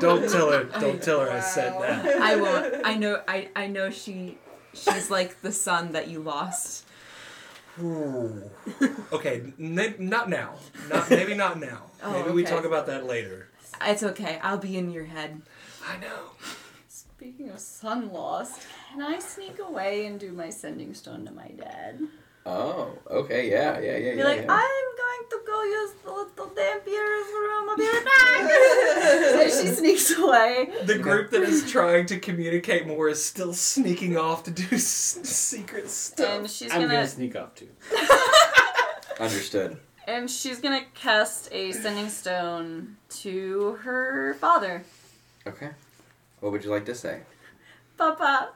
don't 0.00 0.30
tell 0.30 0.50
her. 0.52 0.64
Don't 0.80 1.02
tell 1.02 1.20
her 1.20 1.30
I 1.30 1.40
said 1.40 1.74
that. 1.80 2.06
I 2.22 2.36
won't. 2.36 2.86
I 2.86 2.94
know. 2.96 3.22
I 3.28 3.48
I 3.54 3.66
know 3.66 3.90
she. 3.90 4.38
She's 4.72 5.10
like 5.10 5.42
the 5.42 5.52
son 5.52 5.92
that 5.92 6.08
you 6.08 6.20
lost. 6.20 6.86
Ooh. 7.82 8.50
Okay, 9.12 9.52
n- 9.58 9.94
not 9.98 10.28
now. 10.28 10.54
Not 10.88 11.10
maybe 11.10 11.34
not 11.34 11.58
now. 11.58 11.82
Oh, 12.06 12.12
maybe 12.12 12.32
we 12.32 12.42
okay. 12.42 12.50
talk 12.50 12.64
about 12.66 12.84
that 12.88 13.06
later. 13.06 13.48
It's 13.80 14.02
okay. 14.02 14.38
I'll 14.42 14.58
be 14.58 14.76
in 14.76 14.90
your 14.90 15.04
head. 15.06 15.40
I 15.88 15.96
know. 15.96 16.32
Speaking 16.86 17.48
of 17.48 17.58
son 17.60 18.12
lost, 18.12 18.60
can 18.92 19.00
I 19.00 19.18
sneak 19.20 19.58
away 19.58 20.04
and 20.04 20.20
do 20.20 20.32
my 20.32 20.50
sending 20.50 20.92
stone 20.92 21.24
to 21.24 21.32
my 21.32 21.48
dad? 21.48 22.00
Oh, 22.46 22.90
okay, 23.10 23.50
yeah, 23.50 23.78
yeah, 23.80 23.96
yeah, 23.96 24.12
Be 24.12 24.18
yeah. 24.18 24.24
like, 24.24 24.40
yeah. 24.42 24.52
I'm 24.52 24.96
going 24.96 25.30
to 25.30 25.38
go 25.46 25.62
use 25.64 25.92
the 26.04 26.10
little 26.12 26.46
Dampier's 26.54 27.32
room. 27.32 27.70
I'll 27.70 27.76
be 27.76 27.84
right 27.84 28.04
back. 29.34 29.42
and 29.42 29.50
she 29.68 29.68
sneaks 29.74 30.10
away. 30.18 30.68
The 30.84 30.98
group 30.98 31.30
that 31.30 31.40
is 31.42 31.70
trying 31.70 32.04
to 32.06 32.18
communicate 32.18 32.86
more 32.86 33.08
is 33.08 33.24
still 33.24 33.54
sneaking 33.54 34.18
off 34.18 34.42
to 34.44 34.50
do 34.50 34.66
s- 34.72 35.18
secret 35.22 35.88
stuff. 35.88 36.28
And 36.40 36.50
she's 36.50 36.70
I'm 36.70 36.82
gonna, 36.82 36.92
gonna 36.94 37.08
sneak 37.08 37.34
off 37.34 37.54
too. 37.54 37.68
Understood. 39.20 39.78
and 40.06 40.28
she's 40.30 40.60
gonna 40.60 40.84
cast 40.94 41.48
a 41.52 41.72
sending 41.72 42.08
stone 42.10 42.96
to 43.08 43.78
her 43.82 44.34
father. 44.34 44.84
Okay. 45.46 45.70
What 46.40 46.52
would 46.52 46.64
you 46.64 46.70
like 46.70 46.84
to 46.86 46.94
say? 46.94 47.20
Papa, 47.96 48.50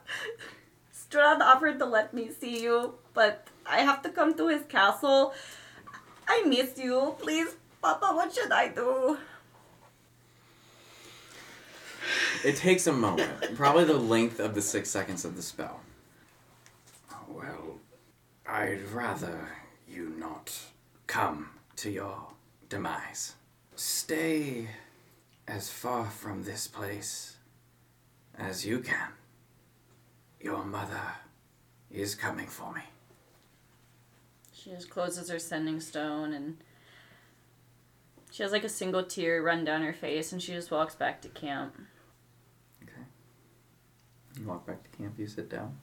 Strahd 0.93 1.41
offered 1.41 1.79
to 1.79 1.87
let 1.87 2.13
me 2.13 2.29
see 2.31 2.61
you, 2.63 2.95
but 3.15 3.47
I 3.69 3.81
have 3.81 4.03
to 4.03 4.11
come 4.11 4.35
to 4.37 4.49
his 4.49 4.65
castle. 4.65 5.35
I 6.27 6.43
miss 6.43 6.79
you. 6.79 7.15
Please, 7.19 7.55
Papa, 7.83 8.15
what 8.15 8.33
should 8.33 8.51
I 8.51 8.69
do? 8.69 9.19
It 12.45 12.57
takes 12.57 12.87
a 12.87 12.93
moment, 12.93 13.57
probably 13.57 13.85
the 13.85 13.99
length 13.99 14.39
of 14.41 14.55
the 14.55 14.63
six 14.63 14.89
seconds 14.89 15.25
of 15.25 15.37
the 15.37 15.43
spell. 15.43 15.81
Well, 17.29 17.79
I'd 18.47 18.83
rather 18.93 19.49
you 19.89 20.15
not 20.19 20.57
come 21.07 21.51
to 21.77 21.91
your 21.91 22.29
demise. 22.69 23.35
Stay 23.75 24.69
as 25.47 25.69
far 25.69 26.07
from 26.07 26.45
this 26.45 26.67
place 26.67 27.37
as 28.39 28.65
you 28.65 28.81
can. 28.81 29.11
Your 30.41 30.65
mother 30.65 31.15
is 31.91 32.15
coming 32.15 32.47
for 32.47 32.73
me. 32.73 32.83
She 34.59 34.71
just 34.71 34.91
closes 34.91 35.31
her 35.31 35.39
sending 35.39 35.81
stone 35.81 36.33
and 36.33 36.57
she 38.31 38.43
has 38.43 38.51
like 38.51 38.65
a 38.65 38.69
single 38.69 39.05
tear 39.05 39.43
run 39.43 39.65
down 39.65 39.83
her 39.83 39.93
face 39.93 40.33
and 40.33 40.43
she 40.43 40.53
just 40.53 40.71
walks 40.71 40.97
back 40.97 41.23
to 41.23 41.29
camp. 41.29 41.77
Okay. 42.83 43.03
You 44.41 44.47
walk 44.47 44.67
back 44.67 44.83
to 44.83 44.97
camp, 44.99 45.15
you 45.17 45.29
sit 45.29 45.49
down. 45.49 45.79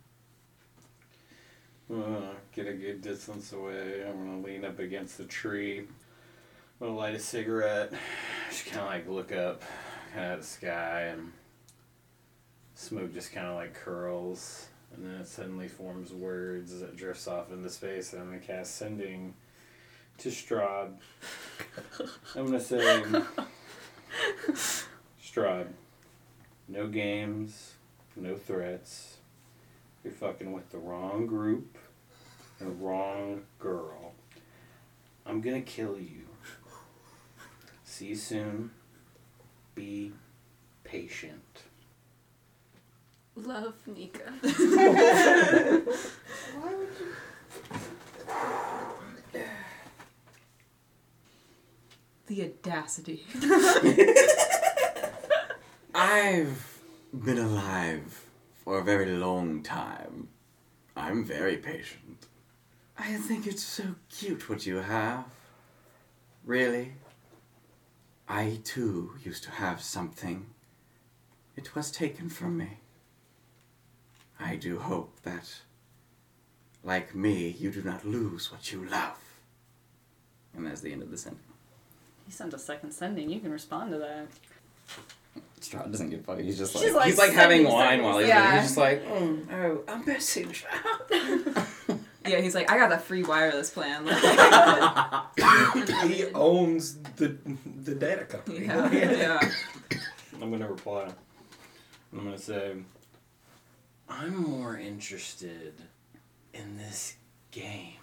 I'm 1.89 2.31
get 2.53 2.67
a 2.67 2.73
good 2.73 3.01
distance 3.01 3.53
away. 3.53 4.03
I'm 4.05 4.17
gonna 4.17 4.41
lean 4.41 4.65
up 4.65 4.79
against 4.79 5.17
the 5.17 5.25
tree. 5.25 5.79
I'm 5.79 5.87
gonna 6.87 6.95
light 6.95 7.15
a 7.15 7.19
cigarette. 7.19 7.93
Just 8.49 8.65
kind 8.65 8.81
of 8.81 8.87
like 8.87 9.07
look 9.07 9.31
up 9.31 9.61
kind 10.13 10.25
of 10.25 10.31
at 10.31 10.41
the 10.41 10.47
sky, 10.47 11.01
and 11.13 11.31
smoke 12.73 13.13
just 13.13 13.31
kind 13.31 13.47
of 13.47 13.55
like 13.55 13.73
curls, 13.73 14.67
and 14.97 15.05
then 15.05 15.21
it 15.21 15.27
suddenly 15.27 15.67
forms 15.67 16.11
words 16.13 16.71
as 16.71 16.81
it 16.81 16.95
drifts 16.95 17.27
off 17.27 17.51
into 17.51 17.69
space. 17.69 18.13
And 18.13 18.21
I'm 18.21 18.27
gonna 18.29 18.39
cast 18.39 18.75
sending 18.75 19.33
to 20.19 20.29
Strahd. 20.29 20.93
I'm 22.35 22.45
gonna 22.45 22.59
say, 22.59 23.03
Strahd, 25.21 25.67
no 26.67 26.87
games, 26.87 27.73
no 28.15 28.35
threats. 28.35 29.17
You're 30.03 30.13
fucking 30.13 30.51
with 30.51 30.69
the 30.71 30.77
wrong 30.77 31.25
group, 31.25 31.77
the 32.59 32.67
wrong 32.67 33.41
girl. 33.59 34.13
I'm 35.25 35.41
gonna 35.41 35.61
kill 35.61 35.97
you. 35.99 36.27
See 37.83 38.07
you 38.07 38.15
soon. 38.15 38.71
Be 39.73 40.11
patient. 40.83 41.63
Love 43.35 43.75
Nika. 43.85 44.31
Why 44.41 44.51
would 46.73 46.87
you? 49.33 49.41
The 52.27 52.43
audacity. 52.43 53.25
I've 55.93 56.81
been 57.13 57.37
alive 57.37 58.25
for 58.63 58.79
a 58.79 58.83
very 58.83 59.11
long 59.11 59.61
time. 59.63 60.29
I'm 60.95 61.25
very 61.25 61.57
patient. 61.57 62.27
I 62.97 63.17
think 63.17 63.45
it's 63.45 63.63
so 63.63 63.95
cute 64.09 64.49
what 64.49 64.65
you 64.65 64.77
have. 64.77 65.25
Really? 66.45 66.93
I 68.29 68.59
too 68.63 69.15
used 69.23 69.43
to 69.43 69.51
have 69.51 69.81
something. 69.81 70.47
It 71.57 71.75
was 71.75 71.91
taken 71.91 72.29
from 72.29 72.57
me. 72.57 72.79
I 74.39 74.55
do 74.55 74.79
hope 74.79 75.21
that, 75.23 75.53
like 76.83 77.15
me, 77.15 77.55
you 77.59 77.71
do 77.71 77.81
not 77.81 78.05
lose 78.05 78.51
what 78.51 78.71
you 78.71 78.85
love. 78.85 79.17
And 80.55 80.65
that's 80.65 80.81
the 80.81 80.91
end 80.91 81.01
of 81.01 81.11
the 81.11 81.17
sentence. 81.17 81.41
He 82.25 82.31
sent 82.31 82.53
a 82.53 82.59
second 82.59 82.91
sending. 82.91 83.29
You 83.29 83.39
can 83.39 83.51
respond 83.51 83.91
to 83.91 83.97
that. 83.99 84.27
Strahd 85.61 85.91
doesn't 85.91 86.09
give 86.09 86.21
a 86.21 86.23
fuck. 86.23 86.39
He's 86.39 86.57
just 86.57 86.75
like, 86.75 86.93
like 86.93 87.05
he's 87.07 87.17
like 87.17 87.31
having 87.31 87.65
wine 87.65 88.03
while 88.03 88.19
he's 88.19 88.27
Yeah. 88.27 88.55
he's 88.55 88.63
just 88.69 88.77
like, 88.77 89.05
mm, 89.05 89.51
oh, 89.51 89.83
a 89.87 89.97
message. 90.05 90.65
Yeah, 92.27 92.41
he's 92.41 92.55
like, 92.55 92.71
I 92.71 92.77
got 92.77 92.89
the 92.89 92.97
free 92.97 93.21
wireless 93.23 93.69
plan. 93.69 94.03
he 96.09 96.25
owns 96.33 96.97
the 97.17 97.37
the 97.83 97.93
data 97.93 98.25
company. 98.25 98.65
yeah, 98.65 98.91
yeah. 98.91 99.51
I'm 100.41 100.49
gonna 100.49 100.67
reply. 100.67 101.07
I'm 102.11 102.23
gonna 102.23 102.37
say, 102.37 102.73
I'm 104.09 104.35
more 104.35 104.77
interested 104.77 105.73
in 106.53 106.77
this 106.77 107.15
game. 107.51 107.93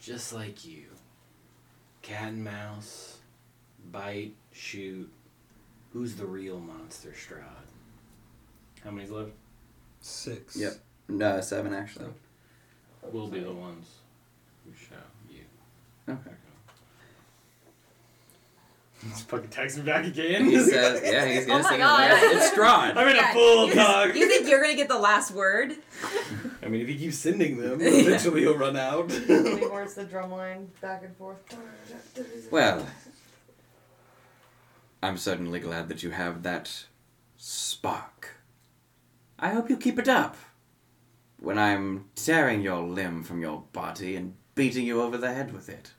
Just 0.00 0.32
like 0.32 0.64
you. 0.64 0.84
Cat 2.02 2.28
and 2.32 2.44
mouse, 2.44 3.18
bite, 3.90 4.34
shoot. 4.52 5.10
Who's 5.92 6.14
the 6.14 6.26
real 6.26 6.58
monster, 6.58 7.10
Strahd? 7.10 7.68
How 8.84 8.90
many's 8.90 9.10
left? 9.10 9.32
Six. 10.00 10.56
Yep. 10.56 10.74
No, 11.08 11.40
seven 11.40 11.74
actually. 11.74 12.10
We'll 13.12 13.28
be 13.28 13.40
the 13.40 13.52
ones 13.52 13.88
who 14.64 14.72
show 14.74 14.94
you. 15.28 15.44
Okay. 16.08 16.30
He's 19.02 19.22
fucking 19.22 19.48
text 19.48 19.78
me 19.78 19.84
back 19.84 20.04
again. 20.04 20.44
He 20.44 20.58
says, 20.60 21.00
yeah, 21.04 21.24
he's 21.26 21.46
gonna 21.46 21.60
Oh 21.60 21.62
my 21.62 21.70
say, 21.70 21.78
God. 21.78 22.00
yeah, 22.00 22.20
it's 22.36 22.50
Strahd. 22.50 22.96
I'm 22.96 23.08
in 23.08 23.16
Yeah, 23.16 23.30
a 23.30 23.34
full 23.34 23.68
you, 23.68 23.74
dog. 23.74 24.14
you 24.14 24.28
think 24.28 24.48
you're 24.48 24.60
gonna 24.60 24.74
get 24.76 24.88
the 24.88 24.98
last 24.98 25.30
word? 25.30 25.72
I 26.62 26.68
mean, 26.68 26.82
if 26.82 26.88
he 26.88 26.96
keeps 26.98 27.16
sending 27.16 27.56
them, 27.58 27.80
Yeah. 27.80 27.88
eventually 27.88 28.42
he'll 28.42 28.58
run 28.58 28.76
out. 28.76 29.10
Anymore, 29.30 29.82
it's 29.84 29.94
the 29.94 30.04
drum 30.04 30.30
line 30.32 30.70
back 30.82 31.02
and 31.02 31.16
forth. 31.16 31.38
Well, 32.50 32.86
I'm 35.02 35.16
certainly 35.16 35.60
glad 35.60 35.88
that 35.88 36.02
you 36.02 36.10
have 36.10 36.42
that 36.42 36.84
spark. 37.36 38.36
I 39.38 39.48
hope 39.50 39.70
you 39.70 39.76
keep 39.78 39.98
it 39.98 40.08
up. 40.08 40.36
When 41.38 41.58
I'm 41.58 42.04
tearing 42.16 42.60
your 42.60 42.82
limb 42.82 43.22
from 43.22 43.40
your 43.40 43.64
body 43.72 44.14
and 44.16 44.34
beating 44.54 44.84
you 44.84 45.00
over 45.00 45.16
the 45.16 45.32
head 45.32 45.54
with 45.54 45.70
it. 45.70 45.92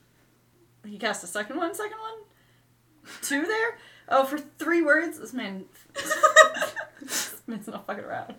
He 0.86 1.00
cast 1.00 1.22
the 1.22 1.28
second 1.28 1.58
one, 1.58 1.74
second 1.74 1.98
one? 1.98 2.14
Two 3.22 3.46
there? 3.46 3.78
Oh, 4.10 4.26
for 4.26 4.38
three 4.38 4.82
words? 4.82 5.20
This 5.20 5.34
man. 5.34 5.66
this 7.02 7.42
man's 7.48 7.68
not 7.68 7.86
fucking 7.88 8.04
around. 8.04 8.36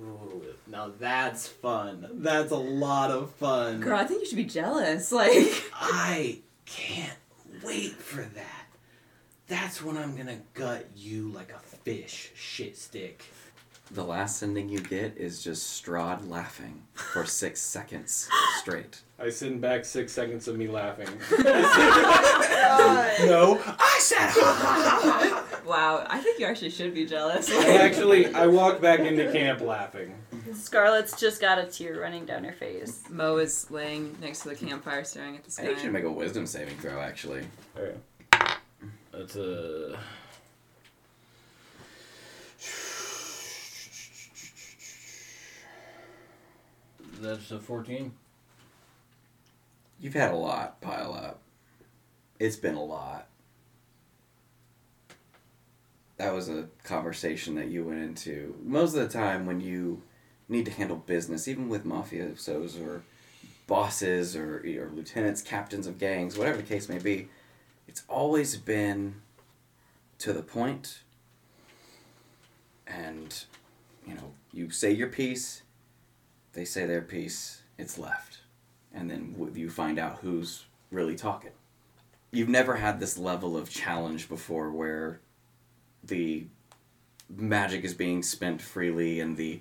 Ooh, 0.00 0.42
now 0.66 0.92
that's 0.98 1.46
fun. 1.46 2.06
That's 2.14 2.52
a 2.52 2.56
lot 2.56 3.10
of 3.10 3.32
fun. 3.34 3.80
Girl, 3.80 3.98
I 3.98 4.04
think 4.04 4.20
you 4.20 4.26
should 4.26 4.36
be 4.36 4.44
jealous. 4.44 5.12
Like, 5.18 5.64
I 5.74 6.38
can't 6.66 7.18
wait 7.64 7.92
for 7.94 8.22
that. 8.22 8.66
That's 9.48 9.82
when 9.82 9.96
I'm 9.96 10.14
gonna 10.16 10.40
gut 10.54 10.86
you 10.94 11.30
like 11.30 11.52
a 11.52 11.58
fish 11.58 12.30
shit 12.34 12.76
stick. 12.76 13.24
The 13.90 14.04
last 14.04 14.38
sending 14.38 14.68
you 14.68 14.80
get 14.80 15.16
is 15.16 15.42
just 15.42 15.82
Strahd 15.82 16.28
laughing 16.28 16.82
for 16.92 17.24
six 17.42 17.60
seconds 17.60 18.28
straight. 18.58 19.00
I 19.18 19.30
send 19.30 19.60
back 19.60 19.84
six 19.84 20.12
seconds 20.12 20.46
of 20.48 20.56
me 20.56 20.68
laughing. 20.68 21.08
Oh 22.70 23.14
no, 23.26 23.60
I 23.78 23.98
said 24.00 24.18
ha 24.30 24.54
ha 24.62 25.00
ha. 25.02 25.60
Wow, 25.66 26.06
I 26.08 26.20
think 26.20 26.38
you 26.38 26.46
actually 26.46 26.70
should 26.70 26.94
be 26.94 27.04
jealous. 27.06 27.50
Actually, 27.52 28.32
I 28.34 28.46
walk 28.46 28.80
back 28.80 29.00
into 29.00 29.30
camp 29.32 29.60
laughing. 29.60 30.14
Scarlett's 30.54 31.18
just 31.18 31.40
got 31.40 31.58
a 31.58 31.64
tear 31.64 32.00
running 32.00 32.24
down 32.24 32.44
her 32.44 32.52
face. 32.52 33.02
Mo 33.10 33.38
is 33.38 33.70
laying 33.70 34.16
next 34.20 34.40
to 34.42 34.50
the 34.50 34.54
campfire 34.54 35.04
staring 35.04 35.36
at 35.36 35.44
the 35.44 35.50
sky. 35.50 35.62
I 35.62 35.66
think 35.66 35.78
you 35.78 35.84
should 35.84 35.92
make 35.92 36.04
a 36.04 36.10
wisdom 36.10 36.46
saving 36.46 36.76
throw, 36.78 37.00
actually. 37.00 37.42
Alright. 37.76 37.96
That's 39.12 39.36
a. 39.36 39.98
That's 47.20 47.50
a 47.50 47.58
14. 47.58 48.12
You've 50.00 50.14
had 50.14 50.32
a 50.32 50.36
lot 50.36 50.80
pile 50.80 51.12
up. 51.12 51.40
It's 52.38 52.56
been 52.56 52.76
a 52.76 52.84
lot. 52.84 53.26
That 56.16 56.32
was 56.32 56.48
a 56.48 56.68
conversation 56.84 57.54
that 57.56 57.68
you 57.68 57.84
went 57.84 58.00
into. 58.00 58.56
Most 58.62 58.94
of 58.94 59.00
the 59.00 59.08
time, 59.08 59.46
when 59.46 59.60
you 59.60 60.02
need 60.48 60.64
to 60.66 60.72
handle 60.72 60.96
business, 60.96 61.48
even 61.48 61.68
with 61.68 61.84
mafiosos 61.84 62.80
or 62.80 63.02
bosses 63.66 64.34
or, 64.34 64.58
or 64.58 64.90
lieutenants, 64.94 65.42
captains 65.42 65.86
of 65.86 65.98
gangs, 65.98 66.36
whatever 66.36 66.56
the 66.56 66.62
case 66.62 66.88
may 66.88 66.98
be, 66.98 67.28
it's 67.86 68.02
always 68.08 68.56
been 68.56 69.16
to 70.18 70.32
the 70.32 70.42
point 70.42 71.00
and 72.86 73.44
you 74.06 74.14
know 74.14 74.32
you 74.52 74.70
say 74.70 74.90
your 74.90 75.08
piece 75.08 75.62
they 76.58 76.64
say 76.64 76.86
their 76.86 77.02
piece 77.02 77.62
it's 77.78 77.98
left. 77.98 78.38
And 78.92 79.08
then 79.08 79.52
you 79.54 79.70
find 79.70 79.96
out 79.96 80.18
who's 80.22 80.64
really 80.90 81.14
talking. 81.14 81.52
You've 82.32 82.48
never 82.48 82.74
had 82.74 82.98
this 82.98 83.16
level 83.16 83.56
of 83.56 83.70
challenge 83.70 84.28
before 84.28 84.72
where 84.72 85.20
the 86.02 86.46
magic 87.28 87.84
is 87.84 87.94
being 87.94 88.24
spent 88.24 88.60
freely 88.60 89.20
and 89.20 89.36
the 89.36 89.60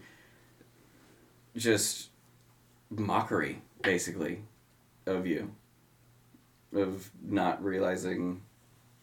just 1.56 2.10
mockery 2.90 3.62
basically 3.84 4.42
of 5.06 5.28
you. 5.28 5.52
Of 6.74 7.12
not 7.24 7.64
realizing 7.64 8.42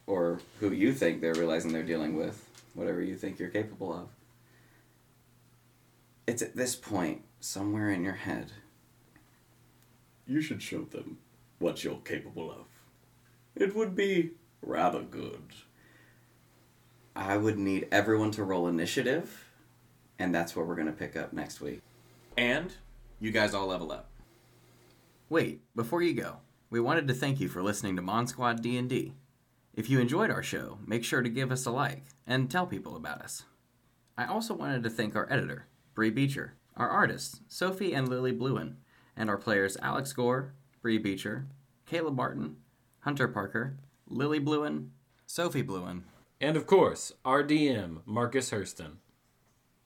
or 0.09 0.41
who 0.59 0.73
you 0.73 0.93
think 0.93 1.21
they're 1.21 1.35
realizing 1.35 1.73
they're 1.73 1.85
dealing 1.85 2.17
with 2.17 2.45
whatever 2.75 3.01
you 3.01 3.15
think 3.15 3.39
you're 3.39 3.51
capable 3.51 3.95
of. 3.95 4.09
It's 6.27 6.43
at 6.43 6.57
this 6.57 6.75
point 6.75 7.23
somewhere 7.45 7.91
in 7.91 8.03
your 8.03 8.15
head. 8.15 8.53
You 10.27 10.41
should 10.41 10.63
show 10.63 10.83
them 10.83 11.19
what 11.59 11.85
you're 11.85 11.99
capable 11.99 12.51
of. 12.51 12.67
It 13.55 13.77
would 13.77 13.95
be 13.95 14.33
rather 14.63 15.03
good. 15.03 15.43
I 17.15 17.37
would 17.37 17.59
need 17.59 17.89
everyone 17.93 18.31
to 18.33 18.45
roll 18.45 18.67
initiative 18.67 19.51
and 20.19 20.35
that's 20.35 20.57
where 20.57 20.65
we're 20.65 20.75
going 20.75 20.87
to 20.87 20.93
pick 20.93 21.17
up 21.17 21.33
next 21.33 21.61
week. 21.61 21.83
And 22.37 22.73
you 23.21 23.31
guys 23.31 23.55
all 23.55 23.67
level 23.67 23.93
up. 23.93 24.09
Wait 25.29 25.61
before 25.77 26.03
you 26.03 26.15
go 26.15 26.39
we 26.71 26.81
wanted 26.81 27.07
to 27.09 27.15
thank 27.15 27.41
you 27.41 27.49
for 27.49 27.63
listening 27.63 27.95
to 27.97 28.03
mon 28.03 28.27
squad 28.27 28.63
d&d 28.63 29.15
if 29.75 29.89
you 29.89 30.01
enjoyed 30.01 30.31
our 30.31 30.43
show 30.43 30.79
make 30.87 31.05
sure 31.05 31.23
to 31.23 31.29
give 31.29 31.53
us 31.53 31.67
a 31.67 31.71
like 31.71 32.05
and 32.27 32.51
tell 32.51 32.67
people 32.67 32.97
about 32.97 33.21
us. 33.21 33.45
I 34.17 34.27
also 34.27 34.55
wanted 34.55 34.83
to 34.85 34.91
thank 34.91 35.15
our 35.15 35.31
editor, 35.31 35.67
Bree 35.95 36.11
Beecher, 36.11 36.55
our 36.77 36.89
artists, 36.89 37.41
Sophie 37.49 37.95
and 37.95 38.09
Lily 38.09 38.33
Bluen, 38.33 38.75
and 39.17 39.31
our 39.31 39.39
players 39.39 39.77
Alex 39.83 40.13
Gore, 40.13 40.53
Bree 40.83 40.99
Beecher, 40.99 41.47
Caleb 41.87 42.17
Martin, 42.17 42.57
Hunter 43.01 43.29
Parker, 43.29 43.77
Lily 44.07 44.41
Bluen, 44.41 44.89
Sophie 45.27 45.63
Bluen, 45.63 46.03
And 46.41 46.57
of 46.57 46.67
course, 46.67 47.13
our 47.25 47.43
DM, 47.43 48.01
Marcus 48.05 48.51
Hurston. 48.51 48.97